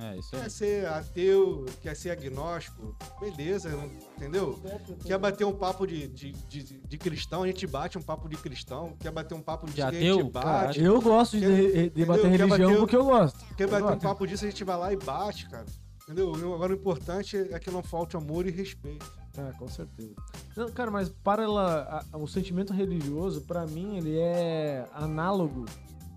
É, 0.00 0.16
isso 0.16 0.36
aí. 0.36 0.42
Quer 0.42 0.50
ser 0.50 0.86
ateu, 0.86 1.66
quer 1.82 1.96
ser 1.96 2.10
agnóstico, 2.10 2.96
beleza, 3.20 3.68
entendeu? 4.16 4.56
Quer 5.04 5.18
bater 5.18 5.44
um 5.44 5.52
papo 5.52 5.86
de, 5.88 6.06
de, 6.06 6.30
de, 6.32 6.62
de 6.78 6.98
cristão, 6.98 7.42
a 7.42 7.46
gente 7.48 7.66
bate 7.66 7.98
um 7.98 8.02
papo 8.02 8.28
de 8.28 8.36
cristão. 8.36 8.94
Quer 9.00 9.10
bater 9.10 9.34
um 9.34 9.40
papo 9.42 9.66
de, 9.66 9.72
De 9.72 9.76
que 9.78 9.82
a 9.82 9.90
gente 9.90 10.10
ateu? 10.12 10.30
bate. 10.30 10.80
eu 10.80 11.02
gosto 11.02 11.36
de, 11.36 11.44
Quer- 11.46 11.56
de- 11.56 11.72
de 11.72 11.78
entendeu? 11.86 12.06
bater 12.06 12.22
Quer 12.22 12.28
religião 12.30 12.68
bater- 12.70 12.78
porque 12.78 12.96
eu 12.96 13.04
gosto. 13.04 13.44
Quer 13.56 13.64
Eu 13.64 13.68
bater 13.70 13.82
um 13.84 13.88
gosto. 13.88 14.02
papo 14.02 14.24
disso, 14.26 14.44
a 14.44 14.50
gente 14.50 14.62
vai 14.62 14.76
lá 14.78 14.92
e 14.92 14.96
bate, 14.96 15.48
cara. 15.48 15.66
Entendeu? 16.04 16.32
Agora 16.54 16.72
o 16.72 16.76
importante 16.76 17.36
é 17.36 17.58
que 17.58 17.70
não 17.70 17.82
falte 17.82 18.16
amor 18.16 18.46
e 18.46 18.50
respeito. 18.52 19.04
Ah, 19.36 19.52
com 19.58 19.66
certeza. 19.68 20.14
Não, 20.56 20.70
cara, 20.70 20.92
mas 20.92 21.08
para 21.08 21.42
ela, 21.42 22.04
a- 22.12 22.16
o 22.16 22.26
sentimento 22.28 22.72
religioso, 22.72 23.40
pra 23.42 23.66
mim, 23.66 23.96
ele 23.98 24.16
é 24.16 24.86
análogo 24.94 25.64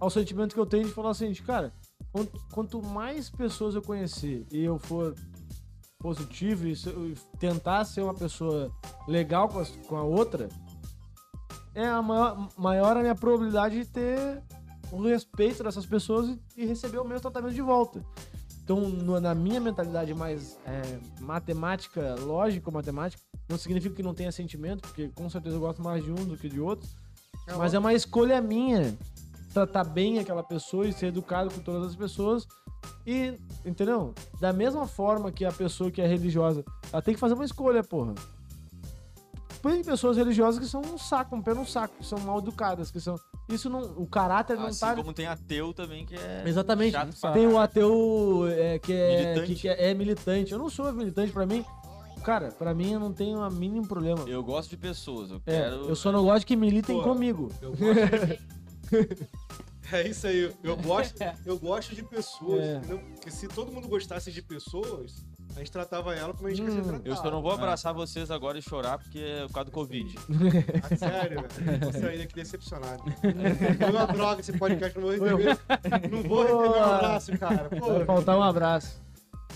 ao 0.02 0.10
sentimento 0.10 0.54
que 0.54 0.60
eu 0.60 0.66
tenho 0.66 0.86
de 0.86 0.92
falar 0.92 1.12
assim, 1.12 1.32
de, 1.32 1.42
cara, 1.44 1.72
quanto, 2.12 2.42
quanto 2.52 2.82
mais 2.82 3.30
pessoas 3.30 3.76
eu 3.76 3.82
conhecer 3.82 4.46
e 4.52 4.64
eu 4.66 4.78
for 4.78 5.16
positivo 6.00 6.68
e, 6.68 6.76
se- 6.76 6.90
e 6.90 7.16
tentar 7.38 7.86
ser 7.86 8.02
uma 8.02 8.14
pessoa 8.16 8.72
legal 9.08 9.48
com, 9.48 9.60
as- 9.60 9.70
com 9.88 9.96
a 9.96 10.04
outra, 10.04 10.50
é 11.76 11.86
a 11.88 12.02
maior, 12.02 12.50
maior 12.58 12.98
a 12.98 13.02
minha 13.02 13.16
probabilidade 13.16 13.76
de 13.80 13.86
ter 13.86 14.42
o 14.92 15.02
respeito 15.04 15.64
dessas 15.64 15.86
pessoas 15.86 16.28
e, 16.28 16.40
e 16.58 16.66
receber 16.66 16.98
o 16.98 17.06
mesmo 17.06 17.22
tratamento 17.22 17.54
de 17.54 17.62
volta. 17.62 18.04
Então, 18.64 18.80
no- 18.90 19.20
na 19.20 19.36
minha 19.36 19.60
mentalidade 19.62 20.14
mais 20.16 20.58
é, 20.66 20.82
matemática, 21.22 22.16
lógico 22.22 22.72
matemática, 22.72 23.22
não 23.48 23.58
significa 23.58 23.96
que 23.96 24.04
não 24.04 24.14
tenha 24.16 24.32
sentimento, 24.32 24.82
porque 24.82 25.10
com 25.10 25.30
certeza 25.30 25.56
eu 25.56 25.60
gosto 25.60 25.82
mais 25.82 26.04
de 26.04 26.12
um 26.12 26.16
do 26.26 26.36
que 26.36 26.50
de 26.50 26.60
outro. 26.60 26.90
mas 27.58 27.74
é 27.74 27.80
uma 27.80 27.94
escolha 27.94 28.42
minha 28.42 28.98
tratar 29.54 29.84
bem 29.84 30.20
aquela 30.20 30.44
pessoa 30.44 30.88
e 30.88 30.94
ser 30.94 31.08
educado 31.08 31.52
com 31.54 31.60
todas 31.62 31.90
as 31.90 31.96
pessoas. 31.96 32.48
E, 33.06 33.34
entendeu? 33.66 34.14
Da 34.40 34.52
mesma 34.52 34.88
forma 34.88 35.32
que 35.32 35.46
a 35.46 35.52
pessoa 35.52 35.92
que 35.92 36.02
é 36.02 36.08
religiosa, 36.08 36.64
ela 36.92 37.02
tem 37.02 37.14
que 37.14 37.20
fazer 37.20 37.34
uma 37.36 37.46
escolha, 37.46 37.84
porra. 37.84 38.14
Tem 39.62 39.84
pessoas 39.84 40.18
religiosas 40.18 40.60
que 40.60 40.66
são 40.66 40.82
um 40.82 40.98
saco, 40.98 41.36
um 41.36 41.42
pé 41.42 41.54
no 41.54 41.66
saco, 41.68 41.96
que 42.00 42.06
são 42.06 42.20
mal 42.20 42.40
educadas, 42.40 42.90
que 42.90 43.00
são. 43.00 43.16
Isso 43.48 43.70
não. 43.70 43.82
O 43.96 44.08
caráter 44.08 44.58
não 44.58 44.66
Assim 44.68 44.80
tá. 44.80 44.96
como 44.96 45.14
tem 45.14 45.28
ateu 45.28 45.72
também, 45.72 46.04
que 46.04 46.16
é. 46.16 46.44
Exatamente. 46.48 46.98
Tem 47.32 47.46
o 47.46 47.60
ateu 47.60 48.48
é, 48.50 48.80
que, 48.80 48.92
é, 48.92 49.18
Militante. 49.36 49.56
que, 49.62 49.70
é, 49.70 49.92
é 49.92 49.94
militante. 49.94 50.52
Eu 50.52 50.58
não 50.58 50.68
sou 50.70 50.92
militante, 50.92 51.32
pra 51.32 51.46
mim. 51.46 51.64
Cara, 52.24 52.50
pra 52.52 52.74
mim 52.74 52.92
eu 52.94 53.00
não 53.00 53.14
tenho 53.14 53.40
o 53.40 53.52
mínimo 53.52 53.88
problema. 53.88 54.24
Eu 54.28 54.44
gosto 54.44 54.72
de 54.72 54.78
pessoas. 54.78 55.30
Eu 55.30 55.38
É, 55.46 55.62
quero. 55.62 55.76
eu 55.90 55.96
só 55.96 56.12
não 56.12 56.24
gosto 56.24 56.46
que 56.46 56.56
militem 56.56 56.98
Pô, 56.98 57.04
comigo. 57.04 57.52
Eu 57.62 57.72
gosto 57.72 58.28
de... 58.28 58.40
É 59.92 60.08
isso 60.08 60.26
aí. 60.28 60.50
Eu 60.64 60.78
gosto, 60.78 61.16
eu 61.46 61.60
gosto 61.60 61.94
de 61.96 62.04
pessoas, 62.04 62.62
É. 62.64 62.76
entendeu? 62.78 63.00
Porque 63.16 63.30
se 63.32 63.48
todo 63.48 63.72
mundo 63.72 63.88
gostasse 63.90 64.32
de 64.32 64.42
pessoas, 64.42 65.26
a 65.54 65.60
gente 65.60 65.72
tratava 65.72 66.16
ela 66.16 66.34
como 66.34 66.48
a 66.48 66.52
gente 66.54 66.62
quer 66.66 66.72
Hum. 66.72 66.76
ser 66.76 66.84
tratado. 66.84 67.08
Eu 67.10 67.16
só 67.18 67.30
não 67.30 67.42
vou 67.42 67.52
abraçar 67.52 67.94
vocês 67.94 68.32
agora 68.32 68.58
e 68.58 68.62
chorar 68.62 69.00
porque 69.00 69.20
é 69.20 69.46
por 69.48 69.54
causa 69.54 69.66
do 69.66 69.72
Covid. 69.74 70.16
Ah, 70.84 70.96
sério, 70.96 71.42
velho. 71.42 71.80
Vou 71.82 71.92
sair 71.94 72.18
daqui 72.20 72.36
decepcionado. 72.36 73.04
Foi 73.78 73.90
uma 73.90 74.08
droga 74.08 74.40
esse 74.40 74.54
podcast, 74.58 74.98
não 74.98 75.08
vou 75.08 75.12
receber. 75.12 75.60
Não 76.10 76.24
vou 76.24 76.42
receber 76.44 76.80
um 76.80 76.84
abraço, 76.84 77.38
cara. 77.38 77.70
Pô, 77.70 77.88
Vai 77.94 78.06
faltar 78.06 78.38
um 78.38 78.44
abraço. 78.44 79.02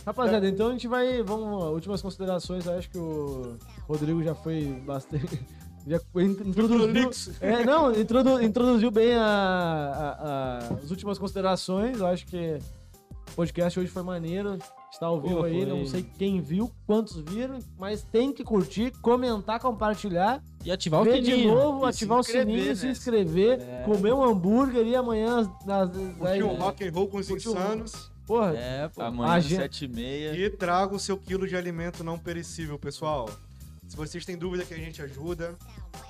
Rapaziada, 0.06 0.48
então 0.50 0.68
a 0.68 0.72
gente 0.74 0.88
vai. 0.88 1.24
Vamos. 1.24 1.64
Últimas 1.74 2.02
considerações. 2.02 2.66
Eu 2.66 2.78
acho 2.78 2.90
que 2.90 2.98
o 2.98 3.58
Rodrigo 3.88 4.22
já 4.22 4.36
foi 4.36 4.66
bastante. 4.86 5.40
Já 5.88 6.00
introduziu. 6.16 7.12
É, 7.42 7.64
não, 7.64 7.92
introdu- 7.94 8.42
introduziu 8.42 8.90
bem 8.90 9.14
a- 9.14 9.22
a- 9.24 10.70
a- 10.72 10.74
as 10.84 10.90
últimas 10.90 11.18
considerações. 11.20 12.00
Eu 12.00 12.08
acho 12.08 12.26
que 12.26 12.58
o 13.32 13.36
podcast 13.36 13.80
hoje 13.80 13.90
foi 13.92 14.02
maneiro. 14.04 14.58
Está 14.92 15.08
ao 15.08 15.20
vivo 15.22 15.36
Pô, 15.40 15.44
aí. 15.44 15.54
foi. 15.54 15.66
Não 15.66 15.86
sei 15.86 16.04
quem 16.18 16.40
viu, 16.42 16.72
quantos 16.88 17.18
viram, 17.18 17.60
mas 17.78 18.02
tem 18.02 18.32
que 18.32 18.44
curtir, 18.46 18.92
comentar, 19.02 19.60
compartilhar. 19.60 20.42
E 20.64 20.72
ativar 20.72 21.02
o 21.02 21.04
ver 21.04 21.22
de 21.22 21.32
sininho. 21.32 21.54
novo, 21.54 21.86
E 21.86 21.90
ativar 21.90 22.20
o 22.20 22.24
sininho, 22.24 22.48
inscrever, 22.58 22.76
se 22.78 22.86
né? 22.86 22.92
inscrever, 22.92 23.60
É. 23.62 23.84
comer 23.84 24.14
um 24.14 24.24
hambúrguer 24.24 24.88
e 24.88 24.96
amanhã. 24.96 25.52
Nas, 25.66 25.90
curtir 26.18 26.44
um 26.44 26.56
rock 26.56 26.88
and 26.88 26.92
roll 26.92 27.08
com 27.10 27.18
os 27.18 27.28
Curtir 27.28 27.50
um- 27.50 27.52
insanos 27.52 28.12
Porra, 28.26 28.56
É, 28.58 28.88
pô. 28.88 29.04
Amanhã, 29.04 29.36
às 29.36 29.44
gente- 29.44 29.60
7h30. 29.62 30.36
e 30.36 30.50
traga 30.50 30.96
o 30.96 31.00
seu 31.00 31.16
quilo 31.16 31.48
de 31.48 31.56
alimento 31.56 32.04
não 32.04 32.18
perecível, 32.18 32.80
pessoal. 32.80 33.30
Se 33.96 34.00
vocês 34.00 34.26
têm 34.26 34.38
dúvida 34.38 34.66
que 34.66 34.74
a 34.74 34.78
gente 34.78 35.02
ajuda, 35.02 35.56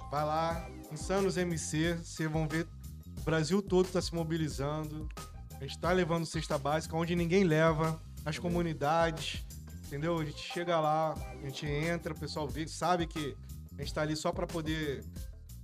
vai 0.10 0.26
lá, 0.26 0.68
Insanos 0.92 1.38
MC, 1.38 1.94
vocês 1.94 2.32
vão 2.32 2.48
ver, 2.48 2.68
o 3.16 3.22
Brasil 3.22 3.62
todo 3.62 3.86
está 3.86 4.02
se 4.02 4.12
mobilizando. 4.16 5.08
A 5.52 5.60
gente 5.60 5.76
está 5.76 5.92
levando 5.92 6.26
cesta 6.26 6.58
básica 6.58 6.96
onde 6.96 7.16
ninguém 7.16 7.44
leva, 7.44 8.02
nas 8.24 8.40
comunidades, 8.40 9.46
entendeu? 9.86 10.18
A 10.18 10.26
gente 10.26 10.42
chega 10.52 10.80
lá, 10.80 11.14
a 11.14 11.46
gente 11.46 11.68
entra, 11.68 12.12
o 12.12 12.20
pessoal 12.20 12.48
vê, 12.48 12.68
sabe 12.68 13.06
que 13.06 13.38
a 13.74 13.78
gente 13.78 13.88
está 13.90 14.02
ali 14.02 14.16
só 14.16 14.32
para 14.32 14.48
poder 14.48 15.06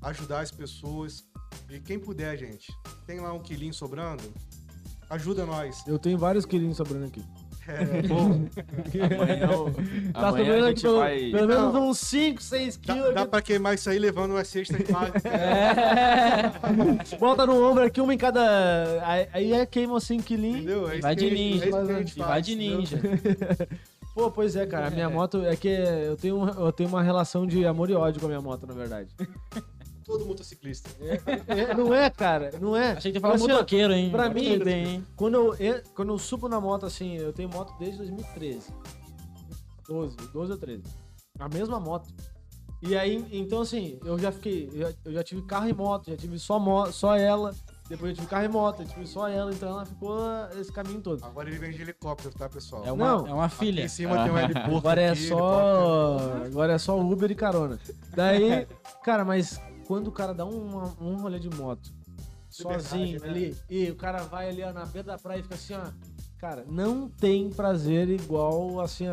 ajudar 0.03 0.41
as 0.41 0.51
pessoas. 0.51 1.25
E 1.71 1.79
quem 1.79 1.97
puder, 1.97 2.37
gente, 2.37 2.71
tem 3.07 3.19
lá 3.19 3.33
um 3.33 3.41
quilinho 3.41 3.73
sobrando, 3.73 4.31
ajuda 5.09 5.43
nós. 5.43 5.83
eu 5.87 5.97
tenho 5.97 6.19
vários 6.19 6.45
quilinhos 6.45 6.77
sobrando 6.77 7.05
aqui. 7.05 7.25
É, 7.71 8.01
bom, 8.07 8.45
Amanhã, 9.01 10.11
Tá 10.13 10.27
amanhã 10.29 10.63
a 10.65 10.67
gente 10.69 10.81
pelo, 10.81 10.97
vai. 10.99 11.31
pelo 11.31 11.47
menos 11.47 11.73
Não. 11.73 11.89
uns 11.89 11.97
5, 11.99 12.41
6 12.41 12.77
dá, 12.77 12.93
quilos. 12.93 13.13
dá 13.13 13.21
aqui. 13.21 13.31
pra 13.31 13.41
queimar 13.41 13.73
isso 13.75 13.89
aí 13.89 13.99
levando 13.99 14.31
uma 14.31 14.43
cesta 14.43 14.77
básica. 14.91 15.29
É. 15.29 16.51
Bota 17.17 17.45
no 17.45 17.63
ombro 17.69 17.83
aqui, 17.83 18.01
uma 18.01 18.13
em 18.13 18.17
cada. 18.17 18.41
Aí, 19.33 19.53
é 19.53 19.65
queima 19.65 19.99
5 19.99 20.23
quilinhos. 20.23 20.57
Entendeu? 20.57 20.89
É 20.91 20.99
vai 20.99 21.15
de 21.15 21.29
ninja. 21.31 21.65
é 21.65 22.23
vai 22.23 22.41
de 22.41 22.55
ninja. 22.55 22.99
Pô, 24.13 24.29
pois 24.29 24.55
é, 24.57 24.65
cara. 24.65 24.87
A 24.87 24.89
minha 24.89 25.09
moto 25.09 25.45
é 25.45 25.55
que 25.55 25.69
eu 25.69 26.17
tenho, 26.17 26.45
eu 26.49 26.71
tenho 26.73 26.89
uma 26.89 27.01
relação 27.01 27.47
de 27.47 27.65
amor 27.65 27.89
e 27.89 27.93
ódio 27.93 28.19
com 28.19 28.25
a 28.25 28.29
minha 28.29 28.41
moto, 28.41 28.67
na 28.67 28.73
verdade. 28.73 29.09
Todo 30.11 30.25
motociclista. 30.25 30.89
É, 31.47 31.73
não 31.73 31.93
é, 31.93 32.09
cara. 32.09 32.51
Não 32.59 32.75
é. 32.75 32.91
Achei 32.91 33.11
que 33.11 33.17
ia 33.17 33.21
falar 33.21 33.35
Assim, 33.35 33.47
motoqueiro, 33.47 33.93
hein? 33.93 34.09
pra 34.11 34.29
mim- 34.29 34.59
bem, 34.59 34.85
hein? 34.87 35.07
Quando 35.15 35.35
eu, 35.35 35.53
en- 35.55 35.81
quando 35.95 36.09
eu 36.11 36.17
subo 36.19 36.49
na 36.49 36.59
moto, 36.59 36.85
assim, 36.85 37.15
eu 37.17 37.31
tenho 37.31 37.47
moto 37.49 37.73
desde 37.79 37.97
2013. 37.99 38.73
12, 39.87 40.17
12 40.33 40.51
ou 40.51 40.57
13. 40.57 40.83
A 41.39 41.47
mesma 41.49 41.79
moto. 41.79 42.07
E 42.81 42.97
aí, 42.97 43.25
então 43.31 43.61
assim, 43.61 43.99
eu 44.03 44.17
já 44.17 44.31
fiquei. 44.31 44.69
Eu 44.73 44.79
já, 44.81 44.93
eu 45.05 45.13
já 45.13 45.23
tive 45.23 45.41
carro 45.43 45.69
e 45.69 45.73
moto, 45.73 46.09
já 46.09 46.17
tive 46.17 46.37
só, 46.39 46.59
mo 46.59 46.91
só 46.91 47.15
ela. 47.15 47.53
Depois 47.87 48.11
eu 48.11 48.15
tive 48.15 48.27
carro 48.27 48.45
e 48.45 48.47
moto, 48.47 48.81
eu 48.81 48.87
tive 48.87 49.05
só 49.05 49.27
ela, 49.27 49.51
então 49.51 49.69
ela 49.69 49.85
ficou 49.85 50.17
esse 50.59 50.71
caminho 50.71 51.01
todo. 51.01 51.23
Agora 51.25 51.49
ele 51.49 51.57
vem 51.59 51.71
de 51.71 51.81
helicóptero, 51.81 52.33
tá, 52.33 52.47
pessoal? 52.49 52.83
É 52.85 52.91
uma, 52.91 53.05
Não. 53.17 53.27
é 53.27 53.33
uma 53.33 53.49
filha. 53.49 53.79
Aqui 53.79 53.85
em 53.85 53.89
cima 53.89 54.23
tem 54.23 54.31
um 54.31 54.37
heliporto. 54.39 54.77
Agora 54.77 55.01
é 55.01 55.09
aqui, 55.09 55.27
só. 55.27 55.35
helicóptero. 56.17 56.45
Agora 56.45 56.73
é 56.73 56.77
só 56.77 56.99
Uber 56.99 57.29
e 57.31 57.35
carona. 57.35 57.79
Daí, 58.15 58.65
cara, 59.03 59.23
mas 59.25 59.59
quando 59.87 60.07
o 60.07 60.11
cara 60.11 60.33
dá 60.33 60.45
um, 60.45 60.77
um 60.99 61.15
rolê 61.21 61.39
de 61.39 61.49
moto, 61.49 61.93
sozinho 62.49 63.19
né? 63.19 63.29
ali, 63.29 63.57
e 63.69 63.89
o 63.89 63.95
cara 63.95 64.23
vai 64.23 64.49
ali 64.49 64.63
ó, 64.63 64.71
na 64.73 64.85
beira 64.85 65.07
da 65.07 65.17
praia 65.17 65.39
e 65.39 65.43
fica 65.43 65.55
assim, 65.55 65.73
ó. 65.73 65.91
Cara, 66.41 66.65
não 66.67 67.07
tem 67.07 67.51
prazer 67.51 68.09
igual, 68.09 68.79
assim, 68.81 69.05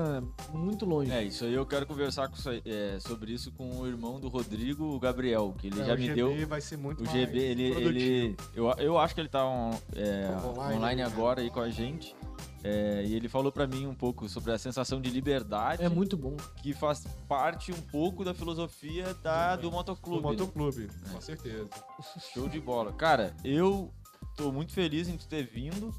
muito 0.54 0.86
longe. 0.86 1.12
É, 1.12 1.22
isso 1.22 1.44
aí 1.44 1.52
eu 1.52 1.66
quero 1.66 1.84
conversar 1.86 2.26
com 2.28 2.36
é, 2.64 2.98
sobre 3.00 3.32
isso 3.32 3.52
com 3.52 3.80
o 3.80 3.86
irmão 3.86 4.18
do 4.18 4.28
Rodrigo, 4.28 4.84
o 4.94 4.98
Gabriel, 4.98 5.54
que 5.58 5.66
ele 5.66 5.78
É, 5.78 5.84
já 5.84 5.92
o 5.92 5.96
me 5.98 6.06
GB 6.06 6.14
deu. 6.14 6.46
vai 6.48 6.60
ser 6.62 6.78
muito 6.78 7.00
O 7.02 7.06
mais 7.06 7.14
GB, 7.18 7.38
ele, 7.38 7.70
produtivo. 7.74 7.98
ele 7.98 8.36
eu, 8.54 8.70
eu 8.78 8.98
acho 8.98 9.14
que 9.14 9.20
ele 9.20 9.28
tá 9.28 9.44
on- 9.46 9.78
é, 9.94 10.26
Online, 10.42 10.76
online, 10.76 11.02
né? 11.02 11.06
agora 11.06 11.42
aí 11.42 11.50
com 11.50 11.60
a 11.60 11.68
gente. 11.68 12.16
É, 12.64 13.04
e 13.06 13.14
ele 13.14 13.28
falou 13.28 13.52
pra 13.52 13.66
mim 13.66 13.86
um 13.86 13.94
pouco 13.94 14.26
sobre 14.28 14.50
a 14.50 14.58
sensação 14.58 14.98
de 15.00 15.10
liberdade 15.10 15.82
É 15.84 15.88
muito 15.88 16.16
bom. 16.16 16.34
que 16.62 16.72
faz 16.72 17.04
parte 17.28 17.70
um 17.72 17.80
pouco 17.82 18.24
da 18.24 18.32
filosofia 18.34 19.14
da, 19.22 19.54
do 19.54 19.62
Do 19.62 19.70
motoclube. 19.72 20.22
né? 20.22 20.30
motoclube, 20.30 20.88
com 21.12 21.20
certeza. 21.20 21.68
Show 22.32 22.48
de 22.48 22.58
bola. 22.58 22.90
Cara, 22.92 23.36
eu 23.44 23.92
tô 24.34 24.50
muito 24.50 24.72
feliz 24.72 25.08
em 25.08 25.16
tu 25.18 25.28
ter 25.28 25.46
vindo. 25.46 25.94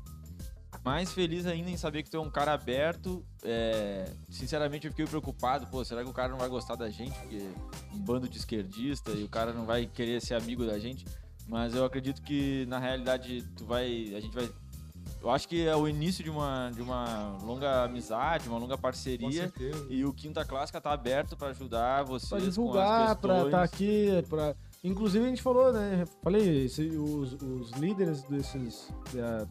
Mais 0.83 1.11
feliz 1.11 1.45
ainda 1.45 1.69
em 1.69 1.77
saber 1.77 2.03
que 2.03 2.09
tu 2.09 2.17
é 2.17 2.19
um 2.19 2.29
cara 2.29 2.53
aberto. 2.53 3.23
É, 3.43 4.11
Sinceramente, 4.29 4.87
eu 4.87 4.91
fiquei 4.91 5.05
preocupado. 5.05 5.67
Pô, 5.67 5.83
será 5.83 6.03
que 6.03 6.09
o 6.09 6.13
cara 6.13 6.29
não 6.29 6.37
vai 6.37 6.47
gostar 6.49 6.75
da 6.75 6.89
gente? 6.89 7.17
Porque 7.19 7.45
um 7.93 7.99
bando 7.99 8.27
de 8.29 8.37
esquerdista 8.37 9.11
e 9.11 9.23
o 9.23 9.29
cara 9.29 9.51
não 9.53 9.65
vai 9.65 9.85
querer 9.85 10.21
ser 10.21 10.35
amigo 10.35 10.65
da 10.65 10.79
gente. 10.79 11.05
Mas 11.47 11.75
eu 11.75 11.83
acredito 11.83 12.21
que 12.21 12.65
na 12.67 12.79
realidade 12.79 13.43
tu 13.57 13.65
vai. 13.65 14.13
A 14.15 14.19
gente 14.19 14.33
vai. 14.33 14.49
Eu 15.21 15.29
acho 15.31 15.49
que 15.49 15.67
é 15.67 15.75
o 15.75 15.85
início 15.87 16.23
de 16.23 16.29
uma, 16.29 16.71
de 16.73 16.81
uma 16.81 17.35
longa 17.43 17.83
amizade, 17.83 18.47
uma 18.47 18.57
longa 18.57 18.77
parceria. 18.77 19.51
E 19.89 20.05
o 20.05 20.13
Quinta 20.13 20.45
Clássica 20.45 20.79
tá 20.79 20.93
aberto 20.93 21.35
pra 21.35 21.49
ajudar 21.49 22.03
vocês. 22.03 22.29
Pra 22.29 22.39
divulgar, 22.39 23.15
pra 23.17 23.33
questões. 23.33 23.45
estar 23.47 23.63
aqui, 23.63 24.25
pra... 24.29 24.55
Inclusive 24.81 25.25
a 25.25 25.27
gente 25.27 25.41
falou, 25.41 25.73
né? 25.73 26.05
Falei, 26.23 26.63
esse- 26.65 26.87
os, 26.95 27.33
os 27.33 27.71
líderes 27.71 28.23
desses... 28.23 28.89
Nós- 29.13 29.47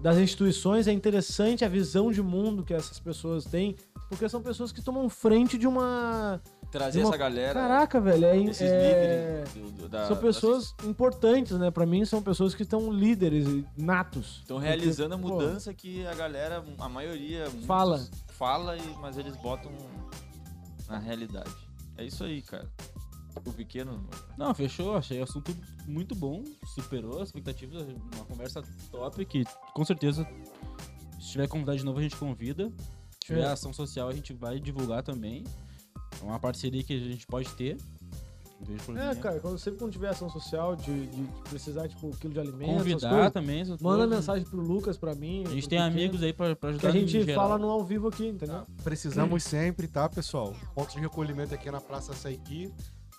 das 0.00 0.16
instituições, 0.18 0.86
é 0.88 0.92
interessante 0.92 1.64
a 1.64 1.68
visão 1.68 2.10
de 2.10 2.22
mundo 2.22 2.64
que 2.64 2.74
essas 2.74 2.98
pessoas 2.98 3.44
têm, 3.44 3.76
porque 4.08 4.28
são 4.28 4.42
pessoas 4.42 4.72
que 4.72 4.82
tomam 4.82 5.08
frente 5.08 5.56
de 5.56 5.66
uma... 5.66 6.40
Trazer 6.70 7.00
de 7.00 7.04
uma- 7.04 7.08
essa 7.10 7.16
galera. 7.18 7.52
Caraca, 7.60 8.00
velho, 8.00 8.24
é... 8.24 8.36
esses 8.38 8.62
é- 8.62 9.44
líderes. 9.44 9.54
do- 9.54 9.82
do- 9.82 9.88
da- 9.88 10.06
São 10.08 10.16
pessoas 10.16 10.74
importantes, 10.84 11.58
né? 11.58 11.70
Pra 11.70 11.84
mim, 11.84 12.04
são 12.06 12.22
pessoas 12.22 12.54
que 12.54 12.62
estão 12.62 12.90
líderes 12.90 13.46
e 13.46 13.66
natos. 13.76 14.38
Estão 14.40 14.56
Porque, 14.56 14.68
realizando 14.68 15.14
a 15.14 15.18
pô, 15.18 15.28
mudança 15.28 15.72
que 15.74 16.06
a 16.06 16.14
galera, 16.14 16.64
a 16.78 16.88
maioria. 16.88 17.44
Fala. 17.66 18.02
Fala, 18.28 18.74
mas 19.02 19.18
eles 19.18 19.36
botam 19.36 19.70
na 20.88 20.98
realidade. 20.98 21.50
É 21.98 22.04
isso 22.04 22.24
aí, 22.24 22.40
cara. 22.40 22.66
O 23.44 23.52
pequeno. 23.52 24.06
Não, 24.36 24.54
fechou. 24.54 24.96
Achei 24.96 25.20
o 25.20 25.24
assunto 25.24 25.56
muito 25.86 26.14
bom. 26.14 26.44
Superou 26.74 27.20
as 27.20 27.28
expectativas. 27.28 27.82
Uma 28.14 28.24
conversa 28.24 28.62
top 28.90 29.24
que, 29.24 29.44
com 29.74 29.84
certeza, 29.84 30.26
se 31.20 31.32
tiver 31.32 31.48
convidado 31.48 31.78
de 31.78 31.84
novo, 31.84 31.98
a 31.98 32.02
gente 32.02 32.16
convida. 32.16 32.70
Se 33.12 33.26
tiver 33.26 33.40
É. 33.42 33.46
ação 33.46 33.72
social, 33.72 34.08
a 34.08 34.14
gente 34.14 34.32
vai 34.32 34.58
divulgar 34.60 35.02
também. 35.02 35.44
É 36.20 36.24
uma 36.24 36.38
parceria 36.38 36.82
que 36.82 36.92
a 36.94 36.98
gente 36.98 37.26
pode 37.26 37.48
ter. 37.54 37.76
É, 38.96 39.14
cara, 39.16 39.40
quando, 39.40 39.58
sempre 39.58 39.80
quando 39.80 39.90
tiver 39.90 40.08
ação 40.08 40.30
social 40.30 40.76
de, 40.76 41.06
de 41.08 41.22
precisar, 41.50 41.88
tipo, 41.88 42.06
um 42.06 42.10
quilo 42.12 42.32
de 42.32 42.38
alimento, 42.38 42.78
Convidar 42.78 43.10
coisas, 43.10 43.32
também. 43.32 43.64
manda 43.64 43.78
coisas. 43.80 44.08
mensagem 44.10 44.44
pro 44.46 44.60
Lucas, 44.60 44.96
pra 44.96 45.16
mim. 45.16 45.42
A 45.46 45.50
gente 45.50 45.68
tem 45.68 45.80
Pequeno, 45.80 45.86
amigos 45.86 46.22
aí 46.22 46.32
pra, 46.32 46.54
pra 46.54 46.70
Que 46.70 46.76
ajudar 46.76 46.88
a 46.88 46.90
em 46.96 47.08
gente 47.08 47.24
geral. 47.24 47.42
fala 47.42 47.58
no 47.58 47.68
ao 47.68 47.82
vivo 47.84 48.06
aqui, 48.06 48.28
entendeu? 48.28 48.64
Precisamos 48.84 49.42
sempre, 49.42 49.88
tá, 49.88 50.08
pessoal? 50.08 50.54
Ponto 50.76 50.92
de 50.92 51.00
recolhimento 51.00 51.52
aqui 51.52 51.68
na 51.72 51.80
Praça 51.80 52.12
Saiki, 52.14 52.72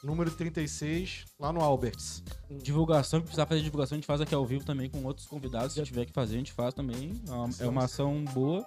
número 0.03 0.29
36, 0.31 1.25
lá 1.39 1.51
no 1.53 1.61
Alberts. 1.61 2.23
Divulgação, 2.61 3.19
que 3.19 3.25
precisar 3.27 3.45
fazer 3.45 3.61
divulgação, 3.61 3.95
a 3.95 3.97
gente 3.97 4.05
faz 4.07 4.19
aqui 4.21 4.35
ao 4.35 4.45
vivo 4.45 4.65
também 4.65 4.89
com 4.89 5.03
outros 5.03 5.25
convidados. 5.25 5.73
Se 5.73 5.81
tiver 5.83 6.05
que 6.05 6.11
fazer, 6.13 6.35
a 6.35 6.37
gente 6.37 6.51
faz 6.51 6.73
também. 6.73 7.21
É 7.27 7.31
uma, 7.31 7.49
é 7.61 7.67
uma 7.67 7.83
ação 7.85 8.23
boa. 8.33 8.65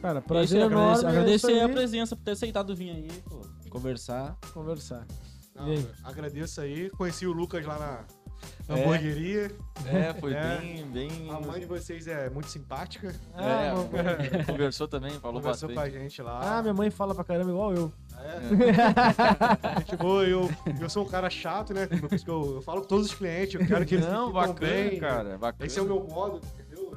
Cara, 0.00 0.18
É 0.18 0.22
prazer 0.22 0.62
aí, 0.62 0.68
enorme. 0.68 1.04
agradecer, 1.06 1.52
é 1.52 1.62
a 1.64 1.68
presença 1.68 2.16
por 2.16 2.22
ter 2.22 2.30
aceitado 2.30 2.74
vir 2.74 2.90
aí, 2.90 3.08
pô, 3.28 3.40
conversar. 3.68 4.36
Conversar. 4.54 5.06
Não, 5.54 5.64
aí? 5.66 5.86
agradeço 6.04 6.60
aí. 6.60 6.88
Conheci 6.90 7.26
o 7.26 7.32
Lucas 7.32 7.64
lá 7.66 7.78
na 7.78 8.74
É. 8.74 8.80
hamburgueria. 8.82 9.50
É, 9.86 10.14
foi 10.14 10.32
É. 10.34 10.58
bem. 10.58 10.86
bem... 10.90 11.30
A 11.30 11.40
mãe 11.40 11.60
de 11.60 11.66
vocês 11.66 12.06
é 12.06 12.28
muito 12.30 12.48
simpática. 12.48 13.08
É, 13.34 13.70
Ah, 13.70 13.74
meu- 13.74 14.44
conversou 14.46 14.86
também, 14.88 15.10
falou 15.12 15.40
Conversou 15.40 15.68
bastante. 15.68 15.90
com 15.92 15.96
a 15.96 16.00
gente 16.00 16.22
lá. 16.22 16.58
ah, 16.58 16.62
minha 16.62 16.74
mãe 16.74 16.90
fala 16.90 17.14
pra 17.14 17.24
caramba 17.24 17.50
igual 17.50 17.74
eu. 17.74 17.92
É. 18.18 19.80
Gente 19.80 19.96
boa, 20.00 20.24
eu, 20.24 20.50
eu 20.80 20.88
sou 20.88 21.04
um 21.04 21.08
cara 21.08 21.28
chato, 21.30 21.72
né? 21.74 21.88
Eu, 22.26 22.54
eu 22.54 22.62
falo 22.62 22.82
com 22.82 22.88
todos 22.88 23.06
os 23.06 23.14
clientes, 23.14 23.54
eu 23.60 23.66
quero 23.66 23.84
que 23.84 23.94
eles 23.96 24.06
Não, 24.06 24.32
bacana, 24.32 24.58
bem. 24.58 24.98
cara. 24.98 25.38
Bacana. 25.38 25.66
Esse 25.66 25.78
é 25.78 25.82
o 25.82 25.86
meu 25.86 26.04
modo, 26.04 26.40
entendeu? 26.54 26.96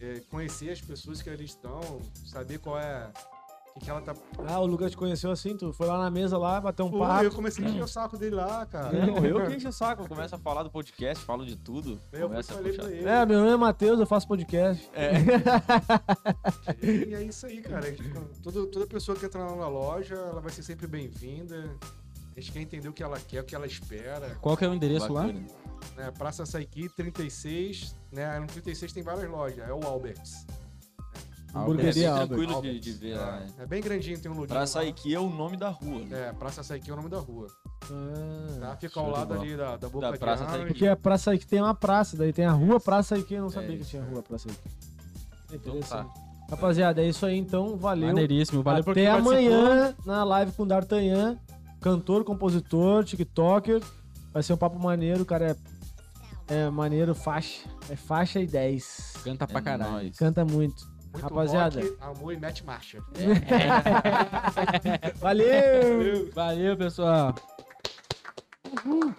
É, 0.00 0.16
é 0.16 0.20
conhecer 0.20 0.70
as 0.70 0.80
pessoas 0.80 1.20
que 1.22 1.30
ali 1.30 1.44
estão, 1.44 1.80
saber 2.24 2.58
qual 2.58 2.78
é. 2.78 3.10
O 3.74 3.78
que, 3.80 3.86
que 3.86 3.90
ela 3.90 4.02
tá. 4.02 4.14
Ah, 4.46 4.60
o 4.60 4.66
Lucas 4.66 4.90
te 4.90 4.96
conheceu 4.98 5.30
assim, 5.30 5.56
tu 5.56 5.72
foi 5.72 5.86
lá 5.86 5.96
na 5.98 6.10
mesa 6.10 6.36
lá, 6.36 6.60
bateu 6.60 6.84
um 6.84 6.90
Pô, 6.90 6.98
papo. 6.98 7.24
eu 7.24 7.30
comecei 7.32 7.64
a 7.64 7.68
encher 7.70 7.82
o 7.82 7.88
saco 7.88 8.18
dele 8.18 8.34
lá, 8.36 8.66
cara. 8.66 8.92
Não, 9.06 9.24
eu 9.24 9.46
que 9.46 9.56
encho 9.56 9.68
o 9.68 9.72
saco, 9.72 10.06
começo 10.06 10.34
a 10.34 10.38
falar 10.38 10.62
do 10.62 10.70
podcast, 10.70 11.24
falo 11.24 11.44
de 11.46 11.56
tudo. 11.56 11.98
Eu 12.12 12.28
começa 12.28 12.52
a 12.52 12.56
falei 12.56 12.72
puxar. 12.72 12.84
pra 12.86 12.92
ele. 12.94 13.08
É, 13.08 13.24
meu 13.26 13.38
nome 13.40 13.50
é 13.52 13.56
Matheus, 13.56 13.98
eu 13.98 14.06
faço 14.06 14.28
podcast. 14.28 14.90
É, 14.92 15.12
E 16.82 17.14
é 17.14 17.22
isso 17.22 17.46
aí, 17.46 17.60
cara. 17.62 17.86
A 17.86 17.90
gente- 17.90 18.02
toda, 18.42 18.66
toda 18.66 18.86
pessoa 18.86 19.16
que 19.16 19.24
entra 19.26 19.40
lá 19.42 19.56
na 19.56 19.68
loja, 19.68 20.14
ela 20.14 20.40
vai 20.40 20.52
ser 20.52 20.62
sempre 20.62 20.86
bem-vinda. 20.86 21.70
A 22.36 22.40
gente 22.40 22.52
quer 22.52 22.60
entender 22.60 22.88
o 22.88 22.92
que 22.92 23.02
ela 23.02 23.18
quer, 23.20 23.40
o 23.40 23.44
que 23.44 23.54
ela 23.54 23.66
espera. 23.66 24.36
Qual 24.40 24.56
que 24.56 24.64
é 24.64 24.68
o 24.68 24.74
endereço 24.74 25.12
lá? 25.12 25.22
bacana. 25.22 25.44
Né? 25.96 26.10
Praça 26.16 26.46
Saiki 26.46 26.88
36, 26.90 27.94
né? 28.12 28.38
No 28.38 28.46
36 28.46 28.92
tem 28.92 29.02
várias 29.02 29.30
lojas, 29.30 29.58
é 29.68 29.72
o 29.72 29.82
Alberts. 29.84 30.46
É 31.54 31.58
Hamburgueria 31.58 31.92
bem 31.92 32.06
Albert. 32.06 32.26
tranquilo 32.28 32.62
de, 32.62 32.80
de 32.80 32.92
ver 32.92 33.16
lá. 33.16 33.40
né? 33.40 33.46
É 33.58 33.66
bem 33.66 33.82
grandinho, 33.82 34.18
tem 34.18 34.30
um 34.30 34.34
login. 34.34 34.48
Pra 34.48 34.60
lá. 34.60 34.66
sair 34.66 34.88
aqui 34.88 35.14
é 35.14 35.20
o 35.20 35.28
nome 35.28 35.56
da 35.56 35.68
rua, 35.68 36.00
né? 36.04 36.28
É, 36.28 36.32
Praça 36.32 36.62
Saiki 36.62 36.90
é 36.90 36.92
o 36.92 36.96
nome 36.96 37.08
da 37.10 37.18
rua. 37.18 37.46
Ah, 37.90 38.60
Tá? 38.60 38.76
Fica 38.76 39.00
ao 39.00 39.10
lado 39.10 39.34
ali 39.34 39.56
da, 39.56 39.76
da 39.76 39.88
Boca 39.88 40.06
Da 40.06 40.12
de 40.12 40.18
Praça. 40.18 40.46
Saiki. 40.46 40.66
Porque 40.66 40.86
a 40.86 40.96
Praça 40.96 41.36
que 41.36 41.46
tem 41.46 41.60
uma 41.60 41.74
praça, 41.74 42.16
daí 42.16 42.32
tem 42.32 42.44
a 42.46 42.52
rua 42.52 42.80
Praça 42.80 43.20
que 43.20 43.34
eu 43.34 43.42
não 43.42 43.50
sabia 43.50 43.76
que 43.76 43.84
tinha 43.84 44.02
é. 44.02 44.06
rua 44.06 44.22
Praça 44.22 44.48
aí. 44.48 44.56
Então 45.52 45.76
Interessante. 45.76 46.06
tá. 46.14 46.14
Rapaziada, 46.50 47.02
é 47.02 47.08
isso 47.08 47.24
aí 47.24 47.36
então, 47.38 47.76
valeu. 47.76 48.08
Maneiríssimo. 48.08 48.62
Valeu 48.62 48.84
por 48.84 48.90
Até 48.92 49.06
amanhã 49.10 49.94
na 50.04 50.22
live 50.24 50.52
com 50.52 50.62
o 50.64 50.66
D'Artagnan, 50.66 51.38
cantor, 51.80 52.24
compositor, 52.24 53.04
tiktoker. 53.04 53.82
Vai 54.32 54.42
ser 54.42 54.52
um 54.52 54.56
papo 54.58 54.78
maneiro, 54.78 55.22
o 55.22 55.26
cara 55.26 55.56
é, 56.48 56.54
é 56.54 56.70
maneiro, 56.70 57.14
faixa. 57.14 57.66
É 57.88 57.96
faixa 57.96 58.38
e 58.40 58.46
10. 58.46 59.14
Canta 59.24 59.46
pra 59.46 59.58
É 59.60 59.62
caralho. 59.62 59.92
nóis. 59.92 60.16
Canta 60.18 60.44
muito. 60.44 60.91
Muito 61.12 61.22
Rapaziada. 61.24 61.80
rock, 61.80 61.96
amor 62.00 62.32
e 62.32 62.36
mete 62.38 62.64
marcha. 62.64 62.98
Valeu! 65.20 66.30
Valeu, 66.32 66.76
pessoal. 66.76 67.34
Uhul. 68.86 69.12